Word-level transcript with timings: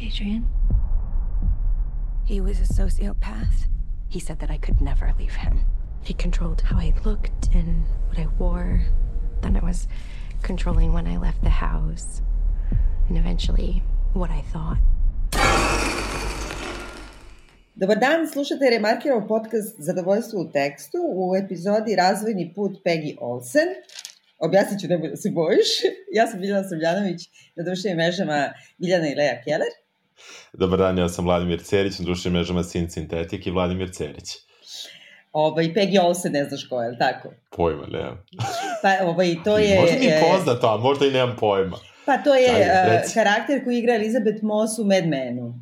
Adrian. 0.00 0.48
He 2.24 2.40
was 2.40 2.58
a 2.58 2.72
sociopath. 2.80 3.68
He 4.08 4.18
said 4.18 4.38
that 4.40 4.50
I 4.50 4.56
could 4.56 4.80
never 4.80 5.12
leave 5.18 5.34
him. 5.34 5.60
He 6.02 6.14
controlled 6.14 6.62
how 6.62 6.78
I 6.78 6.94
looked 7.04 7.54
and 7.54 7.84
what 8.08 8.18
I 8.18 8.26
wore. 8.38 8.80
Then 9.42 9.56
it 9.56 9.62
was 9.62 9.88
controlling 10.42 10.92
when 10.92 11.06
I 11.06 11.18
left 11.18 11.42
the 11.42 11.50
house. 11.50 12.22
And 13.08 13.18
eventually, 13.18 13.82
what 14.14 14.30
I 14.30 14.42
thought. 14.52 14.78
Dobar 17.76 17.96
dan, 17.96 18.26
slušate 18.26 18.70
Remarkerov 18.70 19.28
podcast 19.28 19.76
Zadovoljstvo 19.78 20.40
u 20.40 20.52
tekstu 20.52 20.98
u 21.14 21.36
epizodi 21.36 21.96
Razvojni 21.96 22.52
put 22.54 22.72
Peggy 22.84 23.16
Olsen. 23.20 23.68
Objasnit 24.38 24.80
ću 24.80 24.86
da 24.88 25.16
se 25.16 25.30
bojiš. 25.30 25.68
Ja 26.12 26.26
sam 26.26 26.40
Biljana 26.40 26.68
Srbljanović, 26.68 27.20
na 27.56 27.64
društvenim 27.64 27.96
mrežama 27.96 28.52
Biljana 28.78 29.08
i 29.08 29.14
Leja 29.14 29.42
Keller. 29.44 29.72
Dobar 30.52 30.78
dan, 30.78 30.98
ja 30.98 31.08
sam 31.08 31.24
Vladimir 31.24 31.62
Cerić, 31.62 31.98
na 31.98 32.04
društvenim 32.04 32.38
mrežama 32.38 32.62
Sin 32.62 32.90
Sintetik 32.90 33.46
i 33.46 33.50
Vladimir 33.50 33.90
Cerić. 33.92 34.36
Ovaj, 35.32 35.64
Peggy 35.74 36.00
Olsen 36.02 36.32
ne 36.32 36.44
znaš 36.44 36.64
ko 36.68 36.82
je, 36.82 36.98
tako? 36.98 37.28
Pojma, 37.50 37.86
nemam. 37.86 38.24
Pa, 38.82 39.06
ovaj, 39.06 39.34
to 39.44 39.58
je... 39.58 39.80
Možda 39.80 39.96
mi 39.98 40.04
je 40.04 40.22
poznato, 40.32 40.68
a 40.68 40.76
možda 40.76 41.06
i 41.06 41.10
nemam 41.10 41.36
pojma. 41.40 41.76
Pa 42.06 42.16
to 42.16 42.34
je 42.34 42.50
Ajde, 42.50 43.02
uh, 43.06 43.14
karakter 43.14 43.64
koji 43.64 43.78
igra 43.78 43.94
Elizabeth 43.94 44.42
Moss 44.42 44.78
u 44.78 44.84
Mad 44.84 45.06
Menu. 45.06 45.54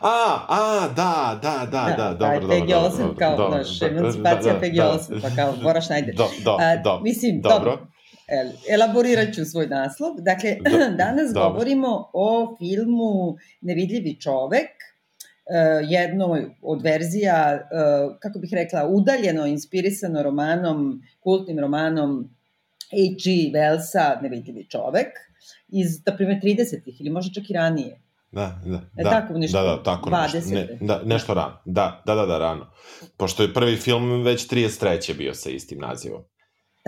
A, 0.00 0.46
a, 0.48 0.88
da, 0.96 1.38
da, 1.42 1.66
da, 1.70 1.94
da, 1.96 2.14
dobro, 2.14 2.40
dobro. 2.40 2.56
Peggy 2.56 2.74
Olsen, 2.74 3.14
kao, 3.18 3.50
znaš, 3.50 3.82
emancipacija 3.82 4.54
da, 4.54 4.60
Peggy 4.60 4.90
Olsen, 4.90 5.20
pa 5.20 5.30
kao, 5.36 5.54
moraš 5.62 5.88
najde. 5.88 6.12
Do, 6.12 6.28
do, 6.44 6.56
do, 6.84 7.00
mislim, 7.00 7.40
dobro. 7.40 7.78
Elaborirat 8.70 9.34
ću 9.34 9.44
svoj 9.44 9.66
naslov. 9.66 10.14
Dakle, 10.18 10.56
danas 11.04 11.32
dobro. 11.32 11.50
govorimo 11.50 12.10
o 12.12 12.56
filmu 12.58 13.36
Nevidljivi 13.60 14.20
čovek, 14.20 14.68
jednoj 15.88 16.50
od 16.62 16.82
verzija, 16.82 17.68
kako 18.20 18.38
bih 18.38 18.50
rekla, 18.52 18.88
udaljeno, 18.88 19.46
inspirisano 19.46 20.22
romanom, 20.22 21.02
kultnim 21.20 21.58
romanom 21.58 22.30
H.G. 22.90 23.30
Wellsa, 23.54 24.22
Nevidljivi 24.22 24.68
čovek, 24.68 25.08
iz, 25.68 26.06
na 26.06 26.16
primjer, 26.16 26.40
30-ih 26.42 27.00
ili 27.00 27.10
možda 27.10 27.40
čak 27.40 27.50
i 27.50 27.52
ranije. 27.52 28.00
Da, 28.30 28.60
da, 28.64 28.80
e, 28.96 29.02
da, 29.02 29.10
tako 29.10 29.38
nešto, 29.38 29.62
da, 29.62 29.76
da, 29.76 29.82
tako 29.82 30.10
20. 30.10 30.34
nešto, 30.34 30.54
ne, 30.54 30.78
da, 30.80 31.02
nešto 31.04 31.34
rano, 31.34 31.58
da, 31.64 32.02
da, 32.06 32.14
da, 32.14 32.26
da, 32.26 32.38
rano. 32.38 32.66
Pošto 33.16 33.42
je 33.42 33.54
prvi 33.54 33.76
film 33.76 34.22
već 34.22 34.48
33. 34.48 35.16
bio 35.16 35.34
sa 35.34 35.50
istim 35.50 35.78
nazivom. 35.78 36.22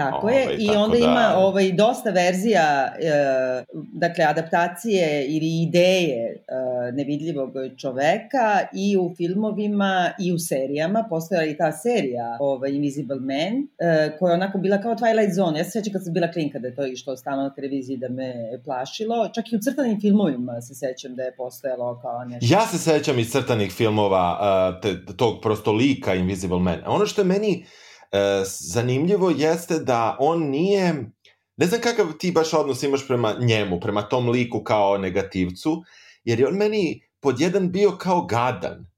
Tako 0.01 0.29
je, 0.29 0.43
ovaj, 0.43 0.56
i 0.59 0.67
tako 0.67 0.79
onda 0.79 0.98
da... 0.98 1.05
ima 1.05 1.34
ovaj, 1.37 1.73
dosta 1.73 2.11
verzija, 2.11 2.95
e, 3.01 3.65
dakle, 3.93 4.25
adaptacije 4.25 5.27
ili 5.27 5.62
ideje 5.62 6.27
e, 6.27 6.93
nevidljivog 6.93 7.51
čoveka 7.77 8.61
i 8.75 8.97
u 8.97 9.15
filmovima 9.17 10.11
i 10.21 10.33
u 10.33 10.39
serijama. 10.39 11.06
Postojala 11.11 11.47
i 11.47 11.56
ta 11.56 11.73
serija 11.73 12.37
ovaj, 12.41 12.71
Invisible 12.71 13.17
Man, 13.17 13.55
e, 13.78 14.17
koja 14.19 14.31
je 14.31 14.34
onako 14.34 14.59
bila 14.59 14.81
kao 14.81 14.95
Twilight 14.95 15.34
Zone. 15.34 15.59
Ja 15.59 15.65
se 15.65 15.71
sećam 15.71 15.93
kad 15.93 16.05
sam 16.05 16.12
bila 16.12 16.31
klinka 16.31 16.59
da 16.59 16.69
je 16.69 16.75
to 16.75 16.87
išlo 16.87 17.17
stalno 17.17 17.43
na 17.43 17.55
televiziji 17.55 17.97
da 17.97 18.09
me 18.09 18.34
plašilo. 18.65 19.28
Čak 19.34 19.53
i 19.53 19.56
u 19.56 19.59
crtanim 19.59 20.01
filmovima 20.01 20.61
se 20.61 20.75
sećam 20.75 21.15
da 21.15 21.23
je 21.23 21.37
postojalo 21.37 22.01
kao 22.03 22.25
nešto. 22.25 22.55
Ja 22.55 22.67
se 22.67 22.78
sećam 22.78 23.19
iz 23.19 23.31
crtanih 23.31 23.73
filmova 23.73 24.39
uh, 24.41 24.81
te, 24.83 25.15
tog 25.17 25.41
prosto 25.43 25.73
lika 25.73 26.15
Invisible 26.15 26.59
Man. 26.59 26.78
A 26.84 26.91
ono 26.91 27.06
što 27.06 27.21
je 27.21 27.25
meni 27.25 27.51
E, 27.51 27.65
zanimljivo 28.61 29.30
jeste 29.30 29.78
da 29.78 30.16
on 30.20 30.42
nije, 30.42 30.94
ne 31.56 31.66
znam 31.66 31.80
kakav 31.80 32.12
ti 32.12 32.33
baš 32.33 32.55
odnos 32.55 32.83
imaš 32.83 33.06
prema 33.08 33.34
njemu, 33.41 33.80
prema 33.80 34.03
tom 34.03 34.28
liku 34.28 34.64
kao 34.64 34.98
negativcu, 34.98 35.83
jer 36.25 36.41
je 36.41 36.48
on 36.48 36.55
meni 36.55 37.03
pod 37.20 37.41
jedan 37.41 37.72
bio 37.72 37.91
kao 37.91 38.27
gadan, 38.27 38.90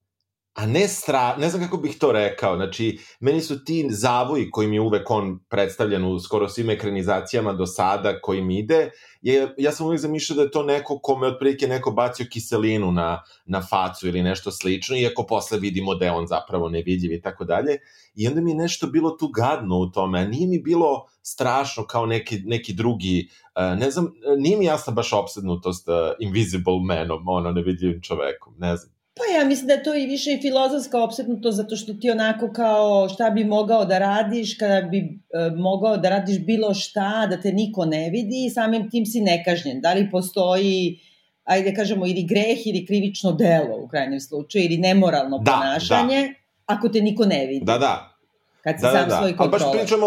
a 0.55 0.67
ne 0.67 0.89
stra, 0.89 1.37
ne 1.37 1.49
znam 1.49 1.63
kako 1.63 1.77
bih 1.77 1.99
to 1.99 2.13
rekao, 2.13 2.57
znači, 2.57 2.99
meni 3.21 3.41
su 3.41 3.65
ti 3.65 3.87
zavoji 3.91 4.51
kojim 4.51 4.73
je 4.73 4.81
uvek 4.81 5.11
on 5.11 5.39
predstavljen 5.49 6.05
u 6.05 6.21
skoro 6.21 6.49
svim 6.49 6.71
ekranizacijama 6.71 7.53
do 7.53 7.67
sada 7.67 8.21
kojim 8.21 8.51
ide, 8.51 8.91
je, 9.23 9.55
ja 9.59 9.73
sam 9.73 9.87
uvek 9.87 10.01
zamišljao 10.01 10.37
da 10.37 10.43
je 10.43 10.51
to 10.51 10.63
neko 10.63 10.99
kome 10.99 11.27
otprilike 11.27 11.67
neko 11.67 11.91
bacio 11.91 12.27
kiselinu 12.31 12.93
na, 12.93 13.23
na 13.45 13.63
facu 13.71 14.09
ili 14.09 14.23
nešto 14.23 14.51
slično, 14.51 14.97
iako 14.97 15.27
posle 15.27 15.59
vidimo 15.59 15.95
da 15.95 16.05
je 16.05 16.13
on 16.13 16.27
zapravo 16.27 16.69
nevidljiv 16.69 17.13
i 17.13 17.21
tako 17.21 17.45
dalje. 17.45 17.79
I 18.15 18.29
onda 18.29 18.41
mi 18.41 18.51
je 18.51 18.57
nešto 18.57 18.87
bilo 18.87 19.11
tu 19.11 19.29
gadno 19.29 19.79
u 19.79 19.91
tome, 19.91 20.21
a 20.21 20.29
nije 20.29 20.49
mi 20.49 20.59
bilo 20.59 21.07
strašno 21.23 21.87
kao 21.87 22.07
neki, 22.07 22.43
neki 22.45 22.73
drugi, 22.73 23.29
uh, 23.57 23.79
ne 23.79 23.91
znam, 23.91 24.13
nije 24.39 24.59
mi 24.59 24.65
jasna 24.65 24.93
baš 24.93 25.13
obsednutost 25.13 25.89
uh, 25.89 25.95
Invisible 26.21 26.81
Manom, 26.87 27.29
ono, 27.29 27.53
nevidljivim 27.53 28.03
čovekom, 28.03 28.55
ne 28.59 28.77
znam. 28.77 29.02
Pa 29.15 29.39
ja 29.39 29.45
mislim 29.45 29.67
da 29.67 29.75
je 29.75 29.83
to 29.83 29.95
i 29.95 30.07
više 30.07 30.33
i 30.33 30.41
filozofska 30.43 31.03
opsetnuto 31.03 31.51
zato 31.51 31.77
što 31.77 31.95
ti 31.95 32.11
onako 32.11 32.53
kao 32.53 33.09
šta 33.09 33.31
bi 33.31 33.45
mogao 33.45 33.85
da 33.85 33.99
radiš 33.99 34.59
kada 34.59 34.81
bi 34.81 34.99
e, 34.99 35.51
mogao 35.57 35.97
da 35.97 36.09
radiš 36.09 36.39
bilo 36.39 36.75
šta, 36.75 37.27
da 37.31 37.41
te 37.41 37.53
niko 37.53 37.85
ne 37.85 38.11
vidi 38.11 38.45
i 38.47 38.51
samim 38.51 38.91
tim 38.91 39.07
si 39.07 39.21
nekažnjen. 39.21 39.81
Da 39.81 39.93
li 39.93 40.11
postoji 40.11 40.99
ajde 41.45 41.71
da 41.71 41.77
kažemo 41.77 42.07
ili 42.07 42.23
greh 42.23 42.67
ili 42.67 42.87
krivično 42.87 43.33
delo 43.33 43.77
u 43.85 43.89
krajnjem 43.89 44.21
slučaju 44.21 44.65
ili 44.65 44.77
nemoralno 44.77 45.39
da, 45.39 45.53
ponašanje 45.53 46.23
da. 46.23 46.75
ako 46.75 46.89
te 46.89 47.01
niko 47.01 47.25
ne 47.25 47.47
vidi. 47.47 47.65
Da, 47.65 47.79
da, 47.79 48.17
kad 48.63 48.77
si 48.77 48.83
da, 48.83 48.91
sam 48.91 49.09
da, 49.09 49.15
da. 49.15 49.17
svoj 49.17 49.37
kontroler. 49.37 49.63
Ali 49.67 49.79
baš 49.79 49.81
pričamo, 49.81 50.07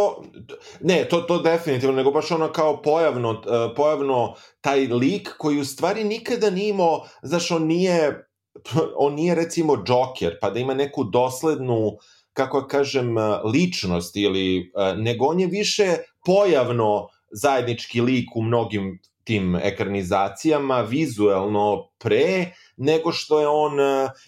ne, 0.82 1.06
to, 1.10 1.22
to 1.22 1.42
definitivno, 1.42 1.96
nego 1.96 2.12
baš 2.12 2.32
ono 2.32 2.52
kao 2.52 2.82
pojavno, 2.82 3.30
uh, 3.30 3.76
pojavno 3.76 4.36
taj 4.62 4.80
lik 4.80 5.30
koji 5.38 5.60
u 5.60 5.66
stvari 5.66 6.04
nikada 6.04 6.50
nije 6.50 6.70
imao, 6.70 7.06
znaš, 7.22 7.52
on 7.52 7.68
nije 7.68 8.25
on 8.98 9.14
nije 9.14 9.36
recimo 9.36 9.84
Joker, 9.88 10.38
pa 10.42 10.50
da 10.50 10.60
ima 10.60 10.74
neku 10.74 11.04
doslednu, 11.04 11.98
kako 12.34 12.68
kažem, 12.68 13.16
ličnost 13.54 14.16
ili, 14.16 14.72
nego 14.98 15.26
on 15.26 15.40
je 15.40 15.48
više 15.48 15.96
pojavno 16.26 17.08
zajednički 17.32 18.02
lik 18.02 18.36
u 18.36 18.42
mnogim 18.42 19.00
tim 19.24 19.56
ekranizacijama, 19.56 20.82
vizuelno 20.82 21.90
pre, 21.98 22.52
nego 22.78 23.12
što 23.12 23.40
je 23.40 23.48
on 23.48 23.74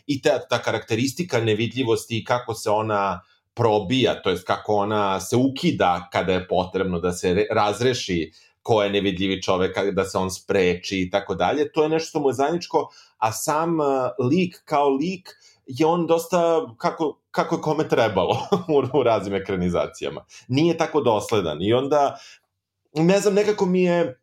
i 0.06 0.22
ta, 0.22 0.40
ta 0.48 0.62
karakteristika 0.62 1.42
nevidljivosti 1.42 2.18
i 2.18 2.24
kako 2.24 2.54
se 2.54 2.70
ona 2.70 3.22
probija, 3.54 4.22
to 4.22 4.30
jest 4.30 4.48
kako 4.48 4.76
ona 4.76 5.20
se 5.20 5.36
ukida 5.36 6.10
kada 6.12 6.34
je 6.34 6.48
potrebno 6.48 7.00
da 7.00 7.14
se 7.14 7.46
razreši 7.52 8.32
ko 8.62 8.84
je 8.84 8.90
nevidljivi 8.90 9.42
čovek, 9.42 9.78
da 9.92 10.06
se 10.06 10.18
on 10.18 10.32
spreči 10.32 11.02
i 11.02 11.10
tako 11.10 11.36
dalje. 11.36 11.72
To 11.72 11.84
je 11.84 11.90
nešto 11.90 12.10
što 12.10 12.20
mu 12.20 12.30
je 12.30 12.34
zajedničko, 12.34 12.90
a 13.18 13.32
sam 13.32 13.80
uh, 13.80 13.86
lik 14.30 14.62
kao 14.66 14.90
lik 14.90 15.30
je 15.68 15.86
on 15.86 16.08
dosta 16.08 16.66
kako, 16.78 17.20
kako 17.32 17.56
je 17.56 17.62
kome 17.62 17.90
trebalo 17.90 18.48
u, 18.94 19.00
u 19.00 19.04
raznim 19.04 19.36
ekranizacijama. 19.36 20.26
Nije 20.48 20.78
tako 20.78 21.02
dosledan 21.02 21.62
i 21.62 21.74
onda, 21.74 22.18
ne 22.94 23.20
znam, 23.20 23.34
nekako 23.34 23.66
mi 23.66 23.84
je 23.84 24.20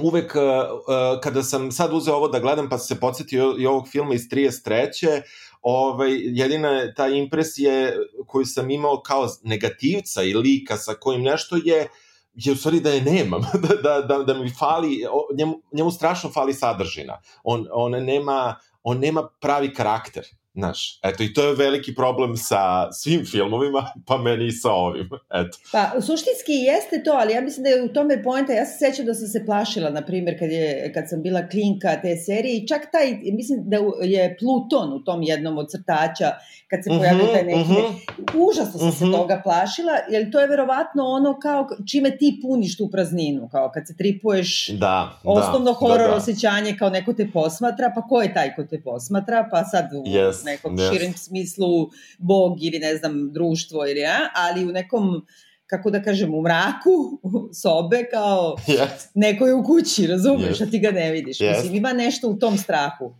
uvek 0.00 0.34
uh, 0.34 0.42
uh, 0.42 1.20
kada 1.22 1.42
sam 1.42 1.72
sad 1.72 1.92
uzeo 1.92 2.14
ovo 2.14 2.28
da 2.28 2.40
gledam 2.40 2.68
pa 2.68 2.78
se 2.78 3.00
podsjetio 3.00 3.54
i 3.58 3.66
ovog 3.66 3.88
filma 3.88 4.14
iz 4.14 4.22
33 4.22 5.22
ovaj, 5.62 6.10
jedina 6.12 6.94
ta 6.94 7.08
impresija 7.08 7.92
koju 8.26 8.44
sam 8.44 8.70
imao 8.70 9.02
kao 9.02 9.28
negativca 9.42 10.22
i 10.22 10.34
lika 10.34 10.76
sa 10.76 10.94
kojim 10.94 11.22
nešto 11.22 11.56
je 11.64 11.88
je 12.34 12.52
u 12.52 12.56
stvari 12.56 12.80
da 12.80 12.90
je 12.90 13.02
nemam, 13.02 13.42
da, 13.68 13.76
da, 13.76 14.00
da, 14.00 14.24
da 14.24 14.34
mi 14.34 14.50
fali, 14.50 15.04
njemu, 15.36 15.60
njemu 15.72 15.90
strašno 15.90 16.30
fali 16.30 16.54
sadržina. 16.54 17.20
On, 17.44 17.66
on, 17.72 17.92
nema, 17.92 18.56
on 18.82 18.98
nema 18.98 19.28
pravi 19.40 19.74
karakter. 19.74 20.24
Znaš, 20.54 20.98
eto, 21.02 21.22
i 21.22 21.34
to 21.34 21.46
je 21.46 21.54
veliki 21.54 21.94
problem 21.94 22.36
sa 22.36 22.92
svim 22.92 23.24
filmovima, 23.24 23.86
pa 24.06 24.18
meni 24.18 24.46
i 24.46 24.52
sa 24.52 24.72
ovim, 24.72 25.08
eto. 25.34 25.58
Pa, 25.72 25.90
suštinski 26.00 26.52
jeste 26.52 27.02
to, 27.04 27.12
ali 27.12 27.32
ja 27.32 27.40
mislim 27.40 27.64
da 27.64 27.70
je 27.70 27.82
u 27.82 27.88
tome 27.88 28.22
pojenta, 28.22 28.52
ja 28.52 28.64
se 28.64 28.78
sećam 28.78 29.06
da 29.06 29.14
sam 29.14 29.28
se 29.28 29.44
plašila, 29.46 29.90
na 29.90 30.02
primjer, 30.02 30.38
kad, 30.38 30.50
je, 30.50 30.92
kad 30.94 31.08
sam 31.08 31.22
bila 31.22 31.48
klinka 31.48 32.00
te 32.02 32.16
serije, 32.16 32.56
i 32.56 32.66
čak 32.66 32.82
taj, 32.92 33.18
mislim 33.32 33.62
da 33.64 33.76
je 34.00 34.36
Pluton 34.40 34.92
u 34.92 35.04
tom 35.04 35.22
jednom 35.22 35.58
od 35.58 35.70
crtača, 35.70 36.32
kad 36.72 36.84
se 36.84 36.90
pojavio 36.98 37.26
taj 37.26 37.44
neki, 37.44 37.60
uh 37.60 37.66
mhm, 37.66 37.74
-huh. 37.74 37.90
Mhm. 37.90 38.38
užasno 38.48 38.78
sam 38.78 38.88
uh 38.88 38.94
-huh. 38.94 38.98
se 38.98 39.04
mhm. 39.04 39.14
toga 39.14 39.40
plašila, 39.44 39.92
jer 40.10 40.32
to 40.32 40.40
je 40.40 40.46
verovatno 40.46 41.04
ono 41.04 41.38
kao 41.38 41.68
čime 41.90 42.16
ti 42.16 42.40
puniš 42.42 42.76
tu 42.76 42.88
prazninu, 42.92 43.48
kao 43.52 43.70
kad 43.74 43.86
se 43.86 43.96
tripuješ 43.96 44.68
da, 44.68 44.76
da 45.24 45.30
osnovno 45.30 45.70
da, 45.70 45.72
horor 45.72 45.98
da, 45.98 46.06
da. 46.06 46.14
osjećanje 46.14 46.76
kao 46.78 46.90
neko 46.90 47.12
te 47.12 47.30
posmatra, 47.32 47.92
pa 47.94 48.02
ko 48.02 48.22
je 48.22 48.34
taj 48.34 48.54
ko 48.54 48.64
te 48.64 48.80
posmatra, 48.82 49.48
pa 49.50 49.64
sad 49.64 49.84
u 49.92 50.02
yes 50.42 50.52
nekom 50.52 50.76
yes. 50.76 50.92
širem 50.92 51.12
smislu 51.16 51.90
bog 52.18 52.58
ili 52.60 52.78
ne 52.78 52.96
znam 52.96 53.32
društvo 53.32 53.86
ili 53.86 54.00
ja, 54.00 54.18
ali 54.34 54.64
u 54.64 54.72
nekom 54.72 55.26
kako 55.66 55.90
da 55.90 56.02
kažem, 56.02 56.34
u 56.34 56.42
mraku 56.42 57.20
sobe 57.62 58.04
kao 58.10 58.56
yes. 58.66 59.08
neko 59.14 59.46
je 59.46 59.54
u 59.54 59.64
kući, 59.64 60.06
razumeš, 60.06 60.58
yes. 60.58 60.68
a 60.68 60.70
ti 60.70 60.78
ga 60.78 60.90
ne 60.90 61.10
vidiš. 61.10 61.38
Yes. 61.38 61.56
Mislim, 61.56 61.74
ima 61.74 61.92
nešto 61.92 62.28
u 62.28 62.38
tom 62.38 62.58
strahu. 62.58 63.14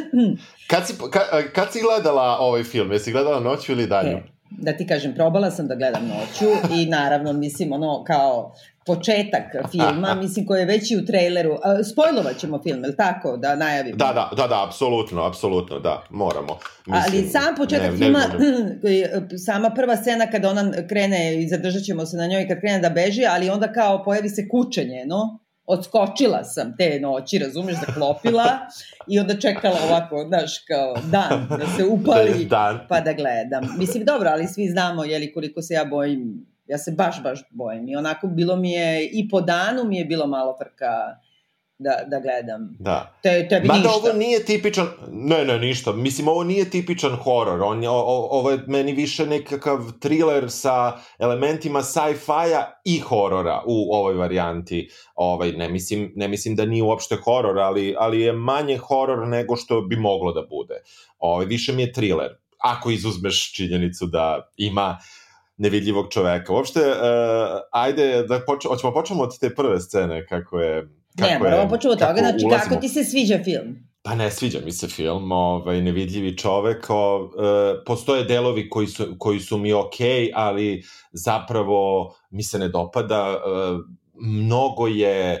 kad, 0.70 0.86
si, 0.86 0.94
ka, 1.10 1.20
kad 1.54 1.72
si 1.72 1.80
gledala 1.80 2.38
ovaj 2.40 2.64
film? 2.64 2.92
Jesi 2.92 3.12
gledala 3.12 3.40
noću 3.40 3.72
ili 3.72 3.86
danju? 3.86 4.16
E, 4.16 4.22
da 4.50 4.72
ti 4.72 4.86
kažem, 4.86 5.14
probala 5.14 5.50
sam 5.50 5.66
da 5.66 5.74
gledam 5.74 6.02
noću 6.02 6.74
i 6.74 6.86
naravno, 6.86 7.32
mislim, 7.32 7.72
ono, 7.72 8.04
kao 8.04 8.54
početak 8.86 9.70
filma, 9.70 10.14
mislim, 10.22 10.46
koji 10.46 10.60
je 10.60 10.66
već 10.66 10.90
i 10.90 10.96
u 10.96 11.06
traileru. 11.06 11.56
Spojlovat 11.92 12.36
ćemo 12.36 12.62
film, 12.62 12.84
je 12.84 12.96
tako, 12.96 13.36
da 13.36 13.56
najavimo? 13.56 13.96
Da, 13.96 14.12
da, 14.12 14.30
da, 14.36 14.46
da, 14.46 14.64
apsolutno, 14.66 15.22
apsolutno, 15.22 15.78
da, 15.78 16.02
moramo. 16.10 16.58
Mislim, 16.86 17.22
Ali 17.22 17.28
sam 17.28 17.54
početak 17.56 17.90
ne, 17.90 17.96
filma, 17.96 18.20
ne, 18.82 19.38
sama 19.46 19.70
prva 19.70 19.96
scena 19.96 20.30
kada 20.30 20.50
ona 20.50 20.72
krene, 20.88 21.42
i 21.42 21.48
zadržat 21.48 21.82
ćemo 21.82 22.06
se 22.06 22.16
na 22.16 22.26
njoj 22.26 22.48
kad 22.48 22.60
krene 22.60 22.78
da 22.78 22.90
beži, 22.90 23.26
ali 23.26 23.50
onda 23.50 23.72
kao 23.72 24.04
pojavi 24.04 24.28
se 24.28 24.48
kućenje, 24.48 25.04
no? 25.06 25.38
Odskočila 25.68 26.44
sam 26.44 26.76
te 26.76 27.00
noći, 27.00 27.38
razumeš, 27.38 27.76
zaklopila 27.86 28.58
i 29.06 29.18
onda 29.18 29.40
čekala 29.40 29.76
ovako, 29.88 30.24
znaš, 30.28 30.58
kao 30.58 30.94
dan, 31.10 31.46
da 31.58 31.66
se 31.76 31.84
upali, 31.84 32.44
dan. 32.50 32.78
pa 32.88 33.00
da 33.00 33.12
gledam. 33.12 33.76
Mislim, 33.78 34.04
dobro, 34.04 34.28
ali 34.30 34.46
svi 34.46 34.68
znamo, 34.68 35.04
jeli, 35.04 35.32
koliko 35.32 35.62
se 35.62 35.74
ja 35.74 35.84
bojim, 35.84 36.46
ja 36.66 36.78
se 36.78 36.92
baš, 36.92 37.22
baš 37.22 37.40
bojim 37.50 37.88
i 37.88 37.96
onako 37.96 38.26
bilo 38.26 38.56
mi 38.56 38.72
je, 38.72 39.08
i 39.12 39.28
po 39.28 39.40
danu 39.40 39.84
mi 39.84 39.98
je 39.98 40.04
bilo 40.04 40.26
malo 40.26 40.56
frka 40.58 41.18
da, 41.78 41.90
da 42.06 42.20
gledam. 42.20 42.76
Da. 42.78 43.18
Te, 43.22 43.48
tebi 43.48 43.66
Mada 43.66 43.80
ništa. 43.80 43.94
ovo 43.94 44.12
nije 44.12 44.44
tipičan, 44.44 44.88
ne, 45.12 45.44
ne, 45.44 45.58
ništa. 45.58 45.92
Mislim, 45.92 46.28
ovo 46.28 46.44
nije 46.44 46.70
tipičan 46.70 47.16
horor. 47.16 47.62
On 47.62 47.82
je, 47.82 47.88
o, 47.88 48.28
ovo 48.30 48.50
je 48.50 48.58
meni 48.66 48.92
više 48.92 49.26
nekakav 49.26 49.78
thriller 50.00 50.50
sa 50.50 50.92
elementima 51.18 51.82
sci-fi-a 51.82 52.80
i 52.84 52.98
horora 52.98 53.62
u 53.66 53.94
ovoj 53.94 54.14
varijanti. 54.14 54.88
Ovaj, 55.14 55.52
ne, 55.52 55.68
mislim, 55.68 56.12
ne 56.16 56.28
mislim 56.28 56.56
da 56.56 56.64
nije 56.64 56.82
uopšte 56.82 57.16
horor, 57.16 57.58
ali, 57.58 57.94
ali 57.98 58.20
je 58.20 58.32
manje 58.32 58.76
horor 58.76 59.28
nego 59.28 59.56
što 59.56 59.80
bi 59.80 59.96
moglo 59.96 60.32
da 60.32 60.42
bude. 60.42 60.74
Ovaj, 61.18 61.46
više 61.46 61.72
mi 61.72 61.82
je 61.82 61.92
thriller. 61.92 62.36
Ako 62.58 62.90
izuzmeš 62.90 63.52
činjenicu 63.52 64.06
da 64.06 64.50
ima 64.56 64.98
nevidljivog 65.56 66.06
čoveka. 66.10 66.52
Uopšte, 66.52 66.80
uh, 66.80 66.96
ajde 67.72 68.22
da 68.22 68.40
poč 68.46 68.66
hoćemo 68.66 68.92
počnemo 68.92 69.22
od 69.22 69.38
te 69.40 69.54
prve 69.54 69.80
scene 69.80 70.26
kako 70.26 70.60
je 70.60 70.97
ne, 71.18 71.38
moramo 71.38 71.68
početi 71.68 71.88
od 71.88 71.98
toga, 71.98 72.18
znači 72.18 72.44
ulazimo... 72.44 72.68
kako 72.68 72.80
ti 72.80 72.88
se 72.88 73.04
sviđa 73.04 73.38
film? 73.44 73.88
Pa 74.02 74.14
ne 74.14 74.30
sviđa 74.30 74.58
mi 74.64 74.72
se 74.72 74.88
film, 74.88 75.32
ovaj, 75.32 75.82
nevidljivi 75.82 76.36
čovek, 76.36 76.86
o, 76.88 77.30
e, 77.38 77.84
postoje 77.84 78.24
delovi 78.24 78.68
koji 78.68 78.86
su, 78.86 79.14
koji 79.18 79.40
su 79.40 79.58
mi 79.58 79.72
okej, 79.72 80.08
okay, 80.08 80.30
ali 80.34 80.82
zapravo 81.12 82.14
mi 82.30 82.42
se 82.42 82.58
ne 82.58 82.68
dopada, 82.68 83.16
e, 83.16 83.38
mnogo 84.14 84.86
je 84.86 85.32
e, 85.32 85.40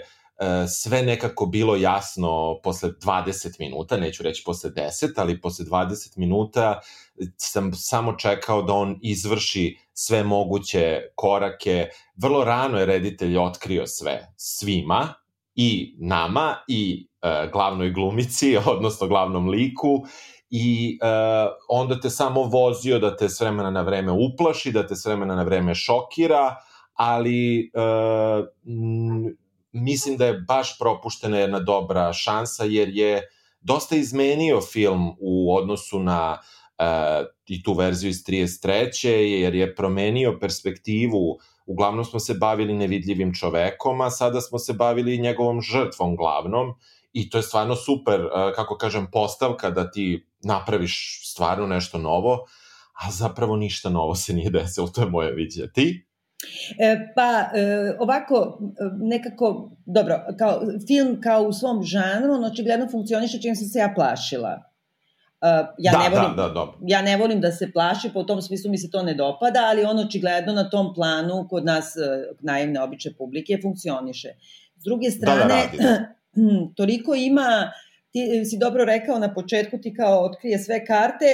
sve 0.68 1.02
nekako 1.02 1.46
bilo 1.46 1.76
jasno 1.76 2.60
posle 2.62 2.90
20 2.90 3.56
minuta, 3.58 3.96
neću 3.96 4.22
reći 4.22 4.42
posle 4.46 4.70
10, 4.70 5.12
ali 5.16 5.40
posle 5.40 5.64
20 5.64 6.18
minuta 6.18 6.80
sam 7.36 7.72
samo 7.74 8.12
čekao 8.12 8.62
da 8.62 8.72
on 8.72 8.98
izvrši 9.02 9.78
sve 9.92 10.24
moguće 10.24 11.00
korake. 11.14 11.88
Vrlo 12.16 12.44
rano 12.44 12.78
je 12.78 12.86
reditelj 12.86 13.38
otkrio 13.38 13.86
sve 13.86 14.32
svima, 14.36 15.14
i 15.60 15.96
nama 15.98 16.56
i 16.68 17.08
e, 17.22 17.48
glavnoj 17.52 17.90
glumici, 17.90 18.56
odnosno 18.76 19.06
glavnom 19.06 19.48
liku 19.48 20.04
i 20.50 20.98
e, 21.02 21.06
onda 21.68 22.00
te 22.00 22.10
samo 22.10 22.42
vozio 22.42 22.98
da 22.98 23.16
te 23.16 23.28
s 23.28 23.40
vremena 23.40 23.70
na 23.70 23.82
vreme 23.82 24.12
uplaši, 24.12 24.72
da 24.72 24.86
te 24.86 24.96
s 24.96 25.06
vremena 25.06 25.34
na 25.34 25.42
vreme 25.42 25.74
šokira, 25.74 26.56
ali 26.94 27.60
e, 27.60 27.80
m, 28.66 29.36
mislim 29.72 30.16
da 30.16 30.26
je 30.26 30.44
baš 30.48 30.78
propuštena 30.78 31.38
jedna 31.38 31.60
dobra 31.60 32.12
šansa 32.12 32.64
jer 32.64 32.88
je 32.88 33.22
dosta 33.60 33.96
izmenio 33.96 34.60
film 34.60 35.16
u 35.20 35.54
odnosu 35.56 35.98
na 35.98 36.38
e, 36.78 36.84
i 37.46 37.62
tu 37.62 37.72
verziju 37.72 38.10
iz 38.10 38.24
33. 38.24 39.08
jer 39.08 39.54
je 39.54 39.74
promenio 39.74 40.38
perspektivu 40.40 41.38
uglavnom 41.68 42.04
smo 42.04 42.20
se 42.20 42.34
bavili 42.34 42.74
nevidljivim 42.74 43.34
čovekom, 43.34 44.00
a 44.00 44.10
sada 44.10 44.40
smo 44.40 44.58
se 44.58 44.72
bavili 44.72 45.18
njegovom 45.18 45.60
žrtvom 45.60 46.16
glavnom 46.16 46.74
i 47.12 47.30
to 47.30 47.38
je 47.38 47.42
stvarno 47.42 47.76
super, 47.76 48.20
e, 48.20 48.52
kako 48.54 48.76
kažem, 48.76 49.06
postavka 49.12 49.70
da 49.70 49.90
ti 49.90 50.26
napraviš 50.44 51.20
stvarno 51.30 51.66
nešto 51.66 51.98
novo, 51.98 52.46
a 53.06 53.10
zapravo 53.10 53.56
ništa 53.56 53.90
novo 53.90 54.14
se 54.14 54.32
nije 54.32 54.50
desilo, 54.50 54.88
to 54.88 55.00
je 55.00 55.10
moje 55.10 55.32
viđenje. 55.32 55.68
Ti? 55.74 56.04
E, 56.78 57.12
pa, 57.16 57.58
e, 57.58 57.96
ovako, 58.00 58.58
nekako, 59.00 59.70
dobro, 59.86 60.20
kao, 60.38 60.60
film 60.86 61.20
kao 61.20 61.42
u 61.42 61.52
svom 61.52 61.82
žanru, 61.82 62.32
on 62.32 62.44
očigledno 62.44 62.88
funkcioniše 62.90 63.40
čim 63.42 63.56
sam 63.56 63.66
se 63.66 63.78
ja 63.78 63.92
plašila. 63.96 64.67
Uh, 65.40 65.66
ja, 65.78 65.92
da, 65.92 65.98
ne 65.98 66.08
volim, 66.10 66.36
da, 66.36 66.42
da, 66.42 66.54
da. 66.54 66.72
ja 66.86 67.02
ne 67.02 67.16
volim 67.16 67.40
da 67.40 67.52
se 67.52 67.72
plaši, 67.72 68.10
po 68.14 68.22
tom 68.22 68.42
smislu 68.42 68.70
mi 68.70 68.78
se 68.78 68.90
to 68.90 69.02
ne 69.02 69.14
dopada, 69.14 69.60
ali 69.70 69.84
on 69.84 69.98
očigledno 69.98 70.52
na 70.52 70.70
tom 70.70 70.94
planu 70.94 71.46
kod 71.50 71.64
nas 71.64 71.94
uh, 71.96 72.36
naivne 72.40 72.82
obične 72.82 73.12
publike 73.18 73.58
funkcioniše. 73.62 74.28
S 74.76 74.84
druge 74.84 75.10
strane, 75.10 75.40
da, 75.40 75.48
da 75.48 75.54
radi, 75.54 75.76
da. 75.76 76.14
toliko 76.76 77.14
ima, 77.14 77.70
ti 78.10 78.44
si 78.44 78.58
dobro 78.58 78.84
rekao 78.84 79.18
na 79.18 79.34
početku, 79.34 79.78
ti 79.78 79.94
kao 79.94 80.24
otkrije 80.24 80.58
sve 80.58 80.86
karte 80.86 81.24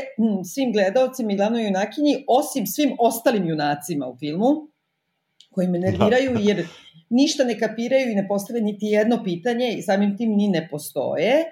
svim 0.52 0.72
gledalcima 0.72 1.32
i 1.32 1.36
glavnoj 1.36 1.64
junakinji, 1.64 2.24
osim 2.28 2.66
svim 2.66 2.96
ostalim 2.98 3.48
junacima 3.48 4.06
u 4.06 4.16
filmu, 4.16 4.46
koji 5.50 5.68
me 5.68 5.78
nerviraju 5.78 6.34
da. 6.34 6.40
jer 6.40 6.66
ništa 7.10 7.44
ne 7.44 7.58
kapiraju 7.58 8.10
i 8.10 8.14
ne 8.14 8.28
postave 8.28 8.60
niti 8.60 8.86
jedno 8.86 9.24
pitanje 9.24 9.74
i 9.78 9.82
samim 9.82 10.16
tim 10.16 10.36
ni 10.36 10.48
ne 10.48 10.68
postoje. 10.70 11.44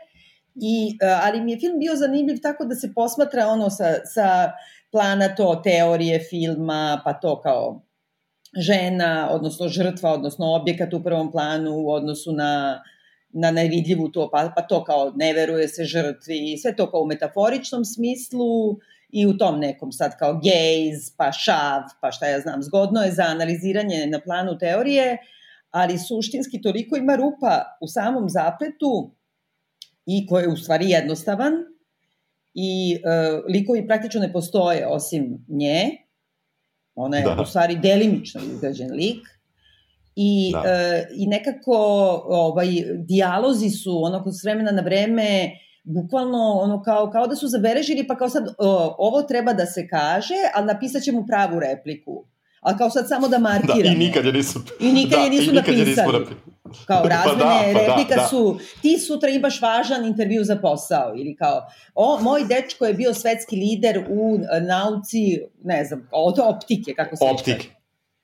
I, 0.55 0.99
e, 1.01 1.07
ali 1.23 1.41
mi 1.41 1.53
je 1.53 1.59
film 1.59 1.79
bio 1.79 1.97
zanimljiv 1.97 2.39
tako 2.43 2.65
da 2.65 2.75
se 2.75 2.93
posmatra 2.95 3.47
ono 3.47 3.71
sa, 3.71 3.95
sa 4.05 4.53
plana 4.91 5.35
to 5.35 5.61
teorije 5.65 6.19
filma, 6.31 7.01
pa 7.05 7.13
to 7.13 7.41
kao 7.41 7.83
žena, 8.57 9.29
odnosno 9.31 9.69
žrtva, 9.69 10.13
odnosno 10.13 10.55
objekat 10.55 10.95
u 10.95 11.03
prvom 11.03 11.33
planu 11.33 11.71
u 11.71 11.91
odnosu 11.91 12.33
na, 12.33 12.83
na 13.29 13.51
nevidljivu 13.51 14.09
to, 14.09 14.31
pa, 14.33 14.53
pa 14.57 14.63
to 14.63 14.85
kao 14.85 15.13
ne 15.17 15.33
veruje 15.33 15.69
se 15.69 15.85
žrtvi, 15.85 16.59
sve 16.63 16.77
to 16.77 16.91
kao 16.91 17.01
u 17.01 17.07
metaforičnom 17.07 17.85
smislu 17.85 18.79
i 19.09 19.27
u 19.27 19.37
tom 19.39 19.61
nekom 19.61 19.93
sad 19.93 20.19
kao 20.19 20.33
gaze, 20.33 21.13
pa 21.17 21.33
šav, 21.33 21.83
pa 22.01 22.11
šta 22.11 22.27
ja 22.27 22.41
znam, 22.41 22.63
zgodno 22.63 23.03
je 23.03 23.13
za 23.13 23.23
analiziranje 23.23 24.07
na 24.07 24.21
planu 24.21 24.59
teorije, 24.59 25.19
ali 25.71 25.99
suštinski 25.99 26.63
toliko 26.63 26.97
ima 26.97 27.17
rupa 27.17 27.79
u 27.81 27.87
samom 27.87 28.29
zapletu 28.29 29.15
i 30.07 30.27
koji 30.27 30.43
je 30.43 30.49
u 30.49 30.57
stvari 30.57 30.91
jednostavan 30.91 31.53
i 32.55 32.95
e, 32.95 32.99
likovi 33.49 33.87
praktično 33.87 34.21
ne 34.21 34.33
postoje 34.33 34.87
osim 34.87 35.45
nje. 35.49 35.91
Ona 36.95 37.17
je 37.17 37.25
da. 37.25 37.43
u 37.43 37.45
stvari 37.45 37.79
delimično 37.83 38.41
izgrađen 38.53 38.93
lik. 38.93 39.27
I, 40.17 40.53
da. 40.53 40.63
e, 40.67 41.09
i 41.17 41.27
nekako 41.27 41.77
ovaj, 42.25 42.69
dijalozi 42.99 43.71
su 43.71 44.05
onako 44.05 44.33
s 44.33 44.45
vremena 44.45 44.71
na 44.71 44.83
vreme 44.83 45.51
bukvalno 45.85 46.39
ono 46.39 46.83
kao, 46.83 47.11
kao 47.11 47.27
da 47.27 47.37
su 47.37 47.49
zabeležili 47.49 48.07
pa 48.07 48.17
kao 48.17 48.29
sad 48.29 48.49
o, 48.59 48.95
ovo 48.99 49.23
treba 49.23 49.53
da 49.53 49.67
se 49.67 49.89
kaže, 49.89 50.35
ali 50.55 50.67
napisat 50.67 51.03
ćemo 51.03 51.27
pravu 51.27 51.61
repliku 51.61 52.25
a 52.63 52.77
kao 52.79 52.91
sad 52.91 53.09
samo 53.09 53.29
da 53.29 53.39
markiramo. 53.39 53.83
Da, 53.83 53.89
i 53.91 53.95
nikad 53.95 54.25
je 54.25 54.33
nisu, 54.33 54.61
I 54.81 54.93
nikad 54.93 55.19
da, 55.19 55.25
je 55.25 55.31
nisu 55.31 55.53
nikad 55.53 55.79
napisali. 55.79 56.19
Nismo 56.19 56.52
kao 56.87 57.03
razmene 57.09 57.39
pa 57.39 57.45
da, 57.45 57.73
pa 57.73 57.79
da, 57.79 57.87
replika 57.87 58.15
da, 58.15 58.23
da. 58.23 58.29
su, 58.29 58.59
ti 58.83 58.99
sutra 58.99 59.31
imaš 59.31 59.63
važan 59.63 60.05
intervju 60.05 60.45
za 60.45 60.57
posao, 60.57 61.15
ili 61.17 61.37
kao, 61.37 61.67
o, 61.95 62.19
moj 62.21 62.45
dečko 62.45 62.87
je 62.87 62.95
bio 62.95 63.15
svetski 63.15 63.57
lider 63.57 64.05
u 64.09 64.39
e, 64.53 64.61
nauci, 64.61 65.41
ne 65.65 65.85
znam, 65.85 66.09
od 66.13 66.39
optike, 66.39 66.95
kako 66.95 67.17
se 67.17 67.25
Optike. 67.25 67.69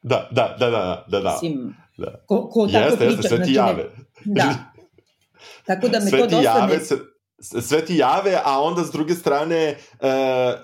Da, 0.02 0.28
da, 0.30 0.56
da, 0.58 0.70
da, 0.70 1.04
da, 1.08 1.20
da. 1.20 1.32
Mislim, 1.32 1.74
da. 1.96 2.24
Ko, 2.26 2.48
ko 2.48 2.66
tako 2.66 2.84
jeste, 2.84 2.96
priča. 2.96 3.10
Jeste, 3.10 3.28
sve 3.28 3.36
ti 3.44 3.52
znači, 3.52 3.54
jave. 3.54 3.84
Da. 4.24 4.54
Tako 5.66 5.88
da 5.88 6.00
me 6.00 6.06
sve 6.06 6.18
to 6.18 6.26
dosta 6.26 6.58
jave 6.58 6.74
ne... 6.74 6.84
Se 6.84 6.94
sve 7.40 7.84
ti 7.84 7.96
jave, 7.96 8.40
a 8.44 8.62
onda 8.62 8.84
s 8.84 8.90
druge 8.90 9.14
strane 9.14 9.76
uh, 9.92 10.08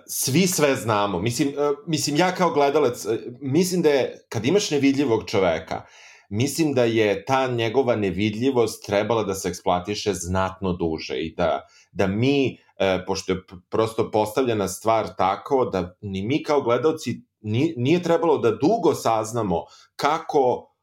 svi 0.06 0.46
sve 0.46 0.76
znamo. 0.76 1.20
Mislim, 1.20 1.48
uh, 1.48 1.54
mislim, 1.86 2.16
ja 2.16 2.34
kao 2.34 2.50
gledalac, 2.50 3.04
uh, 3.04 3.12
mislim 3.40 3.82
da 3.82 3.88
je, 3.88 4.26
kad 4.28 4.44
imaš 4.44 4.70
nevidljivog 4.70 5.24
čoveka, 5.26 5.82
mislim 6.28 6.74
da 6.74 6.84
je 6.84 7.24
ta 7.24 7.46
njegova 7.46 7.96
nevidljivost 7.96 8.86
trebala 8.86 9.22
da 9.22 9.34
se 9.34 9.48
eksploatiše 9.48 10.14
znatno 10.14 10.72
duže 10.72 11.18
i 11.18 11.34
da, 11.34 11.66
da 11.92 12.06
mi, 12.06 12.58
uh, 12.80 13.04
pošto 13.06 13.32
je 13.32 13.42
prosto 13.70 14.10
postavljena 14.10 14.68
stvar 14.68 15.16
tako, 15.16 15.64
da 15.64 15.96
ni 16.00 16.22
mi 16.22 16.42
kao 16.42 16.62
gledalci 16.62 17.20
nije, 17.40 17.74
nije 17.76 18.02
trebalo 18.02 18.38
da 18.38 18.50
dugo 18.50 18.94
saznamo 18.94 19.64
kako, 19.96 20.74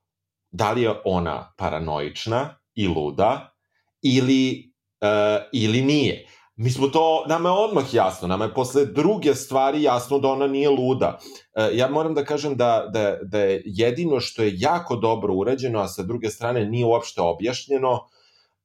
da 0.52 0.72
li 0.72 0.82
je 0.82 1.02
ona 1.06 1.54
paranoična 1.58 2.58
i 2.74 2.88
luda, 2.88 3.58
ili 4.02 4.74
uh, 5.02 5.44
ili 5.54 5.82
nije. 5.82 6.28
Mi 6.62 6.70
smo 6.70 6.88
to, 6.88 7.26
nama 7.28 7.50
je 7.50 7.56
odmah 7.56 7.94
jasno, 7.94 8.28
nama 8.28 8.46
je 8.46 8.54
posle 8.54 8.86
druge 8.86 9.36
stvari 9.36 9.84
jasno 9.84 10.20
da 10.20 10.28
ona 10.28 10.48
nije 10.48 10.70
luda. 10.70 11.18
Uh, 11.18 11.78
ja 11.78 11.88
moram 11.90 12.14
da 12.14 12.26
kažem 12.26 12.56
da, 12.56 12.90
da, 12.94 13.18
da 13.24 13.40
je 13.40 13.62
jedino 13.66 14.20
što 14.20 14.44
je 14.44 14.54
jako 14.58 14.96
dobro 14.96 15.34
urađeno, 15.34 15.80
a 15.80 15.88
sa 15.88 16.04
druge 16.04 16.30
strane 16.30 16.66
nije 16.66 16.86
uopšte 16.86 17.22
objašnjeno, 17.22 18.08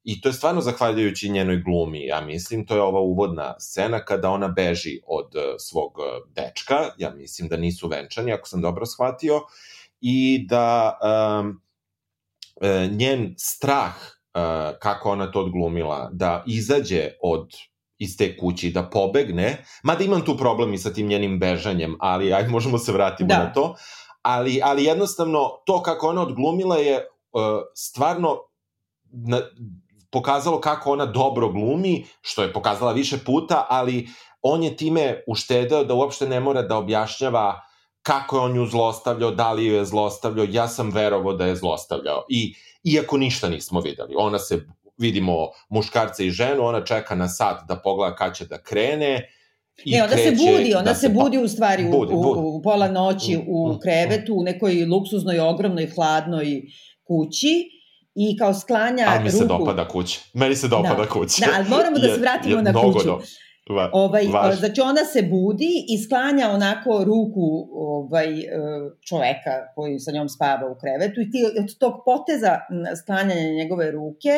I 0.07 0.21
to 0.21 0.29
je 0.29 0.33
stvarno 0.33 0.61
zahvaljujući 0.61 1.29
njenoj 1.29 1.57
glumi, 1.67 2.05
ja 2.07 2.21
mislim, 2.21 2.67
to 2.67 2.75
je 2.75 2.83
ova 2.83 3.01
uvodna 3.01 3.55
scena 3.59 3.99
kada 4.05 4.31
ona 4.31 4.49
beži 4.49 5.01
od 5.07 5.35
uh, 5.35 5.43
svog 5.59 5.99
uh, 5.99 6.05
dečka, 6.35 6.77
ja 6.99 7.11
mislim 7.11 7.49
da 7.49 7.57
nisu 7.57 7.89
venčani, 7.89 8.33
ako 8.33 8.49
sam 8.49 8.63
dobro 8.63 8.87
shvatio, 8.87 9.41
i 10.01 10.47
da 10.49 10.99
um, 11.03 11.61
njen 12.91 13.35
strah, 13.39 13.95
kako 14.79 15.11
ona 15.11 15.31
to 15.31 15.41
odglumila, 15.41 16.11
da 16.13 16.45
izađe 16.47 17.11
od 17.23 17.51
iz 17.99 18.17
te 18.17 18.37
kući, 18.37 18.71
da 18.71 18.83
pobegne, 18.91 19.65
mada 19.83 20.05
imam 20.05 20.25
tu 20.25 20.37
problem 20.37 20.75
i 20.75 20.79
sa 20.79 20.93
tim 20.93 21.07
njenim 21.07 21.39
bežanjem, 21.39 21.97
ali 22.01 22.33
aj 22.33 22.49
možemo 22.49 22.79
se 22.79 22.93
vratiti 22.93 23.25
da. 23.25 23.39
na 23.39 23.53
to, 23.53 23.75
ali, 24.23 24.61
ali 24.65 24.85
jednostavno 24.85 25.51
to 25.67 25.83
kako 25.83 26.09
ona 26.09 26.23
odglumila 26.23 26.77
je 26.77 26.97
uh, 26.97 27.43
stvarno 27.75 28.39
na, 29.13 29.41
pokazalo 30.11 30.61
kako 30.61 30.93
ona 30.93 31.07
dobro 31.07 31.49
glumi, 31.49 32.07
što 32.21 32.43
je 32.43 32.53
pokazala 32.53 32.93
više 32.93 33.19
puta, 33.19 33.67
ali 33.69 34.09
on 34.43 34.63
je 34.63 34.77
time 34.77 35.23
uštedeo 35.27 35.85
da 35.85 35.95
uopšte 35.95 36.29
ne 36.29 36.41
mora 36.41 36.63
da 36.63 36.77
objašnjava 36.77 37.61
kako 38.03 38.37
je 38.37 38.43
on 38.43 38.57
ju 38.57 38.67
zlostavljao, 38.67 39.31
da 39.31 39.53
li 39.53 39.67
ju 39.67 39.75
je 39.75 39.85
zlostavljao, 39.85 40.47
ja 40.51 40.69
sam 40.69 40.91
verovao 40.91 41.33
da 41.33 41.47
je 41.47 41.57
zlostavljao. 41.57 42.25
I, 42.29 42.55
iako 42.85 43.17
ništa 43.17 43.49
nismo 43.49 43.81
videli. 43.81 44.15
Ona 44.17 44.39
se, 44.39 44.67
vidimo 44.99 45.49
muškarca 45.69 46.23
i 46.23 46.31
ženu, 46.31 46.65
ona 46.65 46.85
čeka 46.85 47.15
na 47.15 47.29
sat 47.29 47.69
da 47.69 47.77
pogleda 47.77 48.17
kad 48.17 48.37
će 48.37 48.47
da 48.47 48.63
krene, 48.63 49.29
I 49.85 49.91
ne, 49.91 50.03
onda 50.03 50.17
se 50.17 50.31
budi, 50.31 50.75
onda 50.75 50.91
da 50.91 50.95
se, 50.95 51.01
se 51.01 51.09
budi 51.09 51.39
u 51.39 51.49
stvari 51.49 51.85
budi, 51.85 52.13
u, 52.15 52.23
budi. 52.23 52.41
u, 52.41 52.57
u 52.57 52.63
pola 52.63 52.89
noći 52.89 53.39
u 53.49 53.73
mm, 53.73 53.79
krevetu, 53.83 54.35
u 54.35 54.43
nekoj 54.43 54.85
luksuznoj, 54.85 55.41
ogromnoj, 55.41 55.87
hladnoj 55.95 56.63
kući 57.05 57.71
i 58.15 58.37
kao 58.37 58.55
sklanja 58.55 59.07
Ali 59.09 59.25
mi 59.25 59.31
se 59.31 59.43
ruku... 59.43 59.59
dopada 59.59 59.89
kuća. 59.89 60.21
Meni 60.35 60.57
se 60.57 60.69
dopada 60.69 61.03
da. 61.03 61.09
kuća. 61.09 61.47
Da, 61.47 61.53
ali 61.57 61.69
moramo 61.69 61.99
da 61.99 62.15
se 62.15 62.21
vratimo 62.21 62.55
je, 62.55 62.59
je 62.59 62.63
na 62.63 62.73
kuću. 62.73 63.07
Do... 63.07 63.21
Va, 63.69 63.91
ovaj, 63.93 64.25
znači 64.59 64.81
ona 64.81 65.05
se 65.05 65.23
budi 65.23 65.85
i 65.89 66.05
sklanja 66.05 66.51
onako 66.51 67.05
ruku 67.05 67.69
ovaj, 67.73 68.41
e, 68.41 68.47
čoveka 69.09 69.55
koji 69.75 69.99
sa 69.99 70.13
njom 70.13 70.29
spava 70.29 70.71
u 70.71 70.79
krevetu 70.81 71.21
i 71.21 71.31
ti 71.31 71.45
od 71.61 71.79
tog 71.79 71.95
poteza 72.05 72.59
sklanjanja 73.03 73.51
njegove 73.51 73.91
ruke 73.91 74.35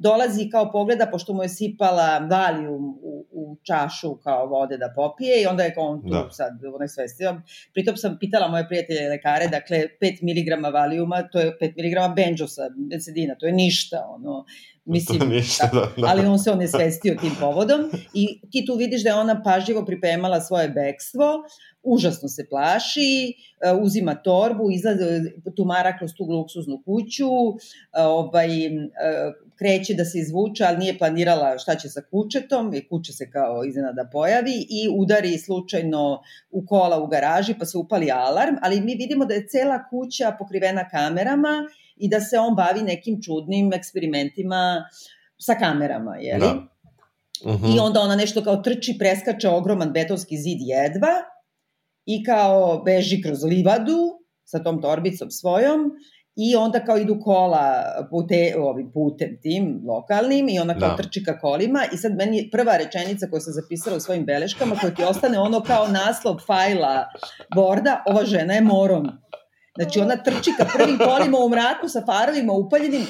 dolazi 0.00 0.48
kao 0.50 0.70
pogleda, 0.72 1.06
pošto 1.06 1.32
mu 1.32 1.42
je 1.42 1.48
sipala 1.48 2.18
valijum 2.18 2.98
u, 3.02 3.26
u 3.32 3.56
čašu 3.62 4.16
kao 4.16 4.46
vode 4.46 4.76
da 4.78 4.92
popije 4.96 5.42
i 5.42 5.46
onda 5.46 5.62
je 5.62 5.74
kao 5.74 5.84
on 5.84 6.02
tu 6.02 6.08
da. 6.08 6.28
sad 6.30 6.52
onaj 6.74 6.88
svestio. 6.88 7.40
Pritom 7.72 7.96
sam 7.96 8.16
pitala 8.20 8.48
moje 8.48 8.68
prijatelje 8.68 9.08
lekare, 9.08 9.48
dakle 9.48 9.78
5 10.00 10.22
mg 10.22 10.72
valijuma, 10.74 11.22
to 11.32 11.40
je 11.40 11.58
5 11.60 11.68
mg 11.78 12.16
benđosa, 12.16 12.62
bensedina, 12.90 13.34
to 13.34 13.46
je 13.46 13.52
ništa, 13.52 14.06
ono, 14.08 14.44
Mislim, 14.84 15.28
ništa, 15.36 15.70
da, 15.72 16.02
da. 16.02 16.08
ali 16.08 16.26
on 16.26 16.38
se 16.38 16.50
on 16.50 16.60
je 16.60 16.68
svestio 16.68 17.16
tim 17.20 17.32
povodom 17.40 17.80
i 18.14 18.40
ti 18.50 18.64
tu 18.66 18.74
vidiš 18.74 19.02
da 19.02 19.10
je 19.10 19.14
ona 19.14 19.42
pažljivo 19.42 19.84
pripremala 19.84 20.40
svoje 20.40 20.68
bekstvo, 20.68 21.24
užasno 21.82 22.28
se 22.28 22.46
plaši, 22.50 23.34
e, 23.60 23.72
uzima 23.82 24.14
torbu, 24.14 24.70
izlaze, 24.70 25.20
tumara 25.56 25.98
kroz 25.98 26.10
tu 26.16 26.24
luksuznu 26.24 26.82
kuću, 26.84 27.30
e, 27.98 28.02
ovaj, 28.02 28.66
e, 28.66 28.70
kreće 29.60 29.94
da 29.94 30.04
se 30.04 30.18
izvuče, 30.18 30.64
ali 30.64 30.78
nije 30.78 30.98
planirala 30.98 31.58
šta 31.58 31.74
će 31.74 31.88
sa 31.88 32.02
kućetom, 32.10 32.74
i 32.74 32.88
kuće 32.88 33.12
se 33.12 33.30
kao 33.30 33.64
iznenada 33.64 34.08
pojavi 34.12 34.54
i 34.70 34.88
udari 34.96 35.38
slučajno 35.38 36.22
u 36.50 36.66
kola 36.66 37.02
u 37.02 37.06
garaži, 37.06 37.54
pa 37.58 37.64
se 37.64 37.78
upali 37.78 38.10
alarm, 38.10 38.56
ali 38.62 38.80
mi 38.80 38.94
vidimo 38.94 39.24
da 39.24 39.34
je 39.34 39.46
cela 39.48 39.78
kuća 39.90 40.32
pokrivena 40.38 40.88
kamerama 40.88 41.54
i 41.96 42.08
da 42.08 42.20
se 42.20 42.38
on 42.38 42.54
bavi 42.54 42.82
nekim 42.82 43.22
čudnim 43.22 43.72
eksperimentima 43.72 44.84
sa 45.38 45.54
kamerama, 45.54 46.16
jeli? 46.16 46.40
Da. 46.40 46.54
Uh 47.44 47.52
-huh. 47.52 47.66
I 47.66 47.74
mhm. 47.74 47.80
onda 47.80 48.00
ona 48.00 48.16
nešto 48.16 48.44
kao 48.44 48.56
trči, 48.56 48.96
preskače 48.98 49.48
ogroman 49.48 49.92
betonski 49.92 50.36
zid 50.36 50.58
jedva 50.60 51.14
i 52.06 52.24
kao 52.24 52.82
beži 52.84 53.22
kroz 53.22 53.44
livadu 53.44 54.20
sa 54.44 54.62
tom 54.62 54.82
torbicom 54.82 55.30
svojom 55.30 55.90
i 56.42 56.56
onda 56.56 56.80
kao 56.80 56.98
idu 56.98 57.20
kola 57.20 57.84
pute, 58.10 58.54
ovim 58.58 58.90
putem 58.92 59.38
tim 59.42 59.82
lokalnim 59.86 60.48
i 60.48 60.58
ona 60.58 60.78
kao 60.78 60.88
da. 60.88 60.96
trči 60.96 61.24
ka 61.24 61.38
kolima 61.38 61.84
i 61.92 61.96
sad 61.96 62.16
meni 62.16 62.48
prva 62.52 62.76
rečenica 62.76 63.26
koju 63.30 63.40
sam 63.40 63.52
zapisala 63.52 63.96
u 63.96 64.00
svojim 64.00 64.24
beleškama 64.24 64.76
koja 64.80 64.94
ti 64.94 65.04
ostane 65.04 65.38
ono 65.38 65.60
kao 65.60 65.88
naslov 65.88 66.36
fajla 66.46 67.04
Borda, 67.54 68.02
ova 68.06 68.24
žena 68.24 68.54
je 68.54 68.60
morom. 68.60 69.08
Znači 69.78 70.00
ona 70.00 70.16
trči 70.16 70.50
ka 70.58 70.66
prvim 70.76 70.98
kolima 70.98 71.38
u 71.38 71.48
mraku 71.48 71.88
sa 71.88 72.02
farovima 72.06 72.52
upaljenim. 72.52 73.02
Uh, 73.02 73.06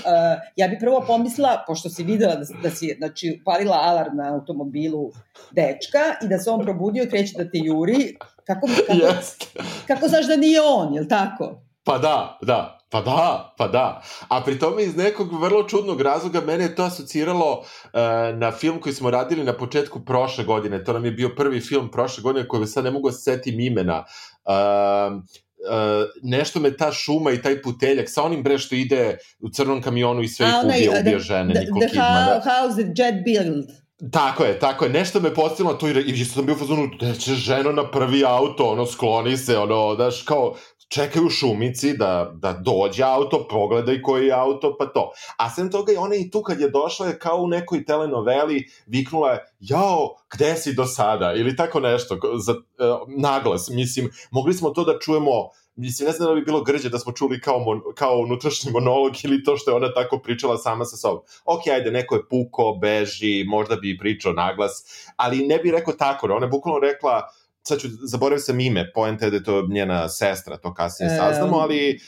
ja 0.56 0.68
bi 0.68 0.78
prvo 0.78 1.04
pomislila, 1.06 1.64
pošto 1.66 1.88
si 1.88 2.04
videla 2.04 2.34
da, 2.34 2.44
da 2.62 2.70
si 2.70 2.94
znači, 2.98 3.42
palila 3.44 3.76
alarm 3.76 4.16
na 4.16 4.34
automobilu 4.34 5.10
dečka 5.50 5.98
i 6.22 6.28
da 6.28 6.38
se 6.38 6.50
on 6.50 6.62
probudio 6.62 7.04
i 7.04 7.08
kreće 7.08 7.34
da 7.36 7.50
te 7.50 7.58
juri, 7.58 8.16
kako, 8.44 8.66
kako, 8.66 8.92
yes. 8.92 9.44
kako 9.86 10.08
znaš 10.08 10.26
da 10.26 10.36
nije 10.36 10.60
on, 10.60 10.94
je 10.94 11.00
li 11.00 11.08
tako? 11.08 11.69
Pa 11.84 11.98
da, 11.98 12.38
da, 12.42 12.80
Pa 12.90 13.00
da, 13.00 13.54
pa 13.58 13.68
da. 13.68 14.02
A 14.28 14.40
pri 14.44 14.58
tome 14.58 14.82
iz 14.82 14.96
nekog 14.96 15.40
vrlo 15.40 15.62
čudnog 15.68 16.00
razloga 16.00 16.40
mene 16.40 16.64
je 16.64 16.74
to 16.74 16.82
asociralo 16.82 17.58
uh, 17.58 18.00
na 18.38 18.52
film 18.52 18.80
koji 18.80 18.92
smo 18.92 19.10
radili 19.10 19.44
na 19.44 19.52
početku 19.52 20.04
prošle 20.04 20.44
godine. 20.44 20.84
To 20.84 20.92
nam 20.92 21.04
je 21.04 21.10
bio 21.10 21.30
prvi 21.36 21.60
film 21.60 21.90
prošle 21.90 22.22
godine 22.22 22.48
koji 22.48 22.66
sad 22.66 22.84
ne 22.84 22.90
mogu 22.90 23.08
da 23.08 23.12
se 23.12 23.22
setim 23.22 23.60
imena. 23.60 24.04
Uh, 24.44 25.22
Uh, 25.60 26.08
nešto 26.22 26.60
me 26.60 26.76
ta 26.76 26.92
šuma 26.92 27.32
i 27.32 27.42
taj 27.42 27.62
puteljak 27.62 28.08
sa 28.08 28.22
onim 28.22 28.42
bre 28.42 28.58
što 28.58 28.74
ide 28.74 29.18
u 29.40 29.48
crnom 29.48 29.82
kamionu 29.82 30.22
i 30.22 30.28
sve 30.28 30.46
ih 30.46 30.54
ubija, 30.64 31.00
ubija 31.00 31.18
žene, 31.18 31.54
the, 31.54 31.60
Nicole 31.60 31.80
the 31.80 31.88
Kidman. 31.88 32.40
The 32.40 32.50
house 32.50 32.82
that 32.82 32.98
jet 32.98 33.14
build. 33.24 33.64
Tako 34.12 34.44
je, 34.44 34.58
tako 34.58 34.84
je. 34.84 34.90
Nešto 34.90 35.20
me 35.20 35.34
postavilo 35.34 35.74
to 35.74 35.88
i, 35.88 35.92
i 35.92 36.24
sam 36.24 36.46
bio 36.46 36.54
u 36.54 36.58
fazonu, 36.58 36.88
da 37.00 37.14
će 37.14 37.34
ženo 37.34 37.72
na 37.72 37.90
prvi 37.90 38.24
auto, 38.24 38.64
ono, 38.64 38.86
skloni 38.86 39.36
se, 39.36 39.58
ono, 39.58 39.94
daš, 39.94 40.22
kao, 40.22 40.54
čekaju 40.90 41.26
u 41.26 41.30
šumici 41.30 41.96
da, 41.96 42.32
da 42.34 42.52
dođe 42.52 43.02
auto, 43.02 43.46
pogledaj 43.50 44.02
koji 44.02 44.26
je 44.26 44.32
auto, 44.32 44.76
pa 44.78 44.86
to. 44.86 45.12
A 45.36 45.50
sem 45.50 45.70
toga, 45.70 45.92
ona 45.98 46.14
i 46.14 46.30
tu 46.30 46.42
kad 46.42 46.60
je 46.60 46.70
došla 46.70 47.06
je 47.06 47.18
kao 47.18 47.36
u 47.36 47.48
nekoj 47.48 47.84
telenoveli 47.84 48.68
viknula 48.86 49.32
je, 49.32 49.44
jao, 49.60 50.16
gde 50.32 50.56
si 50.56 50.74
do 50.74 50.86
sada? 50.86 51.34
Ili 51.34 51.56
tako 51.56 51.80
nešto, 51.80 52.18
za, 52.36 52.52
uh, 52.52 53.08
naglas. 53.08 53.68
Mislim, 53.68 54.10
mogli 54.30 54.54
smo 54.54 54.70
to 54.70 54.84
da 54.84 54.98
čujemo 54.98 55.50
Mislim, 55.76 56.06
ne 56.06 56.12
znam 56.12 56.28
da 56.28 56.34
bi 56.34 56.44
bilo 56.44 56.62
grđe 56.62 56.88
da 56.88 56.98
smo 56.98 57.12
čuli 57.12 57.40
kao, 57.40 57.58
mon, 57.58 57.80
kao 57.94 58.18
unutrašnji 58.18 58.72
monolog 58.72 59.12
ili 59.24 59.44
to 59.44 59.56
što 59.56 59.70
je 59.70 59.74
ona 59.74 59.92
tako 59.92 60.18
pričala 60.18 60.58
sama 60.58 60.84
sa 60.84 60.96
sobom. 60.96 61.22
Ok, 61.44 61.66
ajde, 61.72 61.90
neko 61.90 62.14
je 62.14 62.28
puko, 62.30 62.78
beži, 62.80 63.44
možda 63.48 63.76
bi 63.76 63.98
pričao 63.98 64.32
naglas, 64.32 64.84
ali 65.16 65.46
ne 65.46 65.58
bi 65.58 65.70
rekao 65.70 65.94
tako. 65.94 66.26
Ona 66.26 66.46
je 66.46 66.50
bukvalno 66.50 66.80
rekla, 66.80 67.22
sad 67.62 67.80
ću, 67.80 67.88
zaboravio 68.02 68.40
sam 68.40 68.60
ime, 68.60 68.92
poenta 68.92 69.24
je 69.24 69.30
da 69.30 69.36
je 69.36 69.44
to 69.44 69.66
njena 69.70 70.08
sestra, 70.08 70.56
to 70.56 70.74
kasnije 70.74 71.16
saznamo, 71.16 71.56
ali... 71.56 72.00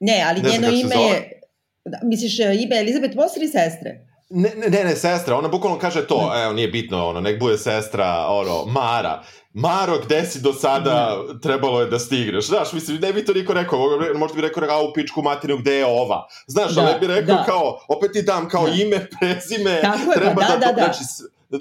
Ne, 0.00 0.24
ali 0.28 0.42
ne 0.42 0.50
njeno 0.50 0.68
ime 0.68 0.96
je... 0.96 1.40
Da, 1.84 1.98
misliš, 2.02 2.40
e, 2.40 2.56
ime 2.58 2.78
Elizabeth 2.78 3.16
Moss 3.16 3.36
ili 3.36 3.48
sestre? 3.48 4.08
Ne, 4.30 4.50
ne, 4.56 4.84
ne, 4.84 4.96
sestra, 4.96 5.36
ona 5.36 5.48
bukvalno 5.48 5.78
kaže 5.78 6.06
to, 6.06 6.32
evo, 6.42 6.52
nije 6.52 6.68
bitno, 6.68 7.06
ono, 7.06 7.20
nek 7.20 7.40
bude 7.40 7.58
sestra, 7.58 8.26
ono, 8.28 8.64
Mara. 8.64 9.22
Maro, 9.52 9.98
gde 10.04 10.24
si 10.24 10.40
do 10.40 10.52
sada 10.52 11.16
trebalo 11.42 11.80
je 11.80 11.86
da 11.86 11.98
stigneš? 11.98 12.46
Znaš, 12.46 12.72
mislim, 12.72 13.00
ne 13.00 13.12
bi 13.12 13.24
to 13.24 13.32
niko 13.32 13.54
rekao, 13.54 13.78
možda 14.14 14.34
bi 14.36 14.42
rekao, 14.42 14.64
a 14.70 14.88
u 14.88 14.92
pičku 14.92 15.22
materinu, 15.22 15.58
gde 15.58 15.74
je 15.74 15.86
ova? 15.86 16.26
Znaš, 16.46 16.74
da, 16.74 16.82
ali 16.82 17.00
bi 17.00 17.06
rekao 17.06 17.36
da. 17.36 17.44
kao, 17.44 17.80
opet 17.88 18.12
ti 18.12 18.22
dam 18.22 18.48
kao 18.48 18.66
da. 18.66 18.74
ime, 18.74 19.06
prezime, 19.20 19.80
Tako 19.82 20.12
je, 20.12 20.14
treba 20.14 20.34
pa, 20.34 20.48
da, 20.48 20.56
da, 20.56 20.66
da, 20.66 20.72
da. 20.72 20.82
Znači, 20.82 21.04
da, 21.50 21.58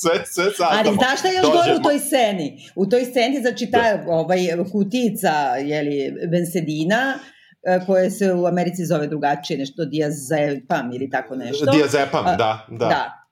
sve, 0.00 0.26
sve 0.26 0.44
sadamo. 0.56 0.82
Ali 0.86 0.96
znaš 0.96 1.18
šta 1.18 1.28
je 1.28 1.34
još 1.34 1.46
gore 1.46 1.76
u 1.80 1.82
toj 1.82 1.98
sceni? 1.98 2.58
U 2.74 2.86
toj 2.86 3.04
sceni, 3.04 3.40
znači 3.40 3.70
ta 3.70 3.96
da. 3.96 4.12
ovaj, 4.12 4.38
kutica, 4.72 5.56
jeli, 5.56 6.14
bensedina, 6.30 7.14
e, 7.66 7.80
koje 7.86 8.10
se 8.10 8.32
u 8.32 8.46
Americi 8.46 8.84
zove 8.84 9.06
drugačije, 9.06 9.58
nešto 9.58 9.84
diazepam 9.84 10.90
ili 10.94 11.10
tako 11.10 11.36
nešto. 11.36 11.72
Diazepam, 11.72 12.24
da, 12.24 12.66
da. 12.68 12.86
Da, 12.88 13.24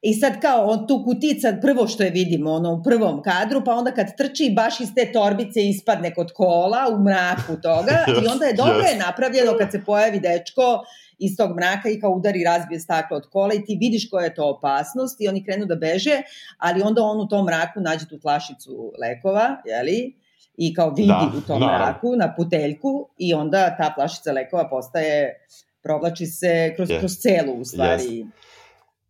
I 0.00 0.14
sad 0.14 0.40
kao 0.40 0.66
on 0.66 0.86
tu 0.86 1.04
kutica, 1.04 1.56
prvo 1.62 1.86
što 1.86 2.02
je 2.02 2.10
vidimo 2.10 2.52
ono 2.52 2.72
u 2.72 2.82
prvom 2.82 3.22
kadru, 3.22 3.62
pa 3.64 3.74
onda 3.74 3.90
kad 3.90 4.16
trči 4.16 4.52
baš 4.56 4.80
iz 4.80 4.88
te 4.94 5.12
torbice 5.12 5.60
ispadne 5.68 6.14
kod 6.14 6.32
kola 6.32 6.78
u 6.92 7.04
mraku 7.04 7.60
toga 7.62 8.04
i 8.22 8.26
onda 8.32 8.44
je 8.44 8.54
dobro 8.54 8.82
yes. 8.82 8.92
je 8.92 8.98
napravljeno 8.98 9.52
kad 9.58 9.72
se 9.72 9.84
pojavi 9.84 10.20
dečko 10.20 10.84
iz 11.24 11.36
tog 11.36 11.56
mraka 11.56 11.88
i 11.88 12.00
kao 12.00 12.10
udari 12.10 12.44
razbije 12.44 12.80
staklo 12.80 13.16
od 13.16 13.26
kola 13.30 13.54
i 13.54 13.64
ti 13.64 13.78
vidiš 13.80 14.10
koja 14.10 14.24
je 14.24 14.34
to 14.34 14.48
opasnost 14.48 15.20
i 15.20 15.28
oni 15.28 15.44
krenu 15.44 15.66
da 15.66 15.76
beže, 15.76 16.22
ali 16.58 16.82
onda 16.82 17.02
on 17.02 17.20
u 17.20 17.28
tom 17.28 17.46
mraku 17.46 17.80
nađe 17.80 18.08
tu 18.08 18.18
flašicu 18.22 18.92
lekova, 19.00 19.56
jeli? 19.64 20.16
I 20.56 20.74
kao 20.74 20.90
vidi 20.90 21.08
da, 21.08 21.32
u 21.38 21.40
tom 21.40 21.60
da. 21.60 21.66
mraku 21.66 22.16
na 22.16 22.34
puteljku 22.36 23.08
i 23.18 23.34
onda 23.34 23.76
ta 23.76 23.92
flašica 23.94 24.32
lekova 24.32 24.68
postaje, 24.68 25.46
provlači 25.82 26.26
se 26.26 26.72
kroz, 26.76 26.88
yes. 26.88 26.98
kroz 26.98 27.12
celu 27.16 27.52
u 27.52 27.64
stvari. 27.64 28.02
Yes 28.02 28.26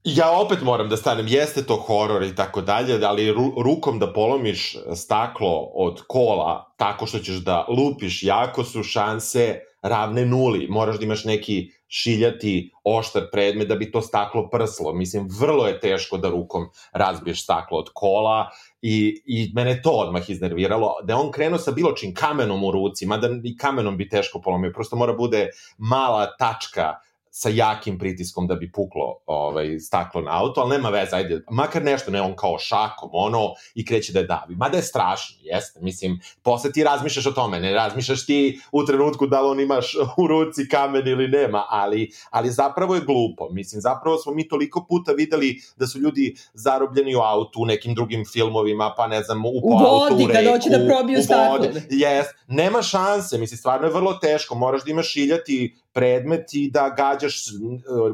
Ja 0.04 0.30
opet 0.30 0.62
moram 0.62 0.88
da 0.88 0.96
stanem, 0.96 1.26
jeste 1.28 1.62
to 1.62 1.76
horor 1.76 2.22
i 2.22 2.34
tako 2.34 2.60
dalje, 2.60 3.04
ali 3.04 3.32
ru, 3.32 3.52
rukom 3.62 3.98
da 3.98 4.12
polomiš 4.12 4.76
staklo 4.94 5.70
od 5.74 6.02
kola 6.06 6.74
tako 6.76 7.06
što 7.06 7.18
ćeš 7.18 7.36
da 7.36 7.66
lupiš, 7.68 8.22
jako 8.22 8.64
su 8.64 8.82
šanse 8.82 9.60
ravne 9.82 10.26
nuli. 10.26 10.66
Moraš 10.70 10.98
da 10.98 11.04
imaš 11.04 11.24
neki 11.24 11.70
šiljati 11.88 12.72
oštar 12.84 13.22
predmet 13.32 13.68
da 13.68 13.74
bi 13.74 13.90
to 13.90 14.02
staklo 14.02 14.48
prslo. 14.50 14.92
Mislim, 14.94 15.28
vrlo 15.40 15.66
je 15.66 15.80
teško 15.80 16.18
da 16.18 16.30
rukom 16.30 16.68
razbiješ 16.92 17.42
staklo 17.42 17.78
od 17.78 17.90
kola 17.94 18.50
i, 18.82 19.22
i 19.26 19.52
mene 19.54 19.82
to 19.82 19.90
odmah 19.90 20.30
iznerviralo. 20.30 20.94
Da 21.04 21.16
on 21.16 21.30
krenuo 21.30 21.58
sa 21.58 21.70
bilo 21.70 21.92
čim 21.92 22.14
kamenom 22.14 22.64
u 22.64 22.70
ruci, 22.70 23.06
mada 23.06 23.28
i 23.44 23.56
kamenom 23.56 23.96
bi 23.96 24.08
teško 24.08 24.40
polomio, 24.40 24.72
prosto 24.72 24.96
mora 24.96 25.12
bude 25.12 25.48
mala 25.78 26.36
tačka 26.36 26.94
sa 27.34 27.48
jakim 27.48 27.98
pritiskom 27.98 28.46
da 28.46 28.54
bi 28.54 28.72
puklo 28.72 29.16
ovaj, 29.26 29.78
staklo 29.78 30.20
na 30.20 30.40
auto, 30.40 30.60
ali 30.60 30.70
nema 30.70 30.88
veze, 30.88 31.16
ajde, 31.16 31.40
makar 31.50 31.82
nešto, 31.82 32.10
ne 32.10 32.20
on 32.22 32.36
kao 32.36 32.58
šakom, 32.58 33.10
ono, 33.12 33.54
i 33.74 33.86
kreće 33.86 34.12
da 34.12 34.18
je 34.18 34.26
davi. 34.26 34.54
Mada 34.56 34.76
je 34.76 34.82
strašno, 34.82 35.36
jeste, 35.42 35.80
mislim, 35.80 36.20
posle 36.42 36.72
ti 36.72 36.84
razmišljaš 36.84 37.26
o 37.26 37.32
tome, 37.32 37.60
ne 37.60 37.72
razmišljaš 37.72 38.26
ti 38.26 38.60
u 38.72 38.84
trenutku 38.84 39.26
da 39.26 39.40
li 39.40 39.48
on 39.48 39.60
imaš 39.60 39.94
u 40.16 40.26
ruci 40.26 40.68
kamen 40.68 41.08
ili 41.08 41.28
nema, 41.28 41.64
ali, 41.68 42.10
ali 42.30 42.50
zapravo 42.50 42.94
je 42.94 43.00
glupo, 43.00 43.48
mislim, 43.50 43.80
zapravo 43.80 44.18
smo 44.18 44.34
mi 44.34 44.48
toliko 44.48 44.86
puta 44.88 45.12
videli 45.12 45.60
da 45.76 45.86
su 45.86 45.98
ljudi 45.98 46.34
zarobljeni 46.54 47.16
u 47.16 47.20
autu, 47.20 47.62
u 47.62 47.66
nekim 47.66 47.94
drugim 47.94 48.24
filmovima, 48.32 48.94
pa 48.96 49.06
ne 49.06 49.22
znam, 49.22 49.46
u, 49.46 49.48
u 49.48 49.70
vodi, 49.70 49.84
auto, 49.84 50.24
u 50.24 50.26
reku, 50.26 50.52
hoće 50.52 50.70
da 50.70 50.86
probiju 50.88 51.22
staklo. 51.22 51.66
Jes, 51.90 52.26
nema 52.46 52.82
šanse, 52.82 53.38
mislim, 53.38 53.58
stvarno 53.58 53.86
je 53.86 53.92
vrlo 53.92 54.12
teško, 54.12 54.54
moraš 54.54 54.84
da 54.84 54.90
imaš 54.90 55.12
šiljati 55.12 55.76
predmet 55.92 56.54
i 56.54 56.70
da 56.70 56.94
gađaš 56.96 57.44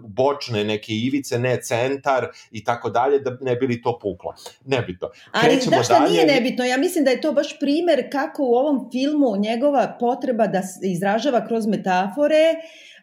bočne 0.02 0.64
neke 0.64 0.92
ivice, 0.92 1.38
ne 1.38 1.60
centar 1.62 2.26
i 2.50 2.64
tako 2.64 2.90
dalje, 2.90 3.18
da 3.18 3.36
ne 3.40 3.56
bi 3.56 3.66
li 3.66 3.82
to 3.82 3.98
puklo. 4.02 4.34
Nebitno. 4.64 5.08
Ali 5.32 5.60
znaš 5.60 5.86
šta 5.86 5.98
dalje... 5.98 6.12
nije 6.12 6.26
nebitno? 6.26 6.64
Ja 6.64 6.76
mislim 6.76 7.04
da 7.04 7.10
je 7.10 7.20
to 7.20 7.32
baš 7.32 7.58
primer 7.58 8.10
kako 8.12 8.42
u 8.42 8.54
ovom 8.54 8.88
filmu 8.92 9.36
njegova 9.36 9.96
potreba 10.00 10.46
da 10.46 10.62
se 10.62 10.80
izražava 10.82 11.46
kroz 11.46 11.66
metafore, 11.66 12.54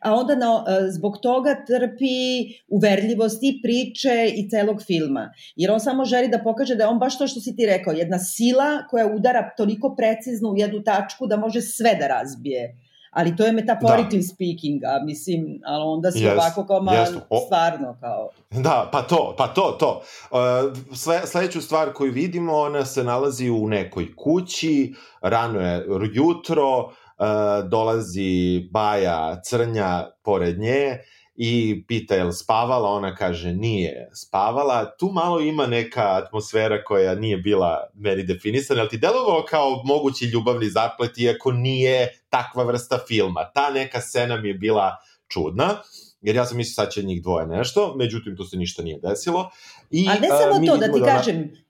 a 0.02 0.14
onda 0.14 0.36
na, 0.36 0.66
e, 0.68 0.92
zbog 0.92 1.18
toga 1.22 1.56
trpi 1.68 2.54
uverljivost 2.68 3.44
i 3.44 3.60
priče 3.64 4.32
i 4.36 4.50
celog 4.50 4.84
filma. 4.88 5.34
Jer 5.56 5.72
on 5.72 5.80
samo 5.80 6.06
želi 6.06 6.28
da 6.28 6.40
pokaže 6.44 6.76
da 6.76 6.84
je 6.84 6.90
on 6.90 7.00
baš 7.00 7.18
to 7.18 7.28
što 7.28 7.40
si 7.40 7.56
ti 7.56 7.66
rekao, 7.66 7.94
jedna 7.94 8.20
sila 8.20 8.88
koja 8.90 9.08
udara 9.08 9.50
toliko 9.58 9.96
precizno 9.98 10.50
u 10.50 10.58
jednu 10.58 10.84
tačku 10.84 11.28
da 11.28 11.38
može 11.38 11.62
sve 11.62 11.96
da 12.00 12.08
razbije 12.08 12.76
ali 13.16 13.36
to 13.36 13.46
je 13.46 13.52
metaphorically 13.52 14.22
da. 14.22 14.34
speaking, 14.34 14.84
a 14.84 15.06
mislim, 15.06 15.60
ali 15.66 15.84
onda 15.84 16.12
si 16.12 16.20
yes, 16.20 16.34
ovako 16.34 16.66
kao 16.66 16.82
man, 16.82 16.96
yes. 16.96 17.20
o, 17.30 17.40
stvarno 17.46 17.98
kao... 18.00 18.30
Da, 18.52 18.90
pa 18.92 19.02
to, 19.02 19.36
pa 19.38 19.48
to, 19.48 19.76
to. 19.80 20.02
Uh, 20.32 20.96
sle, 20.96 21.22
sledeću 21.26 21.62
stvar 21.62 21.94
koju 21.94 22.12
vidimo, 22.12 22.54
ona 22.54 22.86
se 22.86 23.04
nalazi 23.04 23.50
u 23.50 23.68
nekoj 23.68 24.16
kući, 24.16 24.94
rano 25.22 25.60
je 25.60 25.86
jutro, 26.14 26.80
uh, 26.80 27.70
dolazi 27.70 28.70
Baja 28.72 29.42
Crnja 29.50 30.06
pored 30.24 30.60
nje, 30.60 30.98
i 31.36 31.84
pita 31.88 32.16
je 32.16 32.24
li 32.24 32.34
spavala, 32.34 32.90
ona 32.90 33.16
kaže 33.16 33.54
nije 33.54 34.10
spavala. 34.14 34.96
Tu 34.98 35.10
malo 35.14 35.40
ima 35.40 35.68
neka 35.68 36.02
atmosfera 36.02 36.84
koja 36.84 37.16
nije 37.16 37.38
bila 37.38 37.90
meni 37.94 38.24
definisana, 38.24 38.82
ali 38.82 38.90
ti 38.90 38.98
delovalo 38.98 39.46
kao 39.46 39.82
mogući 39.86 40.26
ljubavni 40.26 40.70
zaplet, 40.70 41.18
iako 41.18 41.52
nije 41.52 42.22
takva 42.30 42.64
vrsta 42.64 43.00
filma. 43.08 43.52
Ta 43.54 43.72
neka 43.72 44.02
scena 44.02 44.38
mi 44.38 44.48
je 44.48 44.54
bila 44.54 44.96
čudna, 45.28 45.78
jer 46.22 46.36
ja 46.36 46.46
sam 46.46 46.58
mislio 46.58 46.74
sad 46.74 46.92
će 46.92 47.04
njih 47.04 47.24
dvoje 47.24 47.48
nešto, 47.48 47.94
međutim 47.98 48.38
tu 48.38 48.44
se 48.44 48.58
ništa 48.58 48.84
nije 48.84 49.00
desilo. 49.00 49.50
I, 49.90 50.08
A 50.10 50.20
ne 50.20 50.28
samo 50.28 50.66
to, 50.66 50.78
da 50.78 50.86
ti 50.86 51.00
da 51.00 51.06
ona... 51.06 51.18
kažem, 51.18 51.65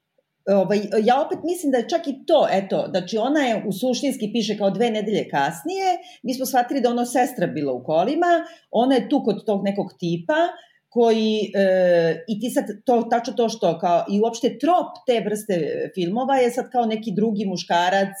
ovaj, 0.46 0.80
ja 1.04 1.22
opet 1.26 1.38
mislim 1.44 1.72
da 1.72 1.78
je 1.78 1.88
čak 1.88 2.06
i 2.06 2.26
to, 2.26 2.46
eto, 2.50 2.86
znači 2.90 3.18
ona 3.18 3.40
je 3.40 3.64
u 3.66 3.72
suštinski 3.72 4.30
piše 4.32 4.58
kao 4.58 4.70
dve 4.70 4.90
nedelje 4.90 5.28
kasnije, 5.28 5.98
mi 6.22 6.34
smo 6.34 6.46
shvatili 6.46 6.80
da 6.80 6.90
ono 6.90 7.04
sestra 7.04 7.46
bila 7.46 7.72
u 7.72 7.84
kolima, 7.84 8.44
ona 8.70 8.94
je 8.94 9.08
tu 9.08 9.22
kod 9.24 9.44
tog 9.46 9.64
nekog 9.64 9.92
tipa, 9.98 10.40
koji, 10.88 11.52
e, 11.54 12.24
i 12.28 12.40
ti 12.40 12.50
sad, 12.50 12.64
to, 12.84 13.02
tačno 13.10 13.32
to 13.32 13.48
što, 13.48 13.78
kao, 13.78 14.04
i 14.10 14.20
uopšte 14.20 14.58
trop 14.58 14.86
te 15.06 15.20
vrste 15.20 15.54
filmova 15.94 16.36
je 16.36 16.50
sad 16.50 16.70
kao 16.70 16.86
neki 16.86 17.12
drugi 17.16 17.46
muškarac, 17.46 18.16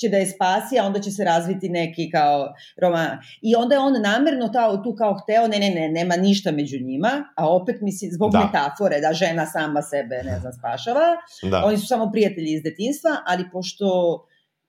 će 0.00 0.08
da 0.08 0.16
je 0.16 0.26
spasi, 0.26 0.78
a 0.78 0.84
onda 0.84 1.00
će 1.00 1.10
se 1.10 1.24
razviti 1.24 1.68
neki 1.68 2.10
kao 2.10 2.54
roman. 2.76 3.18
I 3.42 3.54
onda 3.54 3.74
je 3.74 3.78
on 3.78 4.02
namerno 4.02 4.48
ta, 4.48 4.82
tu 4.82 4.94
kao 4.98 5.14
hteo, 5.22 5.48
ne, 5.48 5.58
ne, 5.58 5.70
ne, 5.70 5.88
nema 5.88 6.16
ništa 6.16 6.50
među 6.50 6.78
njima, 6.80 7.24
a 7.36 7.48
opet 7.54 7.76
misli, 7.80 8.08
zbog 8.12 8.32
da. 8.32 8.38
metafore, 8.38 9.00
da 9.00 9.12
žena 9.12 9.46
sama 9.46 9.82
sebe, 9.82 10.22
ne 10.24 10.38
znam, 10.40 10.52
spašava. 10.52 11.16
Da. 11.50 11.64
Oni 11.64 11.78
su 11.78 11.86
samo 11.86 12.10
prijatelji 12.12 12.52
iz 12.52 12.62
detinstva, 12.62 13.10
ali 13.26 13.50
pošto 13.52 13.88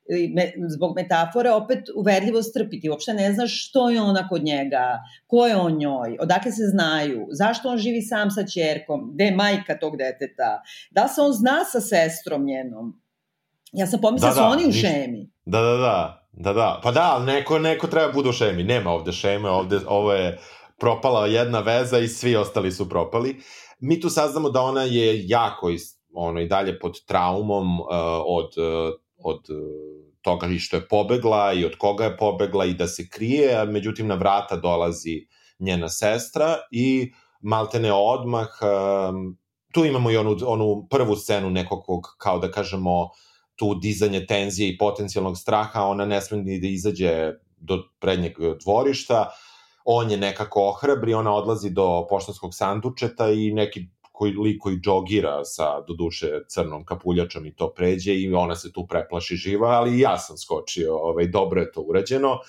me, 0.10 0.52
zbog 0.70 0.96
metafore 0.96 1.52
opet 1.52 1.80
uverljivo 1.96 2.42
strpiti. 2.44 2.90
Uopšte 2.90 3.14
ne 3.14 3.34
znaš 3.34 3.70
što 3.70 3.90
je 3.90 4.02
ona 4.02 4.28
kod 4.28 4.44
njega, 4.44 5.00
ko 5.28 5.48
je 5.48 5.56
on 5.56 5.78
njoj, 5.78 6.18
odakle 6.20 6.52
se 6.52 6.64
znaju, 6.64 7.28
zašto 7.32 7.70
on 7.70 7.78
živi 7.78 8.02
sam 8.02 8.32
sa 8.32 8.46
čerkom, 8.48 9.12
gde 9.14 9.24
je 9.24 9.36
majka 9.36 9.80
tog 9.80 9.98
deteta, 9.98 10.62
da 10.92 11.08
se 11.08 11.22
on 11.22 11.34
zna 11.34 11.64
sa 11.72 11.82
sestrom 11.82 12.46
njenom, 12.46 13.02
Ja 13.72 13.88
sam 13.88 14.02
pomislila 14.02 14.34
da, 14.34 14.42
da, 14.42 14.48
su 14.48 14.54
oni 14.54 14.70
u 14.70 14.72
šemi. 14.72 15.30
Da, 15.46 15.62
da, 15.62 15.78
da. 15.78 16.20
Da, 16.32 16.54
da. 16.54 16.80
Pa 16.84 16.92
da, 16.92 17.20
neko, 17.20 17.60
neko 17.60 17.88
treba 17.88 18.12
bude 18.12 18.30
u 18.30 18.34
šemi. 18.34 18.64
Nema 18.64 18.92
ovde 18.92 19.12
šeme, 19.12 19.50
ovde, 19.50 19.80
ovo 19.88 20.14
je 20.14 20.40
propala 20.80 21.28
jedna 21.28 21.60
veza 21.60 22.00
i 22.00 22.08
svi 22.08 22.36
ostali 22.36 22.72
su 22.72 22.90
propali. 22.90 23.42
Mi 23.80 24.00
tu 24.00 24.10
saznamo 24.10 24.50
da 24.50 24.62
ona 24.62 24.84
je 24.84 25.28
jako 25.28 25.72
ono, 26.14 26.42
i 26.42 26.48
dalje 26.48 26.80
pod 26.80 27.06
traumom 27.06 27.80
uh, 27.80 27.88
od, 28.26 28.54
uh, 28.58 28.94
od 29.18 29.50
uh, 29.50 29.58
toga 30.22 30.48
i 30.48 30.60
što 30.60 30.78
je 30.78 30.88
pobegla 30.88 31.54
i 31.54 31.66
od 31.66 31.78
koga 31.78 32.04
je 32.04 32.18
pobegla 32.18 32.66
i 32.66 32.74
da 32.74 32.88
se 32.88 33.10
krije, 33.10 33.56
a 33.56 33.66
međutim 33.66 34.08
na 34.08 34.16
vrata 34.16 34.56
dolazi 34.56 35.28
njena 35.60 35.90
sestra 35.90 36.58
i 36.72 37.12
maltene 37.42 37.94
odmah 37.94 38.48
um, 38.62 39.38
tu 39.72 39.86
imamo 39.86 40.12
i 40.12 40.18
onu, 40.18 40.38
onu 40.46 40.88
prvu 40.90 41.16
scenu 41.16 41.50
nekog 41.50 41.84
kao 42.18 42.40
da 42.40 42.52
kažemo 42.52 43.02
uh, 43.02 43.10
tu 43.60 43.76
dizanje 43.76 44.26
tenzije 44.26 44.70
i 44.70 44.78
potencijalnog 44.78 45.38
straha, 45.38 45.84
ona 45.84 46.06
ne 46.06 46.22
sme 46.22 46.38
ni 46.38 46.60
da 46.60 46.68
izađe 46.68 47.34
do 47.58 47.84
prednjeg 48.00 48.38
dvorišta, 48.64 49.30
on 49.86 50.12
je 50.12 50.18
nekako 50.18 50.68
ohrabri, 50.70 51.14
ona 51.14 51.34
odlazi 51.34 51.70
do 51.70 52.08
poštanskog 52.10 52.56
sandučeta 52.56 53.30
i 53.30 53.52
neki 53.52 53.88
koji 54.12 54.34
lik 54.34 54.62
koji 54.62 54.78
džogira 54.78 55.46
sa, 55.46 55.82
do 55.88 55.94
duše, 55.94 56.28
crnom 56.48 56.86
kapuljačom 56.86 57.46
i 57.46 57.56
to 57.56 57.70
pređe 57.74 58.14
i 58.16 58.34
ona 58.34 58.56
se 58.56 58.72
tu 58.72 58.88
preplaši 58.88 59.36
živa, 59.36 59.70
ali 59.70 60.00
ja 60.00 60.18
sam 60.18 60.38
skočio, 60.38 60.96
ovaj, 60.96 61.28
dobro 61.28 61.62
je 61.62 61.72
to 61.72 61.82
urađeno. 61.82 62.32
Uh, 62.32 62.40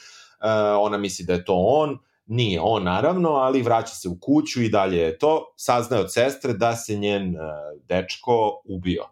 ona 0.80 0.98
misli 0.98 1.24
da 1.24 1.32
je 1.32 1.44
to 1.44 1.54
on, 1.54 1.98
nije 2.26 2.60
on 2.60 2.84
naravno, 2.84 3.28
ali 3.28 3.62
vraća 3.62 3.94
se 3.94 4.08
u 4.08 4.18
kuću 4.20 4.62
i 4.62 4.68
dalje 4.68 4.98
je 4.98 5.18
to. 5.18 5.54
Saznaje 5.56 6.02
od 6.02 6.12
sestre 6.12 6.52
da 6.52 6.76
se 6.76 6.96
njen 6.96 7.34
uh, 7.34 7.42
dečko 7.88 8.62
ubio. 8.64 9.04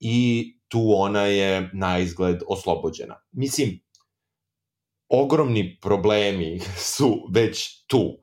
I 0.00 0.55
tu 0.68 0.92
ona 0.96 1.22
je 1.22 1.70
na 1.72 1.98
izgled 1.98 2.40
oslobođena. 2.48 3.14
Mislim, 3.32 3.80
ogromni 5.08 5.78
problemi 5.82 6.60
su 6.94 7.28
već 7.34 7.84
tu. 7.86 8.18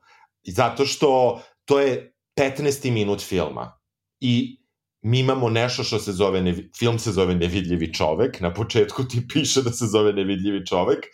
Zato 0.46 0.86
što 0.86 1.40
to 1.64 1.80
je 1.80 2.14
15. 2.36 2.90
minut 2.90 3.22
filma. 3.22 3.80
I 4.20 4.60
mi 5.02 5.18
imamo 5.18 5.48
nešto 5.50 5.84
što 5.84 5.98
se 5.98 6.12
zove, 6.12 6.42
nevi, 6.42 6.70
film 6.78 6.98
se 6.98 7.12
zove 7.12 7.34
Nevidljivi 7.34 7.92
čovek, 7.94 8.40
na 8.40 8.54
početku 8.54 9.04
ti 9.04 9.22
piše 9.32 9.62
da 9.62 9.70
se 9.70 9.86
zove 9.86 10.12
Nevidljivi 10.12 10.66
čovek, 10.66 11.04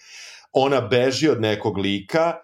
ona 0.53 0.81
beži 0.81 1.29
od 1.29 1.41
nekog 1.41 1.79
lika, 1.79 2.35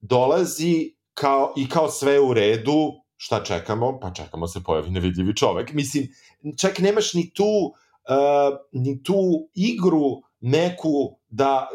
dolazi 0.00 0.94
kao, 1.14 1.54
i 1.56 1.68
kao 1.68 1.90
sve 1.90 2.20
u 2.20 2.34
redu, 2.34 2.92
šta 3.16 3.44
čekamo? 3.44 3.98
Pa 4.00 4.12
čekamo 4.12 4.46
se 4.46 4.62
pojavi 4.64 4.90
Nevidljivi 4.90 5.36
čovek. 5.36 5.72
Mislim, 5.72 6.08
čak 6.58 6.78
nemaš 6.78 7.14
ni 7.14 7.30
tu 7.34 7.72
ni 8.72 9.02
tu 9.02 9.48
igru 9.54 10.22
neku 10.40 11.20
da 11.28 11.68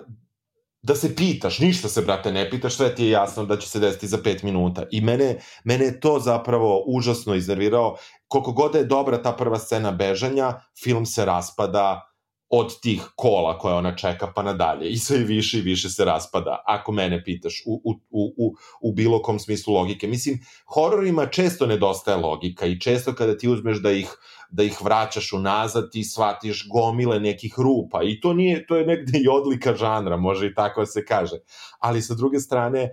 da 0.87 0.95
se 0.95 1.15
pitaš, 1.15 1.59
ništa 1.59 1.89
se, 1.89 2.01
brate, 2.01 2.31
ne 2.31 2.49
pitaš, 2.49 2.75
sve 2.75 2.95
ti 2.95 3.03
je 3.03 3.09
jasno 3.09 3.45
da 3.45 3.57
će 3.57 3.69
se 3.69 3.79
desiti 3.79 4.07
za 4.07 4.17
pet 4.23 4.43
minuta. 4.43 4.83
I 4.91 5.01
mene, 5.01 5.39
mene 5.63 5.85
je 5.85 5.99
to 5.99 6.19
zapravo 6.19 6.83
užasno 6.87 7.35
iznervirao. 7.35 7.97
Koliko 8.27 8.51
god 8.51 8.75
je 8.75 8.83
dobra 8.83 9.21
ta 9.21 9.31
prva 9.31 9.59
scena 9.59 9.91
bežanja, 9.91 10.53
film 10.83 11.05
se 11.05 11.25
raspada 11.25 12.06
od 12.49 12.79
tih 12.81 13.01
kola 13.15 13.57
koje 13.59 13.75
ona 13.75 13.95
čeka 13.95 14.31
pa 14.35 14.43
nadalje. 14.43 14.89
I 14.89 14.97
sve 14.97 15.17
više 15.17 15.57
i 15.57 15.61
više 15.61 15.89
se 15.89 16.05
raspada, 16.05 16.63
ako 16.65 16.91
mene 16.91 17.23
pitaš, 17.23 17.63
u, 17.65 17.81
u, 17.83 18.33
u, 18.37 18.55
u 18.81 18.93
bilo 18.93 19.21
kom 19.21 19.39
smislu 19.39 19.73
logike. 19.73 20.07
Mislim, 20.07 20.39
hororima 20.65 21.25
često 21.25 21.65
nedostaje 21.65 22.17
logika 22.17 22.65
i 22.65 22.79
često 22.79 23.15
kada 23.15 23.37
ti 23.37 23.49
uzmeš 23.49 23.81
da 23.81 23.91
ih 23.91 24.17
da 24.49 24.63
ih 24.63 24.77
vraćaš 24.81 25.33
unazad 25.33 25.89
i 25.93 26.03
shvatiš 26.03 26.67
gomile 26.69 27.19
nekih 27.19 27.53
rupa 27.57 28.03
i 28.03 28.19
to 28.21 28.33
nije 28.33 28.65
to 28.67 28.75
je 28.75 28.85
negde 28.85 29.19
i 29.19 29.27
odlika 29.27 29.75
žanra, 29.75 30.17
može 30.17 30.47
i 30.47 30.53
tako 30.53 30.79
da 30.81 30.85
se 30.85 31.05
kaže. 31.05 31.37
Ali 31.79 32.01
sa 32.01 32.13
druge 32.13 32.39
strane 32.39 32.89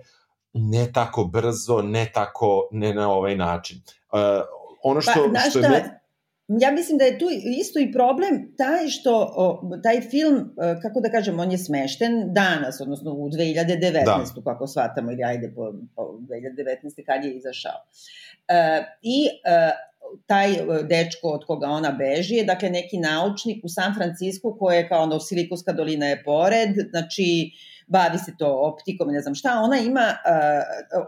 ne 0.53 0.91
tako 0.93 1.23
brzo, 1.23 1.81
ne 1.81 2.11
tako, 2.13 2.67
ne 2.71 2.93
na 2.93 3.11
ovaj 3.11 3.35
način. 3.35 3.81
Uh, 4.11 4.19
ono 4.83 5.01
što, 5.01 5.29
pa, 5.33 5.49
što 5.49 5.59
je... 5.59 5.65
Šta, 5.65 6.04
ja 6.47 6.71
mislim 6.71 6.97
da 6.97 7.05
je 7.05 7.19
tu 7.19 7.25
isto 7.59 7.79
i 7.79 7.91
problem 7.91 8.53
taj 8.57 8.87
što 8.87 9.33
o, 9.35 9.71
taj 9.83 10.01
film, 10.01 10.35
e, 10.37 10.81
kako 10.81 11.01
da 11.01 11.09
kažem, 11.09 11.39
on 11.39 11.51
je 11.51 11.57
smešten 11.57 12.33
danas, 12.33 12.81
odnosno 12.81 13.11
u 13.11 13.29
2019. 13.29 14.05
Da. 14.05 14.41
kako 14.43 14.67
shvatamo, 14.67 15.11
ili 15.11 15.23
ajde 15.23 15.51
po, 15.55 15.73
po 15.95 16.01
2019. 16.01 17.05
kad 17.05 17.25
je 17.25 17.33
izašao. 17.33 17.85
E, 18.47 18.83
I 19.01 19.27
e, 19.45 19.71
taj 20.25 20.53
e, 20.53 20.83
dečko 20.83 21.27
od 21.27 21.45
koga 21.45 21.67
ona 21.67 21.91
beži 21.91 22.35
je 22.35 22.43
dakle 22.43 22.69
neki 22.69 22.97
naučnik 22.97 23.65
u 23.65 23.69
San 23.69 23.93
Francisku 23.95 24.57
koji 24.59 24.77
je 24.77 24.87
kao 24.89 25.03
ono 25.03 25.19
Silikonska 25.19 25.73
dolina 25.73 26.05
je 26.05 26.23
pored, 26.23 26.69
znači 26.89 27.51
bavi 27.87 28.17
se 28.17 28.31
to 28.39 28.71
optikom 28.73 29.11
ne 29.11 29.21
znam 29.21 29.35
šta, 29.35 29.59
ona 29.63 29.77
ima, 29.77 30.17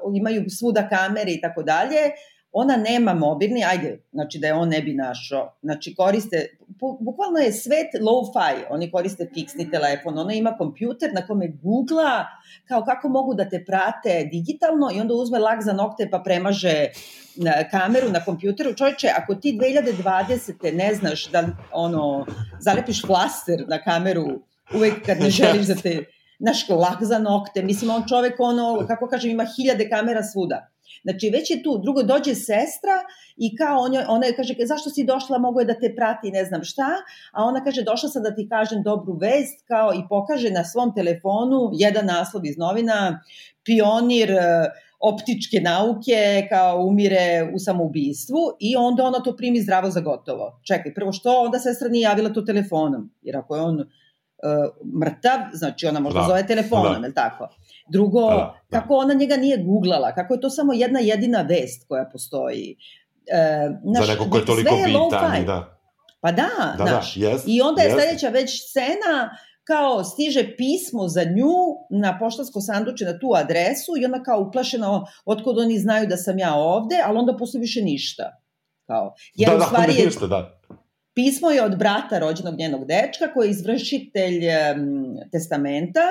uh, 0.03 0.17
imaju 0.17 0.49
svuda 0.49 0.89
kamere 0.89 1.31
i 1.31 1.41
tako 1.41 1.63
dalje, 1.63 1.97
ona 2.51 2.77
nema 2.77 3.13
mobilni, 3.13 3.63
ajde, 3.63 3.99
znači 4.11 4.39
da 4.39 4.47
je 4.47 4.53
on 4.53 4.69
ne 4.69 4.81
bi 4.81 4.93
našao, 4.93 5.57
znači 5.61 5.95
koriste, 5.95 6.57
bukvalno 6.99 7.39
je 7.39 7.53
svet 7.53 8.01
low-fi, 8.01 8.63
oni 8.69 8.91
koriste 8.91 9.29
fiksni 9.33 9.71
telefon, 9.71 10.19
ona 10.19 10.33
ima 10.33 10.55
kompjuter 10.57 11.13
na 11.13 11.27
kome 11.27 11.47
googla 11.63 12.25
kao 12.67 12.83
kako 12.85 13.09
mogu 13.09 13.33
da 13.33 13.49
te 13.49 13.65
prate 13.65 14.29
digitalno 14.31 14.89
i 14.95 14.99
onda 14.99 15.13
uzme 15.13 15.39
lak 15.39 15.63
za 15.63 15.73
nokte 15.73 16.09
pa 16.09 16.19
premaže 16.19 16.85
na 17.35 17.51
kameru 17.71 18.09
na 18.09 18.25
kompjuteru. 18.25 18.73
Čovječe, 18.73 19.07
ako 19.17 19.35
ti 19.35 19.59
2020. 19.61 20.73
ne 20.73 20.95
znaš 20.95 21.27
da 21.31 21.47
ono, 21.71 22.25
zalepiš 22.59 23.05
flaster 23.05 23.65
na 23.67 23.83
kameru 23.83 24.25
uvek 24.75 25.05
kad 25.05 25.19
ne 25.19 25.29
želiš 25.29 25.67
da 25.67 25.75
te 25.75 26.03
naš 26.47 26.69
lak 26.69 27.03
za 27.03 27.19
nokte, 27.19 27.63
mislim 27.63 27.91
on 27.91 28.03
čovek 28.09 28.33
ono, 28.39 28.85
kako 28.87 29.07
kažem, 29.07 29.31
ima 29.31 29.45
hiljade 29.57 29.89
kamera 29.89 30.23
svuda 30.23 30.69
Znači, 31.03 31.29
već 31.29 31.51
je 31.51 31.63
tu. 31.63 31.77
Drugo, 31.83 32.03
dođe 32.03 32.35
sestra 32.35 32.97
i 33.37 33.55
kao 33.55 33.79
on, 33.79 33.91
ona 34.07 34.25
je 34.25 34.35
kaže, 34.35 34.55
zašto 34.65 34.89
si 34.89 35.03
došla, 35.03 35.37
mogu 35.37 35.59
je 35.59 35.65
da 35.65 35.79
te 35.79 35.93
prati, 35.95 36.31
ne 36.31 36.45
znam 36.45 36.63
šta, 36.63 36.89
a 37.31 37.43
ona 37.43 37.63
kaže, 37.63 37.83
došla 37.83 38.09
sam 38.09 38.23
da 38.23 38.35
ti 38.35 38.47
kažem 38.49 38.83
dobru 38.83 39.13
vest, 39.13 39.67
kao 39.67 39.93
i 39.93 40.07
pokaže 40.09 40.51
na 40.51 40.63
svom 40.63 40.95
telefonu 40.95 41.69
jedan 41.73 42.05
naslov 42.05 42.45
iz 42.45 42.57
novina, 42.57 43.23
pionir 43.63 44.31
e, 44.31 44.69
optičke 44.99 45.59
nauke 45.61 46.47
kao 46.49 46.85
umire 46.85 47.51
u 47.55 47.59
samoubistvu 47.59 48.39
i 48.59 48.75
onda 48.75 49.03
ona 49.03 49.19
to 49.19 49.35
primi 49.35 49.61
zdravo 49.61 49.89
za 49.89 49.99
gotovo. 49.99 50.59
Čekaj, 50.63 50.93
prvo 50.93 51.11
što 51.11 51.41
onda 51.41 51.59
sestra 51.59 51.89
nije 51.89 52.01
javila 52.01 52.33
to 52.33 52.41
telefonom, 52.41 53.13
jer 53.21 53.37
ako 53.37 53.55
je 53.55 53.61
on 53.61 53.79
uh, 53.79 53.85
mrtav, 54.99 55.39
znači 55.53 55.87
ona 55.87 55.99
možda 55.99 56.19
da. 56.19 56.25
zove 56.27 56.47
telefonom, 56.47 57.01
da. 57.01 57.07
je 57.07 57.13
tako? 57.13 57.49
Drugo, 57.89 58.29
da, 58.29 58.61
da. 58.69 58.79
kako 58.79 58.95
ona 58.95 59.13
njega 59.13 59.37
nije 59.37 59.57
googlala, 59.57 60.15
kako 60.15 60.33
je 60.33 60.41
to 60.41 60.49
samo 60.49 60.73
jedna 60.73 60.99
jedina 60.99 61.41
vest 61.41 61.87
koja 61.87 62.09
postoji. 62.11 62.75
E, 63.27 63.69
naš, 63.83 64.05
Za 64.05 64.13
neko 64.13 64.29
ko 64.29 64.37
je 64.37 64.45
toliko 64.45 64.75
je 64.75 64.85
bitan, 64.85 65.45
da. 65.45 65.79
Pa 66.21 66.31
da, 66.31 66.49
da, 66.77 66.83
naš. 66.85 67.15
Da, 67.15 67.27
yes, 67.27 67.39
I 67.45 67.61
onda 67.61 67.81
je 67.81 67.89
yes. 67.89 67.93
sledeća 67.93 68.29
već 68.29 68.69
scena 68.69 69.37
kao 69.63 70.03
stiže 70.03 70.55
pismo 70.57 71.07
za 71.07 71.23
nju 71.23 71.53
na 71.89 72.17
poštansko 72.19 72.61
sanduče 72.61 73.05
na 73.05 73.19
tu 73.19 73.31
adresu 73.35 73.91
i 74.01 74.05
ona 74.05 74.23
kao 74.23 74.39
uplašena 74.41 75.05
otkud 75.25 75.59
oni 75.59 75.79
znaju 75.79 76.07
da 76.07 76.17
sam 76.17 76.39
ja 76.39 76.55
ovde, 76.55 76.95
ali 77.05 77.17
onda 77.17 77.37
posle 77.37 77.59
više 77.59 77.81
ništa. 77.81 78.41
Kao, 78.85 79.15
jer 79.35 79.49
da, 79.49 79.55
u 79.55 79.59
da, 79.59 79.65
stvari 79.65 79.93
da, 79.93 79.99
je, 79.99 80.05
ništa, 80.05 80.27
da. 80.27 80.59
Pismo 81.13 81.49
je 81.49 81.63
od 81.63 81.77
brata 81.77 82.19
rođenog 82.19 82.55
njenog 82.57 82.85
dečka 82.85 83.33
koji 83.33 83.47
je 83.47 83.51
izvršitelj 83.51 84.37
um, 84.37 85.17
testamenta 85.31 86.01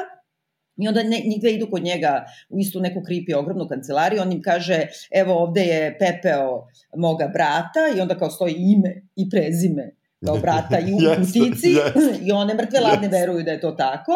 I 0.76 0.88
onda 0.88 1.02
ne, 1.02 1.22
njih 1.26 1.40
dve 1.40 1.52
idu 1.52 1.66
kod 1.70 1.82
njega 1.82 2.24
u 2.48 2.58
istu 2.58 2.80
neku 2.80 3.02
kripi 3.06 3.34
ogromnu 3.34 3.68
kancelariju, 3.68 4.22
on 4.22 4.32
im 4.32 4.42
kaže, 4.42 4.86
evo 5.10 5.34
ovde 5.34 5.60
je 5.60 5.98
pepeo 5.98 6.66
moga 6.96 7.30
brata 7.34 7.96
i 7.96 8.00
onda 8.00 8.18
kao 8.18 8.30
stoji 8.30 8.54
ime 8.58 9.02
i 9.16 9.30
prezime 9.30 9.94
kao 10.26 10.36
brata 10.36 10.78
i 10.78 10.92
u 10.92 10.96
yes, 11.06 11.16
kutici 11.16 11.68
yes. 11.68 12.28
i 12.28 12.32
one 12.32 12.54
mrtve 12.54 12.80
ladne 12.80 13.08
yes. 13.08 13.12
veruju 13.12 13.42
da 13.42 13.50
je 13.50 13.60
to 13.60 13.72
tako 13.72 14.12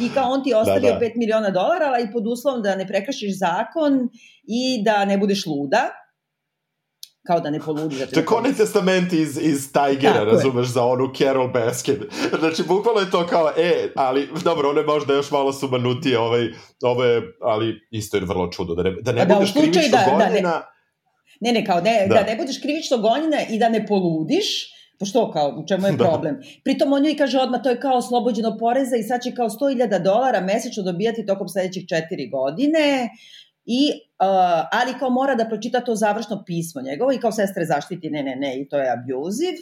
i 0.00 0.08
kao 0.14 0.30
on 0.30 0.44
ti 0.44 0.54
ostavio 0.54 0.92
da, 0.92 0.98
da. 0.98 1.06
5 1.06 1.12
miliona 1.16 1.50
dolara, 1.50 1.86
ali 1.86 2.12
pod 2.12 2.26
uslovom 2.26 2.62
da 2.62 2.76
ne 2.76 2.86
prekršiš 2.86 3.38
zakon 3.38 4.08
i 4.44 4.82
da 4.84 5.04
ne 5.04 5.18
budeš 5.18 5.46
luda 5.46 5.90
kao 7.30 7.40
da 7.40 7.50
ne 7.50 7.60
poludi. 7.60 7.96
Da 7.98 8.06
to 8.06 8.20
je 8.20 8.26
konec 8.26 8.56
testament 8.56 9.12
iz, 9.12 9.38
iz 9.42 9.72
Tigera, 9.72 10.14
Tako 10.14 10.24
razumeš, 10.24 10.66
je. 10.66 10.72
za 10.72 10.84
onu 10.84 11.12
Carol 11.18 11.48
Baskin. 11.48 11.98
Znači, 12.40 12.62
bukvalo 12.68 13.00
je 13.00 13.10
to 13.10 13.26
kao, 13.26 13.52
e, 13.56 13.92
ali, 13.96 14.28
dobro, 14.44 14.70
ono 14.70 14.80
je 14.80 14.86
možda 14.86 15.14
još 15.14 15.30
malo 15.30 15.52
sumanutije, 15.52 16.18
ovaj, 16.18 16.48
ovo 16.82 17.04
je, 17.04 17.22
ali 17.42 17.74
isto 17.90 18.16
je 18.16 18.24
vrlo 18.24 18.48
čudo, 18.52 18.74
da 18.74 18.82
ne, 18.82 18.90
da 19.00 19.12
ne 19.12 19.24
da, 19.26 19.34
budeš 19.34 19.52
krivično 19.52 19.82
da, 19.90 20.04
gonjena. 20.10 20.50
Da, 20.50 20.70
ne, 21.40 21.52
ne, 21.52 21.60
ne, 21.60 21.66
kao, 21.66 21.80
ne, 21.80 22.06
da. 22.08 22.14
da 22.14 22.22
ne 22.22 22.36
budeš 22.36 22.60
krivično 22.60 22.98
gonjena 22.98 23.38
i 23.50 23.58
da 23.58 23.68
ne 23.68 23.86
poludiš, 23.86 24.46
Pa 25.00 25.06
što 25.06 25.30
kao, 25.32 25.48
u 25.58 25.66
čemu 25.66 25.86
je 25.86 25.92
da. 25.92 26.04
problem? 26.04 26.34
Da. 26.34 26.46
Pritom 26.64 26.92
on 26.92 27.04
joj 27.04 27.16
kaže 27.16 27.38
odmah, 27.38 27.62
to 27.62 27.70
je 27.70 27.80
kao 27.80 27.96
oslobođeno 27.96 28.56
poreza 28.58 28.96
i 28.96 29.02
sad 29.02 29.22
će 29.22 29.34
kao 29.34 29.48
100.000 29.48 30.02
dolara 30.02 30.40
mesečno 30.40 30.82
dobijati 30.82 31.26
tokom 31.26 31.48
sledećih 31.48 31.86
četiri 31.88 32.28
godine 32.28 33.08
i 33.72 33.90
uh, 33.92 34.68
ali 34.72 34.98
kao 34.98 35.10
mora 35.10 35.34
da 35.34 35.48
pročita 35.48 35.80
to 35.80 35.94
završno 35.94 36.42
pismo 36.46 36.82
njegovo 36.82 37.12
i 37.12 37.18
kao 37.18 37.32
sestre 37.32 37.64
zaštiti 37.64 38.10
ne, 38.10 38.22
ne, 38.22 38.36
ne 38.36 38.60
i 38.60 38.68
to 38.68 38.78
je 38.78 38.92
abuziv. 38.92 39.54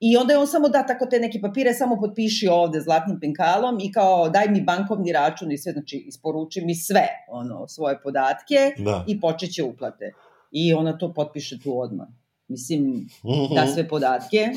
I 0.00 0.16
onda 0.16 0.32
je 0.32 0.38
on 0.38 0.46
samo 0.46 0.68
da 0.68 0.86
tako 0.86 1.06
te 1.06 1.20
neke 1.20 1.40
papire 1.40 1.74
samo 1.74 1.96
potpiši 2.00 2.48
ovde 2.48 2.80
zlatnim 2.80 3.20
penkalom 3.20 3.78
i 3.80 3.92
kao 3.92 4.28
daj 4.28 4.48
mi 4.48 4.60
bankovni 4.60 5.12
račun 5.12 5.52
i 5.52 5.58
sve, 5.58 5.72
znači 5.72 5.96
isporuči 5.96 6.60
mi 6.60 6.74
sve, 6.74 7.08
ono, 7.28 7.68
svoje 7.68 8.00
podatke 8.02 8.72
da. 8.78 9.04
i 9.06 9.20
počeće 9.20 9.64
uplate. 9.64 10.12
I 10.50 10.74
ona 10.74 10.98
to 10.98 11.12
potpiše 11.14 11.58
tu 11.62 11.80
odmah. 11.80 12.06
Mislim, 12.48 13.08
da 13.54 13.62
mhm. 13.62 13.72
sve 13.74 13.88
podatke. 13.88 14.48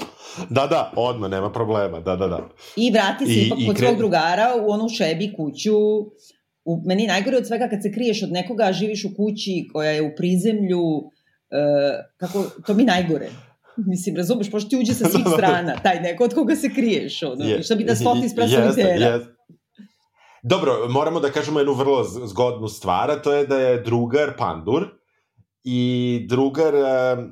Da, 0.49 0.67
da, 0.67 0.91
odmah, 0.95 1.29
nema 1.29 1.51
problema, 1.51 1.99
da, 1.99 2.15
da, 2.15 2.27
da. 2.27 2.49
I 2.75 2.91
vrati 2.91 3.25
se 3.25 3.31
I, 3.31 3.47
ipak 3.47 3.59
i 3.59 3.67
kod 3.67 3.75
kre... 3.75 3.87
svog 3.87 3.97
drugara 3.97 4.47
u 4.65 4.71
onu 4.71 4.89
šebi 4.89 5.33
kuću 5.37 5.75
u, 6.69 6.81
meni 6.85 7.07
najgore 7.07 7.37
od 7.37 7.47
svega 7.47 7.67
kad 7.69 7.81
se 7.81 7.91
kriješ 7.91 8.23
od 8.23 8.31
nekoga, 8.31 8.63
a 8.63 8.73
živiš 8.73 9.05
u 9.05 9.15
kući 9.17 9.67
koja 9.73 9.91
je 9.91 10.01
u 10.01 10.11
prizemlju, 10.17 10.81
uh, 10.81 11.07
kako, 12.17 12.45
to 12.65 12.73
mi 12.73 12.83
najgore. 12.83 13.29
Mislim, 13.77 14.15
razumeš, 14.15 14.51
pošto 14.51 14.69
ti 14.69 14.77
uđe 14.77 14.93
sa 14.93 15.09
svih 15.09 15.25
strana, 15.37 15.75
taj 15.83 16.01
neko 16.01 16.23
od 16.23 16.33
koga 16.33 16.55
se 16.55 16.69
kriješ, 16.69 17.23
ono, 17.23 17.45
yes, 17.45 17.65
šta 17.65 17.75
bi 17.75 17.83
da 17.83 17.95
sloti 17.95 18.25
iz. 18.25 18.33
Yes. 18.33 19.25
Dobro, 20.43 20.87
moramo 20.89 21.19
da 21.19 21.31
kažemo 21.31 21.59
jednu 21.59 21.73
vrlo 21.73 22.03
zgodnu 22.03 22.67
stvar, 22.67 23.11
a 23.11 23.21
to 23.21 23.33
je 23.33 23.47
da 23.47 23.57
je 23.57 23.81
drugar 23.81 24.37
pandur, 24.37 24.87
i 25.63 26.25
drugar 26.29 26.73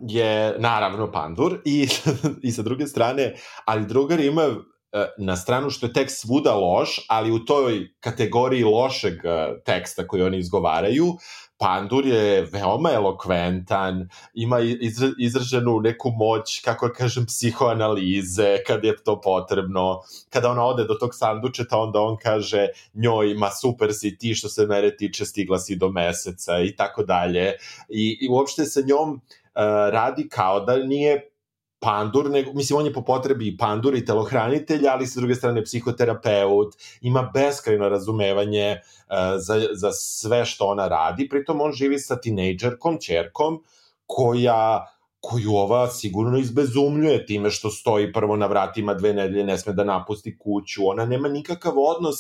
je 0.08 0.56
naravno 0.60 1.12
pandur 1.12 1.62
i, 1.66 1.88
i 2.48 2.52
sa 2.52 2.62
druge 2.62 2.88
strane, 2.88 3.34
ali 3.66 3.88
drugar 3.88 4.20
ima 4.20 4.44
E, 4.44 4.77
na 5.18 5.36
stranu 5.36 5.70
što 5.70 5.86
je 5.86 5.94
tekst 5.94 6.22
svuda 6.22 6.56
loš, 6.56 7.06
ali 7.10 7.32
u 7.32 7.46
toj 7.46 7.88
kategoriji 8.00 8.64
lošeg 8.64 9.14
e, 9.26 9.48
teksta 9.66 10.08
koji 10.08 10.24
oni 10.24 10.38
izgovaraju, 10.38 11.14
Pandur 11.58 12.06
je 12.06 12.42
veoma 12.52 12.92
elokventan, 12.92 14.10
ima 14.34 14.58
izraženu 15.18 15.80
neku 15.80 16.12
moć, 16.12 16.60
kako 16.66 16.88
da 16.88 16.94
kažem, 16.94 17.26
psihoanalize, 17.26 18.58
kad 18.68 18.84
je 18.84 18.96
to 19.04 19.22
potrebno. 19.22 20.02
Kada 20.30 20.52
ona 20.52 20.66
ode 20.66 20.84
do 20.84 20.94
tog 20.94 21.16
sandučeta, 21.16 21.78
onda 21.78 22.00
on 22.00 22.18
kaže 22.18 22.68
njoj, 22.94 23.34
ma 23.34 23.50
super 23.50 23.94
si 23.94 24.18
ti 24.18 24.36
što 24.36 24.50
se 24.50 24.66
mene 24.66 24.96
tiče, 24.98 25.26
stigla 25.26 25.60
si 25.60 25.76
do 25.76 25.90
meseca 25.90 26.60
i 26.60 26.76
tako 26.76 27.04
dalje. 27.04 27.54
I, 27.90 28.18
i 28.22 28.30
uopšte 28.30 28.66
sa 28.66 28.82
njom 28.82 29.14
uh, 29.14 29.20
radi 29.92 30.30
kao 30.30 30.60
da 30.60 30.78
nije 30.78 31.30
pandur, 31.80 32.30
nego, 32.30 32.54
mislim, 32.54 32.80
on 32.80 32.86
je 32.86 32.94
po 32.94 33.02
potrebi 33.06 33.58
pandur 33.58 33.96
i 33.96 34.06
telohranitelj, 34.06 34.88
ali 34.88 35.08
sa 35.08 35.20
druge 35.20 35.36
strane 35.36 35.64
psihoterapeut, 35.64 36.76
ima 37.02 37.32
beskrajno 37.34 37.90
razumevanje 37.90 38.80
uh, 38.80 39.16
za, 39.38 39.62
za 39.74 39.92
sve 39.92 40.46
što 40.46 40.66
ona 40.66 40.88
radi, 40.88 41.30
pritom 41.30 41.62
on 41.62 41.72
živi 41.72 42.00
sa 42.00 42.20
tinejdžerkom, 42.22 42.98
čerkom, 43.02 43.64
koja 44.06 44.86
koju 45.20 45.56
ova 45.56 45.88
sigurno 45.90 46.38
izbezumljuje 46.38 47.26
time 47.26 47.52
što 47.52 47.70
stoji 47.70 48.14
prvo 48.14 48.36
na 48.36 48.48
vratima 48.48 48.94
dve 48.94 49.14
nedelje, 49.14 49.44
ne 49.44 49.58
sme 49.58 49.74
da 49.74 49.84
napusti 49.84 50.38
kuću, 50.38 50.90
ona 50.90 51.06
nema 51.06 51.28
nikakav 51.28 51.74
odnos 51.78 52.16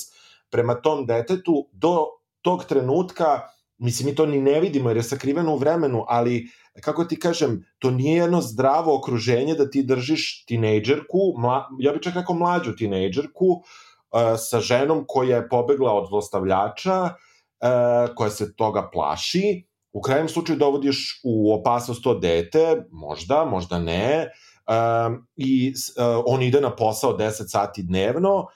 prema 0.49 0.81
tom 0.81 1.05
detetu 1.05 1.67
do 1.71 2.05
tog 2.41 2.65
trenutka, 2.65 3.41
mislim 3.77 4.09
mi 4.09 4.15
to 4.15 4.25
ni 4.25 4.41
ne 4.41 4.59
vidimo 4.59 4.89
jer 4.89 4.97
je 4.97 5.03
sakriveno 5.03 5.53
u 5.53 5.57
vremenu, 5.57 6.05
ali 6.07 6.43
uh, 6.43 6.66
kako 6.81 7.05
ti 7.05 7.19
kažem, 7.19 7.65
to 7.79 7.91
nije 7.91 8.17
jedno 8.17 8.41
zdravo 8.41 8.97
okruženje 8.97 9.55
da 9.55 9.69
ti 9.69 9.83
držiš 9.83 10.45
tinejdžerku, 10.45 11.33
mla, 11.37 11.67
ja 11.79 11.91
bih 11.91 12.01
čak 12.01 12.15
rekao 12.15 12.35
mlađu 12.35 12.75
tinejdžerku, 12.75 13.45
uh, 13.45 13.61
sa 14.37 14.59
ženom 14.59 15.05
koja 15.07 15.37
je 15.37 15.49
pobegla 15.49 15.93
od 15.93 16.07
zlostavljača, 16.09 17.01
uh, 17.03 18.15
koja 18.15 18.29
se 18.29 18.55
toga 18.55 18.89
plaši, 18.93 19.67
u 19.93 20.01
krajem 20.01 20.29
slučaju 20.29 20.59
dovodiš 20.59 21.21
u 21.23 21.53
opasnost 21.53 22.03
to 22.03 22.13
dete, 22.13 22.85
možda, 22.91 23.45
možda 23.45 23.79
ne, 23.79 24.29
i 25.35 25.73
uh, 25.73 26.23
on 26.25 26.43
ide 26.43 26.61
na 26.61 26.75
posao 26.75 27.17
10 27.17 27.31
sati 27.47 27.83
dnevno, 27.83 28.35
uh, 28.37 28.47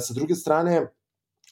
sa 0.00 0.14
druge 0.14 0.34
strane, 0.34 0.86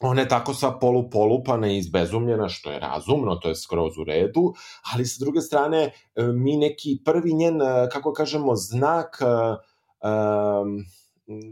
ona 0.00 0.20
je 0.20 0.28
tako 0.28 0.54
sva 0.54 0.78
polupolupana 0.78 1.68
i 1.68 1.78
izbezumljena, 1.78 2.48
što 2.48 2.70
je 2.70 2.80
razumno, 2.80 3.36
to 3.36 3.48
je 3.48 3.54
skroz 3.54 3.98
u 3.98 4.04
redu, 4.04 4.54
ali 4.92 5.06
sa 5.06 5.24
druge 5.24 5.40
strane, 5.40 5.82
e, 5.84 5.92
mi 6.22 6.56
neki 6.56 6.98
prvi 7.04 7.32
njen, 7.32 7.62
e, 7.62 7.88
kako 7.92 8.12
kažemo, 8.12 8.56
znak 8.56 9.20
um, 10.00 10.84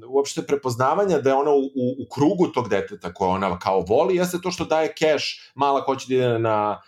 uopšte 0.08 0.42
prepoznavanja 0.42 1.18
da 1.18 1.30
je 1.30 1.36
ona 1.36 1.50
u, 1.50 1.60
u, 1.60 1.86
u 2.02 2.08
krugu 2.14 2.46
tog 2.46 2.68
deteta 2.68 3.14
koje 3.14 3.30
ona 3.30 3.58
kao 3.58 3.80
voli, 3.80 4.16
jeste 4.16 4.38
to 4.42 4.50
što 4.50 4.64
daje 4.64 4.94
keš, 4.94 5.52
mala 5.54 5.80
hoće 5.80 6.06
da 6.08 6.14
ide 6.14 6.38
na 6.38 6.80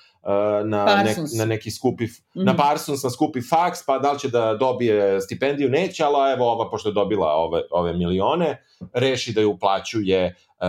na, 0.65 1.03
nek, 1.05 1.17
na 1.39 1.45
neki 1.45 1.71
skupi, 1.71 2.05
mm 2.05 2.09
-hmm. 2.09 2.45
na 2.45 2.57
Parsons 2.57 3.03
na 3.03 3.11
skupi 3.11 3.41
faks, 3.43 3.87
pa 3.87 3.99
da 3.99 4.13
li 4.13 4.19
će 4.19 4.29
da 4.29 4.55
dobije 4.55 5.21
stipendiju, 5.21 5.69
neće, 5.69 6.05
ali 6.05 6.33
evo 6.33 6.53
ova, 6.53 6.71
pošto 6.71 6.89
je 6.89 6.93
dobila 6.93 7.27
ove, 7.27 7.63
ove 7.71 7.93
milione, 7.93 8.63
reši 8.93 9.33
da 9.33 9.41
ju 9.41 9.51
uplaćuje 9.51 10.35
uh, 10.59 10.67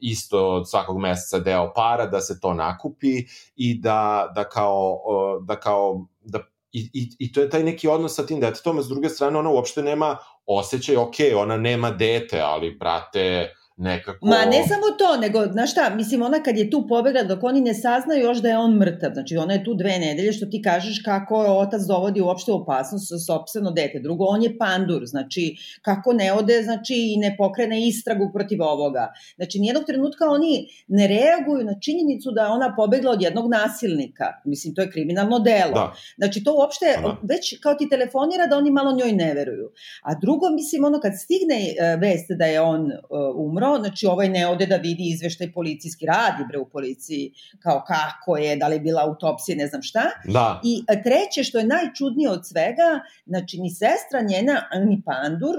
isto 0.00 0.48
od 0.48 0.70
svakog 0.70 0.98
meseca 0.98 1.38
deo 1.38 1.72
para, 1.74 2.06
da 2.06 2.20
se 2.20 2.40
to 2.40 2.54
nakupi 2.54 3.24
i 3.56 3.80
da, 3.80 4.32
da 4.34 4.44
kao, 4.48 5.00
uh, 5.06 5.46
da 5.46 5.60
kao, 5.60 6.06
da 6.20 6.38
I, 6.72 6.90
i, 6.94 7.08
I 7.18 7.32
to 7.32 7.40
je 7.40 7.50
taj 7.50 7.64
neki 7.64 7.88
odnos 7.88 8.14
sa 8.14 8.22
tim 8.26 8.40
detetom, 8.40 8.78
a 8.78 8.82
s 8.82 8.88
druge 8.88 9.08
strane 9.08 9.38
ona 9.38 9.50
uopšte 9.50 9.82
nema 9.82 10.16
osjećaj, 10.46 10.96
ok, 10.96 11.14
ona 11.36 11.56
nema 11.56 11.90
dete, 11.90 12.40
ali 12.40 12.70
brate, 12.78 13.54
nekako... 13.80 14.26
Ma 14.26 14.36
ne 14.36 14.62
samo 14.68 14.86
to, 14.98 15.20
nego, 15.20 15.52
znaš 15.52 15.70
šta, 15.72 15.94
mislim, 15.94 16.22
ona 16.22 16.42
kad 16.42 16.56
je 16.56 16.70
tu 16.70 16.86
pobegla, 16.88 17.22
dok 17.22 17.44
oni 17.44 17.60
ne 17.60 17.74
saznaju 17.74 18.24
još 18.24 18.38
da 18.38 18.48
je 18.48 18.58
on 18.58 18.76
mrtav, 18.76 19.10
znači 19.12 19.36
ona 19.36 19.52
je 19.52 19.64
tu 19.64 19.74
dve 19.74 19.98
nedelje, 19.98 20.32
što 20.32 20.46
ti 20.46 20.62
kažeš 20.62 21.02
kako 21.04 21.36
otac 21.36 21.82
dovodi 21.88 22.20
uopšte 22.20 22.52
opasnost 22.52 23.08
sa 23.08 23.18
sopstveno 23.18 23.70
dete. 23.70 23.98
Drugo, 23.98 24.24
on 24.24 24.42
je 24.42 24.58
pandur, 24.58 25.02
znači, 25.06 25.56
kako 25.82 26.12
ne 26.12 26.32
ode, 26.32 26.62
znači, 26.62 26.94
i 26.94 27.16
ne 27.16 27.34
pokrene 27.38 27.86
istragu 27.86 28.30
protiv 28.34 28.62
ovoga. 28.62 29.12
Znači, 29.36 29.58
nijednog 29.58 29.84
trenutka 29.84 30.24
oni 30.30 30.68
ne 30.88 31.06
reaguju 31.06 31.64
na 31.64 31.74
činjenicu 31.80 32.30
da 32.30 32.42
je 32.42 32.48
ona 32.48 32.74
pobegla 32.76 33.12
od 33.12 33.22
jednog 33.22 33.50
nasilnika. 33.50 34.24
Mislim, 34.44 34.74
to 34.74 34.82
je 34.82 34.90
kriminalno 34.90 35.38
delo. 35.38 35.74
Da. 35.74 35.92
Znači, 36.16 36.44
to 36.44 36.54
uopšte, 36.56 36.86
da. 37.02 37.16
već 37.22 37.60
kao 37.60 37.74
ti 37.74 37.88
telefonira 37.88 38.46
da 38.46 38.56
oni 38.56 38.70
malo 38.70 38.92
njoj 38.92 39.12
ne 39.12 39.34
veruju. 39.34 39.70
A 40.02 40.14
drugo, 40.14 40.50
mislim, 40.50 40.84
ono 40.84 41.00
kad 41.00 41.12
stigne 41.18 41.56
uh, 41.56 42.00
vest 42.00 42.30
da 42.38 42.44
je 42.44 42.60
on 42.60 42.82
uh, 42.84 42.90
umro, 43.36 43.69
znači 43.78 44.06
ovaj 44.06 44.28
ne 44.28 44.46
ode 44.48 44.66
da 44.66 44.76
vidi 44.76 45.10
izveštaj 45.14 45.52
policijski 45.52 46.06
radi 46.06 46.44
bre 46.48 46.58
u 46.58 46.68
policiji, 46.68 47.32
kao 47.62 47.84
kako 47.86 48.36
je, 48.36 48.56
da 48.56 48.68
li 48.68 48.76
je 48.76 48.80
bila 48.80 49.02
autopsija, 49.02 49.56
ne 49.56 49.66
znam 49.66 49.82
šta. 49.82 50.04
Da. 50.24 50.60
I 50.64 50.84
e, 50.88 51.02
treće, 51.02 51.44
što 51.44 51.58
je 51.58 51.66
najčudnije 51.66 52.30
od 52.30 52.46
svega, 52.46 53.00
znači 53.26 53.58
ni 53.58 53.70
sestra 53.70 54.20
njena, 54.20 54.68
ni 54.86 55.02
pandur, 55.06 55.56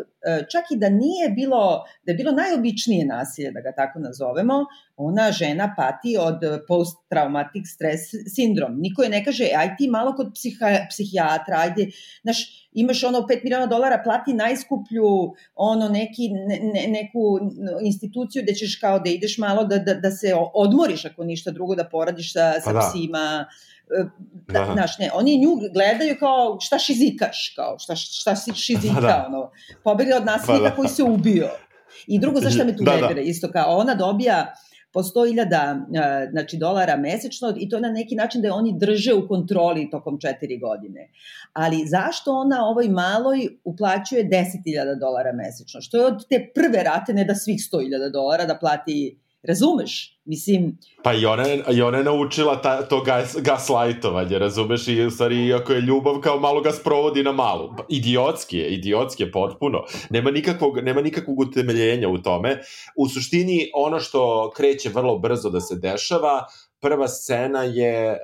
čak 0.51 0.71
i 0.71 0.77
da 0.77 0.89
nije 0.89 1.29
bilo, 1.29 1.83
da 2.05 2.11
je 2.11 2.15
bilo 2.15 2.31
najobičnije 2.31 3.05
nasilje, 3.05 3.51
da 3.51 3.61
ga 3.61 3.71
tako 3.71 3.99
nazovemo, 3.99 4.65
ona 4.97 5.31
žena 5.31 5.73
pati 5.77 6.17
od 6.19 6.39
post-traumatic 6.67 7.65
stress 7.65 8.01
sindrom. 8.35 8.79
Niko 8.79 9.03
je 9.03 9.09
ne 9.09 9.25
kaže, 9.25 9.49
aj 9.57 9.75
ti 9.77 9.89
malo 9.89 10.13
kod 10.15 10.31
psiha, 10.33 10.85
psihijatra, 10.89 11.57
ajde, 11.57 11.87
znaš, 12.21 12.67
imaš 12.73 13.03
ono 13.03 13.19
5 13.19 13.43
miliona 13.43 13.65
dolara, 13.65 14.01
plati 14.03 14.33
najskuplju 14.33 15.33
ono 15.55 15.89
neki, 15.89 16.29
ne, 16.29 16.59
ne, 16.73 16.87
neku 16.87 17.39
instituciju 17.81 18.43
gde 18.43 18.53
ćeš 18.53 18.79
kao 18.79 18.99
da 18.99 19.09
ideš 19.09 19.37
malo 19.37 19.63
da, 19.63 19.77
da, 19.77 19.93
da 19.93 20.11
se 20.11 20.33
odmoriš 20.53 21.05
ako 21.05 21.23
ništa 21.23 21.51
drugo, 21.51 21.75
da 21.75 21.89
poradiš 21.89 22.33
sa, 22.33 22.53
sa 22.59 22.61
pa 22.65 22.73
da. 22.73 22.79
psima, 22.79 23.45
e, 23.80 23.80
da, 24.47 24.59
da. 24.59 24.73
znaš, 24.73 24.97
ne, 24.99 25.09
oni 25.13 25.37
nju 25.37 25.49
gledaju 25.73 26.15
kao 26.19 26.57
šta 26.61 26.79
šizikaš, 26.79 27.53
kao 27.55 27.79
šta, 27.79 27.95
šta 27.95 28.35
si 28.35 28.53
šizika, 28.53 28.95
pa 28.95 29.01
da. 29.01 29.25
ono, 29.27 29.51
pobegli 29.83 30.13
od 30.13 30.25
nasilnika 30.25 30.63
pa 30.63 30.69
da. 30.69 30.75
koji 30.75 30.87
se 30.87 31.03
ubio. 31.03 31.49
I 32.07 32.19
drugo, 32.19 32.39
zašto 32.39 32.65
me 32.65 32.77
tu 32.77 32.83
da, 32.83 33.13
da. 33.13 33.21
isto 33.21 33.51
kao 33.51 33.77
ona 33.77 33.95
dobija 33.95 34.53
po 34.93 35.03
100.000 35.03 36.31
znači, 36.31 36.57
dolara 36.57 36.97
mesečno 36.97 37.53
i 37.57 37.69
to 37.69 37.79
na 37.79 37.91
neki 37.91 38.15
način 38.15 38.41
da 38.41 38.53
oni 38.53 38.73
drže 38.77 39.13
u 39.13 39.27
kontroli 39.27 39.89
tokom 39.89 40.19
četiri 40.19 40.57
godine. 40.59 41.09
Ali 41.53 41.85
zašto 41.87 42.31
ona 42.31 42.65
ovoj 42.65 42.87
maloj 42.89 43.47
uplaćuje 43.63 44.23
10.000 44.23 44.99
dolara 44.99 45.31
mesečno? 45.33 45.81
Što 45.81 45.97
je 45.97 46.05
od 46.05 46.27
te 46.29 46.51
prve 46.55 46.83
rate 46.83 47.13
ne 47.13 47.25
da 47.25 47.35
svih 47.35 47.59
100.000 47.73 48.11
dolara 48.11 48.45
da 48.45 48.57
plati 48.59 49.19
Razumeš? 49.43 50.19
Mislim... 50.25 50.77
Pa 51.03 51.13
i 51.13 51.25
ona, 51.25 51.43
i 51.73 51.81
ona 51.81 51.97
je 51.97 52.03
naučila 52.03 52.61
ta, 52.61 52.81
to 52.81 53.01
gas, 53.01 53.35
gaslajtovanje, 53.39 54.39
razumeš? 54.39 54.87
I 54.87 55.05
u 55.05 55.11
stvari, 55.11 55.45
iako 55.45 55.73
je 55.73 55.81
ljubav, 55.81 56.19
kao 56.19 56.39
malo 56.39 56.61
ga 56.61 56.71
sprovodi 56.71 57.23
na 57.23 57.31
malu. 57.31 57.73
Pa, 57.77 57.83
idiotski 57.89 58.57
je, 58.57 58.73
idiotski 58.73 59.23
je 59.23 59.31
potpuno. 59.31 59.83
Nema 60.09 60.31
nikakvog, 60.31 60.77
nema 60.77 61.01
nikakvog 61.01 61.39
utemeljenja 61.39 62.09
u 62.09 62.17
tome. 62.17 62.61
U 62.95 63.09
suštini, 63.09 63.69
ono 63.73 63.99
što 63.99 64.51
kreće 64.55 64.89
vrlo 64.89 65.19
brzo 65.19 65.49
da 65.49 65.59
se 65.59 65.75
dešava, 65.75 66.45
prva 66.81 67.07
scena 67.07 67.63
je, 67.63 68.11
e, 68.11 68.17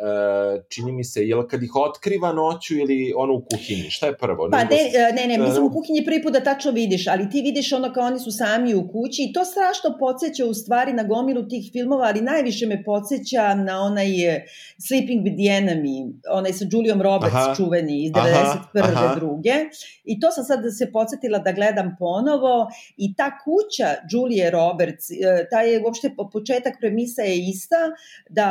čini 0.70 0.92
mi 0.92 1.04
se, 1.04 1.24
ili 1.24 1.48
kad 1.48 1.64
ih 1.64 1.76
otkriva 1.76 2.34
noću 2.34 2.76
ili 2.76 3.14
ono 3.16 3.34
u 3.34 3.46
kuhinji? 3.52 3.90
Šta 3.90 4.06
je 4.06 4.18
prvo? 4.18 4.50
Pa 4.52 4.64
ne, 4.64 4.76
e, 4.76 5.14
ne, 5.16 5.28
ne, 5.28 5.38
mislim 5.44 5.66
u 5.66 5.74
kuhinji 5.74 6.06
prvi 6.06 6.24
put 6.24 6.34
da 6.34 6.44
tačno 6.44 6.72
vidiš, 6.72 7.08
ali 7.08 7.30
ti 7.30 7.42
vidiš 7.42 7.74
ono 7.74 7.94
kao 7.94 8.06
oni 8.06 8.20
su 8.20 8.32
sami 8.32 8.76
u 8.76 8.88
kući 8.92 9.24
i 9.24 9.34
to 9.34 9.46
strašno 9.46 9.98
podsjeća 10.00 10.46
u 10.46 10.54
stvari 10.54 10.94
na 10.94 11.04
gomilu 11.04 11.48
tih 11.48 11.70
filmova, 11.72 12.06
ali 12.06 12.22
najviše 12.22 12.66
me 12.66 12.84
podsjeća 12.84 13.56
na 13.56 13.82
onaj 13.82 14.36
e, 14.36 14.46
Sleeping 14.88 15.26
with 15.26 15.38
the 15.42 15.50
Enemy, 15.62 16.14
onaj 16.32 16.54
sa 16.54 16.66
Juliom 16.72 17.02
Roberts 17.02 17.36
aha, 17.36 17.54
čuveni 17.56 18.04
iz 18.04 18.12
91. 18.12 18.58
Aha, 18.82 19.16
druge. 19.16 19.56
I 20.04 20.20
to 20.20 20.32
sam 20.32 20.44
sad 20.44 20.64
da 20.64 20.72
se 20.72 20.92
podsjetila 20.92 21.40
da 21.40 21.52
gledam 21.52 21.96
ponovo 22.00 22.68
i 22.98 23.16
ta 23.16 23.32
kuća 23.44 23.90
Julie 24.12 24.52
Roberts, 24.52 25.06
taj 25.52 25.74
je 25.74 25.84
uopšte 25.86 26.12
početak 26.32 26.74
premisa 26.80 27.22
je 27.22 27.38
ista, 27.50 27.82
da 28.30 28.47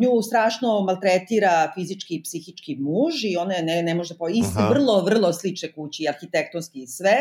nju 0.00 0.22
strašno 0.22 0.80
maltretira 0.80 1.72
fizički 1.74 2.14
i 2.14 2.22
psihički 2.22 2.76
muž 2.80 3.24
i 3.24 3.36
ona 3.36 3.54
ne, 3.62 3.82
ne 3.82 3.94
može 3.94 4.14
po 4.18 4.28
isti, 4.28 4.58
Aha. 4.58 4.68
vrlo, 4.68 5.00
vrlo 5.04 5.32
slične 5.32 5.72
kući, 5.72 6.08
arhitektonski 6.08 6.82
i 6.82 6.86
sve. 6.86 7.16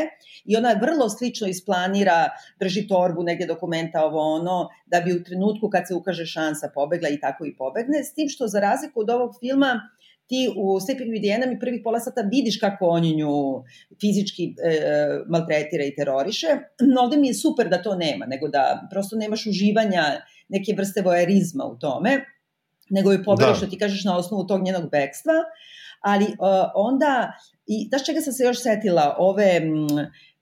I 0.46 0.58
ona 0.58 0.76
vrlo 0.82 1.10
slično 1.10 1.48
isplanira, 1.48 2.30
drži 2.60 2.88
torbu, 2.88 3.24
negde 3.24 3.46
dokumenta 3.46 4.06
ovo 4.06 4.20
ono, 4.20 4.70
da 4.86 5.02
bi 5.02 5.14
u 5.14 5.24
trenutku 5.24 5.70
kad 5.70 5.88
se 5.88 5.94
ukaže 5.96 6.26
šansa 6.26 6.72
pobegla 6.74 7.10
i 7.10 7.20
tako 7.20 7.46
i 7.46 7.56
pobegne. 7.58 8.04
S 8.04 8.14
tim 8.14 8.30
što 8.30 8.48
za 8.48 8.60
razliku 8.60 9.00
od 9.00 9.10
ovog 9.10 9.32
filma, 9.40 9.82
ti 10.28 10.50
u 10.58 10.80
Sleeping 10.80 11.10
with 11.12 11.24
the 11.26 11.34
Enemy 11.38 11.60
prvih 11.60 11.82
pola 11.84 12.00
sata 12.00 12.22
vidiš 12.22 12.60
kako 12.60 12.88
on 12.88 13.04
nju 13.04 13.64
fizički 14.02 14.44
e, 14.44 14.80
maltretira 15.28 15.84
i 15.84 15.96
teroriše. 15.96 16.48
No, 16.82 17.02
ovde 17.02 17.18
mi 17.18 17.28
je 17.28 17.34
super 17.34 17.70
da 17.70 17.82
to 17.82 17.96
nema, 17.96 18.26
nego 18.26 18.48
da 18.48 18.88
prosto 18.92 19.16
nemaš 19.16 19.46
uživanja 19.46 20.04
neke 20.48 20.74
vrste 20.78 21.02
vojerizma 21.02 21.66
u 21.66 21.80
tome, 21.80 22.26
nego 22.90 23.12
je 23.12 23.24
pobjera 23.24 23.52
da. 23.52 23.58
što 23.58 23.68
ti 23.68 23.78
kažeš 23.80 24.04
na 24.04 24.18
osnovu 24.18 24.48
tog 24.48 24.64
njenog 24.64 24.92
bekstva, 24.92 25.34
ali 26.02 26.26
uh, 26.26 26.32
onda, 26.76 27.32
i 27.68 27.88
znaš 27.90 28.06
čega 28.06 28.22
sam 28.22 28.34
se 28.34 28.44
još 28.44 28.62
setila, 28.62 29.16
ove, 29.20 29.62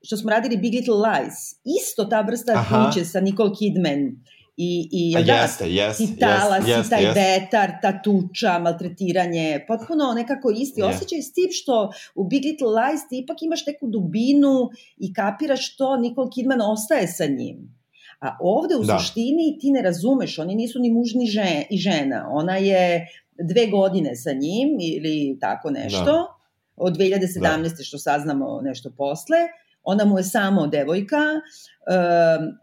što 0.02 0.18
smo 0.18 0.30
radili 0.30 0.58
Big 0.58 0.74
Little 0.74 0.96
Lies, 0.96 1.34
isto 1.82 2.06
ta 2.06 2.22
vrsta 2.22 2.52
Aha. 2.52 2.86
kuće 2.86 3.06
sa 3.06 3.20
Nicole 3.20 3.52
Kidman, 3.60 4.16
i, 4.58 4.90
i 4.92 5.24
da, 5.24 5.34
jeste, 5.34 5.66
yes, 5.66 5.98
ti 5.98 6.20
talas, 6.20 6.66
yes, 6.66 6.84
yes, 6.84 6.90
taj 6.90 7.04
yes. 7.04 7.16
vetar, 7.16 7.72
ta 7.82 8.02
tuča, 8.02 8.60
maltretiranje, 8.60 9.66
potpuno 9.68 10.14
nekako 10.16 10.52
isti 10.52 10.82
yeah. 10.82 10.96
osjećaj 10.96 11.22
s 11.22 11.34
tim 11.34 11.50
što 11.52 11.92
u 12.16 12.28
Big 12.28 12.44
Little 12.46 12.68
Lies 12.68 13.08
ti 13.10 13.20
ipak 13.20 13.38
imaš 13.42 13.66
neku 13.66 13.88
dubinu 13.88 14.70
i 14.98 15.14
kapiraš 15.14 15.74
što 15.74 15.98
Nicole 15.98 16.30
Kidman 16.36 16.62
ostaje 16.62 17.08
sa 17.08 17.26
njim. 17.26 17.83
A 18.24 18.38
ovde 18.40 18.76
u 18.76 18.84
da. 18.84 19.00
suštini 19.00 19.58
ti 19.62 19.72
ne 19.72 19.82
razumeš, 19.82 20.40
oni 20.40 20.56
nisu 20.56 20.80
ni 20.80 20.92
muž 20.92 21.14
ni 21.16 21.26
žen, 21.26 21.64
i 21.70 21.78
žena. 21.78 22.28
Ona 22.32 22.58
je 22.58 23.08
dve 23.50 23.68
godine 23.68 24.16
sa 24.16 24.32
njim 24.32 24.78
ili 24.80 25.38
tako 25.42 25.70
nešto, 25.70 26.06
da. 26.06 26.28
od 26.76 26.98
2017. 26.98 27.78
Da. 27.78 27.84
što 27.84 27.98
saznamo 27.98 28.62
nešto 28.64 28.92
posle. 28.98 29.38
Ona 29.84 30.06
mu 30.06 30.18
je 30.18 30.24
samo 30.24 30.68
devojka, 30.68 31.18
uh, 31.18 32.54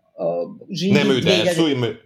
živi 0.70 0.92
Nemaju 0.92 1.20
2000... 1.20 1.44
decu, 1.44 1.68
imaju... 1.68 1.96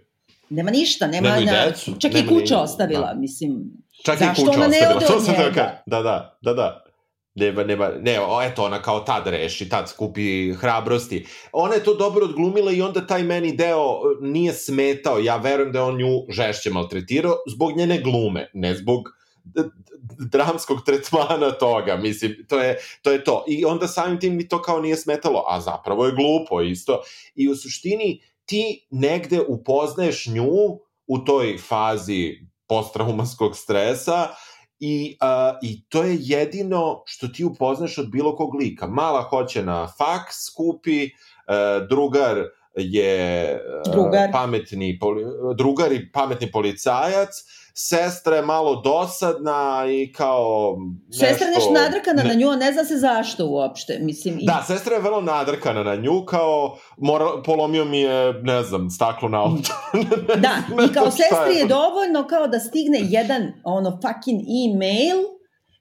Nema 0.49 0.71
ništa, 0.71 1.07
nema, 1.07 1.27
Nemaju 1.27 1.45
na, 1.45 1.65
decu, 1.65 1.95
čak 1.99 2.13
nema 2.13 2.25
i 2.25 2.29
kuća 2.29 2.59
ostavila, 2.59 3.13
da. 3.13 3.19
mislim. 3.19 3.71
Čak 4.05 4.21
i 4.21 4.25
kuća 4.35 4.51
ostavila, 4.51 4.99
to 4.99 5.19
sam 5.19 5.35
da 5.53 5.81
Da, 5.85 6.01
da, 6.01 6.37
da, 6.41 6.53
da. 6.53 6.84
Nema, 7.35 7.63
nema, 7.63 7.89
ne, 8.01 8.19
o, 8.19 8.41
eto, 8.41 8.63
ona 8.63 8.81
kao 8.81 8.99
tad 8.99 9.27
reši, 9.27 9.69
tad 9.69 9.89
skupi 9.89 10.53
hrabrosti. 10.53 11.25
Ona 11.51 11.73
je 11.73 11.83
to 11.83 11.93
dobro 11.93 12.25
odglumila 12.25 12.71
i 12.71 12.81
onda 12.81 13.07
taj 13.07 13.23
meni 13.23 13.55
deo 13.55 13.95
e, 13.95 14.25
nije 14.25 14.53
smetao. 14.53 15.19
Ja 15.19 15.37
verujem 15.37 15.71
da 15.71 15.79
je 15.79 15.83
on 15.83 15.97
nju 15.97 16.25
žešće 16.29 16.69
maltretirao 16.69 17.35
zbog 17.47 17.77
njene 17.77 18.01
glume, 18.01 18.49
ne 18.53 18.75
zbog 18.75 19.09
dramskog 20.31 20.83
tretmana 20.85 21.51
toga, 21.51 21.95
mislim, 21.95 22.45
to 22.49 22.59
je, 22.59 22.77
to 23.01 23.11
je 23.11 23.23
to. 23.23 23.43
I 23.47 23.65
onda 23.65 23.87
samim 23.87 24.19
tim 24.19 24.35
mi 24.35 24.47
to 24.47 24.61
kao 24.61 24.81
nije 24.81 24.97
smetalo, 24.97 25.43
a 25.47 25.61
zapravo 25.61 26.05
je 26.05 26.11
glupo 26.11 26.61
isto. 26.61 27.01
I 27.35 27.49
u 27.49 27.55
suštini 27.55 28.21
ti 28.45 28.87
negde 28.91 29.41
upoznaješ 29.47 30.27
nju 30.27 30.79
u 31.07 31.19
toj 31.25 31.57
fazi 31.57 32.31
posttraumatskog 32.67 33.57
stresa, 33.57 34.27
I, 34.79 35.17
uh, 35.21 35.57
I 35.61 35.89
to 35.89 36.03
je 36.03 36.17
jedino 36.19 37.03
što 37.05 37.27
ti 37.27 37.43
upoznaš 37.43 37.97
od 37.97 38.11
bilo 38.11 38.35
kog 38.35 38.55
lika. 38.55 38.87
Mala 38.87 39.21
hoće 39.21 39.63
na 39.63 39.87
faks 39.87 40.35
skupi, 40.45 41.03
uh, 41.05 41.87
drugar 41.89 42.43
je 42.75 43.59
drugar. 43.93 44.31
pametni 44.31 44.99
drugar 45.57 45.91
i 45.91 46.11
pametni 46.11 46.51
policajac, 46.51 47.29
sestra 47.77 48.35
je 48.35 48.41
malo 48.41 48.81
dosadna 48.81 49.85
i 49.89 50.13
kao 50.13 50.75
nešto... 51.07 51.25
Sestra 51.25 51.47
je 51.47 51.53
nešto 51.53 51.71
nadrkana 51.71 52.23
ne... 52.23 52.29
na 52.29 52.35
nju, 52.35 52.49
a 52.49 52.55
ne 52.55 52.73
zna 52.73 52.85
se 52.85 52.97
zašto 52.97 53.47
uopšte. 53.47 53.99
Mislim, 54.01 54.39
i... 54.39 54.45
Da, 54.45 54.63
sestra 54.67 54.95
je 54.95 55.01
vrlo 55.01 55.21
nadrkana 55.21 55.83
na 55.83 55.95
nju, 55.95 56.25
kao 56.25 56.77
mora, 56.97 57.25
polomio 57.45 57.85
mi 57.85 57.99
je, 57.99 58.33
ne 58.33 58.63
znam, 58.63 58.89
staklo 58.89 59.29
na 59.29 59.43
auto. 59.43 59.73
da, 60.45 60.57
i 60.85 60.93
kao 60.93 61.11
sestri 61.11 61.55
je 61.55 61.65
dovoljno 61.65 62.27
kao 62.27 62.47
da 62.47 62.59
stigne 62.59 62.99
jedan 63.01 63.53
ono 63.63 63.91
fucking 63.91 64.41
e-mail 64.41 65.34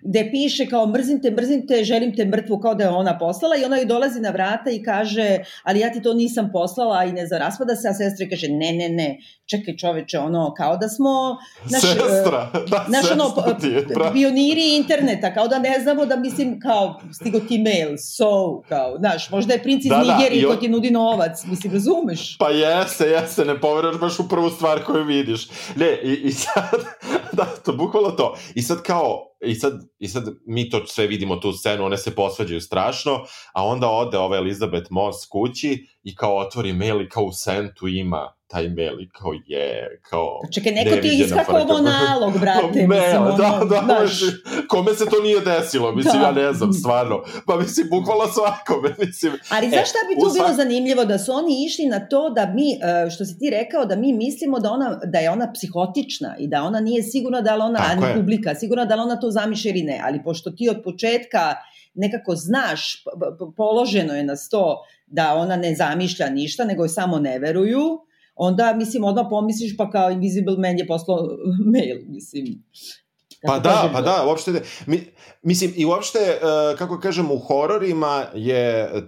gde 0.04 0.28
piše 0.30 0.66
kao 0.66 0.86
mrzim 0.86 1.22
te, 1.22 1.30
mrzim 1.30 1.66
te, 1.66 1.84
želim 1.84 2.16
te 2.16 2.24
mrtvu 2.24 2.58
kao 2.58 2.74
da 2.74 2.84
je 2.84 2.90
ona 2.90 3.18
poslala 3.18 3.56
i 3.56 3.64
ona 3.64 3.76
joj 3.76 3.86
dolazi 3.86 4.20
na 4.20 4.30
vrata 4.30 4.70
i 4.70 4.82
kaže 4.82 5.38
ali 5.62 5.80
ja 5.80 5.92
ti 5.92 6.02
to 6.02 6.14
nisam 6.14 6.50
poslala 6.52 7.04
i 7.04 7.12
ne 7.12 7.26
za 7.26 7.38
raspada 7.38 7.76
se, 7.76 7.88
a 7.88 7.94
sestra 7.94 8.26
kaže 8.30 8.48
ne, 8.48 8.72
ne, 8.72 8.88
ne, 8.88 9.18
čekaj 9.46 9.76
čoveče, 9.76 10.18
ono, 10.18 10.54
kao 10.56 10.76
da 10.76 10.88
smo 10.88 11.36
naš, 11.70 11.82
sestra, 11.82 12.50
da, 12.68 12.86
naš, 12.88 13.10
ono, 13.10 13.34
je, 13.62 13.86
pioniri 14.12 14.76
interneta, 14.76 15.34
kao 15.34 15.48
da 15.48 15.58
ne 15.58 15.80
znamo 15.82 16.06
da 16.06 16.16
mislim 16.16 16.60
kao 16.60 17.00
stigo 17.12 17.40
ti 17.40 17.58
mail, 17.58 17.96
so, 17.98 18.62
kao, 18.68 18.96
znaš, 18.98 19.30
možda 19.30 19.52
je 19.52 19.62
princ 19.62 19.84
iz 19.84 19.90
da, 19.90 19.96
da 19.96 20.16
Nigerije 20.16 20.42
da, 20.42 20.48
ko 20.48 20.56
ti 20.56 20.68
nudi 20.68 20.90
novac, 20.90 21.44
mislim, 21.44 21.72
razumeš? 21.72 22.38
Pa 22.38 22.50
jeste, 22.50 23.04
jeste, 23.04 23.44
ne 23.44 23.60
poveraš 23.60 24.00
baš 24.00 24.18
u 24.18 24.28
prvu 24.28 24.50
stvar 24.50 24.82
koju 24.84 25.04
vidiš. 25.04 25.48
Ne, 25.76 25.98
i, 26.02 26.12
i 26.12 26.32
sad, 26.32 26.80
da, 27.36 27.44
to 27.64 27.72
bukvalo 27.72 28.10
to. 28.10 28.36
I 28.54 28.62
sad 28.62 28.82
kao, 28.82 29.33
i 29.40 29.54
sad, 29.54 29.72
I 29.98 30.08
sad 30.08 30.24
mi 30.46 30.70
to 30.70 30.86
sve 30.86 31.06
vidimo 31.06 31.36
tu 31.36 31.52
scenu, 31.52 31.84
one 31.84 31.98
se 31.98 32.14
posvađaju 32.14 32.60
strašno, 32.60 33.24
a 33.54 33.64
onda 33.64 33.88
ode 33.88 34.18
ova 34.18 34.36
Elizabeth 34.36 34.86
Moss 34.90 35.26
kući 35.26 35.86
i 36.04 36.14
kao 36.14 36.36
otvori 36.36 36.72
mail 36.72 37.02
i 37.02 37.08
kao 37.08 37.24
u 37.24 37.32
sentu 37.32 37.88
ima 37.88 38.34
taj 38.46 38.68
mail 38.68 39.00
i 39.00 39.08
kao 39.10 39.32
je, 39.46 40.00
kao... 40.10 40.40
Čekaj, 40.54 40.72
neko 40.72 40.96
ti 41.02 41.08
je 41.08 41.14
iskakovao 41.14 41.80
nalog, 41.80 42.38
brate. 42.40 42.86
Mail, 42.86 43.22
ono, 43.22 43.36
da, 43.36 43.60
da, 43.70 43.82
znaš. 43.84 44.20
kome 44.68 44.94
se 44.94 45.04
to 45.06 45.22
nije 45.22 45.40
desilo, 45.40 45.92
mislim, 45.92 46.20
da. 46.20 46.26
ja 46.26 46.32
ne 46.32 46.52
znam, 46.52 46.72
stvarno. 46.72 47.22
Pa 47.46 47.56
mislim, 47.56 47.86
bukvalo 47.90 48.26
svakome, 48.26 48.94
mislim. 49.06 49.32
Ali 49.48 49.68
znaš 49.68 49.88
šta 49.88 49.98
bi 50.08 50.20
tu 50.20 50.30
svak... 50.30 50.34
bilo 50.34 50.56
zanimljivo? 50.56 51.04
Da 51.04 51.18
su 51.18 51.32
oni 51.32 51.64
išli 51.66 51.86
na 51.86 52.08
to 52.08 52.30
da 52.30 52.46
mi, 52.46 52.72
e, 52.72 53.10
što 53.10 53.24
si 53.24 53.38
ti 53.38 53.50
rekao, 53.50 53.84
da 53.84 53.96
mi 53.96 54.12
mislimo 54.12 54.58
da, 54.58 54.70
ona, 54.70 55.00
da 55.04 55.18
je 55.18 55.30
ona 55.30 55.52
psihotična 55.52 56.36
i 56.38 56.48
da 56.48 56.62
ona 56.62 56.80
nije 56.80 57.02
sigurna 57.02 57.40
da 57.40 57.54
li 57.54 57.62
ona, 57.62 57.78
Tako 57.78 58.04
a 58.04 58.14
publika, 58.14 58.54
sigurna 58.54 58.84
da 58.84 58.94
li 58.94 59.00
ona 59.00 59.20
to 59.20 59.30
zamišlja 59.30 59.70
ili 59.70 59.82
ne, 59.82 60.00
ali 60.04 60.22
pošto 60.24 60.50
ti 60.50 60.68
od 60.68 60.82
početka 60.84 61.54
nekako 61.94 62.34
znaš, 62.36 63.04
položeno 63.56 64.14
je 64.14 64.24
na 64.24 64.36
sto 64.36 64.76
da 65.06 65.34
ona 65.34 65.56
ne 65.56 65.74
zamišlja 65.74 66.30
ništa, 66.30 66.64
nego 66.64 66.82
je 66.82 66.88
samo 66.88 67.18
ne 67.18 67.38
veruju, 67.38 68.00
onda, 68.34 68.74
mislim, 68.76 69.04
odmah 69.04 69.26
pomisliš 69.30 69.76
pa 69.76 69.90
kao 69.90 70.10
Invisible 70.10 70.56
Man 70.58 70.78
je 70.78 70.86
poslao 70.86 71.18
mail, 71.72 71.98
mislim. 72.06 72.64
Pa 73.46 73.58
da, 73.58 73.90
pa 73.92 74.00
da, 74.00 74.24
uopšte, 74.26 74.62
mi, 74.86 75.06
mislim, 75.42 75.72
i 75.76 75.84
uopšte, 75.84 76.18
uh, 76.18 76.78
kako 76.78 77.00
kažem, 77.00 77.30
u 77.30 77.38
hororima 77.38 78.24
je 78.34 78.90
uh, 78.94 79.02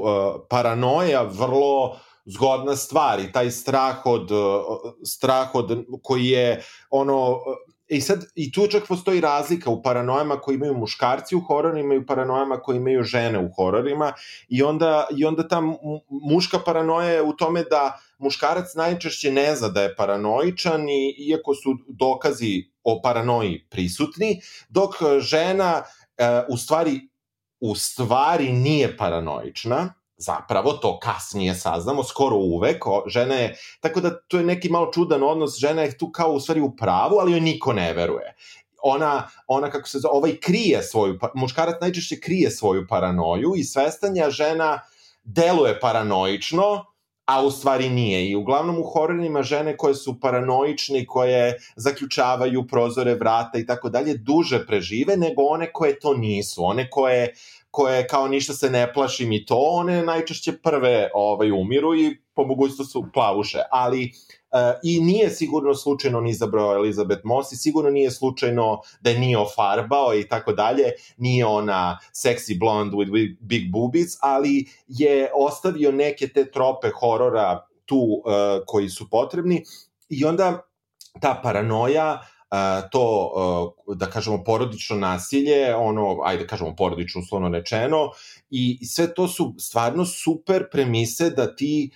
uh, 0.00 0.40
paranoja 0.50 1.22
vrlo 1.22 1.96
zgodna 2.24 2.76
stvar 2.76 3.20
i 3.20 3.32
taj 3.32 3.50
strah 3.50 4.06
od, 4.06 4.30
strah 5.04 5.54
od, 5.54 5.84
koji 6.02 6.26
je 6.26 6.62
ono, 6.90 7.38
I 7.88 8.00
sad, 8.00 8.24
i 8.34 8.52
tu 8.52 8.66
čak 8.66 8.86
postoji 8.88 9.20
razlika 9.20 9.70
u 9.70 9.82
paranojama 9.82 10.40
koji 10.40 10.54
imaju 10.54 10.74
muškarci 10.74 11.36
u 11.36 11.40
hororima 11.40 11.94
i 11.94 11.98
u 11.98 12.06
paranojama 12.06 12.60
koji 12.60 12.76
imaju 12.76 13.02
žene 13.02 13.38
u 13.38 13.48
hororima 13.56 14.12
i 14.48 14.62
onda, 14.62 15.06
i 15.16 15.24
onda 15.24 15.48
ta 15.48 15.62
muška 16.30 16.58
paranoja 16.58 17.08
je 17.08 17.22
u 17.22 17.32
tome 17.32 17.62
da 17.62 18.00
muškarac 18.18 18.74
najčešće 18.74 19.32
ne 19.32 19.56
zna 19.56 19.68
da 19.68 19.82
je 19.82 19.96
paranoičan 19.96 20.88
i 20.88 21.14
iako 21.18 21.54
su 21.54 21.76
dokazi 21.88 22.64
o 22.84 23.00
paranoji 23.02 23.66
prisutni, 23.70 24.40
dok 24.68 24.94
žena 25.20 25.82
e, 26.16 26.44
u 26.48 26.56
stvari 26.56 27.00
u 27.60 27.74
stvari 27.74 28.52
nije 28.52 28.96
paranoična 28.96 29.94
zapravo 30.18 30.72
to 30.72 30.98
kasnije 30.98 31.54
saznamo, 31.54 32.04
skoro 32.04 32.36
uvek, 32.36 32.86
o, 32.86 33.02
žena 33.06 33.34
je, 33.34 33.56
tako 33.80 34.00
da 34.00 34.20
to 34.20 34.38
je 34.38 34.44
neki 34.44 34.68
malo 34.68 34.90
čudan 34.92 35.22
odnos, 35.22 35.58
žena 35.58 35.82
je 35.82 35.98
tu 35.98 36.10
kao 36.12 36.32
u 36.32 36.40
stvari 36.40 36.60
u 36.60 36.76
pravu, 36.76 37.18
ali 37.18 37.32
joj 37.32 37.40
niko 37.40 37.72
ne 37.72 37.92
veruje. 37.92 38.34
Ona, 38.82 39.28
ona 39.46 39.70
kako 39.70 39.88
se 39.88 39.98
zove, 39.98 40.12
ovaj 40.12 40.36
krije 40.36 40.82
svoju, 40.82 41.18
pa, 41.20 41.30
muškarac 41.34 41.80
najčešće 41.80 42.20
krije 42.20 42.50
svoju 42.50 42.86
paranoju 42.88 43.52
i 43.56 43.64
svestanja 43.64 44.30
žena 44.30 44.80
deluje 45.24 45.80
paranoično, 45.80 46.84
a 47.28 47.42
u 47.44 47.50
stvari 47.50 47.88
nije. 47.88 48.30
I 48.30 48.36
uglavnom 48.36 48.78
u 48.78 48.82
hororima 48.82 49.42
žene 49.42 49.76
koje 49.76 49.94
su 49.94 50.20
paranoične, 50.20 51.06
koje 51.06 51.58
zaključavaju 51.76 52.66
prozore, 52.66 53.14
vrata 53.14 53.58
i 53.58 53.66
tako 53.66 53.88
dalje, 53.88 54.14
duže 54.14 54.66
prežive 54.66 55.16
nego 55.16 55.42
one 55.42 55.72
koje 55.72 55.98
to 55.98 56.14
nisu. 56.14 56.64
One 56.64 56.90
koje 56.90 57.34
koje 57.70 58.06
kao 58.06 58.28
ništa 58.28 58.52
se 58.52 58.70
ne 58.70 58.92
plašim 58.92 59.32
i 59.32 59.46
to, 59.46 59.56
one 59.56 60.02
najčešće 60.02 60.52
prve 60.62 61.10
ovaj, 61.14 61.50
umiru 61.50 61.94
i 61.94 62.16
po 62.34 62.44
mogućstvu 62.44 62.84
su 62.84 63.04
plavuše, 63.12 63.58
ali 63.70 64.12
Uh, 64.52 64.78
I 64.82 65.00
nije 65.00 65.30
sigurno 65.30 65.74
slučajno 65.74 66.20
ni 66.20 66.30
izabrao 66.30 66.74
Elizabeth 66.74 67.20
Moss 67.24 67.52
i 67.52 67.56
sigurno 67.56 67.90
nije 67.90 68.10
slučajno 68.10 68.80
da 69.00 69.10
je 69.10 69.18
nije 69.18 69.38
ofarbao 69.38 70.14
i 70.14 70.28
tako 70.28 70.52
dalje, 70.52 70.92
nije 71.16 71.46
ona 71.46 71.98
sexy 72.12 72.58
blonde 72.58 72.96
with 72.96 73.36
big 73.40 73.72
boobies, 73.72 74.16
ali 74.20 74.66
je 74.88 75.30
ostavio 75.34 75.92
neke 75.92 76.28
te 76.28 76.50
trope 76.50 76.88
horora 77.00 77.66
tu 77.84 77.96
uh, 77.96 78.32
koji 78.66 78.88
su 78.88 79.10
potrebni 79.10 79.64
i 80.08 80.24
onda 80.24 80.68
ta 81.20 81.40
paranoja 81.42 82.20
to, 82.90 83.32
da 83.94 84.06
kažemo, 84.06 84.44
porodično 84.44 84.96
nasilje, 84.96 85.74
ono, 85.76 86.16
ajde 86.24 86.46
kažemo 86.46 86.76
porodično 86.76 87.20
uslovno 87.20 87.48
rečeno, 87.48 88.10
i 88.50 88.86
sve 88.86 89.14
to 89.14 89.28
su 89.28 89.54
stvarno 89.58 90.04
super 90.04 90.64
premise 90.72 91.30
da 91.30 91.56
ti, 91.56 91.90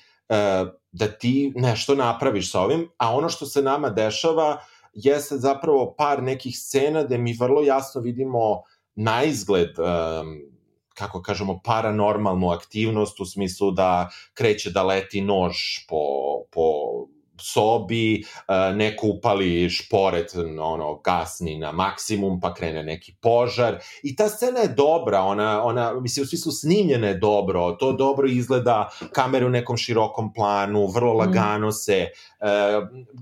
da 0.93 1.09
ti 1.19 1.53
nešto 1.57 1.95
napraviš 1.95 2.53
sa 2.53 2.61
ovim, 2.61 2.88
a 2.97 3.15
ono 3.15 3.29
što 3.29 3.47
se 3.47 3.62
nama 3.62 3.91
dešava 3.91 4.61
jeste 4.95 5.37
zapravo 5.37 5.95
par 5.99 6.23
nekih 6.23 6.59
scena 6.59 7.05
gde 7.05 7.19
mi 7.19 7.37
vrlo 7.41 7.62
jasno 7.62 8.01
vidimo 8.01 8.62
na 8.95 9.25
izgled 9.25 9.71
kako 10.95 11.23
kažemo, 11.23 11.61
paranormalnu 11.65 12.51
aktivnost 12.51 13.21
u 13.21 13.25
smislu 13.25 13.71
da 13.71 14.11
kreće 14.35 14.71
da 14.71 14.83
leti 14.83 15.21
nož 15.21 15.57
po, 15.88 15.97
po 16.51 16.62
sobi, 17.42 18.24
neko 18.74 19.07
upali 19.07 19.70
šporet, 19.70 20.35
ono, 20.61 20.94
gasni 21.05 21.59
na 21.59 21.72
maksimum, 21.72 22.40
pa 22.40 22.55
krene 22.55 22.83
neki 22.83 23.14
požar. 23.20 23.78
I 24.02 24.16
ta 24.16 24.28
scena 24.28 24.61
je 24.61 24.68
dobra, 24.68 25.20
ona, 25.20 25.62
ona 25.64 26.00
mislim, 26.00 26.22
u 26.22 26.26
smislu 26.26 26.52
snimljena 26.52 27.09
je 27.09 27.14
dobro, 27.14 27.72
to 27.72 27.92
dobro 27.92 28.28
izgleda, 28.28 28.90
kamere 29.12 29.46
u 29.46 29.50
nekom 29.50 29.76
širokom 29.76 30.33
planu, 30.33 30.87
vrlo 30.87 31.14
mm. 31.14 31.18
lagano 31.18 31.72
se, 31.72 32.09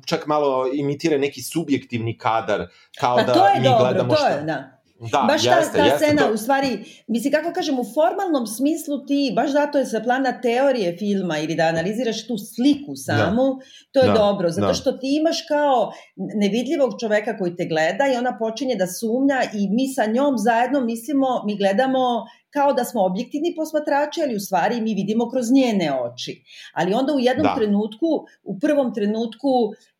čak 0.06 0.26
malo 0.26 0.70
imitira 0.72 1.18
neki 1.18 1.42
subjektivni 1.42 2.18
kadar, 2.18 2.66
kao 3.00 3.16
pa 3.16 3.22
da 3.22 3.52
mi 3.58 3.64
dobro, 3.64 3.84
gledamo 3.84 4.14
šta... 4.14 4.28
To 4.28 4.34
je, 4.34 4.42
da 4.42 4.79
Da, 5.00 5.24
baš 5.28 5.44
ta, 5.44 5.56
jeste, 5.56 5.78
ta 5.78 5.84
jeste, 5.84 5.98
scena, 5.98 6.22
to... 6.22 6.34
u 6.34 6.36
stvari, 6.36 6.84
mislim, 7.08 7.32
kako 7.32 7.52
kažem, 7.52 7.78
u 7.78 7.84
formalnom 7.94 8.46
smislu 8.46 9.06
ti, 9.06 9.32
baš 9.36 9.50
zato 9.52 9.78
je 9.78 9.86
sa 9.86 10.00
plana 10.00 10.40
teorije 10.40 10.96
filma 10.98 11.38
ili 11.38 11.54
da 11.54 11.62
analiziraš 11.62 12.26
tu 12.26 12.36
sliku 12.38 12.96
samu, 12.96 13.46
da. 13.54 13.64
to 13.92 14.00
je 14.00 14.06
da. 14.06 14.14
dobro, 14.14 14.50
zato 14.50 14.66
da. 14.66 14.74
što 14.74 14.92
ti 14.92 15.16
imaš 15.20 15.38
kao 15.48 15.92
nevidljivog 16.16 16.92
čoveka 17.00 17.38
koji 17.38 17.56
te 17.56 17.64
gleda 17.64 18.04
i 18.12 18.16
ona 18.16 18.36
počinje 18.38 18.74
da 18.76 18.86
sumnja 18.86 19.42
i 19.54 19.68
mi 19.70 19.88
sa 19.88 20.06
njom 20.06 20.38
zajedno 20.38 20.80
mislimo, 20.80 21.26
mi 21.46 21.56
gledamo 21.56 22.26
kao 22.50 22.72
da 22.72 22.84
smo 22.84 23.04
objektivni 23.04 23.54
posmatrači, 23.56 24.22
ali 24.22 24.36
u 24.36 24.40
stvari 24.40 24.80
mi 24.80 24.94
vidimo 24.94 25.30
kroz 25.30 25.52
njene 25.52 25.92
oči. 26.00 26.42
Ali 26.74 26.94
onda 26.94 27.12
u 27.12 27.20
jednom 27.20 27.46
da. 27.46 27.54
trenutku, 27.54 28.06
u 28.44 28.58
prvom 28.58 28.94
trenutku, 28.94 29.48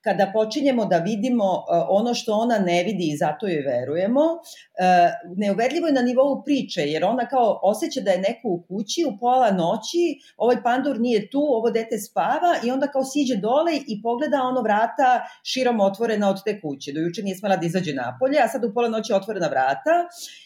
kada 0.00 0.30
počinjemo 0.34 0.84
da 0.84 0.96
vidimo 0.98 1.44
uh, 1.44 1.62
ono 1.88 2.14
što 2.14 2.34
ona 2.34 2.58
ne 2.58 2.82
vidi 2.84 3.10
i 3.12 3.16
zato 3.16 3.48
joj 3.48 3.62
verujemo, 3.62 4.20
uh, 4.20 5.36
neuverljivo 5.36 5.86
je 5.86 5.92
na 5.92 6.02
nivou 6.02 6.42
priče, 6.44 6.80
jer 6.80 7.04
ona 7.04 7.28
kao 7.28 7.60
osjeća 7.62 8.00
da 8.00 8.10
je 8.10 8.18
neko 8.18 8.48
u 8.48 8.62
kući 8.68 9.04
u 9.08 9.18
pola 9.20 9.50
noći, 9.50 10.04
ovaj 10.36 10.62
pandur 10.62 11.00
nije 11.00 11.30
tu, 11.30 11.40
ovo 11.40 11.70
dete 11.70 11.98
spava 11.98 12.52
i 12.64 12.70
onda 12.70 12.86
kao 12.86 13.04
siđe 13.04 13.36
dole 13.36 13.72
i 13.86 14.02
pogleda 14.02 14.42
ono 14.42 14.62
vrata 14.62 15.20
širom 15.42 15.80
otvorena 15.80 16.30
od 16.30 16.44
te 16.44 16.60
kuće. 16.60 16.92
Do 16.92 17.00
juče 17.00 17.22
nije 17.22 17.36
smela 17.36 17.56
da 17.56 17.66
izađe 17.66 17.94
napolje, 17.94 18.38
a 18.44 18.48
sad 18.48 18.64
u 18.64 18.74
pola 18.74 18.88
noći 18.88 19.12
otvorena 19.12 19.46
vrata 19.46 19.96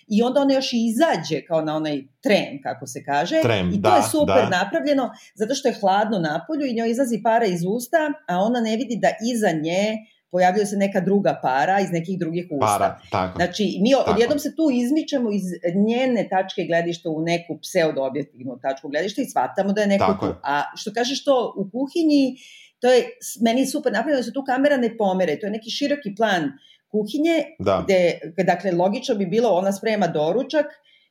i 0.08 0.22
onda 0.22 0.40
ona 0.40 0.54
još 0.54 0.72
i 0.72 0.76
izađe 0.88 1.46
kao 1.46 1.60
na 1.62 1.76
onaj 1.76 2.02
tren, 2.22 2.62
kako 2.62 2.86
se 2.86 3.04
kaže. 3.04 3.40
Trem, 3.42 3.68
I 3.68 3.82
to 3.82 3.90
da, 3.90 3.96
je 3.96 4.02
super 4.02 4.42
da. 4.50 4.58
napravljeno, 4.58 5.10
zato 5.34 5.54
što 5.54 5.68
je 5.68 5.74
hladno 5.80 6.18
napolju 6.18 6.66
i 6.66 6.74
njoj 6.74 6.90
izlazi 6.90 7.20
para 7.22 7.46
iz 7.46 7.60
usta, 7.76 7.98
a 8.28 8.38
ona 8.38 8.60
ne 8.60 8.76
vidi 8.76 8.98
da 9.02 9.08
iza 9.32 9.43
nje 9.52 9.96
pojavljuje 10.35 10.66
se 10.66 10.76
neka 10.76 11.01
druga 11.01 11.38
para 11.42 11.80
iz 11.80 11.90
nekih 11.92 12.18
drugih 12.18 12.47
usta. 12.51 12.78
Para, 12.78 13.01
tako. 13.11 13.38
Znači, 13.38 13.78
mi 13.82 13.90
tako. 13.90 14.11
odjednom 14.11 14.38
se 14.38 14.57
tu 14.57 14.70
izmičemo 14.72 15.32
iz 15.32 15.42
njene 15.86 16.28
tačke 16.28 16.64
gledišta 16.64 17.11
u 17.11 17.22
neku 17.22 17.59
pseudo-objektivnu 17.62 18.59
tačku 18.62 18.88
gledišta 18.88 19.22
i 19.22 19.30
shvatamo 19.30 19.72
da 19.72 19.80
je 19.80 19.86
neko 19.86 20.07
tako 20.07 20.26
tu. 20.26 20.32
Je. 20.32 20.38
A 20.42 20.62
što 20.76 20.92
kažeš 20.92 21.24
to 21.24 21.55
u 21.57 21.70
kuhinji, 21.70 22.36
to 22.80 22.92
je 22.92 23.05
meni 23.40 23.66
super 23.66 23.92
napravljeno 23.92 24.20
da 24.20 24.24
se 24.24 24.32
tu 24.32 24.45
kamera 24.45 24.76
ne 24.76 24.97
pomere, 24.97 25.38
to 25.40 25.47
je 25.47 25.51
neki 25.51 25.70
široki 25.70 26.14
plan 26.16 26.42
kuhinje, 26.90 27.36
da. 27.59 27.80
gde, 27.84 28.20
dakle, 28.45 28.72
logično 28.72 29.14
bi 29.14 29.26
bilo 29.26 29.49
ona 29.49 29.72
sprema 29.72 30.07
doručak 30.07 30.66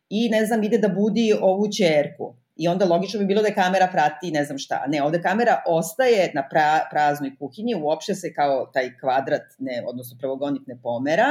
i, 0.10 0.30
ne 0.30 0.46
znam, 0.46 0.64
ide 0.64 0.78
da 0.78 0.88
budi 0.88 1.34
ovu 1.42 1.72
čerku. 1.78 2.36
I 2.56 2.68
onda 2.68 2.86
logično 2.86 3.20
bi 3.20 3.26
bilo 3.26 3.42
da 3.42 3.54
kamera 3.54 3.88
prati 3.92 4.32
ne 4.32 4.46
znam 4.46 4.58
šta. 4.58 4.84
Ne, 4.88 5.04
ovde 5.04 5.22
kamera 5.22 5.62
ostaje 5.68 6.32
na 6.36 6.48
pra, 6.50 6.88
praznoj 6.92 7.36
kuhinji, 7.40 7.76
uopšte 7.76 8.16
se 8.16 8.34
kao 8.34 8.66
taj 8.74 8.98
kvadrat, 9.00 9.42
ne, 9.60 9.84
odnosno 9.88 10.18
pravogonik 10.20 10.68
ne 10.68 10.78
pomera. 10.84 11.30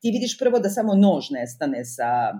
Ti 0.00 0.10
vidiš 0.10 0.38
prvo 0.38 0.58
da 0.58 0.70
samo 0.70 0.94
nož 0.94 1.30
nestane 1.30 1.84
sa, 1.84 2.32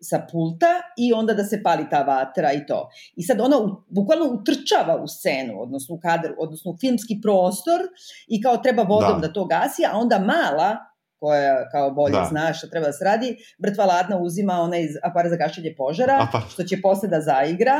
sa 0.00 0.26
pulta 0.32 0.72
i 0.96 1.12
onda 1.12 1.34
da 1.34 1.44
se 1.44 1.62
pali 1.62 1.88
ta 1.90 2.02
vatra 2.02 2.52
i 2.52 2.66
to. 2.66 2.88
I 3.16 3.22
sad 3.22 3.40
ona 3.40 3.58
u, 3.58 3.82
bukvalno 3.88 4.24
utrčava 4.24 5.02
u 5.02 5.08
scenu, 5.08 5.62
odnosno 5.62 5.94
u 5.94 6.00
kadar, 6.00 6.34
odnosno 6.38 6.70
u 6.70 6.76
filmski 6.80 7.18
prostor 7.22 7.80
i 8.28 8.42
kao 8.42 8.56
treba 8.56 8.82
vodom 8.82 9.20
da, 9.20 9.26
da 9.26 9.32
to 9.32 9.44
gasi, 9.44 9.84
a 9.84 9.96
onda 9.96 10.18
mala 10.18 10.91
koja 11.22 11.68
kao 11.68 11.90
bolje 11.90 12.12
da. 12.12 12.26
zna 12.30 12.52
šta 12.52 12.66
treba 12.66 12.86
da 12.86 12.92
se 12.92 13.04
radi, 13.04 13.36
mrtva 13.66 13.84
ladna 13.84 14.16
uzima 14.18 14.52
onaj 14.52 14.88
apar 15.02 15.28
za 15.28 15.36
gašenje 15.36 15.74
požara, 15.78 16.16
Apa. 16.28 16.40
što 16.50 16.64
će 16.64 16.80
posle 16.82 17.08
da 17.08 17.20
zaigra, 17.20 17.76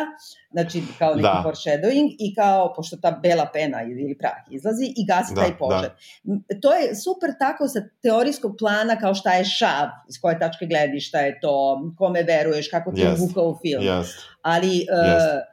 znači 0.50 0.82
kao 0.98 1.14
neki 1.14 1.22
da. 1.22 1.42
foreshadowing 1.46 2.08
i 2.18 2.34
kao, 2.34 2.72
pošto 2.76 2.96
ta 2.96 3.10
bela 3.22 3.46
pena 3.52 3.82
ili 3.82 4.16
prah 4.18 4.38
izlazi 4.50 4.84
i 4.96 5.06
gasi 5.06 5.34
da, 5.34 5.40
taj 5.40 5.58
požar. 5.58 5.90
Da. 6.22 6.60
To 6.62 6.74
je 6.74 6.94
super 6.94 7.30
tako 7.38 7.68
sa 7.68 7.80
teorijskog 8.02 8.54
plana 8.58 8.96
kao 8.96 9.14
šta 9.14 9.32
je 9.32 9.44
šav, 9.44 9.88
iz 10.08 10.20
koje 10.20 10.38
tačke 10.38 10.66
glediš, 10.66 11.08
šta 11.08 11.20
je 11.20 11.40
to, 11.40 11.80
kome 11.98 12.22
veruješ, 12.22 12.68
kako 12.70 12.92
ti 12.92 13.00
yes. 13.00 13.04
je 13.04 13.42
u 13.42 13.58
film. 13.62 13.84
Yes. 13.84 14.06
Ali 14.42 14.68
yes. 14.68 15.36
Uh, 15.36 15.52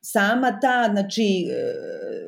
sama 0.00 0.60
ta, 0.60 0.88
znači, 0.92 1.46
uh, 1.48 2.20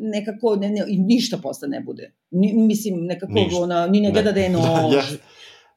nekako 0.00 0.56
ne, 0.56 0.70
ne, 0.70 0.84
ništa 0.88 1.38
posle 1.42 1.68
ne 1.68 1.80
bude. 1.80 2.14
Ni, 2.30 2.52
mislim, 2.52 2.94
nekako 3.00 3.32
ništa. 3.32 3.62
ona, 3.62 3.86
ni 3.86 4.00
ne 4.00 4.12
gleda 4.12 4.32
da 4.32 4.40
je 4.40 4.50
nož. 4.56 4.94
yes. 4.94 5.16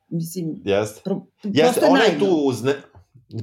Mislim, 0.09 0.45
yes. 0.65 1.03
pro, 1.03 1.21
prosto 1.41 1.85
ona 1.89 2.03
je 2.03 2.19
tu 2.19 2.25
uzne, 2.25 2.73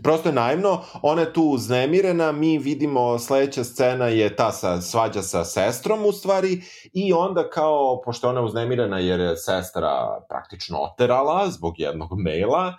prosto 0.02 0.28
je 0.28 0.32
naivno, 0.32 0.82
ona 1.02 1.22
je 1.22 1.32
tu 1.32 1.42
uznemirena, 1.42 2.32
mi 2.32 2.58
vidimo 2.58 3.18
sledeća 3.18 3.64
scena 3.64 4.08
je 4.08 4.36
ta 4.36 4.52
sa, 4.52 4.80
svađa 4.80 5.22
sa 5.22 5.44
sestrom 5.44 6.06
u 6.06 6.12
stvari 6.12 6.60
i 6.92 7.12
onda 7.12 7.50
kao, 7.50 8.02
pošto 8.04 8.28
ona 8.28 8.40
je 8.40 8.44
uznemirena 8.44 8.98
jer 8.98 9.20
je 9.20 9.36
sestra 9.36 10.20
praktično 10.28 10.78
oterala 10.78 11.50
zbog 11.50 11.74
jednog 11.78 12.08
maila, 12.24 12.66
uh, 12.68 12.74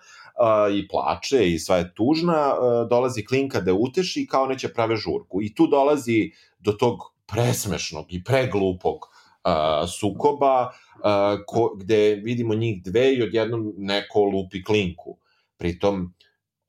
i 0.73 0.87
plače 0.87 1.51
i 1.51 1.59
sva 1.59 1.77
je 1.77 1.93
tužna, 1.93 2.53
dolazi 2.89 3.25
Klinka 3.25 3.61
da 3.61 3.73
uteši 3.73 4.27
kao 4.27 4.47
neće 4.47 4.73
prave 4.73 4.95
žurku. 4.95 5.41
I 5.41 5.53
tu 5.55 5.67
dolazi 5.67 6.31
do 6.59 6.71
tog 6.71 6.99
presmešnog 7.27 8.05
i 8.13 8.23
preglupog 8.23 8.97
sukoba, 9.99 10.71
ko, 11.47 11.75
gde 11.77 12.15
vidimo 12.23 12.55
njih 12.55 12.83
dve 12.83 13.13
i 13.13 13.23
odjednom 13.23 13.73
neko 13.77 14.23
lupi 14.23 14.63
klinku. 14.63 15.17
Pritom, 15.57 16.13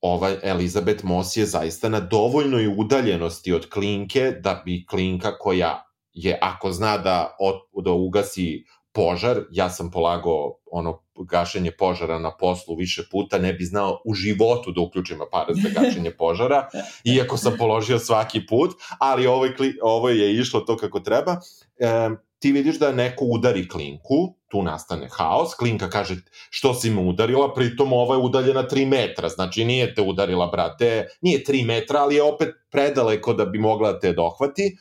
ova 0.01 0.31
Elizabeth 0.43 1.05
Moss 1.05 1.37
je 1.37 1.45
zaista 1.45 1.89
na 1.89 1.99
dovoljnoj 1.99 2.67
udaljenosti 2.77 3.53
od 3.53 3.69
klinke 3.69 4.31
da 4.31 4.61
bi 4.65 4.85
klinka 4.85 5.37
koja 5.37 5.83
je, 6.13 6.39
ako 6.41 6.71
zna 6.71 6.97
da, 6.97 7.35
od, 7.39 7.83
da 7.85 7.91
ugasi 7.91 8.65
požar, 8.93 9.41
ja 9.51 9.69
sam 9.69 9.91
polagao 9.91 10.57
ono 10.71 10.99
gašenje 11.15 11.71
požara 11.71 12.19
na 12.19 12.31
poslu 12.37 12.75
više 12.75 13.03
puta, 13.11 13.37
ne 13.37 13.53
bi 13.53 13.65
znao 13.65 14.01
u 14.05 14.13
životu 14.13 14.71
da 14.71 14.81
uključim 14.81 15.21
aparat 15.21 15.57
za 15.57 15.81
gašenje 15.81 16.11
požara, 16.19 16.67
iako 17.03 17.37
sam 17.37 17.55
položio 17.57 17.99
svaki 17.99 18.45
put, 18.45 18.71
ali 18.99 19.27
ovo, 19.27 19.45
je, 19.45 19.53
ovo 19.81 20.09
je 20.09 20.33
išlo 20.33 20.59
to 20.59 20.77
kako 20.77 20.99
treba. 20.99 21.37
E, 21.77 22.09
ti 22.39 22.51
vidiš 22.51 22.79
da 22.79 22.91
neko 22.91 23.25
udari 23.25 23.67
klinku, 23.67 24.33
tu 24.47 24.63
nastane 24.63 25.07
haos, 25.11 25.55
klinka 25.55 25.89
kaže 25.89 26.15
što 26.49 26.73
si 26.73 26.89
me 26.89 27.01
udarila, 27.01 27.53
pritom 27.53 27.93
ova 27.93 28.15
je 28.15 28.21
udaljena 28.21 28.63
3 28.67 28.87
metra, 28.87 29.29
znači 29.29 29.65
nije 29.65 29.93
te 29.95 30.01
udarila, 30.01 30.47
brate, 30.47 31.07
nije 31.21 31.43
3 31.47 31.65
metra, 31.65 31.99
ali 31.99 32.15
je 32.15 32.23
opet 32.23 32.49
predaleko 32.71 33.33
da 33.33 33.45
bi 33.45 33.59
mogla 33.59 33.99
te 33.99 34.13
dohvati. 34.13 34.75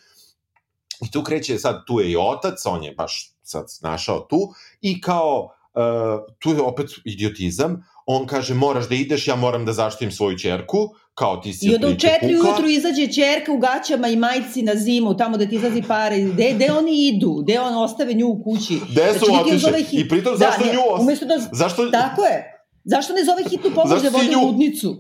I 1.05 1.11
tu 1.11 1.23
kreće, 1.23 1.59
sad 1.59 1.87
tu 1.87 2.01
je 2.01 2.11
i 2.11 2.17
otac, 2.17 2.67
on 2.67 2.85
je 2.85 2.95
baš 2.95 3.33
sad 3.43 3.67
našao 3.83 4.21
tu, 4.21 4.55
i 4.81 5.01
kao 5.01 5.49
uh, 5.75 6.35
tu 6.39 6.51
je 6.51 6.61
opet 6.61 6.91
idiotizam, 7.05 7.85
on 8.07 8.27
kaže 8.27 8.55
moraš 8.55 8.89
da 8.89 8.95
ideš, 8.95 9.29
ja 9.29 9.37
moram 9.37 9.65
da 9.65 9.73
zaštitim 9.73 10.13
svoju 10.13 10.39
čerku, 10.39 10.89
kao 11.15 11.37
ti 11.37 11.53
si 11.53 11.67
I 11.67 11.75
onda 11.75 11.89
u 11.89 11.95
četiri 11.95 12.35
pukla. 12.37 12.51
ujutru 12.51 12.69
izađe 12.69 13.13
čerka 13.13 13.53
u 13.53 13.59
gaćama 13.59 14.09
i 14.09 14.17
majci 14.17 14.63
na 14.63 14.75
zimu, 14.75 15.17
tamo 15.17 15.37
da 15.37 15.47
ti 15.47 15.57
izlazi 15.57 15.83
pare. 15.89 16.21
Gde, 16.21 16.53
gde 16.55 16.73
oni 16.73 17.09
idu? 17.09 17.35
Gde 17.43 17.61
on 17.61 17.75
ostave 17.75 18.15
nju 18.15 18.29
u 18.29 18.43
kući? 18.45 18.81
Gde 18.91 19.13
su 19.19 19.25
znači, 19.25 19.51
otišli? 19.51 19.83
Hit... 19.85 20.01
I 20.01 20.09
pritom 20.09 20.33
da, 20.33 20.39
zašto 20.39 20.65
ne, 20.65 20.73
nju 20.73 20.81
ostave? 20.89 21.39
Da, 21.39 21.49
zašto... 21.53 21.91
Tako 21.91 22.25
je. 22.25 22.49
Zašto 22.85 23.13
ne 23.13 23.25
zove 23.25 23.43
hitnu 23.51 23.71
pomoć 23.75 24.03
da 24.03 24.09
vode 24.09 24.27
nju... 24.27 24.47
ludnicu? 24.47 24.97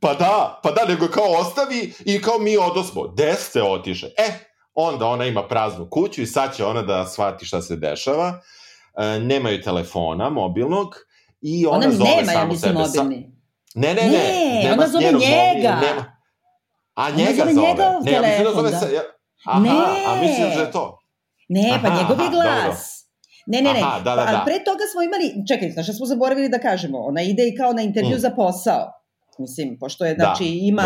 pa 0.00 0.14
da, 0.14 0.60
pa 0.62 0.70
da, 0.70 0.84
nego 0.84 1.08
kao 1.08 1.32
ostavi 1.40 1.92
i 2.04 2.20
kao 2.22 2.38
mi 2.38 2.56
odosmo. 2.56 3.08
Gde 3.08 3.34
ste 3.34 3.62
otiše? 3.62 4.06
E, 4.16 4.49
onda 4.80 5.06
ona 5.06 5.26
ima 5.26 5.48
praznu 5.48 5.88
kuću 5.90 6.22
i 6.22 6.26
sad 6.26 6.56
će 6.56 6.64
ona 6.64 6.82
da 6.82 7.06
shvati 7.06 7.46
šta 7.46 7.62
se 7.62 7.76
dešava 7.76 8.40
E, 8.96 9.20
nemaju 9.20 9.62
telefona 9.62 10.30
mobilnog 10.30 10.96
i 11.40 11.66
ona, 11.66 11.76
ona 11.76 11.90
zove 11.90 12.10
nema, 12.10 12.32
samo 12.32 12.52
ja 12.52 12.58
sebe. 12.58 12.72
Mobilni. 12.72 13.32
Ne, 13.74 13.94
ne, 13.94 14.02
ne. 14.02 14.10
Ne, 14.10 14.62
nema 14.64 14.74
ona 14.74 14.88
zove 14.88 15.04
njega. 15.04 15.80
Nema. 15.80 16.20
A 16.94 17.10
njega 17.10 17.32
zove. 17.36 17.52
zove. 17.52 17.68
Njega 18.04 18.20
ne, 18.20 18.32
ja 18.32 18.38
mislim 18.38 18.44
da 18.44 18.52
zove 18.54 18.70
se... 18.70 18.94
Ja, 18.94 19.02
aha, 19.46 19.60
ne. 19.60 19.70
a 20.06 20.20
mislim 20.20 20.48
da 20.54 20.60
je 20.60 20.70
to. 20.72 20.98
Ne, 21.48 21.78
pa 21.82 21.88
aha, 21.88 22.02
njegov 22.02 22.24
je 22.24 22.30
glas. 22.30 22.46
Dobro. 22.46 22.80
Ne, 23.46 23.62
ne, 23.62 23.72
ne. 23.72 23.80
Aha, 23.80 24.00
da, 24.00 24.16
da, 24.16 24.24
da. 24.24 24.42
pre 24.44 24.64
toga 24.64 24.84
smo 24.92 25.02
imali, 25.02 25.46
čekaj, 25.48 25.70
znaš 25.70 25.86
šta 25.86 25.92
smo 25.92 26.06
zaboravili 26.06 26.48
da 26.48 26.58
kažemo, 26.58 26.98
ona 26.98 27.22
ide 27.22 27.48
i 27.48 27.56
kao 27.56 27.72
na 27.72 27.82
intervju 27.82 28.16
mm. 28.16 28.20
za 28.20 28.30
posao. 28.30 28.92
Mislim, 29.38 29.78
pošto 29.78 30.04
je, 30.04 30.14
da, 30.14 30.24
znači, 30.24 30.44
da, 30.44 30.50
ima 30.62 30.82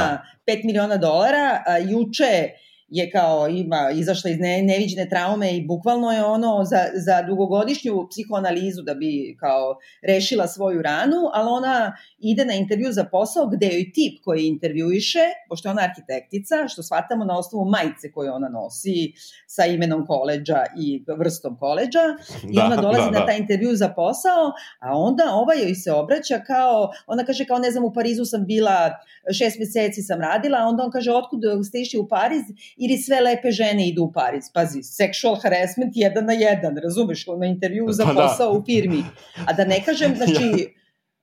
da. 0.47 0.53
5 0.53 0.64
miliona 0.64 0.97
dolara, 0.97 1.62
a 1.66 1.78
juče 1.78 2.49
je 2.89 3.11
kao 3.11 3.49
ima 3.49 3.91
izašla 3.95 4.30
iz 4.30 4.39
ne, 4.41 4.62
neviđene 4.62 5.09
traume 5.09 5.57
i 5.57 5.66
bukvalno 5.66 6.12
je 6.12 6.24
ono 6.24 6.64
za, 6.64 6.78
za 6.95 7.22
dugogodišnju 7.22 8.07
psihoanalizu 8.11 8.82
da 8.82 8.95
bi 8.95 9.37
kao 9.41 9.76
rešila 10.03 10.47
svoju 10.47 10.82
ranu, 10.82 11.16
ali 11.32 11.49
ona 11.51 11.97
ide 12.18 12.45
na 12.45 12.55
intervju 12.55 12.93
za 12.93 13.05
posao 13.05 13.47
gde 13.47 13.66
joj 13.66 13.93
tip 13.93 14.24
koji 14.24 14.47
intervjuiše, 14.47 15.24
pošto 15.49 15.68
je 15.68 15.70
ona 15.70 15.82
arhitektica, 15.82 16.68
što 16.68 16.82
shvatamo 16.82 17.24
na 17.24 17.39
osnovu 17.39 17.64
majice 17.64 18.12
koju 18.12 18.32
ona 18.32 18.49
nosi 18.49 19.12
sa 19.47 19.66
imenom 19.66 20.07
koleđa 20.07 20.64
i 20.78 21.05
vrstom 21.18 21.57
koleđa 21.59 22.05
i 22.51 22.57
da, 22.57 22.64
ona 22.64 22.76
dolazi 22.76 23.05
da, 23.05 23.11
da. 23.11 23.18
na 23.18 23.26
taj 23.26 23.39
intervju 23.39 23.76
za 23.76 23.89
posao, 23.89 24.53
a 24.80 24.99
onda 24.99 25.24
ova 25.32 25.55
joj 25.55 25.74
se 25.74 25.93
obraća 25.93 26.41
kao, 26.47 26.91
ona 27.07 27.24
kaže 27.24 27.45
kao 27.45 27.59
ne 27.59 27.70
znam 27.70 27.85
u 27.85 27.93
Parizu 27.93 28.24
sam 28.24 28.47
bila 28.47 28.91
šest 29.39 29.59
meseci 29.59 30.03
sam 30.03 30.20
radila, 30.20 30.59
a 30.59 30.66
onda 30.66 30.82
on 30.85 30.91
kaže 30.91 31.12
otkud 31.12 31.41
ste 31.66 31.80
išli 31.80 31.99
u 31.99 32.09
Pariz 32.09 32.43
ili 32.77 32.99
sve 32.99 33.20
lepe 33.20 33.51
žene 33.51 33.89
idu 33.89 34.03
u 34.03 34.12
Pariz. 34.12 34.45
Pazi, 34.55 34.79
sexual 34.79 35.43
harassment 35.43 35.93
jedan 35.95 36.25
na 36.25 36.33
jedan, 36.33 36.77
razumeš, 36.77 37.27
na 37.41 37.47
intervju 37.47 37.87
za 37.89 38.05
pa 38.05 38.12
da. 38.12 38.20
posao 38.20 38.53
da. 38.53 38.59
u 38.59 38.64
firmi. 38.64 39.05
A 39.47 39.53
da 39.53 39.64
ne 39.64 39.83
kažem, 39.85 40.14
znači, 40.20 40.75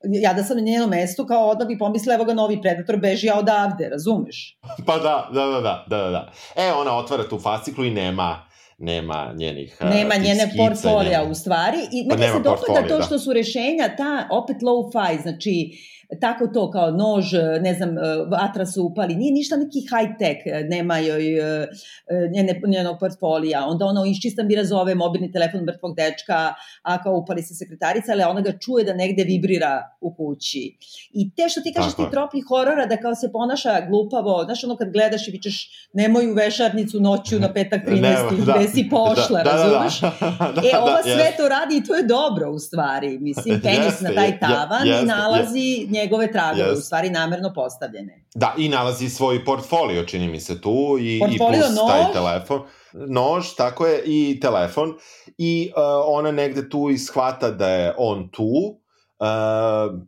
ja 0.04 0.34
da 0.34 0.44
sam 0.44 0.58
na 0.58 0.64
njenom 0.64 0.90
mestu, 0.90 1.26
kao 1.26 1.50
odmah 1.50 1.68
bi 1.68 1.78
pomislila, 1.78 2.16
evo 2.16 2.26
ga 2.26 2.34
novi 2.34 2.62
predator, 2.62 2.98
beži 2.98 3.28
ja 3.28 3.40
odavde, 3.40 3.90
razumeš? 3.90 4.58
Pa 4.86 4.98
da, 4.98 5.30
da, 5.34 5.46
da, 5.46 5.62
da, 5.62 5.86
da, 5.90 6.10
da. 6.10 6.32
E, 6.56 6.72
ona 6.74 6.98
otvara 6.98 7.30
tu 7.30 7.40
fasciklu 7.40 7.86
i 7.86 7.92
nema 7.92 8.52
nema 8.82 9.34
njenih 9.36 9.78
nema 9.82 10.16
njene 10.16 10.48
skica, 10.48 10.58
portfolija 10.58 11.24
u 11.24 11.34
stvari 11.34 11.78
i 11.92 12.10
pa 12.10 12.16
meni 12.16 12.32
se 12.32 12.40
dopada 12.40 12.88
to 12.88 12.98
da. 12.98 13.04
što 13.04 13.20
su 13.20 13.34
rešenja 13.34 13.96
ta 13.98 14.28
opet 14.32 14.58
low 14.58 14.92
fi 14.92 15.22
znači 15.22 15.72
tako 16.20 16.48
to 16.48 16.72
kao 16.72 16.92
nož, 16.92 17.34
ne 17.62 17.74
znam, 17.74 17.96
vatra 18.32 18.66
se 18.66 18.80
upali, 18.80 19.16
nije 19.16 19.34
ništa 19.34 19.56
neki 19.56 19.80
high 19.80 20.18
tech, 20.20 20.68
nema 20.70 20.98
joj 20.98 21.40
e, 21.40 21.68
njene, 22.34 22.62
njenog 22.68 23.00
portfolija, 23.00 23.66
onda 23.68 23.86
ona 23.86 24.02
iščista 24.08 24.44
mi 24.44 24.56
razove 24.56 24.96
mobilni 24.96 25.32
telefon 25.32 25.64
mrtvog 25.64 25.96
dečka, 25.96 26.54
a 26.82 27.04
kao 27.04 27.18
upali 27.18 27.42
se 27.42 27.56
sekretarica, 27.56 28.12
ali 28.12 28.24
ona 28.24 28.42
ga 28.42 28.52
čuje 28.52 28.86
da 28.86 28.94
negde 28.94 29.24
vibrira 29.24 29.84
u 30.02 30.14
kući. 30.16 30.78
I 31.14 31.36
te 31.36 31.50
što 31.50 31.62
ti 31.62 31.74
kažeš 31.74 31.96
ti 31.96 32.04
tropi 32.12 32.42
horora 32.42 32.86
da 32.86 32.98
kao 32.98 33.16
se 33.16 33.32
ponaša 33.32 33.82
glupavo, 33.90 34.44
znaš 34.44 34.64
ono 34.64 34.76
kad 34.76 34.92
gledaš 34.92 35.28
i 35.28 35.32
vičeš 35.32 35.70
nemoj 35.94 36.32
u 36.32 36.34
vešarnicu 36.34 37.00
noću 37.00 37.40
na 37.40 37.54
petak 37.54 37.82
13. 37.88 38.02
Nema, 38.02 38.46
da, 38.46 38.54
gde 38.58 38.68
si 38.68 38.88
pošla, 38.90 39.44
da, 39.44 39.52
da, 39.52 39.52
razumeš? 39.52 40.00
Da, 40.02 40.12
da, 40.56 40.62
da, 40.62 40.68
e, 40.74 40.78
ova 40.78 40.98
da, 40.98 41.04
sve 41.04 41.32
yes. 41.32 41.38
to 41.38 41.50
radi 41.50 41.78
i 41.78 41.84
to 41.84 41.96
je 41.96 42.04
dobro 42.04 42.52
u 42.52 42.60
stvari. 42.60 43.20
Mislim, 43.20 43.62
tenis 43.62 44.02
na 44.06 44.14
taj 44.16 44.40
tavan 44.40 44.88
yes, 44.88 45.04
i 45.04 45.06
nalazi 45.06 45.60
yes 45.60 46.01
njegove 46.02 46.32
tragove, 46.32 46.72
yes. 46.72 46.78
u 46.78 46.82
stvari 46.82 47.10
namerno 47.10 47.54
postavljene. 47.54 48.26
Da, 48.36 48.54
i 48.58 48.70
nalazi 48.70 49.10
svoj 49.10 49.46
portfolio, 49.46 50.06
čini 50.06 50.28
mi 50.28 50.40
se 50.40 50.62
tu, 50.62 50.98
i, 51.00 51.20
portfolio, 51.20 51.60
i 51.60 51.62
plus 51.62 51.76
nož. 51.76 51.92
taj 51.92 52.14
telefon. 52.14 52.62
Nož, 52.94 53.54
tako 53.58 53.88
je, 53.88 54.04
i 54.06 54.40
telefon. 54.40 54.94
I 55.38 55.72
uh, 55.76 55.84
ona 56.06 56.32
negde 56.32 56.70
tu 56.70 56.90
ishvata 56.90 57.52
da 57.52 57.70
je 57.70 57.94
on 57.98 58.30
tu, 58.32 58.80
uh, 59.20 60.02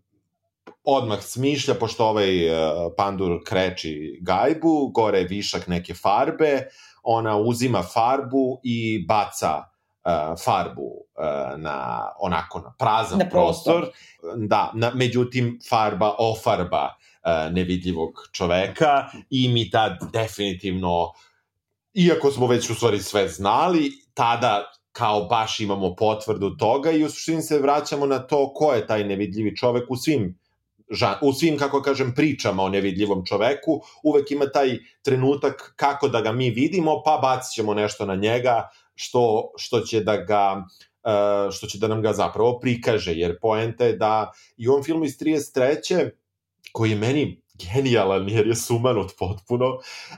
odmah 0.84 1.22
smišlja, 1.22 1.74
pošto 1.74 2.06
ovaj 2.06 2.50
uh, 2.50 2.94
pandur 2.98 3.40
kreči 3.46 4.20
gajbu, 4.22 4.92
gore 4.94 5.20
je 5.20 5.28
višak 5.28 5.68
neke 5.68 5.94
farbe, 5.94 6.68
ona 7.04 7.38
uzima 7.38 7.84
farbu 7.84 8.60
i 8.64 9.06
baca 9.08 9.73
farbu 10.46 10.84
uh, 10.84 11.60
na 11.60 12.08
onako 12.20 12.60
na 12.60 12.74
prazan 12.80 13.20
na 13.20 13.30
prostor. 13.30 13.82
prostor. 13.82 14.48
Da, 14.48 14.72
na, 14.74 14.92
međutim 14.96 15.60
farba 15.70 16.16
ofarba 16.20 16.90
uh, 16.90 17.54
nevidljivog 17.54 18.30
čoveka 18.32 19.06
i 19.30 19.50
mi 19.50 19.70
tad 19.70 19.98
definitivno 20.14 21.12
iako 21.94 22.32
smo 22.32 22.48
već 22.48 22.70
u 22.70 22.76
stvari 22.76 23.00
sve 23.00 23.28
znali, 23.28 23.92
tada 24.14 24.72
kao 24.92 25.26
baš 25.26 25.60
imamo 25.60 25.96
potvrdu 25.96 26.58
toga 26.58 26.92
i 26.92 27.04
u 27.04 27.10
suštini 27.10 27.42
se 27.42 27.60
vraćamo 27.60 28.06
na 28.06 28.20
to 28.20 28.54
ko 28.54 28.74
je 28.74 28.88
taj 28.88 29.04
nevidljivi 29.04 29.56
čovek 29.56 29.92
u 29.92 29.96
svim 29.96 30.44
u 31.22 31.34
svim, 31.34 31.58
kako 31.58 31.82
kažem, 31.82 32.14
pričama 32.16 32.64
o 32.64 32.70
nevidljivom 32.70 33.26
čoveku, 33.26 33.82
uvek 34.04 34.32
ima 34.32 34.46
taj 34.46 34.78
trenutak 35.02 35.74
kako 35.76 36.08
da 36.08 36.22
ga 36.22 36.32
mi 36.32 36.50
vidimo, 36.50 37.02
pa 37.06 37.20
bacit 37.22 37.54
ćemo 37.54 37.74
nešto 37.74 38.06
na 38.06 38.16
njega 38.16 38.70
što, 38.96 39.52
što 39.58 39.80
će 39.80 40.00
da 40.00 40.18
ga 40.18 40.64
uh, 41.04 41.54
što 41.54 41.68
će 41.68 41.78
da 41.78 41.88
nam 41.88 42.02
ga 42.02 42.14
zapravo 42.14 42.60
prikaže, 42.60 43.14
jer 43.14 43.40
poenta 43.42 43.86
je 43.86 43.98
da 43.98 44.32
i 44.58 44.68
u 44.68 44.72
ovom 44.72 44.84
filmu 44.84 45.06
iz 45.06 45.18
33. 45.20 46.10
koji 46.72 46.90
je 46.90 46.98
meni 46.98 47.44
genijalan 47.54 48.30
jer 48.30 48.48
je 48.48 48.56
sumanut 48.56 49.12
potpuno. 49.20 49.66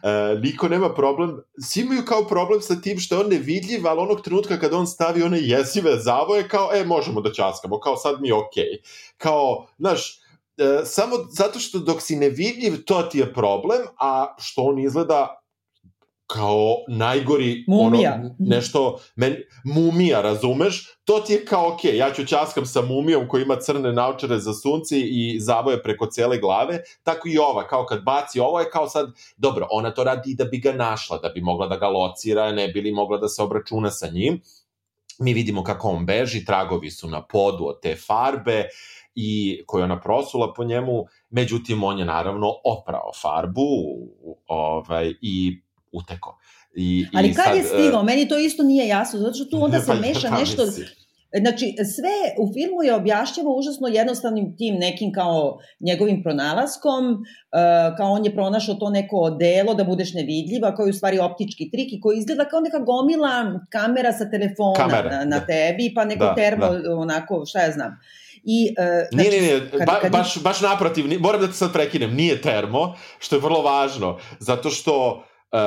E, 0.03 0.39
niko 0.39 0.69
nema 0.69 0.93
problem, 0.93 1.37
svi 1.61 1.81
imaju 1.81 2.05
kao 2.05 2.27
problem 2.27 2.61
sa 2.61 2.81
tim 2.81 2.99
što 2.99 3.15
je 3.15 3.21
on 3.21 3.29
nevidljiv, 3.29 3.87
ali 3.87 3.99
onog 3.99 4.21
trenutka 4.21 4.59
kada 4.59 4.77
on 4.77 4.87
stavi 4.87 5.23
one 5.23 5.39
jesive 5.41 5.99
zavoje, 5.99 6.47
kao, 6.47 6.69
e, 6.73 6.83
možemo 6.85 7.21
da 7.21 7.33
časkamo, 7.33 7.79
kao 7.79 7.97
sad 7.97 8.21
mi 8.21 8.27
je 8.27 8.33
okej. 8.33 8.81
Kao, 9.17 9.67
znaš, 9.77 10.19
e, 10.57 10.81
samo 10.85 11.15
zato 11.29 11.59
što 11.59 11.79
dok 11.79 12.01
si 12.01 12.15
nevidljiv, 12.15 12.83
to 12.85 13.01
ti 13.01 13.19
je 13.19 13.33
problem, 13.33 13.81
a 13.99 14.35
što 14.39 14.61
on 14.61 14.79
izgleda 14.79 15.41
kao 16.27 16.75
najgori 16.87 17.63
mumija. 17.67 18.13
ono 18.13 18.35
nešto 18.39 18.99
men, 19.15 19.35
mumija 19.63 20.21
razumeš 20.21 20.87
to 21.03 21.19
ti 21.19 21.33
je 21.33 21.45
kao 21.45 21.73
okej 21.73 21.91
okay, 21.91 21.95
ja 21.95 22.13
ću 22.13 22.25
ćaskam 22.25 22.65
sa 22.65 22.81
mumijom 22.81 23.27
koja 23.27 23.43
ima 23.43 23.55
crne 23.55 23.93
naučare 23.93 24.39
za 24.39 24.53
sunce 24.53 24.99
i 24.99 25.39
zavoje 25.39 25.83
preko 25.83 26.05
cele 26.05 26.37
glave 26.37 26.79
tako 27.03 27.27
i 27.27 27.37
ova 27.37 27.67
kao 27.67 27.85
kad 27.85 28.03
baci 28.03 28.39
ovo 28.39 28.59
je 28.59 28.69
kao 28.69 28.89
sad 28.89 29.13
dobro 29.37 29.67
ona 29.71 29.91
to 29.91 30.03
radi 30.03 30.35
da 30.37 30.45
bi 30.45 30.57
ga 30.57 30.73
našla 30.73 31.17
da 31.17 31.29
bi 31.29 31.41
mogla 31.41 31.67
da 31.67 31.77
ga 31.77 31.87
locira 31.87 32.51
ne 32.51 32.67
bi 32.67 32.81
li 32.81 32.91
mogla 32.91 33.17
da 33.17 33.27
se 33.27 33.43
obračuna 33.43 33.91
sa 33.91 34.07
njim 34.07 34.41
mi 35.19 35.33
vidimo 35.33 35.63
kako 35.63 35.89
on 35.89 36.05
beži 36.05 36.45
tragovi 36.45 36.91
su 36.91 37.09
na 37.09 37.25
podu 37.25 37.65
od 37.65 37.81
te 37.81 37.95
farbe 37.95 38.65
i 39.15 39.63
koju 39.67 39.83
ona 39.83 39.99
prosula 39.99 40.53
po 40.53 40.63
njemu, 40.63 41.05
međutim 41.29 41.83
on 41.83 41.99
je 41.99 42.05
naravno 42.05 42.47
oprao 42.63 43.11
farbu 43.21 43.67
ovaj, 44.47 45.13
i 45.21 45.61
uteko. 45.95 46.37
I, 46.75 47.05
Ali 47.13 47.27
i 47.27 47.33
kad 47.33 47.45
sad, 47.45 47.55
je 47.55 47.63
stigao? 47.63 47.99
Uh, 47.99 48.05
Meni 48.05 48.27
to 48.27 48.37
isto 48.37 48.63
nije 48.63 48.87
jasno, 48.87 49.19
zato 49.19 49.33
što 49.33 49.45
tu 49.45 49.63
onda 49.63 49.79
se 49.79 49.87
pa, 49.91 49.95
meša 49.95 50.29
pa, 50.29 50.39
nešto... 50.39 50.63
Znači, 51.41 51.75
sve 51.95 52.15
u 52.39 52.53
filmu 52.53 52.83
je 52.83 52.95
objašnjava 52.95 53.49
užasno 53.51 53.87
jednostavnim 53.87 54.57
tim 54.57 54.75
nekim 54.75 55.11
kao 55.13 55.57
njegovim 55.79 56.23
pronalaskom, 56.23 57.05
uh, 57.11 57.97
kao 57.97 58.11
on 58.11 58.25
je 58.25 58.33
pronašao 58.35 58.75
to 58.75 58.89
neko 58.89 59.15
odelo 59.17 59.73
da 59.73 59.83
budeš 59.83 60.13
nevidljiva, 60.13 60.75
koji 60.75 60.87
je 60.87 60.89
u 60.89 60.93
stvari 60.93 61.19
optički 61.19 61.71
trik 61.71 61.93
i 61.93 61.99
koji 62.01 62.17
izgleda 62.17 62.45
kao 62.45 62.59
neka 62.59 62.79
gomila 62.79 63.59
kamera 63.69 64.13
sa 64.13 64.29
telefona 64.29 64.75
Kamera, 64.75 65.09
na, 65.09 65.25
na 65.25 65.39
da. 65.39 65.45
tebi, 65.45 65.91
pa 65.95 66.05
neko 66.05 66.25
da, 66.25 66.35
termo, 66.35 66.69
da. 66.69 66.95
onako, 66.95 67.45
šta 67.45 67.61
ja 67.61 67.71
znam. 67.71 67.99
I, 68.43 68.75
uh, 68.79 68.85
znači, 69.11 69.29
nije, 69.29 69.41
nije, 69.41 69.61
nije, 69.61 69.85
ba, 69.85 69.99
kad... 70.01 70.11
baš, 70.11 70.43
baš 70.43 70.61
naprotiv, 70.61 71.05
moram 71.19 71.41
da 71.41 71.47
te 71.47 71.53
sad 71.53 71.73
prekinem, 71.73 72.15
nije 72.15 72.41
termo, 72.41 72.95
što 73.19 73.35
je 73.35 73.41
vrlo 73.41 73.61
važno, 73.61 74.17
zato 74.39 74.69
što 74.69 75.23
Uh, 75.51 75.59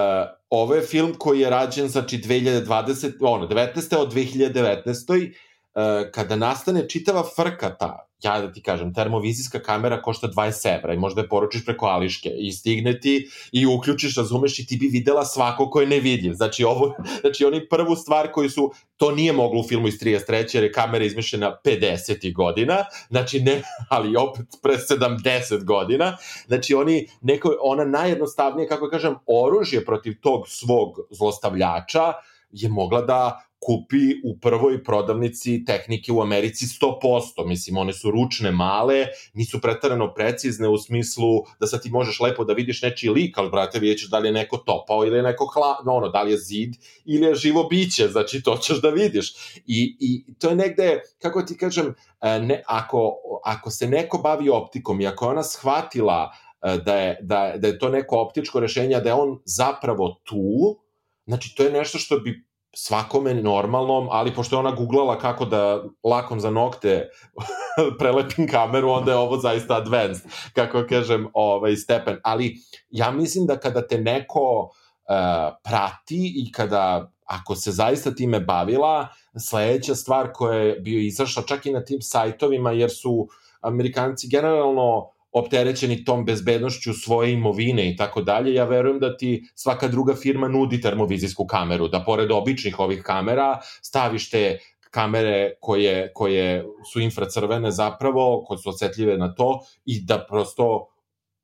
ovo 0.51 0.75
je 0.75 0.83
film 0.83 1.15
koji 1.19 1.41
je 1.41 1.51
rađen, 1.51 1.89
znači, 1.89 2.19
2020, 2.19 3.13
ono, 3.21 3.49
19. 3.49 3.97
od 3.97 4.13
2019. 4.13 5.33
Uh, 5.75 6.11
kada 6.13 6.37
nastane 6.37 6.89
čitava 6.89 7.25
frka 7.37 7.77
ta, 7.77 8.08
ja 8.23 8.41
da 8.41 8.53
ti 8.53 8.63
kažem, 8.63 8.95
termovizijska 8.95 9.59
kamera 9.63 10.03
košta 10.03 10.29
20 10.29 10.79
evra 10.79 10.95
i 10.95 10.99
možda 10.99 11.21
je 11.21 11.29
poručiš 11.29 11.65
preko 11.65 11.87
Ališke 11.87 12.31
i 12.39 12.53
stigne 12.53 13.01
ti 13.01 13.29
i 13.53 13.67
uključiš, 13.67 14.17
razumeš, 14.17 14.59
i 14.59 14.67
ti 14.67 14.77
bi 14.77 14.87
videla 14.87 15.25
svako 15.25 15.71
ko 15.71 15.81
je 15.81 15.87
nevidljiv. 15.87 16.33
Znači, 16.33 16.65
ovo, 16.65 16.95
znači 17.21 17.45
oni 17.45 17.69
prvu 17.69 17.97
stvar 17.97 18.33
koju 18.33 18.51
su, 18.51 18.73
to 18.97 19.11
nije 19.11 19.33
moglo 19.33 19.61
u 19.61 19.69
filmu 19.69 19.89
iz 19.89 19.95
33. 19.95 20.55
jer 20.55 20.65
je 20.65 20.73
kamera 20.73 21.05
izmišljena 21.05 21.57
50. 21.65 22.35
godina, 22.35 22.85
znači 23.09 23.41
ne, 23.41 23.63
ali 23.91 24.17
opet 24.17 24.47
pre 24.63 24.75
70 24.75 25.65
godina, 25.65 26.17
znači 26.47 26.75
oni, 26.75 27.09
neko, 27.21 27.57
ona 27.61 27.85
najjednostavnije, 27.85 28.69
kako 28.69 28.89
kažem, 28.89 29.15
oružje 29.27 29.85
protiv 29.85 30.15
tog 30.21 30.49
svog 30.49 30.99
zlostavljača 31.11 32.13
je 32.51 32.69
mogla 32.69 33.03
da 33.03 33.48
kupi 33.61 34.15
u 34.25 34.39
prvoj 34.41 34.85
prodavnici 34.85 35.65
tehnike 35.65 36.13
u 36.13 36.23
Americi 36.23 36.67
100%. 36.67 37.47
Mislim, 37.47 37.77
one 37.77 37.93
su 37.93 38.11
ručne, 38.11 38.51
male, 38.51 39.07
nisu 39.35 39.61
pretarano 39.61 40.15
precizne 40.15 40.69
u 40.69 40.79
smislu 40.79 41.43
da 41.61 41.67
sad 41.67 41.83
ti 41.83 41.91
možeš 41.91 42.21
lepo 42.21 42.45
da 42.45 42.53
vidiš 42.53 42.83
nečiji 42.83 43.11
lik, 43.11 43.39
ali, 43.39 43.51
brate, 43.51 43.79
vidjet 43.79 43.99
ćeš 43.99 44.11
da 44.11 44.19
li 44.19 44.29
je 44.29 44.33
neko 44.33 44.57
topao 44.57 45.05
ili 45.05 45.17
je 45.17 45.23
neko 45.23 45.47
hla, 45.47 45.77
no, 45.87 45.93
ono, 45.93 46.09
da 46.09 46.23
li 46.23 46.33
je 46.33 46.39
zid 46.39 46.75
ili 47.05 47.27
je 47.27 47.35
živo 47.35 47.65
biće, 47.65 48.09
znači 48.09 48.43
to 48.43 48.57
ćeš 48.57 48.81
da 48.81 48.91
vidiš. 48.91 49.35
I, 49.67 49.97
i 50.01 50.35
to 50.39 50.49
je 50.49 50.57
negde, 50.57 51.01
kako 51.19 51.43
ti 51.43 51.57
kažem, 51.57 51.95
e, 52.21 52.41
ne, 52.41 52.63
ako, 52.67 53.17
ako 53.45 53.71
se 53.71 53.89
neko 53.89 54.19
bavi 54.19 54.49
optikom 54.49 55.01
i 55.01 55.07
ako 55.07 55.25
je 55.25 55.31
ona 55.31 55.43
shvatila 55.43 56.33
e, 56.63 56.79
da 56.85 56.95
je, 56.95 57.19
da, 57.23 57.55
da 57.57 57.69
je 57.69 57.79
to 57.79 57.89
neko 57.89 58.21
optičko 58.21 58.61
rešenje, 58.61 59.01
da 59.01 59.09
je 59.09 59.15
on 59.15 59.39
zapravo 59.45 60.21
tu, 60.25 60.79
znači 61.27 61.55
to 61.57 61.63
je 61.63 61.73
nešto 61.73 61.99
što 61.99 62.21
bi 62.21 62.48
svakome 62.81 63.35
normalnom, 63.35 64.09
ali 64.11 64.35
pošto 64.35 64.57
je 64.57 64.61
ona 64.61 64.71
googlala 64.71 65.19
kako 65.19 65.45
da 65.45 65.85
lakom 66.05 66.41
za 66.41 66.51
nokte 66.51 67.09
prelepim 67.99 68.49
kameru, 68.49 68.91
onda 68.91 69.13
je 69.13 69.19
ovo 69.19 69.37
zaista 69.37 69.77
advanced, 69.77 70.31
kako 70.53 70.85
kažem, 70.89 71.29
ovaj 71.35 71.77
stepen. 71.77 72.21
Ali 72.25 72.57
ja 72.91 73.11
mislim 73.11 73.47
da 73.47 73.59
kada 73.59 73.87
te 73.87 73.99
neko 73.99 74.63
uh, 74.63 75.57
prati 75.65 76.33
i 76.37 76.53
kada 76.53 77.11
ako 77.25 77.55
se 77.55 77.73
zaista 77.73 78.15
time 78.15 78.41
bavila, 78.41 79.09
sledeća 79.39 79.95
stvar 79.95 80.33
koja 80.33 80.59
je 80.59 80.81
bio 80.81 81.01
izašla 81.01 81.43
čak 81.43 81.67
i 81.67 81.73
na 81.73 81.85
tim 81.85 82.03
sajtovima, 82.03 82.73
jer 82.73 82.91
su 82.91 83.29
Amerikanci 83.61 84.29
generalno 84.29 85.11
opterećeni 85.33 86.05
tom 86.05 86.25
bezbednošću 86.25 86.95
svoje 86.95 87.33
imovine 87.33 87.91
i 87.91 87.97
tako 87.97 88.23
dalje, 88.23 88.55
ja 88.55 88.65
verujem 88.65 88.99
da 88.99 89.17
ti 89.17 89.51
svaka 89.55 89.89
druga 89.89 90.15
firma 90.15 90.49
nudi 90.49 90.81
termovizijsku 90.81 91.47
kameru, 91.47 91.89
da 91.89 92.05
pored 92.05 92.31
običnih 92.31 92.81
ovih 92.81 93.03
kamera 93.03 93.61
staviš 93.83 94.31
te 94.31 94.59
kamere 94.91 95.53
koje, 95.61 96.13
koje 96.15 96.65
su 96.93 97.01
infracrvene 97.01 97.71
zapravo, 97.71 98.45
koje 98.47 98.59
su 98.59 98.69
osetljive 98.71 99.17
na 99.19 99.35
to 99.35 99.61
i 99.85 100.01
da 100.01 100.27
prosto 100.29 100.87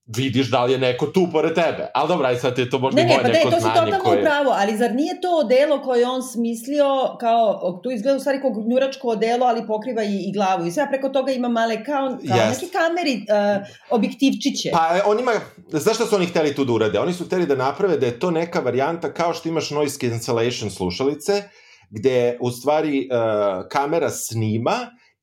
vidiš 0.06 0.50
da 0.50 0.64
li 0.64 0.72
je 0.72 0.78
neko 0.78 1.06
tu 1.06 1.28
pored 1.32 1.54
tebe. 1.54 1.90
Ali 1.94 2.08
dobro, 2.08 2.26
aj 2.26 2.36
sad 2.36 2.58
je 2.58 2.70
to 2.70 2.78
možda 2.78 3.02
ne, 3.02 3.08
ne, 3.08 3.14
moje 3.14 3.22
pa 3.22 3.28
neko 3.28 3.60
znanje 3.60 3.74
koje... 3.74 3.84
Ne, 3.84 3.90
ne, 3.90 3.90
pa 3.90 3.90
to 3.90 4.00
si 4.00 4.02
totalno 4.02 4.20
upravo, 4.20 4.56
ali 4.60 4.76
zar 4.76 4.94
nije 4.94 5.20
to 5.20 5.44
delo 5.44 5.82
koje 5.82 6.06
on 6.06 6.22
smislio 6.22 7.16
kao, 7.20 7.80
tu 7.82 7.90
izgleda 7.90 8.16
u 8.16 8.20
stvari 8.20 8.40
kao 8.40 8.50
gnjuračko 8.50 9.08
odelo, 9.08 9.46
ali 9.46 9.66
pokriva 9.66 10.04
i, 10.04 10.24
i 10.28 10.32
glavu 10.32 10.66
i 10.66 10.72
sve, 10.72 10.86
preko 10.90 11.08
toga 11.08 11.32
ima 11.32 11.48
male 11.48 11.84
kao, 11.84 12.18
kao 12.28 12.38
yes. 12.38 12.48
neki 12.48 12.66
kameri 12.66 13.14
uh, 13.16 13.66
objektivčiće. 13.90 14.70
Pa 14.72 15.00
on 15.06 15.20
ima, 15.20 15.32
znaš 15.68 15.96
šta 15.96 16.06
su 16.06 16.16
oni 16.16 16.26
hteli 16.26 16.54
tu 16.54 16.64
da 16.64 16.72
urade? 16.72 17.00
Oni 17.00 17.12
su 17.12 17.24
hteli 17.24 17.46
da 17.46 17.56
naprave 17.56 17.96
da 17.96 18.06
je 18.06 18.18
to 18.18 18.30
neka 18.30 18.60
varijanta 18.60 19.12
kao 19.12 19.34
što 19.34 19.48
imaš 19.48 19.70
noise 19.70 19.98
cancellation 19.98 20.70
slušalice, 20.70 21.42
gde 21.90 22.38
u 22.40 22.50
stvari 22.50 23.08
uh, 23.10 23.68
kamera 23.68 24.10
snima 24.10 24.76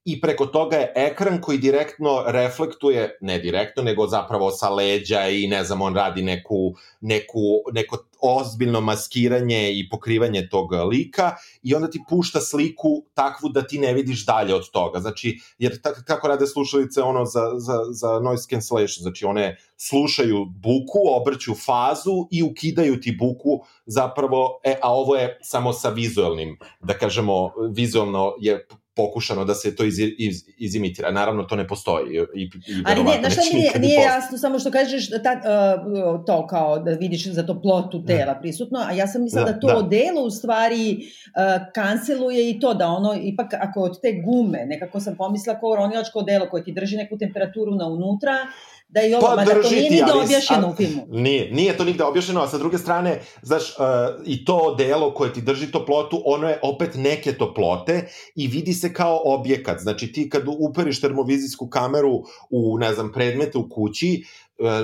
i 0.06 0.22
preko 0.22 0.46
toga 0.46 0.78
je 0.78 0.94
ekran 0.96 1.42
koji 1.42 1.58
direktno 1.58 2.24
reflektuje, 2.28 3.18
ne 3.22 3.40
direktno, 3.40 3.84
nego 3.84 4.08
zapravo 4.08 4.52
sa 4.52 4.70
leđa 4.70 5.28
i 5.28 5.48
ne 5.48 5.64
znam, 5.64 5.82
on 5.82 5.96
radi 5.96 6.24
neku, 6.24 6.74
neku, 7.02 7.40
neko 7.74 7.98
ozbiljno 8.22 8.82
maskiranje 8.82 9.72
i 9.74 9.90
pokrivanje 9.90 10.48
tog 10.50 10.72
lika 10.72 11.36
i 11.64 11.76
onda 11.76 11.90
ti 11.90 12.00
pušta 12.10 12.42
sliku 12.42 13.04
takvu 13.14 13.50
da 13.50 13.68
ti 13.68 13.80
ne 13.80 13.94
vidiš 13.94 14.26
dalje 14.26 14.56
od 14.56 14.72
toga. 14.72 15.00
Znači, 15.00 15.40
jer 15.58 15.82
kako 16.06 16.28
rade 16.28 16.48
slušalice 16.48 17.02
ono 17.02 17.26
za, 17.26 17.52
za, 17.58 17.78
za 17.92 18.20
noise 18.20 18.48
cancellation, 18.50 19.02
znači 19.02 19.26
one 19.26 19.58
slušaju 19.78 20.46
buku, 20.46 21.00
obrću 21.22 21.56
fazu 21.56 22.28
i 22.32 22.44
ukidaju 22.44 23.00
ti 23.02 23.18
buku 23.20 23.66
zapravo, 23.86 24.60
e, 24.64 24.76
a 24.82 24.94
ovo 24.94 25.16
je 25.16 25.40
samo 25.42 25.74
sa 25.74 25.90
vizualnim, 25.90 26.58
da 26.80 26.94
kažemo, 26.94 27.52
vizualno 27.72 28.34
je 28.40 28.68
pokušano 28.96 29.46
da 29.46 29.54
se 29.54 29.76
to 29.76 29.84
iz, 29.84 30.00
iz, 30.00 30.44
izimitira. 30.58 31.12
Naravno, 31.12 31.44
to 31.44 31.56
ne 31.56 31.68
postoji. 31.68 32.18
I, 32.36 32.44
i 32.44 32.84
Ali 32.86 33.04
ne, 33.04 33.18
znaš 33.20 33.34
šta 33.34 33.42
nije, 33.54 33.72
nije 33.80 34.02
jasno, 34.02 34.38
samo 34.38 34.60
što 34.60 34.72
kažeš 34.72 35.10
da 35.10 35.24
ta, 35.24 35.34
uh, 35.34 36.26
to 36.26 36.48
kao 36.48 36.80
da 36.80 36.92
vidiš 36.92 37.28
za 37.28 37.46
to 37.46 37.62
plotu 37.62 38.00
da. 38.00 38.18
tela 38.18 38.36
prisutno, 38.42 38.80
a 38.88 38.94
ja 38.94 39.08
sam 39.08 39.24
mislila 39.24 39.46
da, 39.46 39.52
da 39.52 39.60
to 39.60 39.82
da. 39.82 39.88
delo 39.88 40.24
u 40.24 40.30
stvari 40.30 40.98
uh, 40.98 41.74
kanceluje 41.76 42.50
i 42.50 42.60
to 42.60 42.74
da 42.74 42.88
ono, 42.88 43.16
ipak 43.24 43.54
ako 43.60 43.82
od 43.82 44.02
te 44.02 44.22
gume, 44.26 44.66
nekako 44.66 45.00
sam 45.00 45.16
pomislila 45.16 45.60
kao 45.60 45.76
ronilačko 45.76 46.22
delo 46.22 46.50
koje 46.50 46.64
ti 46.64 46.72
drži 46.72 46.98
neku 46.98 47.18
temperaturu 47.18 47.76
na 47.76 47.88
unutra, 47.88 48.34
da 48.92 49.02
i 49.02 49.14
ovo, 49.14 49.28
pa, 49.28 49.36
mada 49.36 49.62
to 49.62 49.70
nije 49.70 49.90
nigde 49.90 50.12
objašeno 50.24 50.70
u 50.70 50.76
filmu. 50.76 51.06
Nije, 51.10 51.52
nije 51.52 51.78
to 51.78 51.84
nigde 51.84 52.04
objašeno, 52.04 52.42
a 52.42 52.48
sa 52.48 52.58
druge 52.58 52.78
strane, 52.78 53.22
znaš, 53.42 53.70
uh, 53.70 53.86
i 54.26 54.46
to 54.46 54.76
delo 54.76 55.14
koje 55.14 55.34
ti 55.34 55.42
drži 55.42 55.72
toplotu, 55.72 56.22
ono 56.26 56.50
je 56.50 56.60
opet 56.64 56.90
neke 56.96 57.34
toplote 57.34 58.08
i 58.36 58.48
vidi 58.48 58.74
se 58.74 58.94
kao 58.94 59.22
objekat. 59.26 59.80
Znači 59.80 60.12
ti 60.12 60.30
kad 60.30 60.44
uperiš 60.60 61.02
termovizijsku 61.02 61.70
kameru 61.70 62.24
u, 62.50 62.78
ne 62.78 62.94
znam, 62.94 63.12
predmete 63.12 63.58
u 63.58 63.70
kući, 63.70 64.24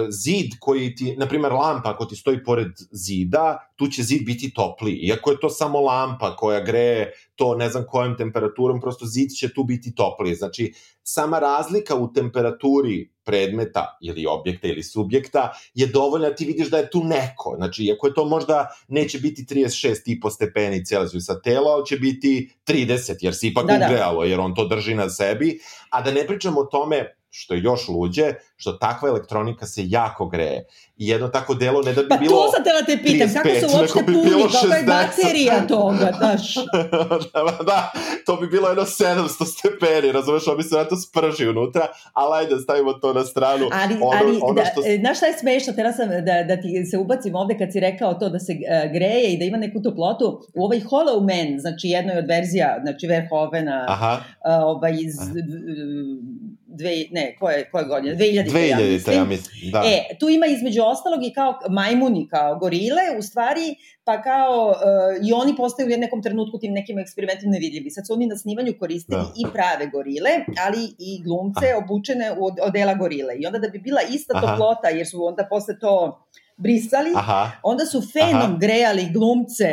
zid 0.09 0.51
koji 0.59 0.95
ti, 0.95 1.15
na 1.17 1.28
primer 1.28 1.51
lampa 1.51 1.89
ako 1.89 2.05
ti 2.05 2.15
stoji 2.15 2.43
pored 2.43 2.71
zida, 2.91 3.71
tu 3.75 3.88
će 3.88 4.03
zid 4.03 4.25
biti 4.25 4.53
topliji. 4.53 4.95
Iako 4.95 5.32
je 5.32 5.39
to 5.39 5.49
samo 5.49 5.82
lampa 5.82 6.36
koja 6.36 6.59
greje 6.59 7.11
to 7.36 7.55
ne 7.55 7.69
znam 7.69 7.84
kojom 7.88 8.17
temperaturom, 8.17 8.82
prosto 8.82 9.05
zid 9.05 9.30
će 9.39 9.53
tu 9.53 9.63
biti 9.63 9.95
topliji. 9.95 10.36
Znači, 10.36 10.73
sama 11.03 11.39
razlika 11.39 11.95
u 11.95 12.13
temperaturi 12.13 13.09
predmeta 13.23 13.97
ili 14.01 14.25
objekta 14.25 14.67
ili 14.67 14.84
subjekta 14.84 15.51
je 15.73 15.88
dovoljna 15.88 16.30
da 16.30 16.36
ti 16.36 16.45
vidiš 16.45 16.69
da 16.69 16.78
je 16.78 16.89
tu 16.89 17.03
neko. 17.03 17.53
Znači, 17.57 17.84
iako 17.84 18.07
je 18.07 18.13
to 18.13 18.25
možda 18.25 18.67
neće 18.88 19.19
biti 19.19 19.45
36,5 19.49 20.30
stepeni 20.30 20.86
Celsijusa 20.86 21.41
telo, 21.41 21.69
ali 21.69 21.86
će 21.86 21.97
biti 21.97 22.51
30, 22.67 23.15
jer 23.21 23.36
se 23.36 23.47
ipak 23.47 23.67
da, 23.67 23.78
da. 23.78 23.86
ugrejalo, 23.86 24.23
jer 24.23 24.39
on 24.39 24.55
to 24.55 24.67
drži 24.67 24.95
na 24.95 25.09
sebi. 25.09 25.59
A 25.89 26.01
da 26.01 26.11
ne 26.11 26.28
pričamo 26.28 26.59
o 26.59 26.65
tome 26.65 27.17
što 27.39 27.53
je 27.53 27.61
još 27.61 27.88
luđe, 27.88 28.33
što 28.55 28.71
takva 28.71 29.09
elektronika 29.09 29.65
se 29.65 29.81
jako 29.85 30.25
greje. 30.25 30.65
I 30.97 31.07
jedno 31.07 31.27
tako 31.27 31.53
delo 31.53 31.81
ne 31.81 31.93
da 31.93 32.01
bi 32.01 32.09
pa 32.09 32.17
bilo... 32.17 32.35
Pa 32.35 32.45
to 32.45 32.51
sad 32.51 32.65
da 32.65 32.85
te 32.85 33.03
pitam, 33.03 33.29
35, 33.29 33.33
kako 33.33 33.49
se 33.59 33.77
uopšte 33.77 34.03
bi 34.03 34.13
puni, 34.13 34.43
kakva 34.53 34.75
je 34.75 34.83
baterija 34.83 35.67
toga, 35.67 36.11
daš? 36.21 36.55
da, 37.33 37.63
da, 37.65 37.91
to 38.25 38.35
bi 38.35 38.47
bilo 38.47 38.67
jedno 38.67 38.83
700 38.83 39.45
stepeni, 39.45 40.11
razumeš, 40.11 40.47
on 40.47 40.57
bi 40.57 40.63
se 40.63 40.75
na 40.75 40.83
to 40.83 40.95
sprži 40.95 41.47
unutra, 41.47 41.88
ali 42.13 42.31
ajde, 42.39 42.59
stavimo 42.59 42.93
to 42.93 43.13
na 43.13 43.23
stranu. 43.23 43.65
Ali, 43.71 43.93
ono, 43.93 44.11
ali 44.19 44.39
ono 44.41 44.61
što... 44.71 44.81
da, 44.81 44.97
znaš 44.99 45.17
šta 45.17 45.25
je 45.25 45.38
smešno, 45.38 45.73
tera 45.73 45.93
sam 45.93 46.09
da, 46.09 46.43
da 46.47 46.61
ti 46.61 46.85
se 46.85 46.97
ubacim 46.97 47.35
ovde 47.35 47.57
kad 47.57 47.71
si 47.71 47.79
rekao 47.79 48.13
to 48.13 48.29
da 48.29 48.39
se 48.39 48.53
uh, 48.53 48.91
greje 48.93 49.33
i 49.33 49.38
da 49.38 49.45
ima 49.45 49.57
neku 49.57 49.81
toplotu, 49.81 50.41
u 50.55 50.65
ovaj 50.65 50.79
Hollow 50.79 51.19
Man, 51.19 51.59
znači 51.59 51.88
jednoj 51.88 52.17
od 52.17 52.25
verzija, 52.27 52.77
znači 52.83 53.07
Verhovena, 53.07 53.85
Aha. 53.89 54.13
Uh, 54.13 54.75
ovaj 54.75 54.93
iz... 54.99 55.15
Aha 55.21 56.57
dve, 56.78 57.05
ne, 57.11 57.36
koje, 57.39 57.69
koje 57.71 57.86
godine? 57.86 58.15
2000. 58.15 58.51
2000, 58.51 58.69
ja 58.71 58.78
mislim. 58.80 59.15
Ja 59.15 59.25
mislim 59.25 59.71
da. 59.71 59.84
E, 59.86 60.17
tu 60.19 60.30
ima 60.30 60.45
između 60.45 60.82
ostalog 60.84 61.23
i 61.23 61.34
kao 61.34 61.59
majmuni, 61.69 62.28
kao 62.30 62.55
gorile, 62.59 63.03
u 63.19 63.21
stvari, 63.21 63.75
pa 64.03 64.21
kao 64.21 64.67
uh, 64.69 65.28
i 65.28 65.34
oni 65.34 65.55
postaju 65.55 65.88
u 65.88 65.99
nekom 65.99 66.23
trenutku 66.23 66.59
tim 66.59 66.73
nekim 66.73 66.99
eksperimentima 66.99 67.51
nevidljivi. 67.51 67.89
Sad 67.89 68.07
su 68.07 68.13
oni 68.13 68.28
na 68.28 68.38
snimanju 68.38 68.73
koristili 68.80 69.21
da. 69.21 69.34
i 69.41 69.43
prave 69.53 69.86
gorile, 69.88 70.32
ali 70.65 70.84
i 70.99 71.23
glumce 71.23 71.67
Aha. 71.69 71.78
obučene 71.84 72.32
u 72.39 72.41
odela 72.61 72.93
gorile. 72.93 73.34
I 73.39 73.45
onda 73.45 73.59
da 73.59 73.67
bi 73.67 73.80
bila 73.80 74.01
ista 74.09 74.34
Aha. 74.38 74.47
toplota, 74.47 74.88
jer 74.89 75.07
su 75.07 75.25
onda 75.25 75.47
posle 75.49 75.80
to 75.80 76.25
brisali, 76.57 77.11
Aha. 77.15 77.51
onda 77.63 77.86
su 77.86 78.01
fenom 78.13 78.51
Aha. 78.51 78.57
grejali 78.59 79.09
glumce 79.13 79.69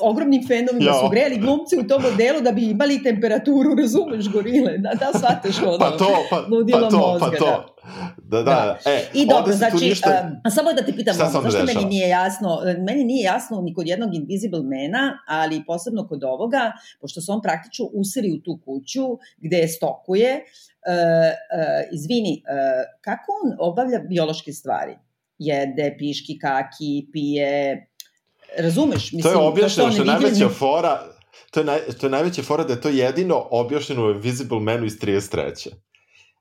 ogromnim 0.00 0.46
fenovima 0.46 0.90
jo. 0.90 1.00
su 1.00 1.08
grejali 1.10 1.38
glumci 1.38 1.76
u 1.78 1.86
tom 1.88 2.02
modelu 2.02 2.40
da 2.40 2.52
bi 2.52 2.70
imali 2.70 3.02
temperaturu, 3.02 3.74
razumeš, 3.74 4.28
gorile, 4.32 4.78
da, 4.78 4.90
da 5.00 5.18
shvateš 5.18 5.62
ono, 5.62 5.78
pa 5.78 5.90
to, 5.90 6.16
pa, 6.30 6.36
pa 6.72 6.90
to, 6.90 6.98
mozga, 6.98 7.30
pa 7.30 7.36
to. 7.36 7.44
Da. 7.44 7.72
Da, 8.16 8.42
da, 8.42 8.42
da. 8.42 8.90
E, 8.90 9.04
I 9.14 9.26
dobro, 9.26 9.52
znači, 9.52 9.84
ništa... 9.84 10.30
a 10.44 10.50
samo 10.50 10.72
da 10.72 10.86
te 10.86 10.92
pitam, 10.92 11.16
ono, 11.20 11.50
zašto 11.50 11.64
meni 11.64 11.84
nije 11.84 12.08
jasno, 12.08 12.60
meni 12.78 13.04
nije 13.04 13.24
jasno 13.24 13.60
ni 13.60 13.74
kod 13.74 13.86
jednog 13.86 14.14
Invisible 14.14 14.62
Mana, 14.62 15.18
ali 15.28 15.64
posebno 15.66 16.06
kod 16.08 16.24
ovoga, 16.24 16.72
pošto 17.00 17.20
se 17.20 17.32
on 17.32 17.42
praktično 17.42 17.86
usiri 17.92 18.32
u 18.32 18.42
tu 18.42 18.58
kuću 18.64 19.18
gde 19.36 19.56
je 19.56 19.68
stokuje, 19.68 20.34
uh, 20.34 20.92
uh, 20.92 21.94
izvini, 21.94 22.42
uh, 22.42 23.00
kako 23.00 23.32
on 23.44 23.56
obavlja 23.58 23.98
biološke 23.98 24.52
stvari? 24.52 24.96
Jede, 25.38 25.96
piški, 25.98 26.38
kaki, 26.38 27.06
pije, 27.12 27.86
Razumeš? 28.58 29.12
Mislim, 29.12 29.22
to 29.22 29.30
je 29.30 29.48
objašnjeno, 29.48 29.92
što 29.92 30.02
je 30.02 30.06
najveća 30.06 30.48
fora, 30.48 31.02
to 31.50 31.60
je, 31.60 31.64
naj, 31.64 31.78
to 32.00 32.06
je 32.06 32.10
najveća 32.10 32.42
fora 32.42 32.64
da 32.64 32.72
je 32.72 32.80
to 32.80 32.88
jedino 32.88 33.46
objašnjeno 33.50 34.06
u 34.06 34.10
Invisible 34.10 34.60
Manu 34.60 34.86
iz 34.86 34.98
33. 34.98 35.68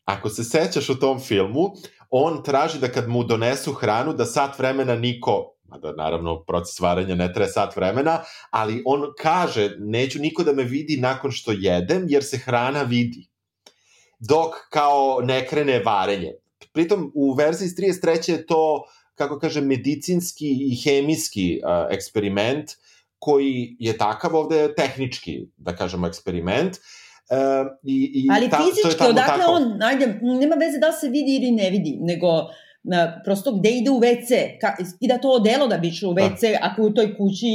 Ako 0.05 0.29
se 0.29 0.43
sećaš 0.43 0.89
u 0.89 0.99
tom 0.99 1.19
filmu, 1.19 1.71
on 2.09 2.43
traži 2.43 2.79
da 2.79 2.87
kad 2.87 3.09
mu 3.09 3.23
donesu 3.23 3.73
hranu, 3.73 4.13
da 4.13 4.25
sat 4.25 4.59
vremena 4.59 4.95
niko 4.95 5.55
da 5.79 5.91
naravno 5.91 6.43
proces 6.43 6.79
varanja 6.79 7.15
ne 7.15 7.33
traje 7.33 7.49
sat 7.49 7.75
vremena, 7.75 8.19
ali 8.49 8.83
on 8.85 9.01
kaže, 9.19 9.75
neću 9.79 10.19
niko 10.19 10.43
da 10.43 10.53
me 10.53 10.63
vidi 10.63 10.97
nakon 10.97 11.31
što 11.31 11.51
jedem, 11.51 12.05
jer 12.09 12.23
se 12.23 12.37
hrana 12.37 12.83
vidi. 12.83 13.27
Dok 14.19 14.53
kao 14.69 15.19
ne 15.23 15.47
krene 15.47 15.79
varenje. 15.79 16.33
Pritom 16.73 17.11
u 17.15 17.33
verziji 17.33 17.65
iz 17.65 17.75
33. 17.75 18.31
je 18.31 18.45
to 18.45 18.83
kako 19.21 19.39
kažem, 19.39 19.67
medicinski 19.69 20.49
i 20.71 20.77
hemijski 20.83 21.61
uh, 21.63 21.85
eksperiment 21.93 22.71
koji 23.19 23.75
je 23.79 23.97
takav 23.97 24.35
ovde 24.35 24.73
tehnički, 24.75 25.37
da 25.57 25.75
kažemo, 25.75 26.07
eksperiment. 26.07 26.77
Uh, 27.29 27.67
i, 27.83 27.97
i 28.23 28.27
Ali 28.31 28.49
ta, 28.49 28.63
fizički, 28.63 29.03
odakle 29.09 29.37
tako... 29.37 29.51
on, 29.51 29.83
ajde, 29.83 30.07
nema 30.21 30.55
veze 30.55 30.81
da 30.81 30.91
se 30.91 31.09
vidi 31.09 31.37
ili 31.37 31.51
ne 31.51 31.69
vidi, 31.69 31.97
nego 32.01 32.27
prosto 33.25 33.51
gde 33.51 33.69
ide 33.69 33.89
u 33.89 33.99
WC, 33.99 34.59
ka, 34.61 34.75
i 34.99 35.07
da 35.07 35.17
to 35.17 35.29
odelo 35.29 35.67
da 35.67 35.77
bi 35.77 35.87
išlo 35.87 36.09
u 36.09 36.13
WC 36.13 36.51
da. 36.51 36.57
ako 36.61 36.81
u 36.81 36.89
toj 36.89 37.17
kući 37.17 37.47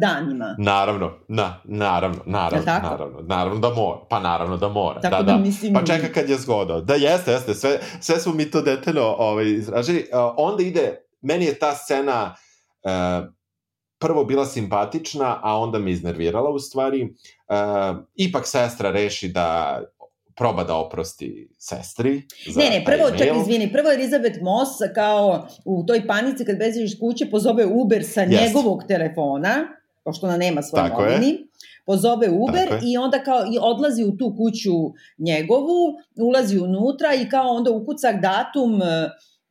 danima. 0.00 0.54
Naravno, 0.58 1.12
na, 1.28 1.60
naravno, 1.64 2.18
naravno, 2.26 2.72
naravno, 2.82 3.20
naravno 3.22 3.60
da 3.60 3.70
mora, 3.74 3.98
pa 4.10 4.20
naravno 4.20 4.56
da 4.56 4.68
mora, 4.68 5.00
tako 5.00 5.16
da, 5.16 5.22
da, 5.22 5.32
da. 5.32 5.38
Mislim... 5.38 5.74
pa 5.74 5.84
čeka 5.84 6.12
kad 6.14 6.28
je 6.28 6.36
zgoda, 6.36 6.80
da 6.80 6.94
jeste, 6.94 7.32
jeste, 7.32 7.54
sve, 7.54 7.78
sve 8.00 8.18
smo 8.18 8.34
mi 8.34 8.50
to 8.50 8.62
detaljno 8.62 9.14
ovaj, 9.18 9.46
izražili, 9.46 9.98
uh, 9.98 10.34
onda 10.36 10.62
ide, 10.62 11.06
meni 11.20 11.44
je 11.44 11.58
ta 11.58 11.74
scena 11.74 12.34
uh, 12.82 13.28
prvo 13.98 14.24
bila 14.24 14.44
simpatična, 14.44 15.40
a 15.42 15.58
onda 15.58 15.78
me 15.78 15.90
iznervirala 15.90 16.50
u 16.50 16.58
stvari, 16.58 17.04
uh, 17.04 17.98
ipak 18.14 18.46
sestra 18.46 18.90
reši 18.90 19.28
da 19.28 19.80
proba 20.38 20.64
da 20.64 20.76
oprosti 20.76 21.48
sestri. 21.58 22.22
Za 22.46 22.60
ne, 22.60 22.70
ne, 22.70 22.84
prvo, 22.84 23.10
čak 23.10 23.28
izvini, 23.40 23.72
prvo 23.72 23.92
Elizabeth 23.92 24.38
Moss 24.42 24.70
kao 24.94 25.48
u 25.64 25.84
toj 25.86 26.06
panici 26.06 26.44
kad 26.44 26.58
beziš 26.58 26.92
iz 26.92 26.98
kuće 27.00 27.30
pozove 27.30 27.66
Uber 27.66 28.04
sa 28.04 28.20
yes. 28.20 28.40
njegovog 28.40 28.82
telefona, 28.88 29.68
pošto 30.04 30.26
ona 30.26 30.36
nema 30.36 30.62
svoj 30.62 30.82
Tako 30.82 31.02
novini. 31.02 31.26
Je 31.26 31.48
pozove 31.86 32.30
Uber 32.30 32.68
i 32.82 32.98
onda 32.98 33.22
kao 33.22 33.40
i 33.52 33.58
odlazi 33.60 34.04
u 34.04 34.16
tu 34.16 34.34
kuću 34.36 34.72
njegovu, 35.18 35.96
ulazi 36.16 36.58
unutra 36.58 37.14
i 37.14 37.28
kao 37.28 37.48
onda 37.48 37.70
ukucak 37.70 38.20
datum 38.20 38.80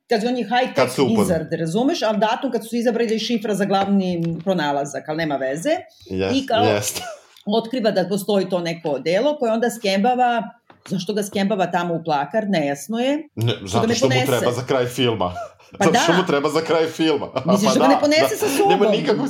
kad 0.09 0.23
on 0.23 0.37
je 0.37 0.43
high 0.43 0.75
tech 0.75 0.99
wizard, 0.99 1.59
razumeš, 1.59 2.01
ali 2.01 2.17
datum 2.17 2.51
kad 2.51 2.67
su 2.69 2.75
izabrali 2.75 3.19
šifra 3.19 3.55
za 3.55 3.65
glavni 3.65 4.23
pronalazak, 4.43 5.09
ali 5.09 5.17
nema 5.17 5.35
veze. 5.35 5.75
Yes, 6.11 6.43
I 6.43 6.45
kao 6.45 6.63
yes. 6.63 7.01
otkriva 7.45 7.91
da 7.91 8.09
postoji 8.09 8.49
to 8.49 8.59
neko 8.59 8.99
delo 8.99 9.37
koje 9.37 9.51
onda 9.51 9.69
skembava 9.69 10.43
Zašto 10.87 11.13
ga 11.13 11.23
skembava 11.23 11.71
tamo 11.71 11.93
u 11.93 12.03
plakar, 12.03 12.45
nejasno 12.47 12.99
je. 12.99 13.29
Ne, 13.35 13.53
zato 13.65 13.93
što, 13.93 14.07
mu 14.07 14.13
treba 14.25 14.51
za 14.51 14.65
kraj 14.67 14.85
filma. 14.85 15.33
Pa 15.77 15.85
zato 15.85 15.91
da. 15.91 15.99
što 15.99 16.13
mu 16.13 16.25
treba 16.27 16.49
za 16.49 16.61
kraj 16.61 16.85
filma. 16.85 17.27
Misliš 17.45 17.73
pa 17.73 17.79
da 17.79 17.87
ga 17.87 17.87
ne 17.87 17.99
ponese 18.01 18.35
da. 18.35 18.37
sa 18.37 18.47
sobom? 18.57 18.71
Nema 18.71 18.91
nikakvog, 18.91 19.27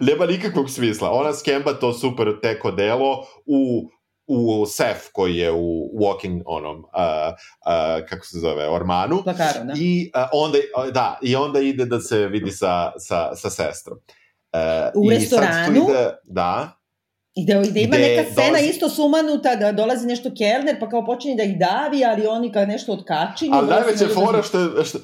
nema 0.00 0.26
nikakvog 0.26 0.70
smisla. 0.70 1.10
Ona 1.10 1.32
skemba 1.32 1.72
to 1.72 1.92
super 1.92 2.40
teko 2.42 2.70
delo 2.70 3.24
u 3.46 3.90
u 4.28 4.66
sef 4.66 5.08
koji 5.12 5.36
je 5.36 5.52
u 5.52 5.90
walking 5.94 6.42
onom 6.46 6.76
uh, 6.76 6.84
uh, 6.84 8.06
kako 8.08 8.26
se 8.26 8.38
zove 8.38 8.68
ormanu 8.68 9.22
Plakaru, 9.24 9.64
da. 9.64 9.72
i 9.76 10.10
uh, 10.14 10.28
onda 10.32 10.58
da 10.92 11.18
i 11.22 11.36
onda 11.36 11.60
ide 11.60 11.84
da 11.84 12.00
se 12.00 12.26
vidi 12.26 12.50
sa 12.50 12.92
sa 12.98 13.34
sa 13.34 13.50
sestrom 13.50 13.98
uh, 14.52 15.04
u 15.04 15.10
restoranu 15.10 15.76
ide, 15.76 16.10
da 16.24 16.77
I 17.38 17.44
da, 17.46 17.54
da 17.54 17.80
ima 17.80 17.96
neka 17.96 18.30
scena 18.30 18.46
dolazi... 18.46 18.68
isto 18.68 18.88
sumanuta, 18.88 19.56
da 19.56 19.72
dolazi 19.72 20.06
nešto 20.06 20.30
kelner, 20.38 20.80
pa 20.80 20.88
kao 20.88 21.06
počinje 21.06 21.34
da 21.36 21.42
ih 21.42 21.58
davi, 21.58 22.04
ali 22.04 22.26
oni 22.26 22.52
kao 22.52 22.66
nešto 22.66 22.92
odkačinju. 22.92 23.54
Ali 23.54 23.68
najveća 23.68 24.06
da 24.06 24.14
fora 24.14 24.42
što, 24.42 24.84
što... 24.84 24.98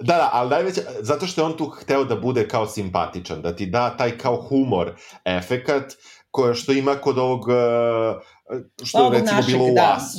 Da, 0.00 0.16
da, 0.16 0.30
ali 0.32 0.50
najveća, 0.50 0.80
zato 1.00 1.26
što 1.26 1.40
je 1.40 1.44
on 1.44 1.56
tu 1.56 1.66
hteo 1.66 2.04
da 2.04 2.16
bude 2.16 2.48
kao 2.48 2.66
simpatičan, 2.66 3.42
da 3.42 3.56
ti 3.56 3.66
da 3.66 3.96
taj 3.96 4.18
kao 4.18 4.36
humor 4.48 4.94
efekat, 5.24 5.92
koje 6.30 6.54
što 6.54 6.72
ima 6.72 6.94
kod 6.94 7.18
ovog, 7.18 7.40
uh, 7.40 8.62
što 8.84 8.98
ovog 8.98 9.12
recimo 9.12 9.36
našeg, 9.36 9.54
bilo 9.54 9.64
u 9.64 9.74
da, 9.74 9.96
Asu. 9.96 10.18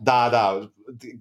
Da, 0.00 0.28
da, 0.30 0.60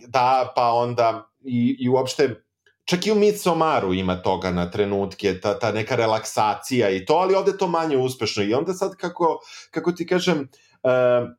da, 0.08 0.54
pa 0.56 0.72
onda 0.72 1.30
i, 1.44 1.76
i 1.80 1.90
uopšte 1.90 2.47
čak 2.88 3.08
i 3.08 3.12
u 3.12 3.16
Midsommaru 3.16 3.94
ima 3.94 4.22
toga 4.22 4.52
na 4.52 4.72
trenutke, 4.72 5.40
ta, 5.42 5.60
ta 5.60 5.72
neka 5.72 5.96
relaksacija 5.96 6.90
i 6.90 7.06
to, 7.06 7.14
ali 7.14 7.36
ovde 7.36 7.58
to 7.58 7.68
manje 7.68 7.98
uspešno. 7.98 8.44
I 8.44 8.54
onda 8.54 8.74
sad 8.74 8.96
kako, 8.96 9.40
kako 9.72 9.92
ti 9.92 10.08
kažem, 10.08 10.48
uh, 10.84 11.30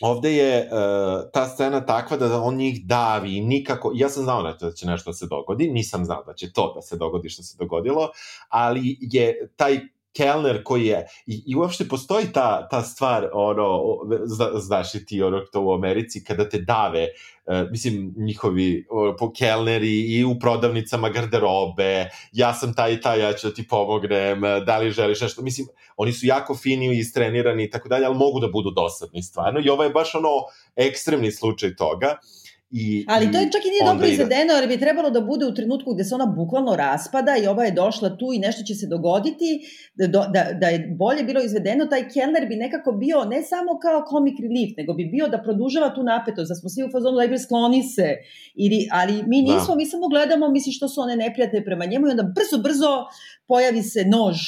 ovde 0.00 0.32
je 0.32 0.60
uh, 0.60 1.30
ta 1.32 1.48
scena 1.48 1.86
takva 1.86 2.16
da 2.16 2.40
on 2.40 2.56
njih 2.56 2.86
davi 2.86 3.40
nikako, 3.40 3.92
ja 3.94 4.08
sam 4.08 4.22
znao 4.22 4.42
da 4.42 4.72
će 4.72 4.86
nešto 4.86 5.10
da 5.10 5.14
se 5.14 5.26
dogodi, 5.26 5.70
nisam 5.70 6.04
znao 6.04 6.24
da 6.24 6.34
će 6.34 6.52
to 6.52 6.72
da 6.74 6.82
se 6.82 6.96
dogodi 6.96 7.28
što 7.28 7.42
se 7.42 7.56
dogodilo, 7.58 8.08
ali 8.48 8.96
je 9.00 9.52
taj 9.56 9.80
Kellner 10.16 10.62
koji 10.64 10.86
je, 10.86 11.06
i, 11.26 11.42
i 11.46 11.56
uopšte 11.56 11.88
postoji 11.88 12.32
ta, 12.32 12.68
ta 12.68 12.82
stvar, 12.82 13.28
ono, 13.32 13.80
zna, 14.24 14.50
znaš 14.54 14.94
i 14.94 15.06
ti, 15.06 15.22
ono, 15.22 15.40
to 15.52 15.60
u 15.60 15.72
Americi, 15.72 16.24
kada 16.24 16.48
te 16.48 16.58
dave, 16.58 17.06
uh, 17.46 17.70
mislim, 17.70 18.14
njihovi 18.16 18.86
ono, 18.90 19.16
po 19.16 19.32
Kellneri 19.32 20.18
i 20.18 20.24
u 20.24 20.38
prodavnicama 20.40 21.08
garderobe, 21.08 22.10
ja 22.32 22.54
sam 22.54 22.74
taj 22.74 22.92
i 22.92 23.00
taj, 23.00 23.20
ja 23.20 23.32
ću 23.32 23.48
da 23.48 23.54
ti 23.54 23.68
pomognem, 23.68 24.40
da 24.66 24.78
li 24.78 24.90
želiš 24.90 25.20
nešto, 25.20 25.42
mislim, 25.42 25.66
oni 25.96 26.12
su 26.12 26.26
jako 26.26 26.56
fini 26.56 26.86
i 26.86 26.98
istrenirani 26.98 27.64
i 27.64 27.70
tako 27.70 27.88
dalje, 27.88 28.06
ali 28.06 28.16
mogu 28.16 28.40
da 28.40 28.48
budu 28.48 28.70
dosadni 28.70 29.22
stvarno, 29.22 29.60
i 29.64 29.68
ovo 29.68 29.84
je 29.84 29.90
baš 29.90 30.14
ono 30.14 30.30
ekstremni 30.76 31.32
slučaj 31.32 31.76
toga. 31.76 32.06
Uh, 32.06 32.47
I, 32.70 33.04
Ali 33.08 33.32
to 33.32 33.38
je 33.38 33.50
čak 33.52 33.64
i 33.64 33.70
nije 33.70 33.84
dobro 33.92 34.06
izvedeno, 34.06 34.52
jer 34.52 34.68
bi 34.68 34.78
trebalo 34.78 35.10
da 35.10 35.20
bude 35.20 35.46
u 35.46 35.54
trenutku 35.54 35.94
gde 35.94 36.04
se 36.04 36.14
ona 36.14 36.26
bukvalno 36.26 36.76
raspada 36.76 37.36
i 37.42 37.46
ova 37.46 37.64
je 37.64 37.72
došla 37.72 38.16
tu 38.16 38.32
i 38.34 38.38
nešto 38.38 38.62
će 38.62 38.74
se 38.74 38.86
dogoditi, 38.86 39.60
da, 39.94 40.06
da, 40.06 40.52
da 40.60 40.66
je 40.68 40.94
bolje 40.98 41.22
bilo 41.24 41.40
izvedeno, 41.42 41.86
taj 41.86 42.08
Kellner 42.08 42.48
bi 42.48 42.56
nekako 42.56 42.92
bio 42.92 43.24
ne 43.24 43.42
samo 43.42 43.78
kao 43.82 44.04
comic 44.10 44.34
relief, 44.42 44.76
nego 44.76 44.94
bi 44.94 45.04
bio 45.04 45.28
da 45.28 45.42
produžava 45.42 45.94
tu 45.94 46.02
napetost, 46.02 46.48
da 46.48 46.54
smo 46.54 46.68
svi 46.68 46.82
u 46.84 46.90
fazonu 46.92 47.16
da 47.16 47.38
skloni 47.38 47.82
se, 47.82 48.08
ili, 48.54 48.88
ali 48.92 49.22
mi 49.26 49.46
da. 49.46 49.52
nismo, 49.52 49.74
da. 49.74 49.76
mi 49.76 49.86
samo 49.86 50.08
gledamo, 50.08 50.48
misli 50.48 50.72
što 50.72 50.88
su 50.88 51.00
one 51.00 51.16
neprijate 51.16 51.64
prema 51.64 51.84
njemu 51.84 52.06
i 52.06 52.10
onda 52.10 52.22
brzo, 52.22 52.62
brzo 52.62 53.06
pojavi 53.46 53.82
se 53.82 54.04
nož 54.04 54.38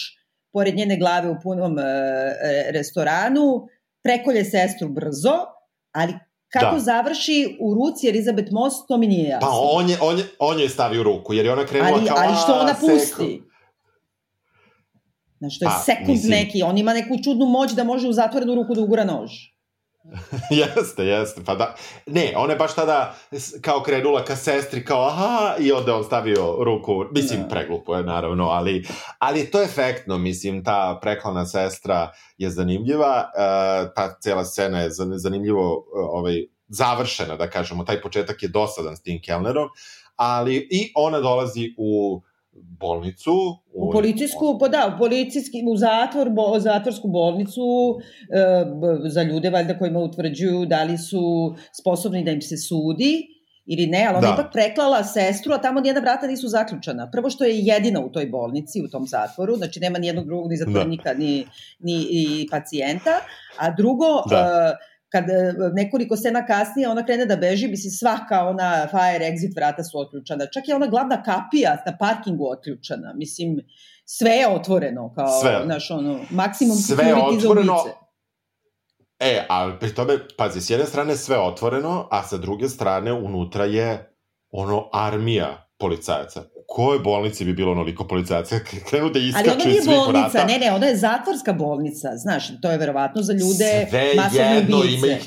pored 0.52 0.76
njene 0.76 0.96
glave 0.96 1.28
u 1.30 1.36
punom 1.42 1.78
e, 1.78 1.82
restoranu, 2.70 3.66
prekolje 4.02 4.44
sestru 4.44 4.88
brzo, 4.88 5.36
ali 5.92 6.14
Kako 6.52 6.74
da. 6.74 6.80
završi 6.80 7.56
u 7.60 7.74
ruci 7.74 8.08
Elizabeth 8.08 8.52
Moss, 8.52 8.86
to 8.88 8.98
mi 8.98 9.06
nije 9.06 9.28
jasno. 9.28 9.48
Pa 9.48 9.54
on 9.54 9.90
je, 9.90 9.98
on 10.00 10.18
je, 10.18 10.24
on 10.38 10.60
je 10.60 10.68
stavio 10.68 11.02
ruku, 11.02 11.34
jer 11.34 11.46
je 11.46 11.52
ona 11.52 11.66
krenula 11.66 11.92
ali, 11.94 12.06
kao... 12.06 12.16
Ali 12.20 12.36
što 12.36 12.52
ona 12.52 12.74
pusti? 12.80 13.42
Znaš, 15.38 15.58
to 15.58 15.64
je 15.64 15.68
pa, 15.68 15.82
sekund 15.84 16.08
mislim... 16.08 16.30
neki, 16.30 16.62
on 16.62 16.78
ima 16.78 16.94
neku 16.94 17.16
čudnu 17.24 17.46
moć 17.46 17.72
da 17.72 17.84
može 17.84 18.08
u 18.08 18.12
zatvorenu 18.12 18.54
ruku 18.54 18.74
da 18.74 18.80
ugura 18.80 19.04
nož. 19.04 19.30
jeste, 20.50 21.04
jeste, 21.04 21.44
pa 21.44 21.54
da. 21.54 21.74
Ne, 22.06 22.32
ona 22.36 22.52
je 22.52 22.58
baš 22.58 22.74
tada 22.74 23.14
kao 23.60 23.82
krenula 23.82 24.24
ka 24.24 24.36
sestri, 24.36 24.84
kao 24.84 25.06
aha, 25.06 25.54
i 25.58 25.72
onda 25.72 25.96
on 25.96 26.04
stavio 26.04 26.56
ruku, 26.64 27.04
mislim, 27.12 27.42
da. 27.42 27.48
preglupo 27.48 27.96
je 27.96 28.02
naravno, 28.02 28.44
ali, 28.44 28.86
ali 29.18 29.50
to 29.50 29.60
je 29.60 29.64
efektno, 29.64 30.18
mislim, 30.18 30.64
ta 30.64 30.98
preklana 31.02 31.46
sestra 31.46 32.12
je 32.38 32.50
zanimljiva, 32.50 33.30
uh, 33.34 33.92
ta 33.94 34.18
cela 34.20 34.44
scena 34.44 34.80
je 34.80 34.90
zanimljivo 35.16 35.76
uh, 35.76 35.84
ovaj, 35.94 36.46
završena, 36.68 37.36
da 37.36 37.50
kažemo, 37.50 37.84
taj 37.84 38.00
početak 38.00 38.42
je 38.42 38.48
dosadan 38.48 38.96
s 38.96 39.02
tim 39.02 39.20
Kellnerom, 39.24 39.68
ali 40.16 40.68
i 40.70 40.92
ona 40.94 41.20
dolazi 41.20 41.74
u 41.78 42.22
bolnicu. 42.80 43.32
U, 43.72 43.88
u 43.88 43.90
policijsku, 43.92 44.58
pa 44.60 44.68
da, 44.68 44.92
u 44.94 44.98
policijski, 44.98 45.62
u 45.68 45.76
zatvor, 45.76 46.30
bo, 46.30 46.58
zatvorsku 46.58 47.08
bolnicu 47.08 47.62
e, 48.30 49.08
za 49.08 49.22
ljude 49.22 49.50
valjda 49.50 49.78
kojima 49.78 50.00
utvrđuju 50.00 50.66
da 50.66 50.84
li 50.84 50.98
su 50.98 51.54
sposobni 51.80 52.24
da 52.24 52.30
im 52.30 52.42
se 52.42 52.56
sudi 52.56 53.40
ili 53.66 53.86
ne, 53.86 54.06
ali 54.08 54.18
ona 54.18 54.26
da. 54.26 54.34
ipak 54.34 54.52
preklala 54.52 55.04
sestru, 55.04 55.52
a 55.52 55.58
tamo 55.58 55.80
nijedna 55.80 56.00
vrata 56.00 56.26
nisu 56.26 56.48
zaključana. 56.48 57.10
Prvo 57.10 57.30
što 57.30 57.44
je 57.44 57.58
jedina 57.58 58.00
u 58.00 58.08
toj 58.12 58.26
bolnici, 58.26 58.82
u 58.82 58.88
tom 58.88 59.06
zatvoru, 59.06 59.56
znači 59.56 59.80
nema 59.80 59.98
nijednog 59.98 60.26
drugog 60.26 60.50
ni 60.50 60.56
zatvornika, 60.56 61.14
da. 61.14 61.18
ni, 61.18 61.46
ni, 61.78 61.96
ni 61.96 62.46
pacijenta, 62.50 63.10
a 63.56 63.70
drugo, 63.76 64.22
da. 64.30 64.76
E, 64.80 64.89
kad 65.12 65.30
e, 65.30 65.54
nekoliko 65.72 66.16
scena 66.16 66.46
kasnije 66.46 66.88
ona 66.88 67.04
krene 67.06 67.26
da 67.26 67.36
beži, 67.36 67.68
bi 67.68 67.76
si 67.76 67.90
svaka 67.90 68.44
ona 68.48 68.86
fire 68.90 69.26
exit 69.30 69.56
vrata 69.56 69.84
su 69.84 69.98
otključana. 69.98 70.46
Čak 70.46 70.68
je 70.68 70.74
ona 70.74 70.86
glavna 70.86 71.22
kapija 71.22 71.82
na 71.86 71.96
parkingu 71.98 72.50
otključana. 72.50 73.12
Mislim, 73.14 73.60
sve 74.04 74.30
je 74.30 74.48
otvoreno, 74.48 75.14
kao, 75.14 75.40
sve. 75.40 75.62
naš, 75.64 75.90
ono, 75.90 76.18
maksimum 76.30 76.76
sve 76.76 77.04
za 77.40 77.48
ulice. 77.50 77.94
E, 79.18 79.44
ali 79.48 79.78
pri 79.80 79.94
tome, 79.94 80.18
pazi, 80.36 80.60
s 80.60 80.70
jedne 80.70 80.86
strane 80.86 81.16
sve 81.16 81.38
otvoreno, 81.38 82.08
a 82.10 82.22
sa 82.22 82.36
druge 82.36 82.68
strane 82.68 83.12
unutra 83.12 83.64
je 83.64 84.16
ono 84.50 84.88
armija 84.92 85.68
policajaca 85.78 86.42
kojoj 86.70 86.98
bolnici 86.98 87.44
bi 87.44 87.52
bilo 87.52 87.72
onoliko 87.72 88.04
policajaca 88.04 88.58
krenu 88.88 89.10
da 89.10 89.18
iskaču 89.18 89.68
iz 89.68 89.84
svih 89.84 89.86
vrata? 89.86 89.98
Ali 89.98 90.10
ona 90.10 90.12
nije 90.12 90.12
bolnica, 90.12 90.44
ne, 90.44 90.58
ne, 90.58 90.72
ona 90.72 90.86
je 90.86 90.96
zatvorska 90.96 91.52
bolnica, 91.52 92.08
znaš, 92.16 92.44
to 92.62 92.70
je 92.70 92.78
verovatno 92.78 93.22
za 93.22 93.32
ljude 93.32 93.86
Sve 93.90 94.12
masovne 94.16 94.54
jedno, 94.54 94.78
ubice. 94.78 94.96
Ima 94.96 95.06
ih, 95.06 95.22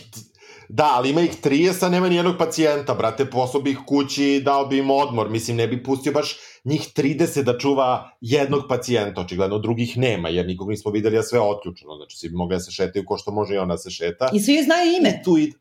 da, 0.70 0.92
ali 0.94 1.10
ima 1.10 1.22
ih 1.22 1.42
30, 1.44 1.86
a 1.86 1.90
nema 1.90 2.10
nijednog 2.10 2.36
pacijenta, 2.38 2.94
brate, 2.94 3.26
poslao 3.26 3.64
bi 3.64 3.72
ih 3.72 3.80
kući, 3.86 4.42
dao 4.46 4.66
bi 4.66 4.78
im 4.78 4.92
odmor, 4.92 5.30
mislim, 5.30 5.58
ne 5.58 5.68
bi 5.68 5.84
pustio 5.84 6.12
baš 6.12 6.38
njih 6.64 6.82
30 6.96 7.44
da 7.44 7.58
čuva 7.58 8.18
jednog 8.22 8.64
pacijenta, 8.70 9.22
očigledno 9.22 9.60
drugih 9.60 9.98
nema, 9.98 10.30
jer 10.30 10.48
nikog 10.48 10.70
nismo 10.70 10.92
videli, 10.92 11.18
a 11.18 11.24
sve 11.24 11.40
je 11.40 11.44
otključeno, 11.44 11.96
znači 11.96 12.18
svi 12.18 12.30
bi 12.30 12.36
mogli 12.36 12.56
da 12.56 12.60
se 12.60 12.72
šetaju 12.72 13.06
ko 13.06 13.18
što 13.18 13.32
može 13.32 13.56
i 13.56 13.58
ona 13.58 13.78
se 13.78 13.90
šeta. 13.90 14.30
I 14.34 14.40
svi 14.40 14.64
znaju 14.64 14.92
ime. 15.00 15.10
I 15.10 15.24
tu 15.24 15.38
ide. 15.38 15.58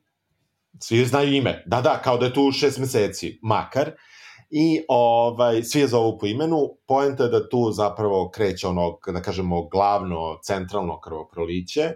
Svi 0.79 1.05
znaju 1.05 1.33
ime, 1.33 1.63
da, 1.67 1.81
da, 1.81 2.01
kao 2.05 2.19
da 2.19 2.27
je 2.27 2.35
tu 2.35 2.53
šest 2.53 2.79
meseci, 2.79 3.39
makar. 3.43 3.89
Uh, 3.89 4.12
i 4.55 4.83
ovaj, 4.89 5.63
svi 5.63 5.81
je 5.81 5.87
zovu 5.87 6.19
po 6.19 6.27
imenu. 6.27 6.69
Poenta 6.87 7.25
je 7.25 7.31
da 7.31 7.49
tu 7.49 7.71
zapravo 7.73 8.31
kreće 8.31 8.67
ono, 8.67 8.99
da 9.07 9.23
kažemo, 9.23 9.69
glavno, 9.69 10.39
centralno 10.43 11.01
krvoproliće 11.01 11.91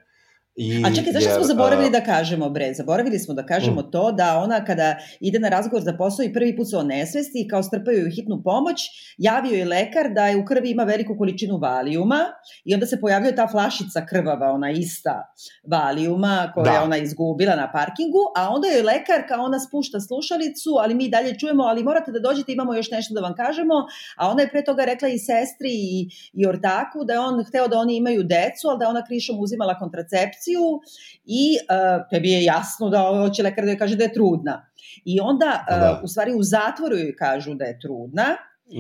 I, 0.56 0.82
A 0.86 0.94
čekaj, 0.94 1.12
zašto 1.12 1.34
smo 1.34 1.44
zaboravili 1.44 1.90
da 1.90 2.00
kažemo, 2.00 2.50
bre? 2.50 2.74
Zaboravili 2.74 3.18
smo 3.18 3.34
da 3.34 3.46
kažemo 3.46 3.80
mm. 3.80 3.90
to 3.90 4.12
da 4.12 4.38
ona 4.38 4.64
kada 4.64 4.96
ide 5.20 5.38
na 5.38 5.48
razgovor 5.48 5.82
za 5.82 5.92
posao 5.96 6.24
i 6.24 6.32
prvi 6.32 6.56
put 6.56 6.70
se 6.70 6.76
onesvesti 6.76 7.40
i 7.40 7.48
kao 7.48 7.62
strpaju 7.62 8.04
ju 8.04 8.10
hitnu 8.10 8.42
pomoć, 8.44 8.80
javio 9.18 9.56
je 9.58 9.64
lekar 9.64 10.12
da 10.14 10.26
je 10.26 10.36
u 10.36 10.44
krvi 10.44 10.70
ima 10.70 10.84
veliku 10.84 11.16
količinu 11.18 11.58
valijuma 11.58 12.20
i 12.64 12.74
onda 12.74 12.86
se 12.86 13.00
pojavljuje 13.00 13.36
ta 13.36 13.48
flašica 13.48 14.06
krvava, 14.06 14.50
ona 14.52 14.70
ista 14.70 15.34
valijuma 15.70 16.50
koja 16.54 16.64
da. 16.64 16.70
je 16.70 16.80
ona 16.80 16.96
izgubila 16.96 17.56
na 17.56 17.72
parkingu, 17.72 18.22
a 18.36 18.48
onda 18.54 18.68
je 18.68 18.82
lekar 18.82 19.28
kao 19.28 19.44
ona 19.44 19.60
spušta 19.60 20.00
slušalicu, 20.00 20.70
ali 20.80 20.94
mi 20.94 21.08
dalje 21.08 21.38
čujemo, 21.38 21.62
ali 21.62 21.84
morate 21.84 22.12
da 22.12 22.18
dođete, 22.18 22.52
imamo 22.52 22.74
još 22.74 22.90
nešto 22.90 23.14
da 23.14 23.20
vam 23.20 23.34
kažemo, 23.34 23.74
a 24.16 24.30
ona 24.30 24.42
je 24.42 24.48
pre 24.48 24.64
toga 24.64 24.84
rekla 24.84 25.08
i 25.08 25.18
sestri 25.18 25.70
i, 25.70 26.08
i 26.32 26.46
ortaku 26.46 27.04
da 27.04 27.12
je 27.12 27.20
on 27.20 27.44
hteo 27.44 27.68
da 27.68 27.78
oni 27.78 27.96
imaju 27.96 28.22
decu, 28.22 28.68
ali 28.68 28.78
da 28.78 28.88
ona 28.88 29.04
krišom 29.04 29.40
uzimala 29.40 29.78
kontracepciju 29.78 30.45
infekciju 30.46 30.80
i 31.24 31.56
uh, 31.56 32.08
tebi 32.10 32.30
je 32.30 32.44
jasno 32.44 32.88
da 32.88 32.98
hoće 33.00 33.42
lekar 33.42 33.64
da 33.64 33.70
joj 33.70 33.78
kaže 33.78 33.96
da 33.96 34.04
je 34.04 34.12
trudna. 34.12 34.66
I 35.04 35.20
onda, 35.20 35.64
uh, 35.70 35.80
da. 35.80 36.00
u 36.04 36.08
stvari, 36.08 36.34
u 36.34 36.42
zatvoru 36.42 36.96
joj 36.96 37.16
kažu 37.16 37.54
da 37.54 37.64
je 37.64 37.78
trudna, 37.80 38.36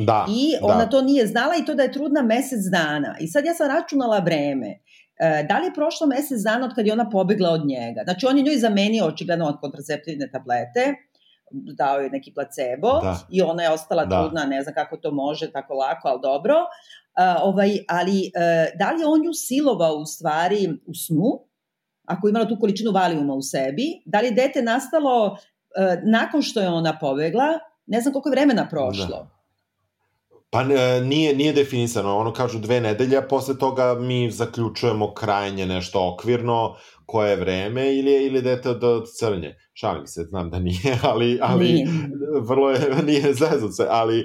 Da, 0.06 0.26
I 0.28 0.54
ona 0.62 0.84
da. 0.84 0.90
to 0.90 1.00
nije 1.02 1.26
znala 1.26 1.54
i 1.56 1.64
to 1.64 1.74
da 1.74 1.82
je 1.82 1.92
trudna 1.92 2.22
mesec 2.22 2.64
dana. 2.72 3.16
I 3.20 3.28
sad 3.28 3.44
ja 3.44 3.54
sam 3.54 3.68
računala 3.70 4.18
vreme. 4.18 4.70
E, 5.18 5.46
da 5.48 5.58
li 5.58 5.66
je 5.66 5.74
prošlo 5.74 6.06
mesec 6.06 6.42
dana 6.42 6.66
od 6.66 6.74
kad 6.74 6.86
je 6.86 6.92
ona 6.92 7.06
pobegla 7.10 7.50
od 7.50 7.66
njega? 7.66 8.02
Znači, 8.04 8.26
on 8.26 8.38
je 8.38 8.42
njoj 8.42 8.56
zamenio 8.56 9.06
očigledno 9.06 9.46
od 9.46 9.60
kontraceptivne 9.60 10.30
tablete, 10.32 10.94
dao 11.50 12.00
je 12.00 12.10
neki 12.10 12.32
placebo 12.34 12.98
da. 13.02 13.14
i 13.30 13.42
ona 13.42 13.62
je 13.62 13.70
ostala 13.70 14.04
da. 14.04 14.16
trudna, 14.16 14.44
ne 14.44 14.62
znam 14.62 14.74
kako 14.74 14.96
to 14.96 15.10
može 15.10 15.52
tako 15.52 15.74
lako, 15.74 16.08
ali 16.08 16.20
dobro. 16.22 16.54
Uh, 16.58 17.42
ovaj, 17.42 17.78
ali 17.88 18.18
uh, 18.18 18.78
da 18.78 18.90
li 18.90 19.00
je 19.00 19.06
on 19.06 19.22
nju 19.22 19.32
silovao 19.32 19.94
u 19.94 20.06
stvari 20.06 20.68
u 20.86 20.94
snu 20.94 21.46
ako 22.06 22.26
je 22.26 22.30
imala 22.30 22.48
tu 22.48 22.56
količinu 22.60 22.92
valijuma 22.92 23.34
u 23.34 23.42
sebi, 23.42 23.82
da 24.04 24.20
li 24.20 24.26
je 24.26 24.30
dete 24.30 24.62
nastalo 24.62 25.26
uh, 25.26 25.38
nakon 26.04 26.42
što 26.42 26.60
je 26.60 26.68
ona 26.68 26.98
pobegla, 26.98 27.46
ne 27.86 28.00
znam 28.00 28.12
koliko 28.12 28.28
je 28.28 28.30
vremena 28.30 28.68
prošlo. 28.68 29.06
Da. 29.06 29.36
Pa 30.50 30.64
nije, 31.02 31.34
nije 31.36 31.52
definisano, 31.52 32.16
ono 32.16 32.32
kažu 32.32 32.58
dve 32.58 32.80
nedelje, 32.80 33.16
a 33.16 33.22
posle 33.22 33.58
toga 33.58 33.94
mi 33.94 34.30
zaključujemo 34.30 35.14
krajnje 35.14 35.66
nešto 35.66 36.12
okvirno, 36.12 36.76
koje 37.06 37.30
je 37.30 37.36
vreme 37.36 37.94
ili 37.94 38.10
je 38.10 38.26
ili 38.26 38.42
dete 38.42 38.70
od 38.70 39.04
crnje. 39.18 39.54
Šalim 39.72 40.06
se, 40.06 40.22
znam 40.22 40.50
da 40.50 40.58
nije, 40.58 40.98
ali, 41.10 41.38
ali 41.42 41.64
nije. 41.64 41.88
vrlo 42.40 42.70
je, 42.70 43.02
nije 43.02 43.34
zezut 43.34 43.76
se, 43.76 43.86
ali 43.90 44.20
e, 44.20 44.24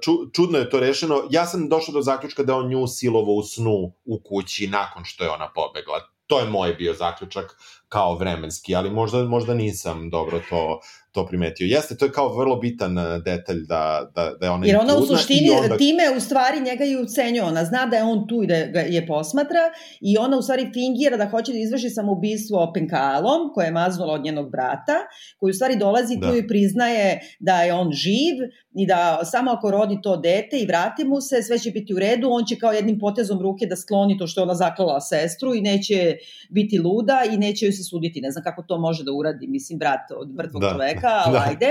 ču, 0.00 0.12
čudno 0.32 0.58
je 0.58 0.70
to 0.70 0.80
rešeno. 0.80 1.22
Ja 1.30 1.46
sam 1.46 1.68
došao 1.68 1.92
do 1.92 2.02
zaključka 2.02 2.42
da 2.42 2.56
on 2.56 2.68
nju 2.68 2.86
silovo 2.86 3.34
u 3.34 3.42
snu 3.42 3.92
u 4.04 4.20
kući 4.24 4.66
nakon 4.66 5.04
što 5.04 5.24
je 5.24 5.30
ona 5.30 5.48
pobegla 5.54 6.11
to 6.32 6.38
je 6.40 6.46
moj 6.46 6.74
bio 6.74 6.94
zaključak 6.94 7.56
kao 7.88 8.14
vremenski, 8.14 8.74
ali 8.74 8.90
možda, 8.90 9.24
možda 9.24 9.54
nisam 9.54 10.10
dobro 10.10 10.40
to, 10.50 10.80
to 11.12 11.26
primetio. 11.26 11.66
Jeste, 11.66 11.96
to 11.96 12.04
je 12.04 12.12
kao 12.12 12.36
vrlo 12.36 12.56
bitan 12.56 12.98
e, 12.98 13.20
detalj 13.24 13.60
da, 13.66 14.10
da, 14.14 14.34
da 14.40 14.46
je 14.46 14.50
ona 14.50 14.66
Jer 14.66 14.76
ona 14.76 14.96
u 14.96 15.06
suštini 15.06 15.50
onda... 15.62 15.76
time 15.76 16.02
u 16.16 16.20
stvari 16.20 16.60
njega 16.60 16.84
i 16.84 16.96
ucenjuje. 16.96 17.42
Ona 17.42 17.64
zna 17.64 17.86
da 17.86 17.96
je 17.96 18.02
on 18.02 18.28
tu 18.28 18.42
i 18.42 18.46
da 18.46 18.66
ga 18.66 18.80
je 18.80 19.06
posmatra 19.06 19.60
i 20.00 20.18
ona 20.18 20.38
u 20.38 20.42
stvari 20.42 20.70
fingira 20.72 21.16
da 21.16 21.28
hoće 21.28 21.52
da 21.52 21.58
izvrši 21.58 21.90
samoubistvo 21.90 22.72
penkalom 22.74 23.52
koje 23.54 23.64
je 23.64 23.72
maznula 23.72 24.14
od 24.14 24.24
njenog 24.24 24.50
brata, 24.50 24.96
koji 25.38 25.50
u 25.50 25.54
stvari 25.54 25.76
dolazi 25.76 26.16
da. 26.16 26.30
tu 26.30 26.36
i 26.36 26.48
priznaje 26.48 27.20
da 27.40 27.62
je 27.62 27.74
on 27.74 27.92
živ, 27.92 28.36
i 28.74 28.86
da 28.86 29.20
samo 29.24 29.50
ako 29.50 29.70
rodi 29.70 29.98
to 30.02 30.16
dete 30.16 30.58
i 30.58 30.66
vrati 30.66 31.04
mu 31.04 31.20
se, 31.20 31.42
sve 31.42 31.58
će 31.58 31.70
biti 31.70 31.94
u 31.94 31.98
redu, 31.98 32.28
on 32.30 32.44
će 32.44 32.56
kao 32.56 32.72
jednim 32.72 32.98
potezom 32.98 33.40
ruke 33.42 33.66
da 33.66 33.76
skloni 33.76 34.18
to 34.18 34.26
što 34.26 34.40
je 34.40 34.42
ona 34.42 34.54
zaklala 34.54 35.00
sestru 35.00 35.54
i 35.54 35.60
neće 35.60 36.16
biti 36.50 36.78
luda 36.78 37.22
i 37.32 37.36
neće 37.36 37.66
joj 37.66 37.72
se 37.72 37.84
suditi. 37.84 38.20
Ne 38.20 38.30
znam 38.30 38.44
kako 38.44 38.62
to 38.62 38.78
može 38.78 39.04
da 39.04 39.12
uradi, 39.12 39.46
mislim, 39.46 39.78
brat 39.78 40.10
od 40.16 40.34
mrtvog 40.34 40.62
da. 40.62 40.70
čoveka, 40.70 41.01
ali 41.08 41.32
da. 41.32 41.44
ajde. 41.48 41.70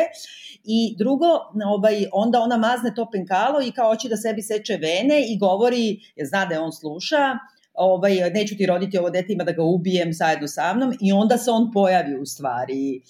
I 0.63 0.95
drugo, 0.97 1.25
ovaj, 1.65 2.05
onda 2.13 2.39
ona 2.39 2.57
mazne 2.57 2.93
to 2.95 3.09
penkalo 3.11 3.61
i 3.61 3.71
kao 3.71 3.89
hoće 3.89 4.09
da 4.09 4.17
sebi 4.17 4.41
seče 4.41 4.73
vene 4.73 5.21
i 5.27 5.38
govori, 5.38 5.99
je 6.15 6.25
zna 6.25 6.45
da 6.45 6.55
je 6.55 6.59
on 6.59 6.71
sluša, 6.71 7.38
ovaj, 7.73 8.29
neću 8.34 8.57
ti 8.57 8.65
roditi 8.65 8.97
ovo 8.97 9.09
dete, 9.09 9.34
ima 9.34 9.43
da 9.43 9.51
ga 9.51 9.63
ubijem 9.63 10.13
zajedno 10.13 10.47
sa 10.47 10.73
mnom 10.73 10.93
i 11.01 11.11
onda 11.11 11.38
se 11.38 11.51
on 11.51 11.71
pojavi 11.71 12.19
u 12.19 12.25
stvari 12.25 13.01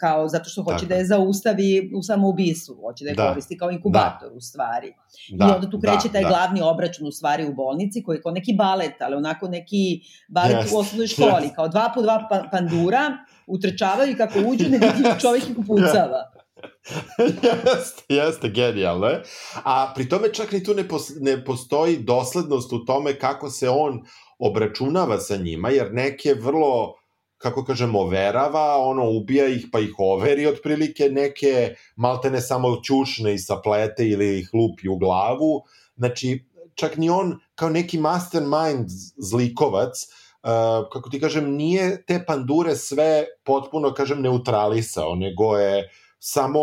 kao 0.00 0.28
zato 0.28 0.48
što 0.48 0.62
hoće 0.62 0.76
Tako. 0.76 0.88
da 0.88 0.94
je 0.94 1.04
zaustavi 1.04 1.90
u 1.96 2.02
samoubistvu, 2.02 2.74
hoće 2.74 3.04
da 3.04 3.10
je 3.10 3.14
da. 3.14 3.28
koristi 3.28 3.58
kao 3.58 3.70
inkubator 3.70 4.30
da. 4.30 4.36
u 4.36 4.40
stvari. 4.40 4.92
Da. 5.32 5.46
I 5.46 5.50
onda 5.50 5.70
tu 5.70 5.80
kreće 5.80 6.08
da. 6.08 6.12
taj 6.12 6.22
da. 6.22 6.28
glavni 6.28 6.60
obračun 6.62 7.06
u 7.06 7.12
stvari 7.12 7.46
u 7.46 7.54
bolnici 7.54 8.02
koji 8.02 8.16
je 8.16 8.22
kao 8.22 8.32
neki 8.32 8.54
balet, 8.54 8.94
ali 9.00 9.16
onako 9.16 9.48
neki 9.48 10.00
balet 10.28 10.56
yes. 10.56 10.74
u 10.74 10.78
osnovnoj 10.78 11.06
školi, 11.06 11.46
yes. 11.46 11.54
kao 11.54 11.68
dva 11.68 11.92
po 11.94 12.02
dva 12.02 12.26
pa, 12.30 12.48
pandura 12.52 13.10
utrčavaju 13.46 14.12
i 14.12 14.16
kako 14.16 14.38
uđu 14.38 14.64
ne 14.68 14.78
vidi 14.78 15.20
čovjek 15.20 15.48
ih 15.48 15.58
upucava. 15.58 16.32
jeste, 17.42 18.02
jeste, 18.08 18.48
genijalno 18.48 19.06
je. 19.06 19.22
A 19.64 19.92
pri 19.94 20.08
tome 20.08 20.32
čak 20.32 20.52
ni 20.52 20.64
tu 20.64 20.74
ne, 20.74 20.88
pos, 20.88 21.10
ne 21.20 21.44
postoji 21.44 21.96
doslednost 21.96 22.72
u 22.72 22.84
tome 22.84 23.18
kako 23.18 23.50
se 23.50 23.68
on 23.68 24.02
obračunava 24.38 25.18
sa 25.18 25.36
njima, 25.36 25.70
jer 25.70 25.92
neke 25.92 26.34
vrlo 26.34 26.94
kako 27.38 27.64
kažem, 27.64 27.94
overava, 27.94 28.76
ono, 28.78 29.10
ubija 29.10 29.48
ih 29.48 29.66
pa 29.72 29.80
ih 29.80 29.94
overi 29.98 30.46
otprilike, 30.46 31.08
neke 31.08 31.74
maltene 31.96 32.40
samo 32.40 32.76
ćušne 32.84 33.34
i 33.34 33.38
saplete 33.38 34.08
ili 34.08 34.38
ih 34.38 34.50
lupi 34.54 34.88
u 34.88 34.96
glavu. 34.96 35.62
Znači, 35.96 36.44
čak 36.74 36.96
ni 36.96 37.10
on 37.10 37.38
kao 37.54 37.68
neki 37.70 37.98
mastermind 37.98 38.88
zlikovac, 39.16 40.06
kako 40.92 41.10
ti 41.10 41.20
kažem, 41.20 41.54
nije 41.54 42.04
te 42.06 42.24
pandure 42.26 42.76
sve 42.76 43.24
potpuno, 43.44 43.94
kažem, 43.94 44.22
neutralisao, 44.22 45.14
nego 45.14 45.56
je 45.56 45.90
samo 46.18 46.60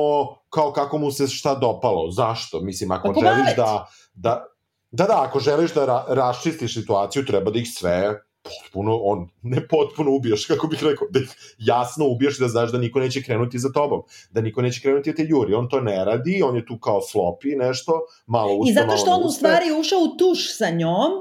kao 0.49 0.71
kako 0.71 0.97
mu 0.97 1.11
se 1.11 1.27
šta 1.27 1.55
dopalo. 1.55 2.11
Zašto? 2.11 2.61
Mislim, 2.61 2.91
ako 2.91 3.07
Kako 3.07 3.19
želiš 3.19 3.55
da, 3.57 3.88
da, 4.13 4.45
da, 4.91 5.05
da, 5.05 5.23
ako 5.27 5.39
želiš 5.39 5.73
da 5.73 5.86
ra, 5.86 6.05
raščistiš 6.07 6.73
situaciju, 6.73 7.25
treba 7.25 7.51
da 7.51 7.59
ih 7.59 7.67
sve 7.73 8.19
potpuno, 8.43 8.97
on, 9.03 9.29
ne 9.41 9.67
potpuno 9.67 10.15
ubijaš, 10.15 10.45
kako 10.45 10.67
bih 10.67 10.84
rekao, 10.84 11.07
da 11.11 11.19
ih 11.19 11.55
jasno 11.57 12.07
ubijaš 12.07 12.38
da 12.39 12.47
znaš 12.47 12.71
da 12.71 12.77
niko 12.77 12.99
neće 12.99 13.23
krenuti 13.23 13.59
za 13.59 13.71
tobom, 13.71 14.01
da 14.31 14.41
niko 14.41 14.61
neće 14.61 14.81
krenuti 14.81 15.11
da 15.11 15.15
te 15.15 15.25
juri. 15.29 15.53
On 15.53 15.69
to 15.69 15.81
ne 15.81 16.05
radi, 16.05 16.41
on 16.45 16.55
je 16.55 16.65
tu 16.65 16.79
kao 16.79 17.01
slopi 17.01 17.55
nešto, 17.55 18.01
malo 18.25 18.55
uspe, 18.55 18.71
I 18.71 18.73
zato 18.73 18.97
što 18.97 19.11
on 19.11 19.23
u 19.23 19.31
stvari 19.31 19.65
ušao 19.79 19.99
u 19.99 20.17
tuš 20.17 20.57
sa 20.57 20.69
njom, 20.69 21.11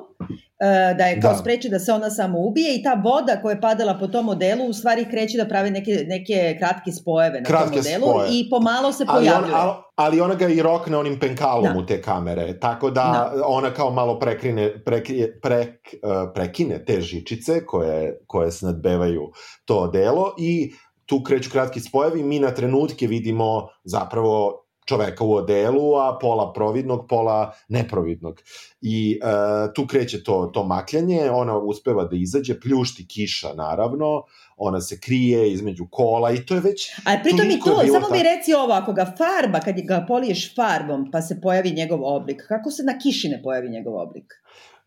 da 0.99 1.05
je 1.05 1.21
kao 1.21 1.33
da. 1.33 1.39
spreči 1.39 1.69
da 1.69 1.79
se 1.79 1.93
ona 1.93 2.11
samo 2.11 2.39
ubije 2.39 2.77
i 2.77 2.83
ta 2.83 2.95
voda 3.05 3.41
koja 3.43 3.53
je 3.53 3.61
padala 3.61 3.99
po 3.99 4.07
tom 4.07 4.25
modelu 4.25 4.65
u 4.65 4.73
stvari 4.73 5.07
kreće 5.11 5.39
da 5.39 5.49
pravi 5.49 5.71
neke, 5.71 6.05
neke 6.07 6.57
kratke 6.59 6.93
spojeve 6.93 7.41
na 7.41 7.47
kratke 7.47 7.69
tom 7.69 7.77
modelu 7.77 8.11
spoje. 8.11 8.29
i 8.31 8.51
pomalo 8.51 8.93
se 8.93 9.07
pojavljuje. 9.07 9.55
Ali, 9.55 9.71
on, 9.71 9.77
ali 9.97 10.21
ona 10.21 10.35
ga 10.35 10.49
i 10.49 10.63
rokne 10.63 10.97
onim 10.97 11.19
penkalom 11.21 11.73
da. 11.75 11.79
u 11.79 11.87
te 11.87 12.03
kamere, 12.03 12.61
tako 12.61 12.91
da, 12.91 13.31
da. 13.37 13.43
ona 13.47 13.71
kao 13.71 13.91
malo 13.91 14.19
prekrine, 14.19 14.85
prekrije, 14.85 15.41
prek, 15.41 15.95
uh, 16.03 16.33
prekine 16.35 16.85
te 16.85 17.01
žičice 17.01 17.67
koje, 17.67 18.19
koje 18.27 18.51
snadbevaju 18.51 19.31
to 19.65 19.89
delo 19.89 20.35
i 20.39 20.73
tu 21.07 21.23
kreću 21.23 21.51
kratki 21.51 21.81
spojevi, 21.81 22.23
mi 22.23 22.39
na 22.39 22.51
trenutke 22.51 23.07
vidimo 23.07 23.69
zapravo 23.85 24.62
čoveka 24.85 25.25
u 25.25 25.33
odelu, 25.33 25.95
a 25.97 26.19
pola 26.21 26.53
providnog, 26.53 27.07
pola 27.09 27.53
neprovidnog. 27.69 28.41
I 28.81 29.21
e, 29.23 29.75
tu 29.75 29.87
kreće 29.87 30.25
to, 30.25 30.51
to 30.55 30.65
makljanje, 30.65 31.31
ona 31.31 31.59
uspeva 31.59 32.05
da 32.05 32.17
izađe, 32.17 32.61
pljušti 32.61 33.07
kiša 33.07 33.55
naravno, 33.55 34.23
ona 34.57 34.81
se 34.81 35.01
krije 35.01 35.53
između 35.53 35.87
kola 35.91 36.33
i 36.33 36.47
to 36.47 36.55
je 36.55 36.61
već... 36.61 36.91
A 37.05 37.17
pritom 37.23 37.51
i 37.51 37.61
to, 37.61 37.93
samo 37.93 38.07
ta... 38.09 38.15
mi 38.15 38.23
reci 38.23 38.55
ovo, 38.55 38.73
ako 38.73 38.93
ga 38.93 39.15
farba, 39.19 39.61
kad 39.61 39.81
ga 39.81 40.05
poliješ 40.09 40.55
farbom 40.55 41.11
pa 41.11 41.23
se 41.23 41.41
pojavi 41.41 41.71
njegov 41.71 42.05
oblik, 42.05 42.43
kako 42.49 42.71
se 42.71 42.83
na 42.83 42.99
kiši 42.99 43.29
ne 43.29 43.43
pojavi 43.43 43.69
njegov 43.69 43.97
oblik? 43.97 44.33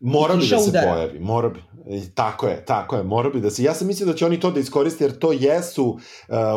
Mora 0.00 0.36
bi 0.36 0.46
da 0.46 0.58
se 0.58 0.68
udara. 0.68 0.92
pojavi, 0.92 1.18
mora 1.18 1.48
bi. 1.48 1.60
I 1.88 2.14
tako 2.14 2.46
je, 2.46 2.64
tako 2.64 2.96
je, 2.96 3.02
mora 3.02 3.30
bi 3.30 3.40
da 3.40 3.50
se... 3.50 3.62
Ja 3.62 3.74
sam 3.74 3.86
mislio 3.86 4.06
da 4.06 4.14
će 4.14 4.26
oni 4.26 4.40
to 4.40 4.50
da 4.50 4.60
iskoriste, 4.60 5.04
jer 5.04 5.18
to 5.18 5.32
jesu 5.32 5.84
uh, 5.84 5.98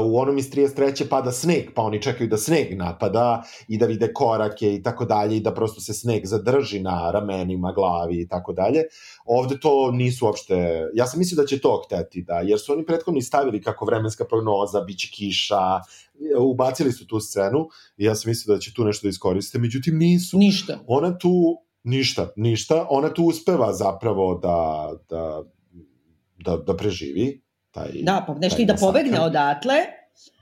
u 0.06 0.18
onom 0.18 0.38
iz 0.38 0.52
33. 0.52 1.10
pada 1.10 1.32
sneg, 1.32 1.66
pa 1.76 1.82
oni 1.82 2.02
čekaju 2.02 2.30
da 2.30 2.38
sneg 2.38 2.78
napada 2.78 3.44
i 3.68 3.78
da 3.78 3.86
vide 3.86 4.14
korake 4.14 4.74
i 4.74 4.84
tako 4.84 5.06
dalje 5.06 5.38
i 5.38 5.40
da 5.40 5.54
prosto 5.54 5.82
se 5.82 5.94
sneg 5.94 6.26
zadrži 6.26 6.80
na 6.80 7.12
ramenima, 7.12 7.72
glavi 7.72 8.22
i 8.22 8.28
tako 8.28 8.54
dalje. 8.54 8.84
Ovde 9.26 9.60
to 9.60 9.92
nisu 9.92 10.26
uopšte... 10.26 10.86
Ja 10.94 11.06
sam 11.06 11.20
mislio 11.20 11.42
da 11.42 11.48
će 11.48 11.60
to 11.60 11.84
hteti, 11.86 12.22
da, 12.22 12.40
jer 12.40 12.60
su 12.60 12.74
oni 12.74 12.86
prethodno 12.86 13.22
stavili 13.22 13.62
kako 13.62 13.86
vremenska 13.86 14.26
prognoza, 14.26 14.82
bit 14.82 15.00
će 15.00 15.08
kiša, 15.14 15.80
ubacili 16.40 16.92
su 16.92 17.08
tu 17.08 17.20
scenu 17.20 17.68
i 17.98 18.06
ja 18.06 18.16
sam 18.16 18.30
mislio 18.30 18.56
da 18.56 18.62
će 18.62 18.74
tu 18.74 18.86
nešto 18.86 19.06
da 19.06 19.10
iskoriste, 19.10 19.60
međutim 19.60 19.98
nisu. 19.98 20.38
Ništa. 20.38 20.80
Ona 20.88 21.18
tu 21.18 21.58
Ništa, 21.84 22.30
ništa. 22.36 22.88
Ona 22.90 23.14
tu 23.14 23.24
uspeva 23.24 23.74
zapravo 23.74 24.36
da, 24.38 24.90
da, 25.10 25.44
da, 26.38 26.58
da 26.58 26.76
preživi. 26.78 27.42
Taj, 27.72 27.90
da, 28.02 28.24
pa 28.28 28.34
nešto 28.34 28.62
i 28.62 28.66
da 28.66 28.76
pobegne 28.76 29.22
odatle, 29.22 29.76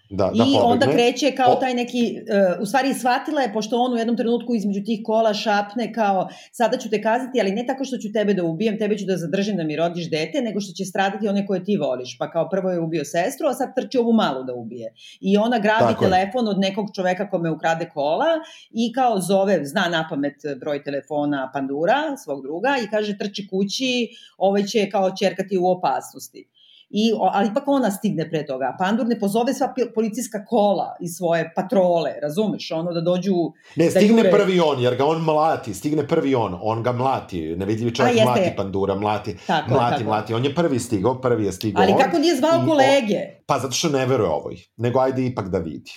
Da, 0.09 0.23
da 0.25 0.31
I 0.33 0.37
pobegne. 0.37 0.59
onda 0.61 0.91
kreće 0.91 1.31
kao 1.31 1.55
taj 1.55 1.73
neki, 1.73 2.15
uh, 2.55 2.61
u 2.61 2.65
stvari 2.65 2.93
shvatila 2.93 3.41
je, 3.41 3.53
pošto 3.53 3.77
on 3.77 3.93
u 3.93 3.97
jednom 3.97 4.17
trenutku 4.17 4.55
između 4.55 4.83
tih 4.85 4.99
kola 5.05 5.33
šapne 5.33 5.93
kao, 5.93 6.27
sada 6.51 6.77
ću 6.77 6.89
te 6.89 7.01
kazati, 7.01 7.41
ali 7.41 7.51
ne 7.51 7.65
tako 7.67 7.83
što 7.83 7.97
ću 7.97 8.11
tebe 8.13 8.33
da 8.33 8.43
ubijem, 8.43 8.79
tebe 8.79 8.97
ću 8.97 9.05
da 9.05 9.17
zadržim 9.17 9.57
da 9.57 9.63
mi 9.63 9.75
rodiš 9.75 10.09
dete, 10.09 10.41
nego 10.41 10.59
što 10.59 10.73
će 10.73 10.85
stradati 10.85 11.27
one 11.27 11.45
koje 11.45 11.63
ti 11.63 11.77
voliš. 11.77 12.17
Pa 12.17 12.31
kao 12.31 12.49
prvo 12.49 12.71
je 12.71 12.79
ubio 12.79 13.05
sestru, 13.05 13.47
a 13.47 13.53
sad 13.53 13.75
trči 13.75 13.97
ovu 13.97 14.13
malu 14.13 14.43
da 14.43 14.53
ubije. 14.53 14.93
I 15.19 15.37
ona 15.37 15.59
grabi 15.59 15.93
tako 15.93 16.03
telefon 16.03 16.45
je. 16.45 16.49
od 16.49 16.59
nekog 16.59 16.87
čoveka 16.95 17.29
kome 17.29 17.51
ukrade 17.51 17.89
kola 17.93 18.31
i 18.71 18.93
kao 18.93 19.21
zove, 19.21 19.65
zna 19.65 19.89
na 19.89 20.07
pamet 20.09 20.35
broj 20.59 20.83
telefona 20.83 21.51
Pandura, 21.53 22.17
svog 22.23 22.41
druga, 22.41 22.75
i 22.83 22.89
kaže 22.89 23.17
trči 23.17 23.47
kući, 23.47 24.09
ovaj 24.37 24.63
će 24.63 24.89
kao 24.89 25.15
čerkati 25.15 25.57
u 25.57 25.67
opasnosti. 25.67 26.56
I, 26.89 27.11
ali 27.31 27.47
ipak 27.47 27.63
ona 27.67 27.91
stigne 27.91 28.29
pre 28.29 28.45
toga. 28.45 28.75
Pandur 28.79 29.07
ne 29.07 29.19
pozove 29.19 29.53
sva 29.53 29.73
policijska 29.95 30.45
kola 30.45 30.95
i 30.99 31.07
svoje 31.07 31.51
patrole, 31.55 32.13
razumeš, 32.21 32.71
ono 32.71 32.93
da 32.93 33.01
dođu... 33.01 33.33
Ne, 33.75 33.85
da 33.85 33.91
stigne 33.91 34.17
jure... 34.17 34.31
prvi 34.31 34.59
on, 34.59 34.81
jer 34.81 34.95
ga 34.95 35.05
on 35.05 35.21
mlati, 35.21 35.73
stigne 35.73 36.07
prvi 36.07 36.35
on, 36.35 36.57
on 36.61 36.83
ga 36.83 36.91
mlati, 36.91 37.55
nevidljivi 37.55 37.95
čovjek 37.95 38.15
jeste, 38.15 38.25
mlati 38.25 38.53
Pandura, 38.57 38.95
mlati, 38.95 39.37
tako, 39.47 39.69
mlati, 39.69 39.95
tako. 39.95 40.03
mlati, 40.03 40.33
on 40.33 40.45
je 40.45 40.55
prvi 40.55 40.79
stigao, 40.79 41.21
prvi 41.21 41.45
je 41.45 41.51
stigao 41.51 41.83
Ali 41.83 41.91
on, 41.91 41.99
kako 41.99 42.17
nije 42.17 42.35
zvao 42.35 42.65
kolege? 42.67 43.15
On, 43.15 43.43
pa 43.47 43.59
zato 43.59 43.73
što 43.73 43.89
ne 43.89 44.05
veruje 44.05 44.29
ovoj, 44.29 44.57
nego 44.77 44.99
ajde 44.99 45.25
ipak 45.25 45.49
da 45.49 45.57
vidi. 45.57 45.91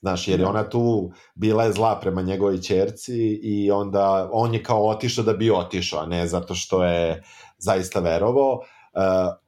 Znaš, 0.00 0.28
jer 0.28 0.40
je 0.40 0.44
da. 0.44 0.50
ona 0.50 0.68
tu 0.68 1.12
bila 1.34 1.64
je 1.64 1.72
zla 1.72 1.98
prema 2.00 2.22
njegovoj 2.22 2.60
čerci 2.60 3.40
i 3.42 3.70
onda 3.70 4.28
on 4.32 4.54
je 4.54 4.62
kao 4.62 4.88
otišao 4.88 5.24
da 5.24 5.32
bi 5.32 5.50
otišao, 5.50 6.00
a 6.00 6.06
ne 6.06 6.26
zato 6.26 6.54
što 6.54 6.84
je 6.84 7.22
zaista 7.58 8.00
verovao. 8.00 8.60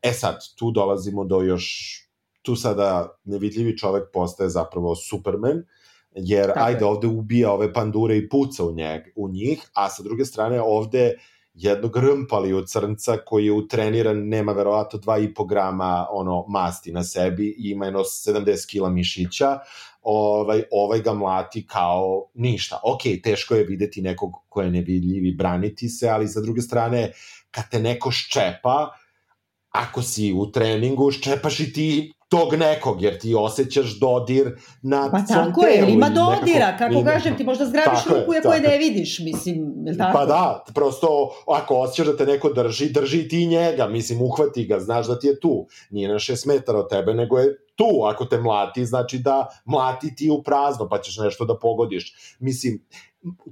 E 0.02 0.12
sad, 0.12 0.38
tu 0.58 0.70
dolazimo 0.70 1.24
do 1.24 1.42
još, 1.42 1.96
tu 2.42 2.56
sada 2.56 3.18
nevidljivi 3.24 3.78
čovek 3.78 4.04
postaje 4.12 4.50
zapravo 4.50 4.94
Superman, 4.94 5.62
jer 6.14 6.46
Tako 6.46 6.60
ajde 6.66 6.84
je. 6.84 6.86
ovde 6.86 7.06
ubija 7.06 7.52
ove 7.52 7.72
pandure 7.72 8.16
i 8.16 8.28
puca 8.28 8.64
u, 8.64 8.72
njeg, 8.72 9.02
u 9.16 9.28
njih, 9.28 9.70
a 9.74 9.88
sa 9.90 10.02
druge 10.02 10.24
strane 10.24 10.62
ovde 10.62 11.14
jednog 11.54 11.96
rmpali 11.96 12.52
od 12.52 12.68
crnca 12.68 13.16
koji 13.26 13.46
je 13.46 13.52
utreniran, 13.52 14.28
nema 14.28 14.52
verovato 14.52 14.98
2,5 14.98 15.48
grama 15.48 16.06
ono, 16.10 16.44
masti 16.48 16.92
na 16.92 17.04
sebi 17.04 17.46
i 17.46 17.70
ima 17.70 17.84
jedno 17.84 18.00
70 18.00 18.70
kila 18.70 18.90
mišića, 18.90 19.58
ovaj, 20.02 20.62
ovaj 20.70 21.00
ga 21.00 21.12
mlati 21.12 21.66
kao 21.66 22.30
ništa. 22.34 22.80
Ok, 22.84 23.00
teško 23.22 23.54
je 23.54 23.64
videti 23.64 24.02
nekog 24.02 24.32
ko 24.48 24.62
je 24.62 24.70
nevidljiv 24.70 25.24
i 25.24 25.36
braniti 25.36 25.88
se, 25.88 26.08
ali 26.08 26.28
sa 26.28 26.40
druge 26.40 26.60
strane, 26.60 27.12
kad 27.50 27.70
te 27.70 27.80
neko 27.80 28.10
ščepa, 28.10 28.90
ako 29.74 30.02
si 30.02 30.32
u 30.32 30.46
treningu, 30.52 31.10
ščepaš 31.10 31.60
i 31.60 31.72
ti 31.72 32.12
tog 32.28 32.54
nekog, 32.54 33.02
jer 33.02 33.18
ti 33.18 33.34
osjećaš 33.34 33.98
dodir 34.00 34.56
na 34.82 35.08
pa 35.12 35.18
svom 35.26 35.44
tako 35.44 35.66
je, 35.66 35.86
ima 35.88 36.08
dodira, 36.08 36.66
nekako, 36.66 36.78
kako 36.78 36.94
ima, 36.94 37.10
kažem, 37.10 37.36
ti 37.36 37.44
možda 37.44 37.66
zgrabiš 37.66 38.04
ruku 38.06 38.34
je, 38.34 38.42
koje 38.42 38.60
ne 38.60 38.78
vidiš, 38.78 39.18
mislim, 39.18 39.72
je 39.86 39.96
tako? 39.98 40.18
Pa 40.18 40.26
da, 40.26 40.64
prosto, 40.74 41.30
ako 41.46 41.76
osjećaš 41.76 42.06
da 42.06 42.16
te 42.16 42.26
neko 42.26 42.52
drži, 42.52 42.90
drži 42.90 43.28
ti 43.28 43.46
njega, 43.46 43.86
mislim, 43.86 44.22
uhvati 44.22 44.66
ga, 44.66 44.80
znaš 44.80 45.06
da 45.06 45.18
ti 45.18 45.26
je 45.26 45.40
tu, 45.40 45.66
nije 45.90 46.08
na 46.08 46.18
šest 46.18 46.46
metara 46.46 46.78
od 46.78 46.90
tebe, 46.90 47.14
nego 47.14 47.38
je 47.38 47.58
tu, 47.74 48.04
ako 48.04 48.24
te 48.24 48.38
mlati, 48.38 48.86
znači 48.86 49.18
da 49.18 49.48
mlati 49.64 50.14
ti 50.16 50.30
u 50.30 50.42
prazno, 50.42 50.88
pa 50.88 50.98
ćeš 50.98 51.18
nešto 51.18 51.44
da 51.44 51.58
pogodiš. 51.58 52.14
Mislim, 52.38 52.84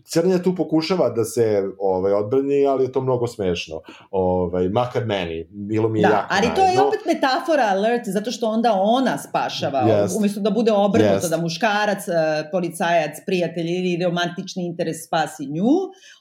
Crnja 0.05 0.43
tu 0.43 0.55
pokušava 0.57 1.11
da 1.11 1.25
se 1.25 1.63
ovaj, 1.79 2.13
odbrani, 2.13 2.67
ali 2.67 2.85
je 2.85 2.93
to 2.93 3.01
mnogo 3.01 3.27
smešno. 3.27 3.81
Ovaj, 4.11 4.69
makar 4.69 5.07
meni, 5.07 5.49
bilo 5.51 5.89
mi 5.89 6.01
je 6.01 6.09
da, 6.09 6.15
jako 6.15 6.27
ali 6.31 6.55
to 6.55 6.67
je 6.67 6.81
opet 6.81 7.01
metafora 7.07 7.63
alert, 7.71 8.03
zato 8.07 8.31
što 8.31 8.49
onda 8.49 8.73
ona 8.75 9.19
spašava, 9.19 9.83
yes. 9.83 10.17
umjesto 10.17 10.41
da 10.41 10.51
bude 10.51 10.73
obrnuto, 10.73 11.27
yes. 11.27 11.31
da 11.31 11.37
muškarac, 11.37 12.09
e, 12.09 12.13
policajac, 12.53 13.17
prijatelj 13.27 13.71
ili 13.71 14.05
romantični 14.05 14.67
interes 14.67 14.97
spasi 15.07 15.47
nju, 15.47 15.71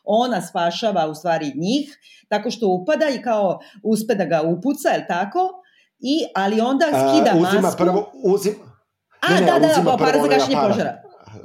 ona 0.04 0.42
spašava 0.42 1.08
u 1.08 1.16
stvari 1.16 1.54
njih, 1.56 1.98
tako 2.30 2.52
što 2.52 2.68
upada 2.68 3.06
i 3.10 3.22
kao 3.22 3.60
uspe 3.84 4.16
da 4.16 4.26
ga 4.26 4.42
upuca, 4.42 4.90
je 4.90 5.08
tako? 5.08 5.40
I, 6.00 6.26
ali 6.36 6.62
onda 6.62 6.86
skida 6.86 7.32
uh, 7.36 7.42
uzima 7.42 7.62
masku. 7.62 7.84
Prvo, 7.84 8.12
uzima, 8.24 8.72
A, 9.22 9.34
ne, 9.34 9.42
ne, 9.42 9.46
da, 9.46 9.60
da, 9.60 9.92
da, 9.92 9.98
para 9.98 10.22
za 10.22 10.28
gašenje 10.28 10.58
požara. 10.68 11.02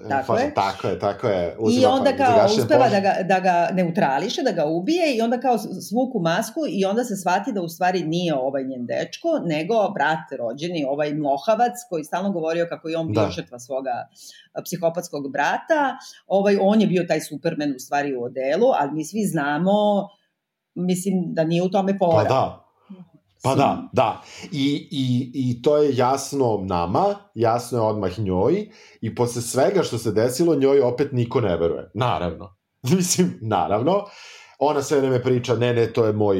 Tako 0.08 0.36
je. 0.36 0.54
Tako 0.54 0.88
je, 0.88 0.98
tako 0.98 1.28
je. 1.28 1.56
Uzima 1.58 1.82
I 1.82 1.86
onda 1.86 2.16
kao 2.16 2.46
uspeva 2.46 2.88
da 2.88 3.00
ga, 3.00 3.14
da 3.22 3.40
ga 3.40 3.68
neutrališe, 3.72 4.42
da 4.42 4.52
ga 4.52 4.64
ubije 4.64 5.16
i 5.16 5.20
onda 5.20 5.40
kao 5.40 5.58
svuku 5.58 6.20
masku 6.20 6.60
i 6.68 6.84
onda 6.84 7.04
se 7.04 7.16
shvati 7.16 7.52
da 7.52 7.62
u 7.62 7.68
stvari 7.68 8.04
nije 8.04 8.34
ovaj 8.34 8.64
njen 8.64 8.86
dečko, 8.86 9.28
nego 9.44 9.74
brat 9.94 10.38
rođeni, 10.38 10.86
ovaj 10.88 11.14
mlohavac 11.14 11.72
koji 11.88 12.04
stalno 12.04 12.30
govorio 12.30 12.66
kako 12.68 12.88
je 12.88 12.96
on 12.96 13.08
bio 13.08 13.22
da. 13.22 13.30
žrtva 13.30 13.58
svoga 13.58 14.08
psihopatskog 14.64 15.32
brata. 15.32 15.96
Ovaj, 16.26 16.58
on 16.60 16.80
je 16.80 16.86
bio 16.86 17.04
taj 17.08 17.20
supermen 17.20 17.74
u 17.76 17.78
stvari 17.78 18.16
u 18.16 18.22
odelu, 18.22 18.66
ali 18.80 18.92
mi 18.92 19.04
svi 19.04 19.24
znamo 19.24 20.08
mislim 20.76 21.34
da 21.34 21.44
nije 21.44 21.62
u 21.62 21.68
tome 21.68 21.98
pora. 21.98 22.28
Pa 22.28 22.34
da, 22.34 22.65
Pa 23.46 23.54
da, 23.54 23.88
da. 23.92 24.22
I, 24.52 24.88
i, 24.90 25.30
I 25.34 25.62
to 25.62 25.76
je 25.76 25.96
jasno 25.96 26.64
nama, 26.64 27.04
jasno 27.34 27.78
je 27.78 27.82
odmah 27.82 28.18
njoj 28.18 28.68
i 29.00 29.14
posle 29.14 29.42
svega 29.42 29.82
što 29.82 29.98
se 29.98 30.12
desilo 30.12 30.54
njoj 30.54 30.80
opet 30.80 31.12
niko 31.12 31.40
ne 31.40 31.56
veruje. 31.56 31.90
Naravno. 31.94 32.56
Mislim, 32.96 33.38
naravno. 33.42 34.04
Ona 34.58 34.82
sve 34.82 35.00
vreme 35.00 35.22
priča, 35.22 35.54
ne, 35.54 35.74
ne, 35.74 35.92
to 35.92 36.06
je 36.06 36.12
moj, 36.12 36.38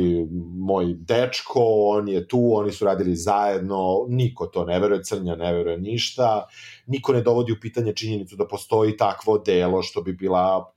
moj 0.58 0.94
dečko, 0.98 1.60
on 1.64 2.08
je 2.08 2.28
tu, 2.28 2.50
oni 2.54 2.72
su 2.72 2.84
radili 2.84 3.16
zajedno, 3.16 4.06
niko 4.08 4.46
to 4.46 4.64
ne 4.64 4.78
veruje, 4.80 5.02
Crnja 5.02 5.36
ne 5.36 5.52
veruje 5.52 5.78
ništa, 5.78 6.46
niko 6.86 7.12
ne 7.12 7.20
dovodi 7.22 7.52
u 7.52 7.60
pitanje 7.60 7.92
činjenicu 7.92 8.36
da 8.36 8.46
postoji 8.46 8.96
takvo 8.96 9.38
delo 9.38 9.82
što 9.82 10.02
bi 10.02 10.12
bila 10.12 10.72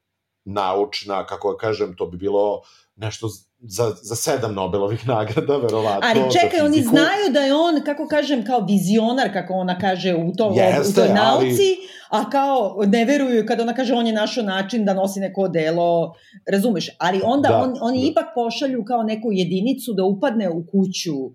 naučna, 0.45 1.25
kako 1.25 1.57
kažem, 1.57 1.95
to 1.95 2.05
bi 2.05 2.17
bilo 2.17 2.61
nešto 2.95 3.29
za, 3.61 3.91
za 4.01 4.15
sedam 4.15 4.53
Nobelovih 4.53 5.07
nagrada, 5.07 5.57
verovatno. 5.57 6.01
Ali 6.09 6.19
čekaj, 6.41 6.61
oni 6.61 6.81
znaju 6.81 7.31
da 7.33 7.39
je 7.39 7.53
on, 7.53 7.81
kako 7.85 8.07
kažem, 8.07 8.45
kao 8.45 8.59
vizionar, 8.59 9.33
kako 9.33 9.53
ona 9.53 9.79
kaže 9.79 10.15
u, 10.15 10.33
to, 10.37 10.53
Jeste, 10.55 11.01
u 11.01 11.05
toj 11.05 11.13
nauci, 11.13 11.77
ali... 12.09 12.23
a 12.25 12.29
kao 12.29 12.77
ne 12.87 13.05
veruju 13.05 13.45
kada 13.45 13.63
ona 13.63 13.73
kaže 13.73 13.93
on 13.93 14.07
je 14.07 14.13
našo 14.13 14.41
način 14.41 14.85
da 14.85 14.93
nosi 14.93 15.19
neko 15.19 15.47
delo, 15.47 16.13
razumeš? 16.51 16.89
Ali 16.99 17.21
onda 17.23 17.49
da, 17.49 17.57
on, 17.57 17.73
oni 17.81 18.01
da. 18.01 18.07
ipak 18.11 18.25
pošalju 18.35 18.85
kao 18.85 19.03
neku 19.03 19.27
jedinicu 19.31 19.93
da 19.93 20.03
upadne 20.03 20.49
u 20.49 20.65
kuću 20.71 21.25
uh, 21.25 21.33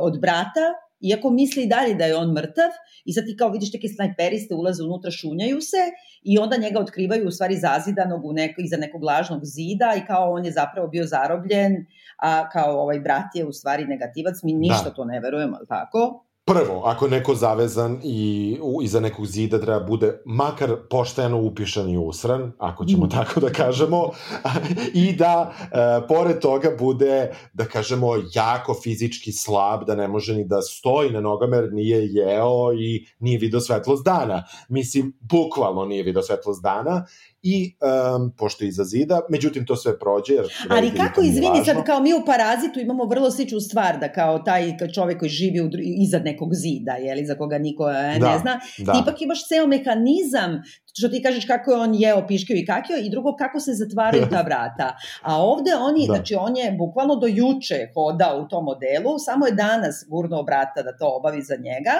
od 0.00 0.20
brata, 0.20 0.66
iako 1.00 1.30
misli 1.30 1.62
i 1.62 1.66
dalje 1.66 1.94
da 1.94 2.04
je 2.04 2.16
on 2.16 2.32
mrtav 2.32 2.70
i 3.04 3.12
sad 3.12 3.24
ti 3.24 3.36
kao 3.36 3.50
vidiš 3.50 3.72
neke 3.72 3.88
snajperiste 3.88 4.54
ulaze 4.54 4.82
unutra, 4.82 5.10
šunjaju 5.10 5.60
se 5.60 5.82
i 6.22 6.38
onda 6.38 6.56
njega 6.56 6.80
otkrivaju 6.80 7.28
u 7.28 7.30
stvari 7.30 7.56
zazidanog 7.56 8.24
u 8.24 8.32
neko, 8.32 8.60
iza 8.60 8.76
nekog 8.76 9.02
lažnog 9.02 9.40
zida 9.44 9.94
i 9.96 10.06
kao 10.06 10.32
on 10.32 10.44
je 10.44 10.52
zapravo 10.52 10.88
bio 10.88 11.06
zarobljen, 11.06 11.86
a 12.18 12.50
kao 12.50 12.80
ovaj 12.82 13.00
brat 13.00 13.34
je 13.34 13.44
u 13.44 13.52
stvari 13.52 13.84
negativac, 13.84 14.34
mi 14.42 14.52
ništa 14.52 14.88
da. 14.88 14.94
to 14.94 15.04
ne 15.04 15.20
verujemo, 15.20 15.56
ali 15.56 15.66
tako? 15.66 16.27
Prvo, 16.48 16.82
ako 16.84 17.08
neko 17.08 17.34
zavezan 17.34 18.00
i 18.04 18.58
u, 18.62 18.82
iza 18.82 19.00
nekog 19.00 19.26
zida 19.26 19.60
treba 19.60 19.80
bude 19.80 20.22
makar 20.24 20.76
pošteno 20.90 21.40
upišan 21.40 21.88
i 21.88 21.98
usran, 21.98 22.52
ako 22.58 22.84
ćemo 22.84 23.06
mm. 23.06 23.10
tako 23.10 23.40
da 23.40 23.50
kažemo, 23.50 24.10
i 25.04 25.12
da 25.12 25.52
e, 25.62 26.06
pored 26.08 26.38
toga 26.38 26.70
bude, 26.78 27.36
da 27.52 27.64
kažemo, 27.64 28.14
jako 28.34 28.74
fizički 28.82 29.32
slab, 29.32 29.84
da 29.84 29.94
ne 29.94 30.08
može 30.08 30.34
ni 30.34 30.44
da 30.44 30.62
stoji 30.62 31.10
na 31.10 31.20
nogama 31.20 31.56
jer 31.56 31.72
nije 31.72 32.08
jeo 32.12 32.72
i 32.72 33.06
nije 33.18 33.38
video 33.38 33.60
svetlost 33.60 34.04
dana. 34.04 34.44
Mislim, 34.68 35.18
bukvalno 35.20 35.84
nije 35.84 36.02
video 36.02 36.22
svetlost 36.22 36.62
dana 36.62 37.06
i 37.50 37.74
um, 38.16 38.32
pošto 38.38 38.64
iza 38.64 38.84
zida, 38.84 39.20
međutim 39.30 39.66
to 39.66 39.76
sve 39.76 39.98
prođe. 39.98 40.34
Jer 40.34 40.46
Ali 40.70 40.90
kako, 40.96 41.22
izvini, 41.22 41.64
sad 41.64 41.84
kao 41.84 42.00
mi 42.00 42.14
u 42.14 42.24
Parazitu 42.26 42.80
imamo 42.80 43.04
vrlo 43.04 43.30
sličnu 43.30 43.60
stvar, 43.60 43.98
da 44.00 44.12
kao 44.12 44.38
taj 44.38 44.76
čovek 44.94 45.18
koji 45.18 45.28
živi 45.28 45.60
u, 45.60 45.70
iza 46.06 46.18
nekog 46.18 46.54
zida, 46.54 46.92
jeli, 46.92 47.26
za 47.26 47.34
koga 47.34 47.58
niko 47.58 47.90
e, 47.90 48.18
da, 48.20 48.32
ne 48.32 48.38
zna, 48.38 48.60
da. 48.78 48.92
ti 48.92 48.98
ipak 49.02 49.22
imaš 49.22 49.48
ceo 49.48 49.66
mehanizam, 49.66 50.62
što 50.98 51.08
ti 51.08 51.22
kažeš 51.22 51.44
kako 51.46 51.70
je 51.70 51.76
on 51.76 51.94
jeo, 51.94 52.26
piškio 52.26 52.56
i 52.56 52.66
kakio, 52.66 52.96
i 52.96 53.10
drugo 53.10 53.36
kako 53.36 53.60
se 53.60 53.72
zatvaraju 53.74 54.26
ta 54.30 54.42
vrata. 54.48 54.96
A 55.22 55.42
ovde 55.42 55.70
oni, 55.80 56.06
da. 56.06 56.14
znači 56.14 56.34
on 56.34 56.56
je 56.56 56.72
bukvalno 56.72 57.16
do 57.16 57.26
juče 57.26 57.78
hodao 57.94 58.40
u 58.40 58.48
tom 58.48 58.64
modelu, 58.64 59.18
samo 59.18 59.46
je 59.46 59.52
danas 59.52 60.04
gurno 60.08 60.42
brata 60.42 60.82
da 60.82 60.96
to 60.96 61.16
obavi 61.16 61.42
za 61.42 61.56
njega, 61.56 61.96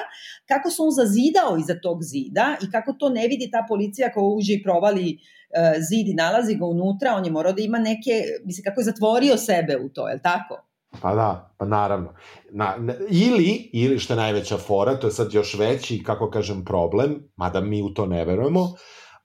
kako 0.49 0.71
se 0.71 0.83
on 0.83 0.91
zazidao 0.91 1.57
iza 1.59 1.75
tog 1.83 1.99
zida 2.03 2.57
i 2.63 2.71
kako 2.71 2.93
to 2.93 3.09
ne 3.09 3.29
vidi 3.29 3.51
ta 3.51 3.65
policija 3.69 4.13
koja 4.13 4.25
uđe 4.25 4.53
i 4.55 4.63
provali 4.63 5.19
zid 5.89 6.09
i 6.09 6.15
nalazi 6.15 6.55
ga 6.55 6.65
unutra, 6.65 7.15
on 7.15 7.25
je 7.25 7.31
morao 7.31 7.53
da 7.53 7.63
ima 7.63 7.79
neke, 7.79 8.23
mislim, 8.45 8.65
kako 8.65 8.81
je 8.81 8.85
zatvorio 8.85 9.37
sebe 9.37 9.77
u 9.77 9.89
to, 9.89 10.09
je 10.09 10.15
li 10.15 10.23
tako? 10.23 10.65
Pa 11.01 11.15
da, 11.15 11.55
pa 11.59 11.65
naravno. 11.65 12.15
Na, 12.51 12.77
ne, 12.79 12.95
ili, 13.11 13.71
ili 13.73 13.99
što 13.99 14.13
je 14.13 14.17
najveća 14.17 14.57
fora, 14.57 15.01
to 15.01 15.07
je 15.07 15.11
sad 15.11 15.33
još 15.33 15.55
veći, 15.55 16.03
kako 16.03 16.31
kažem, 16.31 16.65
problem, 16.65 17.31
mada 17.37 17.61
mi 17.61 17.83
u 17.83 17.95
to 17.95 18.07
ne 18.07 18.25
verujemo, 18.25 18.73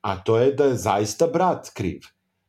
a 0.01 0.23
to 0.23 0.37
je 0.37 0.51
da 0.51 0.65
je 0.65 0.75
zaista 0.75 1.27
brat 1.27 1.69
kriv. 1.73 1.99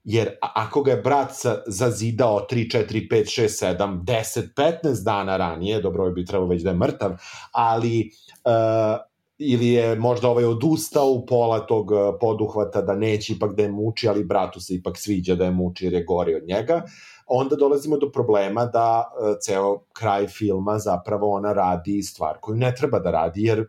Jer 0.04 0.28
ako 0.40 0.82
ga 0.82 0.90
je 0.90 1.02
brat 1.02 1.30
zazidao 1.66 2.46
3, 2.50 2.76
4, 2.76 3.08
5, 3.10 3.42
6, 3.42 3.76
7, 3.78 4.04
10, 4.04 4.54
15 4.84 5.04
dana 5.04 5.36
ranije, 5.36 5.80
dobro 5.80 6.10
bi 6.10 6.24
trebao 6.24 6.48
već 6.48 6.62
da 6.62 6.70
je 6.70 6.76
mrtav, 6.76 7.10
ali 7.52 8.10
uh, 8.44 9.13
ili 9.38 9.68
je 9.68 9.96
možda 9.96 10.28
ovaj 10.28 10.44
odustao 10.44 11.10
u 11.10 11.26
pola 11.26 11.66
tog 11.66 11.92
eh, 11.92 11.96
poduhvata 12.20 12.82
da 12.82 12.94
neće 12.94 13.32
ipak 13.32 13.54
da 13.54 13.62
je 13.62 13.72
muči, 13.72 14.08
ali 14.08 14.24
bratu 14.24 14.60
se 14.60 14.74
ipak 14.74 14.98
sviđa 14.98 15.34
da 15.34 15.44
je 15.44 15.50
muči 15.50 15.84
jer 15.84 15.92
je 15.94 16.04
gori 16.04 16.34
od 16.34 16.42
njega, 16.46 16.82
onda 17.26 17.56
dolazimo 17.56 17.96
do 17.96 18.10
problema 18.12 18.66
da 18.66 19.12
uh, 19.20 19.36
ceo 19.40 19.78
kraj 19.92 20.26
filma 20.26 20.78
zapravo 20.78 21.30
ona 21.30 21.52
radi 21.52 22.02
stvar 22.02 22.38
koju 22.40 22.56
ne 22.56 22.74
treba 22.74 22.98
da 22.98 23.10
radi, 23.10 23.42
jer 23.42 23.66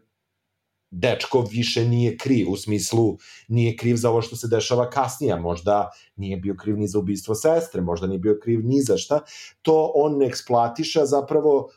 dečko 0.92 1.42
više 1.52 1.86
nije 1.86 2.18
kriv, 2.18 2.52
u 2.52 2.58
smislu 2.58 3.18
nije 3.48 3.76
kriv 3.78 3.96
za 3.96 4.10
ovo 4.10 4.22
što 4.22 4.36
se 4.36 4.48
dešava 4.48 4.90
kasnije, 4.90 5.36
možda 5.40 5.90
nije 6.16 6.38
bio 6.38 6.56
kriv 6.56 6.78
ni 6.78 6.88
za 6.88 7.00
ubistvo 7.00 7.36
sestre, 7.36 7.82
možda 7.82 8.08
nije 8.08 8.20
bio 8.20 8.40
kriv 8.44 8.60
ni 8.64 8.82
za 8.82 8.98
šta, 8.98 9.20
to 9.62 9.92
on 9.96 10.18
ne 10.18 10.26
eksploatiša 10.26 11.06
zapravo 11.06 11.70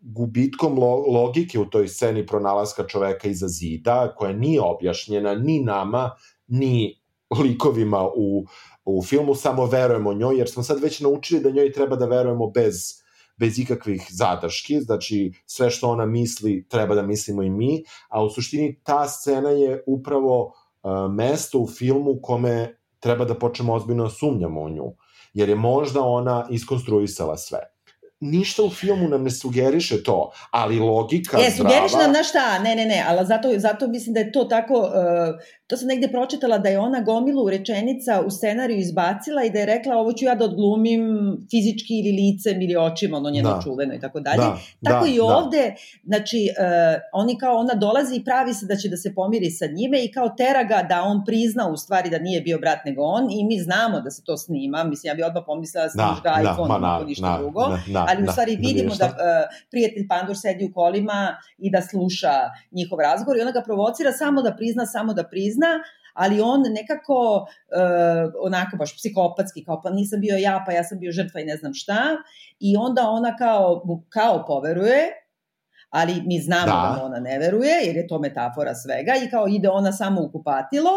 gubitkom 0.00 0.78
lo 0.78 0.96
logike 0.96 1.58
u 1.58 1.64
toj 1.64 1.88
sceni 1.88 2.26
pronalaska 2.26 2.86
čoveka 2.86 3.28
iza 3.28 3.48
zida, 3.48 4.14
koja 4.16 4.32
nije 4.32 4.60
objašnjena 4.60 5.34
ni 5.34 5.60
nama, 5.60 6.10
ni 6.46 7.02
likovima 7.42 8.08
u, 8.16 8.44
u 8.84 9.02
filmu, 9.02 9.34
samo 9.34 9.66
verujemo 9.66 10.14
njoj, 10.14 10.38
jer 10.38 10.50
smo 10.50 10.62
sad 10.62 10.80
već 10.80 11.00
naučili 11.00 11.40
da 11.40 11.50
njoj 11.50 11.72
treba 11.72 11.96
da 11.96 12.06
verujemo 12.06 12.50
bez 12.50 13.02
bez 13.36 13.58
ikakvih 13.58 14.06
zadrški, 14.10 14.80
znači 14.80 15.32
sve 15.46 15.70
što 15.70 15.88
ona 15.88 16.06
misli 16.06 16.66
treba 16.68 16.94
da 16.94 17.02
mislimo 17.02 17.42
i 17.42 17.50
mi, 17.50 17.84
a 18.08 18.24
u 18.24 18.30
suštini 18.30 18.80
ta 18.82 19.08
scena 19.08 19.50
je 19.50 19.82
upravo 19.86 20.46
uh, 20.46 21.14
mesto 21.14 21.58
u 21.58 21.66
filmu 21.66 22.18
kome 22.22 22.78
treba 23.00 23.24
da 23.24 23.34
počnemo 23.34 23.74
ozbiljno 23.74 24.10
sumnjamo 24.10 24.60
u 24.60 24.68
nju, 24.68 24.94
jer 25.32 25.48
je 25.48 25.54
možda 25.54 26.00
ona 26.00 26.46
iskonstruisala 26.50 27.36
sve 27.36 27.71
ništa 28.22 28.62
u 28.62 28.70
filmu 28.70 29.08
nam 29.08 29.24
ne 29.24 29.30
sugeriše 29.30 30.02
to, 30.02 30.32
ali 30.50 30.78
logika 30.78 31.38
e, 31.40 31.50
zdrava... 31.50 31.70
sugeriše 31.70 31.96
nam 31.96 32.12
na 32.12 32.22
šta, 32.22 32.58
ne, 32.58 32.74
ne, 32.74 32.86
ne, 32.86 33.04
ali 33.08 33.26
zato, 33.26 33.48
zato 33.56 33.88
mislim 33.88 34.14
da 34.14 34.20
je 34.20 34.32
to 34.32 34.44
tako, 34.44 34.74
uh, 34.74 34.88
to 35.72 35.76
sam 35.76 35.88
negde 35.88 36.08
pročitala 36.08 36.58
da 36.58 36.68
je 36.68 36.78
ona 36.78 37.00
gomilu 37.00 37.50
rečenica 37.50 38.20
u 38.26 38.30
scenariju 38.30 38.78
izbacila 38.78 39.44
i 39.44 39.50
da 39.50 39.58
je 39.58 39.66
rekla 39.66 39.96
ovo 39.96 40.12
ću 40.12 40.24
ja 40.24 40.34
da 40.34 40.44
odglumim 40.44 41.02
fizički 41.50 41.94
ili 42.00 42.12
licem 42.16 42.62
ili 42.62 42.76
očima, 42.76 43.16
ono 43.16 43.30
njeno 43.30 43.54
da. 43.54 43.60
čuveno 43.62 43.94
i 43.94 44.00
tako 44.00 44.20
dalje. 44.20 44.36
Da, 44.36 44.90
tako 44.90 45.04
da, 45.04 45.10
i 45.10 45.16
da. 45.16 45.24
ovde, 45.24 45.62
da. 45.62 45.76
znači, 46.04 46.48
uh, 46.50 47.00
oni 47.12 47.38
kao 47.38 47.56
ona 47.56 47.74
dolazi 47.74 48.16
i 48.16 48.24
pravi 48.24 48.54
se 48.54 48.66
da 48.66 48.76
će 48.76 48.88
da 48.88 48.96
se 48.96 49.14
pomiri 49.14 49.50
sa 49.50 49.66
njime 49.66 50.04
i 50.04 50.12
kao 50.12 50.28
tera 50.28 50.62
ga 50.64 50.86
da 50.88 51.02
on 51.02 51.24
prizna 51.26 51.68
u 51.68 51.76
stvari 51.76 52.10
da 52.10 52.18
nije 52.18 52.40
bio 52.40 52.58
brat 52.58 52.84
nego 52.84 53.02
on 53.02 53.30
i 53.30 53.44
mi 53.44 53.58
znamo 53.60 54.00
da 54.00 54.10
se 54.10 54.22
to 54.24 54.36
snima, 54.36 54.84
mislim 54.84 55.10
ja 55.10 55.14
bi 55.14 55.22
odmah 55.22 55.42
pomislila 55.46 55.84
da 55.84 55.90
snimaš 55.90 56.22
da, 56.22 56.30
ga 56.30 56.50
iPhone, 56.50 56.68
da, 56.68 56.78
ma, 56.78 57.04
ništa 57.06 57.30
na, 57.30 57.38
drugo. 57.38 57.60
Na, 57.60 57.78
na, 57.86 58.06
ali 58.08 58.22
u 58.22 58.26
da, 58.26 58.32
stvari 58.32 58.56
vidimo 58.56 58.94
da, 58.94 59.06
da 59.06 59.12
uh, 59.12 59.56
prijatelj 59.70 60.08
Pandur 60.08 60.36
sedi 60.38 60.64
u 60.64 60.72
kolima 60.72 61.36
i 61.58 61.70
da 61.70 61.80
sluša 61.82 62.34
njihov 62.72 62.98
razgovor 63.00 63.36
i 63.38 63.40
ona 63.40 63.50
ga 63.50 63.62
provocira 63.62 64.12
samo 64.12 64.42
da 64.42 64.52
prizna, 64.56 64.86
samo 64.86 65.14
da 65.14 65.24
prizna, 65.24 65.61
ali 66.14 66.40
on 66.40 66.62
nekako 66.68 67.36
uh, 67.36 68.32
onako 68.40 68.76
baš 68.76 68.96
psihopatski, 68.96 69.64
kao 69.64 69.82
pa 69.82 69.90
nisam 69.90 70.20
bio 70.20 70.36
ja, 70.36 70.62
pa 70.66 70.72
ja 70.72 70.84
sam 70.84 70.98
bio 70.98 71.12
žrtva 71.12 71.40
i 71.40 71.44
ne 71.44 71.56
znam 71.56 71.74
šta, 71.74 72.02
i 72.60 72.76
onda 72.76 73.08
ona 73.08 73.36
kao, 73.36 73.82
kao 74.08 74.44
poveruje, 74.46 75.22
ali 75.90 76.22
mi 76.26 76.40
znamo 76.40 76.66
da. 76.66 76.94
da 76.96 77.04
ona 77.04 77.20
ne 77.20 77.38
veruje, 77.38 77.74
jer 77.84 77.96
je 77.96 78.06
to 78.06 78.18
metafora 78.18 78.74
svega 78.74 79.12
i 79.26 79.30
kao 79.30 79.48
ide 79.48 79.68
ona 79.68 79.92
samo 79.92 80.22
u 80.22 80.32
kupatilo, 80.32 80.90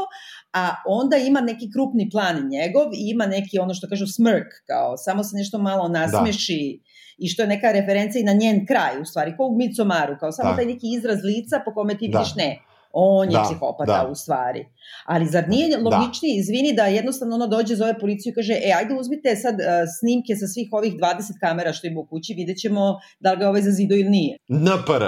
a 0.53 0.69
onda 0.85 1.17
ima 1.17 1.41
neki 1.41 1.71
krupni 1.73 2.09
plan 2.09 2.49
njegov 2.49 2.93
i 2.93 3.09
ima 3.13 3.25
neki 3.25 3.59
ono 3.59 3.73
što 3.73 3.87
kažu 3.87 4.07
smirk, 4.07 4.47
kao 4.67 4.97
samo 4.97 5.23
se 5.23 5.37
nešto 5.37 5.57
malo 5.57 5.87
nasmeši 5.87 6.79
da. 6.81 6.89
i 7.17 7.27
što 7.27 7.41
je 7.41 7.47
neka 7.47 7.71
referencija 7.71 8.19
i 8.19 8.23
na 8.23 8.33
njen 8.33 8.65
kraj, 8.65 9.01
u 9.01 9.05
stvari, 9.05 9.33
kao 9.37 9.45
u 9.45 9.57
Micomaru, 9.57 10.17
kao 10.19 10.31
samo 10.31 10.49
da. 10.49 10.55
taj 10.55 10.65
neki 10.65 10.87
izraz 10.97 11.23
lica 11.23 11.61
po 11.65 11.73
kome 11.73 11.97
ti 11.97 12.09
da. 12.11 12.17
vidiš 12.17 12.35
ne, 12.35 12.59
on 12.95 13.31
je 13.31 13.37
da, 13.37 13.43
psihopata 13.43 14.03
da. 14.03 14.09
u 14.11 14.15
stvari. 14.15 14.65
Ali 15.05 15.25
zar 15.25 15.49
nije 15.49 15.77
da. 15.77 15.77
logičnije, 15.77 16.35
da. 16.35 16.39
izvini, 16.39 16.73
da 16.73 16.85
jednostavno 16.85 17.35
ono 17.35 17.47
dođe, 17.47 17.75
zove 17.75 17.99
policiju 17.99 18.31
i 18.31 18.35
kaže, 18.35 18.53
e, 18.53 18.71
ajde 18.77 18.93
uzmite 18.99 19.35
sad 19.35 19.55
uh, 19.55 19.67
snimke 19.99 20.35
sa 20.35 20.47
svih 20.47 20.69
ovih 20.71 20.93
20 20.93 21.39
kamera 21.39 21.73
što 21.73 21.87
ima 21.87 21.99
u 21.99 22.05
kući, 22.05 22.33
vidjet 22.33 22.57
ćemo 22.57 22.95
da 23.19 23.31
li 23.31 23.39
ga 23.39 23.49
ovaj 23.49 23.61
zazido 23.61 23.95
ili 23.95 24.09
nije. 24.09 24.37
NPR. 24.47 25.03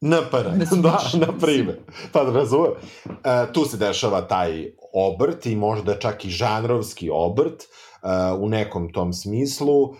NPR, 0.00 0.46
da, 0.82 0.98
na 1.26 1.38
primjer. 1.42 1.78
Pa 2.12 2.24
da 2.24 2.32
razumem. 2.32 2.72
Uh, 3.04 3.52
tu 3.52 3.64
se 3.64 3.76
dešava 3.76 4.20
taj 4.20 4.72
obrt 4.92 5.46
i 5.46 5.56
možda 5.56 5.98
čak 5.98 6.24
i 6.24 6.30
žanrovski 6.30 7.10
obrt 7.12 7.62
uh, 7.62 8.40
u 8.40 8.48
nekom 8.48 8.92
tom 8.92 9.12
smislu, 9.12 9.82
uh, 9.82 9.96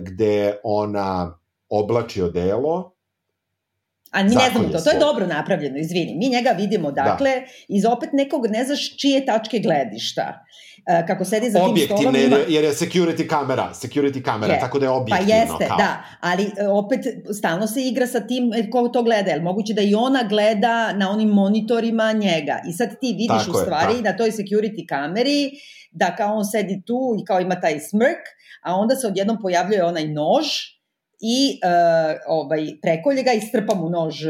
gde 0.00 0.56
ona 0.64 1.38
oblači 1.68 2.22
odelo, 2.22 2.95
A 4.16 4.22
mi 4.22 4.34
ne 4.34 4.50
znamo 4.52 4.68
to, 4.68 4.80
to 4.80 4.90
je 4.90 4.98
dobro 4.98 5.26
napravljeno, 5.26 5.78
izvini. 5.78 6.14
Mi 6.14 6.28
njega 6.28 6.50
vidimo, 6.50 6.92
da. 6.92 7.02
dakle, 7.02 7.30
da. 7.30 7.46
iz 7.68 7.84
opet 7.84 8.08
nekog, 8.12 8.46
ne 8.46 8.64
znaš 8.64 8.96
čije 8.96 9.26
tačke 9.26 9.58
gledišta. 9.58 10.44
Uh, 10.90 11.06
kako 11.06 11.24
sedi 11.24 11.50
za 11.50 11.58
tim 11.58 11.76
stolom 11.84 12.16
ima... 12.16 12.36
jer 12.48 12.64
je 12.64 12.70
security 12.70 13.26
kamera, 13.26 13.70
security 13.74 14.22
kamera, 14.22 14.54
je. 14.54 14.60
tako 14.60 14.78
da 14.78 14.86
je 14.86 14.90
pa 14.90 14.94
objektivno. 14.94 15.28
Pa 15.28 15.36
jeste, 15.36 15.68
kao. 15.68 15.76
da, 15.76 16.02
ali 16.20 16.50
e, 16.56 16.68
opet 16.68 17.00
stalno 17.38 17.66
se 17.66 17.82
igra 17.82 18.06
sa 18.06 18.20
tim 18.20 18.52
e, 18.52 18.70
ko 18.70 18.88
to 18.88 19.02
gleda, 19.02 19.30
jer 19.30 19.42
moguće 19.42 19.74
da 19.74 19.82
i 19.82 19.94
ona 19.94 20.22
gleda 20.28 20.92
na 20.92 21.10
onim 21.10 21.28
monitorima 21.28 22.12
njega. 22.12 22.60
I 22.68 22.72
sad 22.72 22.88
ti 23.00 23.06
vidiš 23.06 23.46
tako 23.46 23.50
u 23.50 23.60
stvari 23.60 23.94
je, 23.96 24.02
da. 24.02 24.10
na 24.10 24.16
toj 24.16 24.30
security 24.30 24.86
kameri 24.88 25.50
da 25.90 26.16
kao 26.16 26.36
on 26.36 26.44
sedi 26.44 26.82
tu 26.86 27.16
i 27.20 27.24
kao 27.24 27.40
ima 27.40 27.60
taj 27.60 27.80
smrk, 27.80 28.22
a 28.62 28.74
onda 28.74 28.96
se 28.96 29.06
odjednom 29.06 29.38
pojavljuje 29.42 29.84
onaj 29.84 30.08
nož, 30.08 30.46
i 31.20 31.60
uh, 31.64 32.20
ovaj, 32.26 32.66
prekolje 32.82 33.22
ga 33.22 33.32
i 33.32 33.40
strpa 33.40 33.74
mu 33.74 33.90
nož 33.90 34.26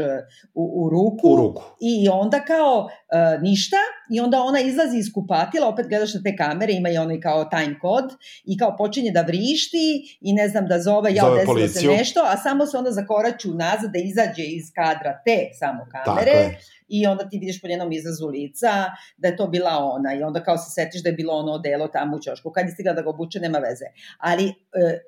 u, 0.53 0.85
u 0.85 0.89
ruku. 0.89 1.33
U 1.33 1.35
ruku. 1.35 1.63
I 1.79 2.09
onda 2.09 2.39
kao 2.39 2.89
uh, 3.13 3.41
ništa 3.41 3.77
i 4.11 4.19
onda 4.19 4.41
ona 4.41 4.59
izlazi 4.59 4.97
iz 4.97 5.13
kupatila, 5.13 5.67
opet 5.67 5.87
gledaš 5.87 6.13
na 6.13 6.21
te 6.23 6.35
kamere, 6.35 6.73
ima 6.73 6.89
i 6.89 6.97
onaj 6.97 7.19
kao 7.19 7.45
time 7.45 7.79
kod 7.79 8.03
i 8.45 8.57
kao 8.57 8.75
počinje 8.77 9.11
da 9.11 9.21
vrišti 9.21 10.17
i 10.21 10.33
ne 10.33 10.47
znam 10.47 10.67
da 10.67 10.79
zove, 10.79 11.13
ja 11.13 11.23
desilo 11.29 11.67
se 11.67 11.87
nešto, 11.87 12.19
a 12.25 12.37
samo 12.37 12.65
se 12.65 12.77
onda 12.77 12.91
zakoraću 12.91 13.53
nazad 13.53 13.91
da 13.91 13.99
izađe 13.99 14.43
iz 14.43 14.65
kadra 14.75 15.21
te 15.25 15.37
samo 15.59 15.87
kamere 15.91 16.57
i 16.87 17.07
onda 17.07 17.29
ti 17.29 17.37
vidiš 17.39 17.61
po 17.61 17.67
njenom 17.67 17.91
izrazu 17.91 18.27
lica 18.27 18.69
da 19.17 19.27
je 19.27 19.37
to 19.37 19.47
bila 19.47 19.71
ona 19.71 20.13
i 20.13 20.23
onda 20.23 20.43
kao 20.43 20.57
se 20.57 20.71
setiš 20.71 21.03
da 21.03 21.09
je 21.09 21.15
bilo 21.15 21.33
ono 21.33 21.57
delo 21.57 21.87
tamo 21.87 22.17
u 22.17 22.21
čošku. 22.21 22.51
Kad 22.51 22.65
je 22.65 22.71
stigla 22.71 22.93
da 22.93 23.01
ga 23.01 23.09
obuče, 23.09 23.39
nema 23.39 23.57
veze. 23.57 23.85
Ali 24.17 24.45
e, 24.45 24.53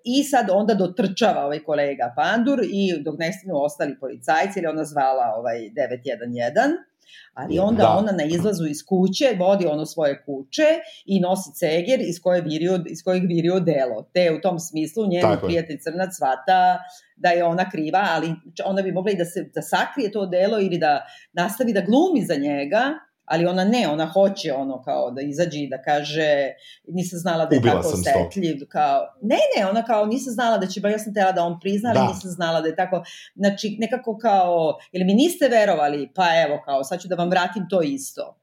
i 0.03 0.23
sad 0.23 0.49
onda 0.51 0.73
dotrčava 0.73 1.45
ovaj 1.45 1.63
kolega 1.63 2.13
Pandur 2.15 2.59
i 2.63 3.03
dok 3.03 3.15
ne 3.19 3.31
ostali 3.53 3.99
policajci, 3.99 4.59
ili 4.59 4.67
ona 4.67 4.85
zvala 4.85 5.33
ovaj 5.37 5.57
911, 5.59 6.89
ali 7.33 7.59
onda 7.59 7.83
da. 7.83 7.89
ona 7.89 8.11
na 8.11 8.23
izlazu 8.23 8.65
iz 8.65 8.85
kuće 8.85 9.35
vodi 9.39 9.65
ono 9.65 9.85
svoje 9.85 10.23
kuće 10.25 10.67
i 11.05 11.19
nosi 11.19 11.49
ceger 11.55 11.99
iz, 12.01 12.21
koje 12.23 12.41
virio, 12.41 12.79
iz 12.89 13.03
kojeg 13.03 13.23
virio 13.27 13.59
delo. 13.59 14.09
Te 14.13 14.31
u 14.37 14.41
tom 14.41 14.59
smislu 14.59 15.07
njen 15.07 15.37
prijatelj 15.43 15.77
Crnac 15.83 16.09
svata 16.17 16.79
da 17.15 17.29
je 17.29 17.43
ona 17.43 17.69
kriva, 17.69 18.07
ali 18.11 18.35
ona 18.65 18.81
bi 18.81 18.91
mogla 18.91 19.11
i 19.11 19.15
da, 19.15 19.25
se, 19.25 19.43
da 19.55 19.61
sakrije 19.61 20.11
to 20.11 20.25
delo 20.25 20.59
ili 20.59 20.77
da 20.77 21.05
nastavi 21.33 21.73
da 21.73 21.81
glumi 21.81 22.25
za 22.25 22.35
njega, 22.35 22.83
ali 23.29 23.45
ona 23.45 23.63
ne, 23.63 23.87
ona 23.87 24.05
hoće 24.05 24.53
ono 24.53 24.81
kao 24.81 25.11
da 25.11 25.21
izađe 25.21 25.59
i 25.59 25.69
da 25.69 25.81
kaže 25.81 26.53
nisam 26.87 27.19
znala 27.19 27.45
da 27.45 27.55
je 27.55 27.59
Ubila 27.59 27.81
tako 27.81 27.87
osetljiv, 27.87 28.55
kao, 28.69 29.01
ne, 29.21 29.39
ne, 29.57 29.65
ona 29.69 29.83
kao 29.85 30.05
nisam 30.05 30.33
znala 30.33 30.57
da 30.57 30.67
će, 30.67 30.81
ba 30.81 30.89
ja 30.89 30.99
sam 30.99 31.13
tela 31.13 31.31
da 31.31 31.43
on 31.43 31.59
prizna, 31.59 31.89
ali 31.89 31.99
da. 31.99 32.07
nisam 32.13 32.31
znala 32.31 32.61
da 32.61 32.67
je 32.67 32.75
tako, 32.75 33.03
znači 33.35 33.77
nekako 33.79 34.17
kao, 34.17 34.77
ili 34.91 35.05
mi 35.05 35.13
niste 35.13 35.47
verovali, 35.47 36.11
pa 36.15 36.25
evo 36.47 36.61
kao, 36.65 36.83
sad 36.83 37.01
ću 37.01 37.07
da 37.07 37.15
vam 37.15 37.29
vratim 37.29 37.69
to 37.69 37.81
isto. 37.81 38.38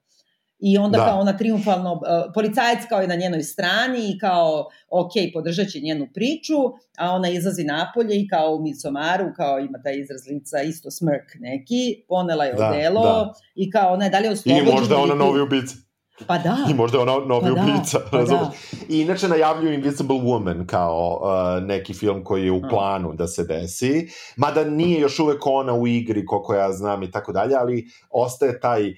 I 0.58 0.78
onda 0.78 0.98
da. 0.98 1.04
kao 1.04 1.20
ona 1.20 1.36
triumfalno, 1.36 1.92
uh, 1.92 2.00
policajac 2.34 2.78
kao 2.88 3.00
je 3.00 3.08
na 3.08 3.14
njenoj 3.14 3.42
strani 3.42 4.10
i 4.10 4.18
kao, 4.18 4.68
ok, 4.90 5.10
podržat 5.34 5.68
će 5.68 5.80
njenu 5.80 6.08
priču, 6.14 6.54
a 6.98 7.10
ona 7.12 7.28
izlazi 7.28 7.64
napolje 7.64 8.20
i 8.20 8.28
kao 8.28 8.54
u 8.54 8.62
Micomaru, 8.62 9.32
kao 9.36 9.58
ima 9.58 9.82
taj 9.84 9.98
izraz 9.98 10.26
lica, 10.28 10.62
isto 10.62 10.90
smrk 10.90 11.34
neki, 11.40 12.04
ponela 12.08 12.44
je 12.44 12.54
da, 12.54 12.68
odelo 12.68 13.02
da. 13.02 13.32
i 13.54 13.70
kao 13.70 13.92
ona 13.92 14.04
je 14.04 14.10
dalje 14.10 14.30
oslobođena. 14.30 14.70
I 14.70 14.74
možda 14.74 14.96
ona 14.96 15.14
novi 15.14 15.40
ubica. 15.40 15.85
Pa 16.26 16.38
da. 16.38 16.56
I 16.70 16.74
možda 16.74 17.00
ona 17.00 17.12
novi 17.12 17.54
pa 17.54 17.60
da, 17.60 17.62
ubica, 17.62 17.98
da, 17.98 18.04
pa 18.10 18.22
da. 18.22 18.50
I 18.88 19.00
inače 19.00 19.28
najavljuju 19.28 19.74
Invisible 19.74 20.16
Woman 20.16 20.66
kao 20.66 21.20
uh, 21.22 21.64
neki 21.66 21.94
film 21.94 22.24
koji 22.24 22.44
je 22.44 22.52
u 22.52 22.58
mm. 22.58 22.68
planu 22.70 23.12
da 23.12 23.26
se 23.26 23.44
desi, 23.44 24.08
mada 24.36 24.64
nije 24.64 25.00
još 25.00 25.18
uvek 25.18 25.46
ona 25.46 25.74
u 25.74 25.86
igri, 25.86 26.26
koliko 26.26 26.54
ja 26.54 26.72
znam 26.72 27.02
i 27.02 27.10
tako 27.10 27.32
dalje, 27.32 27.54
ali 27.54 27.86
ostaje 28.10 28.60
taj, 28.60 28.90
uh, 28.90 28.96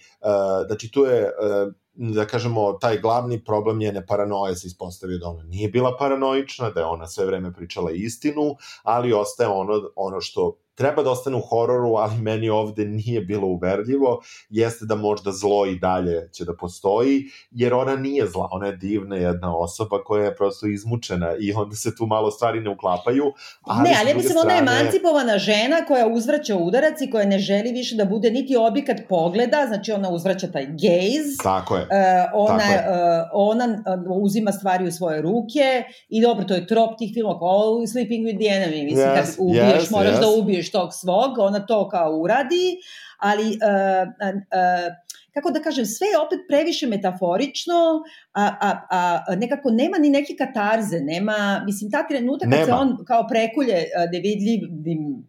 znači 0.67 0.91
tu 0.91 1.01
je 1.01 1.23
uh, 1.23 1.73
da 1.99 2.27
kažemo, 2.27 2.73
taj 2.73 2.99
glavni 2.99 3.45
problem 3.45 3.79
njene 3.79 4.07
paranoje 4.07 4.57
se 4.57 4.67
ispostavio 4.67 5.19
da 5.19 5.29
ona 5.29 5.43
nije 5.43 5.69
bila 5.69 5.97
paranoična, 5.99 6.71
da 6.71 6.81
je 6.81 6.87
ona 6.87 7.07
sve 7.07 7.27
vreme 7.27 7.53
pričala 7.53 7.91
istinu, 7.91 8.57
ali 8.83 9.13
ostaje 9.13 9.49
ono, 9.49 9.73
ono 9.97 10.21
što 10.21 10.57
treba 10.79 11.03
da 11.03 11.11
ostane 11.11 11.37
u 11.37 11.41
hororu, 11.41 11.95
ali 11.95 12.17
meni 12.17 12.49
ovde 12.49 12.85
nije 12.85 13.21
bilo 13.21 13.47
uverljivo, 13.47 14.21
jeste 14.49 14.85
da 14.85 14.95
možda 14.95 15.33
zlo 15.33 15.67
i 15.67 15.79
dalje 15.79 16.29
će 16.33 16.45
da 16.45 16.57
postoji, 16.57 17.23
jer 17.51 17.75
ona 17.75 17.97
nije 17.97 18.27
zla, 18.27 18.49
ona 18.51 18.67
je 18.67 18.77
divna 18.77 19.17
jedna 19.17 19.57
osoba 19.57 20.03
koja 20.05 20.25
je 20.25 20.37
prosto 20.37 20.67
izmučena 20.67 21.35
i 21.41 21.53
onda 21.53 21.77
se 21.77 21.97
tu 21.97 22.07
malo 22.07 22.31
stvari 22.31 22.61
ne 22.61 22.71
uklapaju. 22.71 23.25
Ali 23.63 23.89
ne, 23.89 23.97
ali 24.01 24.11
ja 24.11 24.17
mislim 24.17 24.39
strane... 24.39 24.61
ona 24.61 24.73
je 24.73 24.81
emancipovana 24.81 25.39
žena 25.39 25.77
koja 25.89 26.07
uzvraća 26.07 26.57
udarac 26.57 27.01
i 27.01 27.11
koja 27.11 27.27
ne 27.27 27.39
želi 27.39 27.73
više 27.73 27.97
da 27.97 28.05
bude 28.05 28.31
niti 28.31 28.57
objekat 28.57 28.97
pogleda, 29.09 29.65
znači 29.67 29.93
ona 29.93 30.11
uzvraća 30.11 30.47
taj 30.47 30.67
gaze. 30.67 31.37
Tako 31.43 31.77
je. 31.77 31.83
Uh, 31.83 31.89
ona, 32.35 32.59
Tako 32.59 32.73
je. 32.73 32.79
Uh, 32.79 33.29
ona 33.33 33.65
uh, 33.65 34.23
uzima 34.23 34.53
stvari 34.53 34.87
u 34.87 34.93
svoje 34.93 35.23
ruke 35.23 35.83
i 36.09 36.23
dobro, 36.23 36.45
to 36.45 36.55
je 36.55 36.67
trop 36.67 36.99
tih 36.99 37.11
filmova 37.15 37.39
kao 37.39 37.49
oh, 37.49 37.89
Sleeping 37.93 38.27
with 38.27 38.39
the 38.43 38.51
Enemy, 38.59 38.85
mislim, 38.85 39.09
yes, 39.09 39.15
kad 39.15 39.27
ubiješ, 39.39 39.83
yes, 39.85 39.93
moraš 39.93 40.15
yes. 40.15 40.21
da 40.21 40.29
ubiješ 40.29 40.68
ubiješ 40.69 40.73
tog 40.73 40.91
svog, 40.93 41.39
ona 41.39 41.67
to 41.67 41.89
kao 41.89 42.19
uradi, 42.21 42.79
ali 43.19 43.47
uh, 43.47 44.09
uh, 44.29 44.95
kako 45.35 45.51
da 45.51 45.61
kažem, 45.63 45.87
sve 45.87 46.07
je 46.07 46.19
opet 46.19 46.39
previše 46.49 46.87
metaforično, 46.87 48.03
a, 48.35 48.45
a, 48.61 48.81
a 48.91 49.37
nekako 49.37 49.71
nema 49.71 49.99
ni 49.99 50.11
neke 50.11 50.35
katarze, 50.39 51.01
nema, 51.01 51.63
mislim, 51.67 51.91
ta 51.91 52.07
trenutak 52.09 52.51
kad 52.51 52.65
se 52.65 52.73
on 52.73 53.05
kao 53.07 53.27
prekulje 53.29 53.85
nevidljivim 54.13 55.27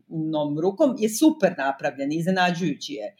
rukom 0.62 0.96
je 1.00 1.10
super 1.10 1.54
napravljen, 1.58 2.12
iznenađujući 2.12 2.94
je. 2.94 3.16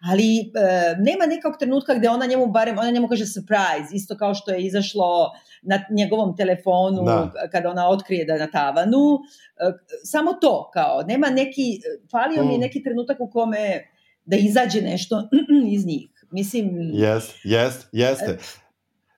Ali 0.00 0.38
e, 0.40 0.96
nema 0.98 1.26
nekog 1.26 1.54
trenutka 1.58 1.94
gde 1.94 2.08
ona 2.08 2.26
njemu 2.26 2.46
barem, 2.46 2.78
ona 2.78 2.90
njemu 2.90 3.08
kaže 3.08 3.26
surprise, 3.26 3.94
isto 3.94 4.16
kao 4.16 4.34
što 4.34 4.50
je 4.50 4.62
izašlo 4.62 5.30
na 5.62 5.84
njegovom 5.90 6.36
telefonu 6.36 7.02
da. 7.04 7.32
kada 7.52 7.70
ona 7.70 7.88
otkrije 7.88 8.24
da 8.24 8.32
je 8.32 8.38
na 8.38 8.50
tavanu. 8.50 9.18
E, 9.56 9.72
samo 10.04 10.32
to, 10.32 10.70
kao, 10.74 11.02
nema 11.02 11.30
neki, 11.30 11.80
falio 12.10 12.44
mm. 12.44 12.48
mi 12.48 12.58
neki 12.58 12.82
trenutak 12.82 13.20
u 13.20 13.30
kome 13.30 13.82
da 14.24 14.36
izađe 14.36 14.82
nešto 14.82 15.28
iz 15.76 15.86
njih. 15.86 16.10
Mislim... 16.30 16.70
Jest, 16.92 17.34
jest, 17.44 17.88
jeste. 17.92 18.38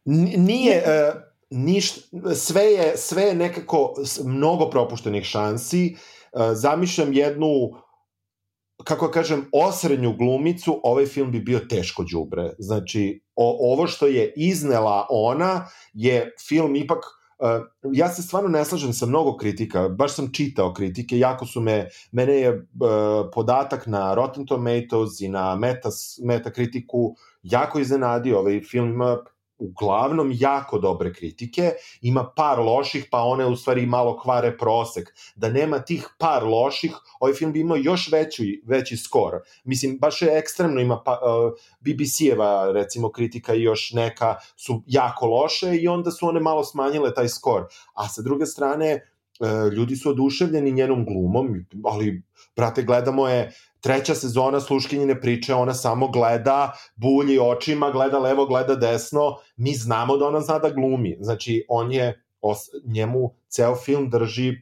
Nije... 0.04 0.82
Uh, 0.82 1.22
ništa, 1.50 2.00
sve 2.34 2.62
je, 2.62 2.96
sve 2.96 3.22
je 3.22 3.34
nekako 3.34 3.94
mnogo 4.24 4.70
propuštenih 4.70 5.24
šansi. 5.24 5.96
Uh, 6.32 6.42
zamišljam 6.52 7.12
jednu 7.12 7.70
kako 8.84 9.10
kažem, 9.10 9.44
osrednju 9.52 10.16
glumicu, 10.16 10.80
ovaj 10.82 11.06
film 11.06 11.30
bi 11.32 11.40
bio 11.40 11.58
teško 11.58 12.04
đubre. 12.12 12.50
Znači, 12.58 13.22
o, 13.36 13.72
ovo 13.72 13.86
što 13.86 14.06
je 14.06 14.32
iznela 14.36 15.06
ona 15.10 15.66
je 15.92 16.34
film 16.48 16.76
ipak 16.76 17.04
Uh, 17.42 17.48
ja 17.92 18.08
se 18.08 18.22
stvarno 18.22 18.48
ne 18.48 18.64
slažem 18.64 18.92
sa 18.92 19.06
mnogo 19.06 19.36
kritika, 19.36 19.88
baš 19.88 20.14
sam 20.14 20.32
čitao 20.32 20.72
kritike, 20.72 21.18
jako 21.18 21.46
su 21.46 21.60
me, 21.60 21.88
mene 22.12 22.34
je 22.34 22.50
uh, 22.50 22.58
podatak 23.34 23.86
na 23.86 24.14
Rotten 24.14 24.46
Tomatoes 24.46 25.20
i 25.20 25.28
na 25.28 25.56
Metas, 25.56 26.20
Metakritiku 26.24 27.16
jako 27.42 27.80
iznenadio, 27.80 28.38
ovaj 28.38 28.60
film 28.60 28.90
ima 28.90 29.18
uglavnom 29.62 30.32
jako 30.34 30.78
dobre 30.78 31.12
kritike, 31.12 31.72
ima 32.00 32.32
par 32.36 32.58
loših, 32.58 33.06
pa 33.10 33.18
one 33.18 33.46
u 33.46 33.56
stvari 33.56 33.86
malo 33.86 34.18
kvare 34.18 34.58
prosek. 34.58 35.14
Da 35.34 35.48
nema 35.48 35.78
tih 35.78 36.08
par 36.18 36.44
loših, 36.44 36.96
ovaj 37.20 37.34
film 37.34 37.52
bi 37.52 37.60
imao 37.60 37.76
još 37.76 38.12
veći, 38.12 38.62
veći 38.66 38.96
skor. 38.96 39.38
Mislim, 39.64 39.98
baš 39.98 40.22
je 40.22 40.38
ekstremno, 40.38 40.80
ima 40.80 41.02
pa, 41.04 41.12
uh, 41.12 41.52
BBC-eva, 41.80 42.72
recimo, 42.72 43.12
kritika 43.12 43.54
i 43.54 43.62
još 43.62 43.92
neka 43.92 44.36
su 44.56 44.82
jako 44.86 45.26
loše 45.26 45.76
i 45.76 45.88
onda 45.88 46.10
su 46.10 46.26
one 46.26 46.40
malo 46.40 46.64
smanjile 46.64 47.14
taj 47.14 47.28
skor. 47.28 47.66
A 47.94 48.08
sa 48.08 48.22
druge 48.22 48.46
strane, 48.46 49.12
ljudi 49.76 49.96
su 49.96 50.10
oduševljeni 50.10 50.72
njenom 50.72 51.04
glumom, 51.04 51.66
ali, 51.84 52.22
brate, 52.56 52.82
gledamo 52.82 53.28
je 53.28 53.52
treća 53.80 54.14
sezona 54.14 54.60
sluškinjine 54.60 55.20
priče, 55.20 55.54
ona 55.54 55.74
samo 55.74 56.08
gleda, 56.08 56.72
bulji 56.96 57.38
očima, 57.38 57.90
gleda 57.90 58.18
levo, 58.18 58.46
gleda 58.46 58.74
desno, 58.74 59.36
mi 59.56 59.74
znamo 59.74 60.16
da 60.16 60.26
ona 60.26 60.40
zna 60.40 60.58
da 60.58 60.70
glumi. 60.70 61.16
Znači, 61.20 61.64
on 61.68 61.92
je, 61.92 62.24
os, 62.40 62.58
njemu 62.84 63.34
ceo 63.48 63.76
film 63.76 64.10
drži 64.10 64.52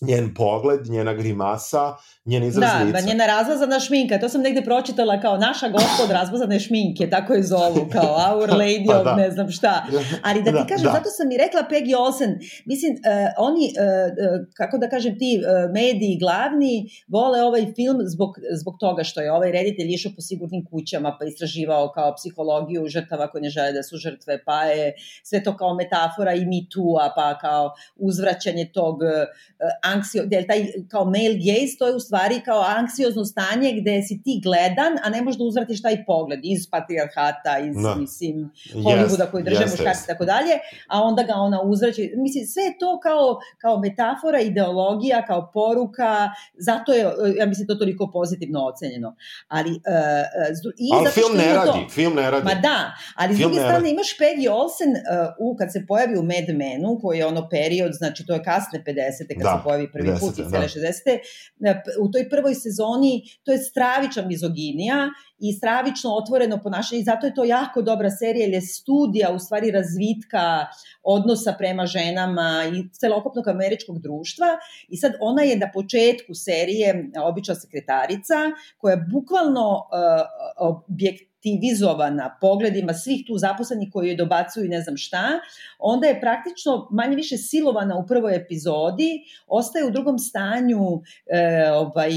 njen 0.00 0.34
pogled, 0.34 0.86
njena 0.90 1.14
grimasa, 1.14 1.96
njen 2.24 2.44
izraz 2.44 2.70
da, 2.70 2.84
lica. 2.84 3.00
Da, 3.00 3.06
njena 3.06 3.26
razvazana 3.26 3.80
šminka, 3.80 4.18
to 4.18 4.28
sam 4.28 4.42
negde 4.42 4.62
pročitala 4.62 5.20
kao 5.20 5.38
naša 5.38 5.68
gospod 5.68 6.10
razvazane 6.10 6.60
šminke, 6.60 7.10
tako 7.10 7.34
je 7.34 7.42
zovu, 7.42 7.88
kao 7.92 8.16
Our 8.30 8.50
Lady 8.50 8.86
pa, 8.86 8.98
of 8.98 9.04
da. 9.04 9.14
ne 9.14 9.30
znam 9.30 9.50
šta. 9.50 9.86
Ali 10.22 10.42
da 10.42 10.50
ti 10.50 10.56
da, 10.56 10.66
kažem, 10.66 10.84
da. 10.84 10.92
zato 10.92 11.10
sam 11.10 11.30
i 11.32 11.36
rekla 11.36 11.62
Peggy 11.70 11.96
Olsen, 11.98 12.38
mislim, 12.66 12.92
uh, 12.92 12.98
oni, 13.38 13.72
uh, 13.72 14.46
kako 14.54 14.78
da 14.78 14.88
kažem, 14.88 15.18
ti 15.18 15.40
uh, 15.40 15.72
mediji 15.74 16.18
glavni 16.20 16.88
vole 17.08 17.42
ovaj 17.42 17.66
film 17.76 17.98
zbog, 18.04 18.34
zbog 18.52 18.74
toga 18.80 19.04
što 19.04 19.20
je 19.20 19.32
ovaj 19.32 19.52
reditelj 19.52 19.94
išao 19.94 20.12
po 20.16 20.20
sigurnim 20.20 20.64
kućama, 20.70 21.16
pa 21.20 21.24
istraživao 21.24 21.92
kao 21.94 22.14
psihologiju 22.14 22.86
žrtava 22.88 23.30
koje 23.30 23.42
ne 23.42 23.50
žele 23.50 23.72
da 23.72 23.82
su 23.82 23.96
žrtve, 23.96 24.44
pa 24.44 24.62
je 24.62 24.94
sve 25.22 25.42
to 25.42 25.56
kao 25.56 25.74
metafora 25.74 26.34
i 26.34 26.44
Me 26.44 26.60
Too-a, 26.74 27.12
pa 27.16 27.38
kao 27.38 27.74
uzvraćanje 27.96 28.70
tog 28.74 28.96
uh, 28.96 29.85
anksio, 29.92 30.26
del 30.26 30.44
taj 30.46 30.66
kao 30.88 31.04
male 31.04 31.38
gaze, 31.46 31.78
to 31.78 31.88
je 31.88 31.94
u 31.94 32.00
stvari 32.00 32.40
kao 32.44 32.60
anksiozno 32.78 33.24
stanje 33.24 33.72
gde 33.80 34.02
si 34.02 34.22
ti 34.24 34.40
gledan, 34.44 34.92
a 35.04 35.10
ne 35.10 35.22
možeš 35.22 35.38
da 35.38 35.44
uzvratiš 35.44 35.82
taj 35.82 36.04
pogled 36.06 36.40
iz 36.42 36.70
patrijarhata, 36.70 37.58
iz, 37.68 37.76
da. 37.82 37.94
mislim, 37.94 38.50
Hollywooda 38.74 39.30
koji 39.30 39.44
drže 39.44 39.64
yes, 39.64 39.70
muškarci 39.70 40.02
i 40.04 40.10
tako 40.12 40.24
dalje, 40.24 40.54
a 40.88 41.02
onda 41.02 41.22
ga 41.22 41.34
ona 41.34 41.62
uzvraća. 41.62 42.02
Mislim, 42.16 42.46
sve 42.46 42.62
je 42.62 42.78
to 42.78 43.00
kao, 43.00 43.38
kao 43.62 43.78
metafora, 43.78 44.40
ideologija, 44.40 45.26
kao 45.26 45.50
poruka, 45.54 46.30
zato 46.58 46.92
je, 46.92 47.02
ja 47.38 47.46
mislim, 47.46 47.66
to 47.68 47.74
toliko 47.74 48.10
pozitivno 48.12 48.58
ocenjeno. 48.66 49.16
Ali, 49.48 49.70
uh, 49.70 50.76
i 50.78 50.88
ali 50.92 51.10
film 51.10 51.36
ne 51.36 51.54
radi, 51.54 51.66
to, 51.66 51.88
film 51.90 52.14
ne 52.14 52.30
radi. 52.30 52.44
Ma 52.44 52.54
da, 52.54 52.78
ali 53.16 53.36
film 53.36 53.50
s 53.50 53.54
druge 53.54 53.68
strane 53.68 53.90
imaš 53.90 54.10
Peggy 54.18 54.46
Olsen 54.50 54.90
uh, 54.90 54.98
u, 55.38 55.56
kad 55.58 55.72
se 55.72 55.84
pojavi 55.88 56.18
u 56.18 56.22
Mad 56.22 56.48
Menu, 56.56 56.98
koji 57.02 57.18
je 57.18 57.26
ono 57.26 57.48
period, 57.48 57.92
znači 57.92 58.26
to 58.26 58.32
je 58.34 58.42
kasne 58.42 58.82
50. 58.86 59.34
kad 59.38 59.42
da. 59.42 59.56
se 59.56 59.64
pojavi 59.64 59.75
prvi 59.92 60.08
50, 60.08 60.20
put 60.20 60.38
i 60.38 60.42
cele 60.50 60.50
da. 60.50 60.68
60. 60.68 61.78
U 62.00 62.10
toj 62.10 62.28
prvoj 62.28 62.54
sezoni 62.54 63.22
to 63.44 63.52
je 63.52 63.58
stravična 63.58 64.22
mizoginija 64.22 65.08
i 65.38 65.52
stravično 65.52 66.10
otvoreno 66.10 66.58
ponašanje 66.62 67.00
i 67.00 67.04
zato 67.04 67.26
je 67.26 67.34
to 67.34 67.44
jako 67.44 67.82
dobra 67.82 68.10
serija 68.10 68.44
jer 68.44 68.54
je 68.54 68.60
studija 68.60 69.32
u 69.32 69.38
stvari 69.38 69.70
razvitka 69.70 70.66
odnosa 71.02 71.54
prema 71.58 71.86
ženama 71.86 72.64
i 72.74 72.88
celokupnog 72.92 73.48
američkog 73.48 73.98
društva 73.98 74.46
i 74.88 74.96
sad 74.96 75.12
ona 75.20 75.42
je 75.42 75.56
na 75.56 75.70
početku 75.74 76.34
serije 76.34 77.10
obična 77.22 77.54
sekretarica 77.54 78.34
koja 78.78 78.96
bukvalno 79.12 79.70
uh, 79.70 80.26
objekt 80.58 81.35
aktivizovana 81.36 82.38
pogledima 82.40 82.94
svih 82.94 83.24
tu 83.26 83.38
zaposlenih 83.38 83.88
koji 83.92 84.08
joj 84.08 84.16
dobacuju 84.16 84.64
i 84.64 84.68
ne 84.68 84.80
znam 84.80 84.96
šta, 84.96 85.40
onda 85.78 86.06
je 86.06 86.20
praktično 86.20 86.88
manje 86.90 87.16
više 87.16 87.36
silovana 87.36 87.96
u 87.96 88.06
prvoj 88.06 88.36
epizodi, 88.36 89.10
ostaje 89.46 89.84
u 89.84 89.90
drugom 89.90 90.18
stanju 90.18 91.02
e, 91.26 91.70
ovaj, 91.72 92.10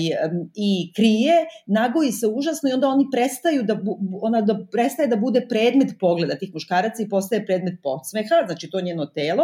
i 0.56 0.92
krije, 0.96 1.34
nagoji 1.66 2.12
se 2.12 2.28
užasno 2.28 2.70
i 2.70 2.74
onda 2.74 2.88
oni 2.88 3.06
prestaju 3.12 3.64
da, 3.64 3.80
ona 4.22 4.42
da 4.42 4.60
prestaje 4.72 5.08
da 5.08 5.16
bude 5.16 5.46
predmet 5.50 5.96
pogleda 6.00 6.36
tih 6.36 6.54
muškaraca 6.54 7.04
i 7.04 7.10
postaje 7.10 7.46
predmet 7.46 7.80
podsmeha, 7.84 8.44
znači 8.46 8.70
to 8.70 8.82
njeno 8.82 9.06
telo, 9.06 9.44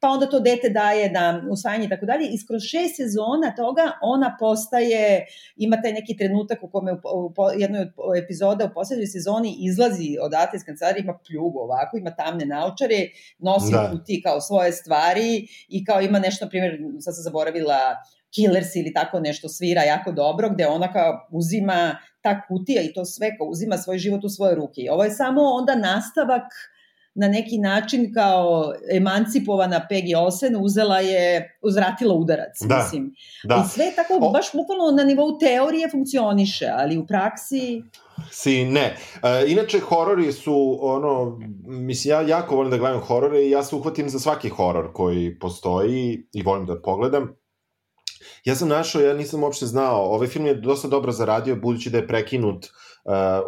pa 0.00 0.08
onda 0.08 0.26
to 0.26 0.40
dete 0.40 0.68
daje 0.68 1.10
na 1.10 1.42
usvajanje 1.50 1.86
i 1.86 1.88
tako 1.88 2.06
dalje. 2.06 2.28
I 2.28 2.38
skroz 2.38 2.62
šest 2.62 2.96
sezona 2.96 3.54
toga 3.56 3.92
ona 4.02 4.36
postaje, 4.40 5.26
ima 5.56 5.82
taj 5.82 5.92
neki 5.92 6.16
trenutak 6.16 6.58
u 6.62 6.68
kome 6.70 6.92
u, 6.92 6.96
u, 6.96 7.26
u 7.26 7.32
jednoj 7.58 7.80
od 7.96 8.18
epizoda 8.24 8.64
u 8.64 8.74
poslednjoj 8.74 9.06
sezoni 9.06 9.56
izlazi 9.58 10.16
odatle 10.20 10.56
iz 10.56 10.64
kancelarije, 10.64 11.02
ima 11.02 11.18
pljugu 11.26 11.58
ovako, 11.58 11.96
ima 11.96 12.10
tamne 12.10 12.46
naočare, 12.46 13.08
nosi 13.38 13.72
da. 13.72 14.02
ti 14.06 14.22
kao 14.24 14.40
svoje 14.40 14.72
stvari 14.72 15.46
i 15.68 15.84
kao 15.84 16.00
ima 16.00 16.18
nešto, 16.18 16.44
na 16.44 16.48
primjer, 16.48 16.78
sad 17.00 17.14
sam 17.14 17.22
zaboravila, 17.22 17.78
Killers 18.34 18.76
ili 18.76 18.92
tako 18.92 19.20
nešto 19.20 19.48
svira 19.48 19.82
jako 19.82 20.12
dobro, 20.12 20.50
gde 20.50 20.66
ona 20.66 20.92
kao 20.92 21.28
uzima 21.30 21.96
ta 22.20 22.42
kutija 22.48 22.82
i 22.82 22.92
to 22.92 23.04
sve 23.04 23.36
kao 23.36 23.46
uzima 23.46 23.76
svoj 23.76 23.98
život 23.98 24.24
u 24.24 24.28
svoje 24.28 24.54
ruke. 24.54 24.80
I 24.80 24.88
ovo 24.88 25.04
je 25.04 25.10
samo 25.10 25.42
onda 25.42 25.74
nastavak 25.74 26.42
na 27.16 27.28
neki 27.28 27.58
način 27.58 28.14
kao 28.14 28.72
emancipovana 28.92 29.86
Peggy 29.90 30.16
Olsen 30.16 30.56
uzela 30.60 31.00
je, 31.00 31.58
uzratila 31.62 32.14
udarac, 32.14 32.60
da, 32.60 32.76
mislim. 32.76 33.14
Da. 33.44 33.64
I 33.66 33.68
sve 33.68 33.92
tako, 33.96 34.26
o... 34.26 34.30
baš 34.30 34.52
bukvalno 34.52 34.90
na 34.96 35.04
nivou 35.04 35.38
teorije 35.38 35.90
funkcioniše, 35.90 36.66
ali 36.76 36.98
u 36.98 37.06
praksi... 37.06 37.82
Si, 38.30 38.64
ne. 38.64 38.96
E, 39.22 39.44
inače, 39.46 39.80
horori 39.80 40.32
su, 40.32 40.78
ono, 40.80 41.38
mislim, 41.66 42.12
ja 42.12 42.20
jako 42.20 42.56
volim 42.56 42.70
da 42.70 42.76
gledam 42.76 43.00
horore 43.00 43.42
i 43.42 43.50
ja 43.50 43.62
se 43.62 43.76
uhvatim 43.76 44.08
za 44.08 44.18
svaki 44.18 44.48
horor 44.48 44.92
koji 44.92 45.38
postoji 45.38 46.28
i 46.32 46.42
volim 46.42 46.66
da 46.66 46.82
pogledam. 46.82 47.36
Ja 48.44 48.54
sam 48.54 48.68
našao, 48.68 49.02
ja 49.02 49.14
nisam 49.14 49.42
uopšte 49.42 49.66
znao, 49.66 50.04
ovaj 50.04 50.28
film 50.28 50.46
je 50.46 50.54
dosta 50.54 50.88
dobro 50.88 51.12
zaradio, 51.12 51.56
budući 51.56 51.90
da 51.90 51.98
je 51.98 52.06
prekinut 52.06 52.66
Uh, 52.66 52.85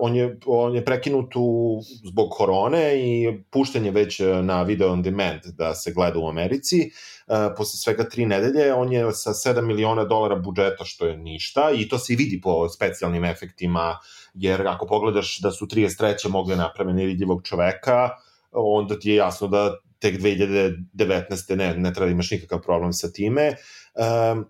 on, 0.01 0.17
je, 0.17 0.39
on 0.47 0.75
je 0.75 0.85
prekinut 0.85 1.37
u, 1.37 1.81
zbog 2.05 2.31
korone 2.31 2.97
i 2.97 3.39
pušten 3.51 3.85
je 3.85 3.91
već 3.91 4.21
uh, 4.21 4.45
na 4.45 4.63
video 4.63 4.93
on 4.93 5.03
demand 5.03 5.41
da 5.47 5.75
se 5.75 5.93
gleda 5.93 6.19
u 6.19 6.29
Americi. 6.29 6.91
Uh, 7.27 7.37
posle 7.57 7.79
svega 7.79 8.09
tri 8.09 8.27
nedelje 8.27 8.75
on 8.75 8.93
je 8.93 9.13
sa 9.13 9.31
7 9.31 9.63
miliona 9.63 10.05
dolara 10.05 10.37
budžeta, 10.37 10.85
što 10.85 11.07
je 11.07 11.17
ništa, 11.17 11.71
i 11.75 11.89
to 11.89 11.99
se 11.99 12.13
i 12.13 12.17
vidi 12.17 12.41
po 12.41 12.69
specijalnim 12.69 13.25
efektima, 13.25 13.99
jer 14.35 14.67
ako 14.69 14.87
pogledaš 14.87 15.39
da 15.41 15.51
su 15.51 15.67
33. 15.67 16.29
mogli 16.29 16.57
naprave 16.57 16.93
nevidljivog 16.93 17.43
čoveka, 17.43 18.09
onda 18.53 18.99
ti 18.99 19.11
je 19.11 19.17
jasno 19.17 19.49
da 19.49 19.77
tek 19.99 20.21
2019. 20.21 21.57
ne, 21.57 21.75
ne 21.77 21.93
treba 21.93 22.07
da 22.07 22.13
imaš 22.13 22.31
nikakav 22.31 22.63
problem 22.63 22.93
sa 22.93 23.11
time. 23.13 23.55
Um, 23.95 24.47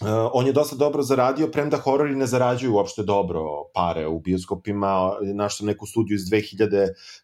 Uh, 0.00 0.08
on 0.32 0.46
je 0.46 0.52
dosta 0.52 0.76
dobro 0.76 1.02
zaradio, 1.02 1.48
premda 1.48 1.76
horori 1.76 2.16
ne 2.16 2.26
zarađuju 2.26 2.74
uopšte 2.74 3.02
dobro 3.02 3.42
pare 3.74 4.06
u 4.06 4.18
bioskopima. 4.20 5.12
Našao 5.34 5.66
neku 5.66 5.86
studiju 5.86 6.14
iz 6.14 6.22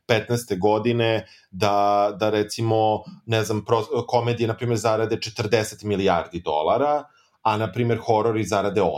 2015. 0.09 0.59
godine 0.59 1.27
da, 1.51 2.17
da 2.21 2.31
recimo, 2.31 3.03
ne 3.27 3.45
znam, 3.45 3.65
pro, 3.65 3.83
komedije, 4.07 4.47
na 4.47 4.57
primjer, 4.57 4.79
zarade 4.79 5.17
40 5.17 5.85
milijardi 5.85 6.41
dolara, 6.41 7.05
a, 7.43 7.57
na 7.57 7.73
primjer, 7.73 7.99
horori 7.99 8.45
zarade 8.45 8.81
8. 8.81 8.97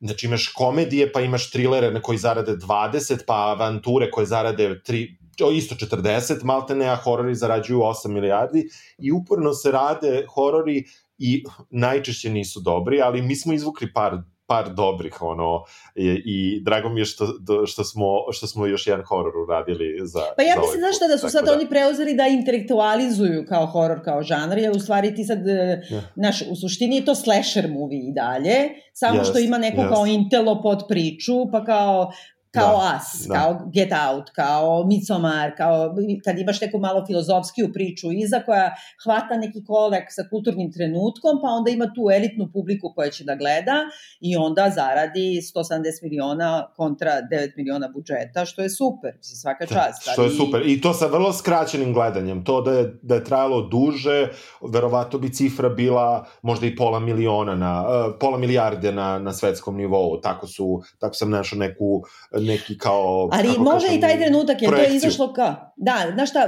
Znači 0.00 0.26
imaš 0.26 0.48
komedije, 0.48 1.12
pa 1.12 1.20
imaš 1.20 1.50
trilere 1.50 1.90
na 1.90 2.02
koji 2.02 2.18
zarade 2.18 2.56
20, 2.56 3.18
pa 3.26 3.34
avanture 3.34 4.10
koje 4.10 4.26
zarade 4.26 4.80
3, 4.88 5.16
isto 5.54 5.74
40, 5.74 6.44
maltene, 6.44 6.88
a 6.88 6.96
horori 6.96 7.34
zarađuju 7.34 7.78
8 7.78 8.08
milijardi 8.08 8.68
i 8.98 9.12
uporno 9.12 9.54
se 9.54 9.70
rade 9.70 10.26
horori 10.34 10.84
i 11.18 11.44
najčešće 11.70 12.30
nisu 12.30 12.60
dobri, 12.60 13.00
ali 13.02 13.22
mi 13.22 13.36
smo 13.36 13.52
izvukli 13.52 13.92
par 13.92 14.12
par 14.48 14.74
dobrih 14.74 15.22
ono 15.22 15.64
i, 15.94 16.22
i 16.24 16.62
drago 16.64 16.88
mi 16.88 17.00
je 17.00 17.04
što, 17.04 17.26
što, 17.66 17.84
smo, 17.84 18.06
što 18.32 18.46
smo 18.46 18.66
još 18.66 18.86
jedan 18.86 19.04
horor 19.04 19.32
uradili 19.36 19.98
za 20.04 20.20
Pa 20.36 20.42
ja 20.42 20.54
za 20.54 20.60
mislim 20.60 20.82
ovaj 20.82 20.92
zašto 20.92 21.08
da 21.08 21.18
su 21.18 21.28
sad 21.28 21.44
da... 21.44 21.52
oni 21.52 21.68
preuzeli 21.68 22.14
da 22.14 22.26
intelektualizuju 22.26 23.44
kao 23.48 23.66
horor 23.66 24.04
kao 24.04 24.22
žanr, 24.22 24.58
jer 24.58 24.70
u 24.70 24.80
stvari 24.80 25.14
ti 25.14 25.24
sad 25.24 25.38
yeah. 25.38 26.00
naš 26.16 26.42
u 26.50 26.56
suštini 26.56 26.96
je 26.96 27.04
to 27.04 27.14
slasher 27.14 27.68
movie 27.70 28.08
i 28.08 28.12
dalje, 28.14 28.56
samo 28.92 29.20
yes, 29.20 29.30
što 29.30 29.38
ima 29.38 29.58
neko 29.58 29.80
yes. 29.80 29.88
kao 29.88 30.06
intelo 30.06 30.62
pod 30.62 30.82
priču, 30.88 31.50
pa 31.52 31.64
kao 31.64 32.10
kao 32.50 32.76
da, 32.76 32.96
As, 32.96 33.26
da. 33.28 33.34
kao 33.34 33.70
Get 33.74 33.92
Out, 33.92 34.30
kao 34.30 34.84
Midsommar, 34.86 35.56
kao 35.56 35.94
kad 36.24 36.38
imaš 36.38 36.60
neku 36.60 36.78
malo 36.78 37.06
filozofskiju 37.06 37.72
priču 37.72 38.12
iza 38.12 38.40
koja 38.46 38.74
hvata 39.04 39.36
neki 39.36 39.64
kolek 39.64 40.04
sa 40.08 40.22
kulturnim 40.30 40.72
trenutkom, 40.72 41.38
pa 41.42 41.48
onda 41.48 41.70
ima 41.70 41.86
tu 41.94 42.10
elitnu 42.16 42.50
publiku 42.52 42.92
koja 42.94 43.10
će 43.10 43.24
da 43.24 43.34
gleda 43.34 43.76
i 44.20 44.36
onda 44.36 44.70
zaradi 44.74 45.40
170 45.56 46.02
miliona 46.02 46.66
kontra 46.76 47.12
9 47.32 47.52
miliona 47.56 47.88
budžeta, 47.94 48.44
što 48.44 48.62
je 48.62 48.70
super, 48.70 49.12
svaka 49.22 49.64
da, 49.64 49.74
čast. 49.74 50.06
Da, 50.06 50.12
što 50.12 50.22
je 50.24 50.30
super. 50.30 50.62
I 50.66 50.80
to 50.80 50.92
sa 50.92 51.06
vrlo 51.06 51.32
skraćenim 51.32 51.92
gledanjem. 51.92 52.44
To 52.44 52.60
da 52.62 52.72
je, 52.72 52.98
da 53.02 53.14
je 53.14 53.24
trajalo 53.24 53.68
duže, 53.68 54.28
verovato 54.72 55.18
bi 55.18 55.32
cifra 55.32 55.68
bila 55.68 56.26
možda 56.42 56.66
i 56.66 56.76
pola 56.76 57.00
miliona 57.00 57.54
na, 57.54 57.84
uh, 57.88 58.14
pola 58.20 58.38
milijarde 58.38 58.92
na, 58.92 59.18
na 59.18 59.32
svetskom 59.32 59.76
nivou. 59.76 60.20
Tako 60.20 60.46
su, 60.46 60.82
tako 60.98 61.14
sam 61.14 61.30
našao 61.30 61.58
neku 61.58 62.02
neki 62.48 62.78
kao... 62.78 63.28
Ali 63.32 63.48
može 63.58 63.86
kažem, 63.86 63.98
i 63.98 64.00
taj 64.00 64.16
trenutak, 64.16 64.62
jer 64.62 64.70
projekciju. 64.70 64.88
to 64.88 64.92
je 64.92 64.96
izašlo 64.96 65.32
kao... 65.32 65.72
Da, 65.76 65.96
znaš 66.14 66.30
šta, 66.30 66.42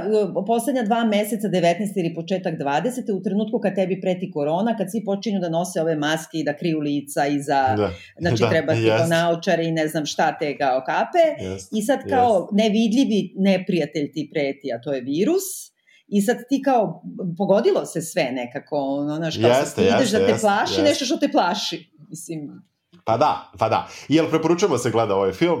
poslednja 0.47 0.83
dva 0.83 1.05
meseca, 1.05 1.47
19. 1.47 1.99
ili 2.01 2.15
početak 2.15 2.53
20. 2.53 3.19
u 3.19 3.23
trenutku 3.23 3.59
kad 3.59 3.75
tebi 3.75 4.01
preti 4.01 4.31
korona, 4.31 4.77
kad 4.77 4.87
svi 4.91 5.01
počinju 5.05 5.39
da 5.39 5.49
nose 5.49 5.81
ove 5.81 5.95
maske 5.95 6.37
i 6.37 6.43
da 6.43 6.57
kriju 6.57 6.79
lica 6.79 7.27
i 7.27 7.41
za... 7.41 7.61
Da, 7.77 7.89
znači, 8.19 8.41
da, 8.43 8.49
treba 8.49 8.73
ti 8.73 8.79
yes. 8.79 9.09
naočare 9.09 9.65
i 9.65 9.71
ne 9.71 9.87
znam 9.87 10.05
šta 10.05 10.37
te 10.39 10.57
kao 10.57 10.83
kape. 10.85 11.25
Yes, 11.43 11.67
I 11.71 11.81
sad 11.81 11.99
kao 12.09 12.31
yes. 12.39 12.57
nevidljivi 12.57 13.33
neprijatelj 13.37 14.11
ti 14.13 14.29
preti, 14.33 14.73
a 14.73 14.81
to 14.81 14.93
je 14.93 15.01
virus 15.01 15.47
I 16.07 16.21
sad 16.21 16.37
ti 16.49 16.61
kao, 16.65 17.03
pogodilo 17.37 17.85
se 17.85 18.01
sve 18.01 18.31
nekako, 18.31 18.75
ono, 18.77 19.15
znaš, 19.15 19.37
kao 19.37 19.49
jeste, 19.49 19.65
sad 19.65 19.83
ideš 19.83 19.99
jeste, 20.01 20.19
da 20.19 20.25
te 20.25 20.31
jeste, 20.31 20.47
plaši 20.47 20.71
jeste. 20.71 20.83
nešto 20.83 21.05
što 21.05 21.17
te 21.17 21.29
plaši. 21.31 21.91
Mislim, 22.09 22.39
Pa 23.05 23.17
da, 23.17 23.51
pa 23.57 23.69
da. 23.69 23.87
Jel 24.09 24.29
preporučujemo 24.29 24.77
se 24.77 24.91
gleda 24.91 25.15
ovaj 25.15 25.31
film? 25.31 25.59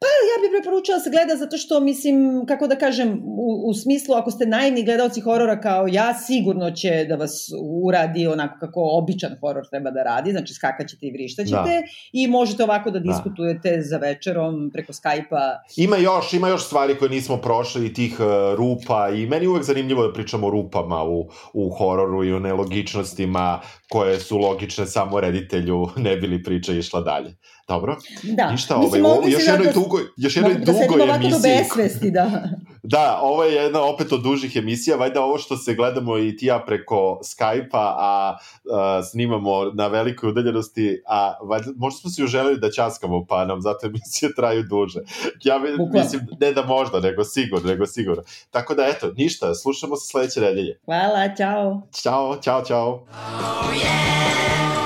Pa 0.00 0.06
ja 0.30 0.36
bih 0.42 0.50
preporučila 0.56 0.98
da 0.98 1.04
se 1.04 1.10
gleda 1.10 1.36
zato 1.36 1.56
što, 1.56 1.80
mislim, 1.80 2.46
kako 2.48 2.66
da 2.66 2.76
kažem, 2.76 3.22
u, 3.24 3.70
u 3.70 3.74
smislu 3.74 4.14
ako 4.14 4.30
ste 4.30 4.46
naivni 4.46 4.84
gledalci 4.84 5.20
horora 5.20 5.60
kao 5.60 5.86
ja, 5.90 6.14
sigurno 6.14 6.70
će 6.70 7.06
da 7.08 7.16
vas 7.16 7.48
uradi 7.84 8.26
onako 8.26 8.56
kako 8.60 8.80
običan 8.92 9.36
horor 9.40 9.64
treba 9.70 9.90
da 9.90 10.02
radi, 10.02 10.30
znači 10.30 10.54
skakaćete 10.54 11.06
i 11.06 11.12
vrištaćete 11.12 11.76
da. 11.80 11.82
i 12.12 12.26
možete 12.26 12.64
ovako 12.64 12.90
da 12.90 12.98
diskutujete 12.98 13.76
da. 13.76 13.82
za 13.82 13.96
večerom 13.96 14.70
preko 14.72 14.92
Skype-a. 14.92 15.58
Ima 15.76 15.96
još, 15.96 16.32
ima 16.32 16.48
još 16.48 16.66
stvari 16.66 16.98
koje 16.98 17.10
nismo 17.10 17.36
prošli, 17.36 17.94
tih 17.94 18.20
uh, 18.20 18.26
rupa 18.56 19.08
i 19.08 19.26
meni 19.26 19.46
uvek 19.46 19.64
zanimljivo 19.64 20.06
da 20.06 20.12
pričamo 20.12 20.46
o 20.46 20.50
rupama 20.50 21.04
u, 21.04 21.28
u 21.54 21.70
hororu 21.78 22.24
i 22.24 22.32
o 22.32 22.38
nelogičnostima 22.38 23.60
koje 23.88 24.20
su 24.20 24.38
logične 24.38 24.86
samo 24.86 25.20
reditelju, 25.20 25.88
ne 25.96 26.16
bili 26.16 26.42
priča 26.42 26.72
išla 26.72 27.00
dalje. 27.00 27.36
Dobro? 27.68 27.96
Da. 28.22 28.50
Ništa, 28.50 28.76
ovaj, 28.76 29.00
ovo, 29.00 29.22
još 29.28 29.46
jednoj 29.46 29.66
da, 29.66 29.72
dugo, 29.72 29.98
još 30.16 30.36
jednoj 30.36 30.54
da 30.54 30.64
dugoj 30.64 31.14
emisiji. 31.14 31.30
do 31.30 31.38
besvesti, 31.38 32.10
da. 32.10 32.48
da, 32.82 33.18
ovo 33.22 33.44
je 33.44 33.54
jedna 33.54 33.82
opet 33.82 34.12
od 34.12 34.22
dužih 34.22 34.56
emisija, 34.56 34.96
vajda 34.96 35.22
ovo 35.22 35.38
što 35.38 35.56
se 35.56 35.74
gledamo 35.74 36.18
i 36.18 36.36
ti 36.36 36.46
ja 36.46 36.58
preko 36.66 37.20
Skype-a, 37.22 37.94
a, 37.98 38.36
a 38.72 39.02
snimamo 39.02 39.64
na 39.74 39.86
velikoj 39.86 40.28
udaljenosti, 40.28 41.02
a 41.06 41.32
vajda, 41.42 41.70
možda 41.76 41.98
smo 42.00 42.10
se 42.10 42.24
uželili 42.24 42.60
da 42.60 42.72
časkamo, 42.72 43.26
pa 43.28 43.44
nam 43.44 43.60
zato 43.60 43.86
emisije 43.86 44.34
traju 44.36 44.62
duže. 44.62 45.00
Ja 45.44 45.60
Bukla. 45.78 46.00
mislim, 46.00 46.26
ne 46.40 46.52
da 46.52 46.64
možda, 46.64 47.00
nego 47.00 47.24
sigurno, 47.24 47.68
nego 47.68 47.86
sigurno. 47.86 48.22
Tako 48.50 48.74
da, 48.74 48.86
eto, 48.86 49.12
ništa, 49.16 49.54
slušamo 49.54 49.96
se 49.96 50.06
sledeće 50.06 50.40
nedelje. 50.40 50.78
Hvala, 50.84 51.34
čao. 51.36 51.82
Ćao, 52.02 52.36
čao, 52.42 52.64
čao. 52.64 52.88
Oh, 52.90 53.74
yeah. 53.74 54.85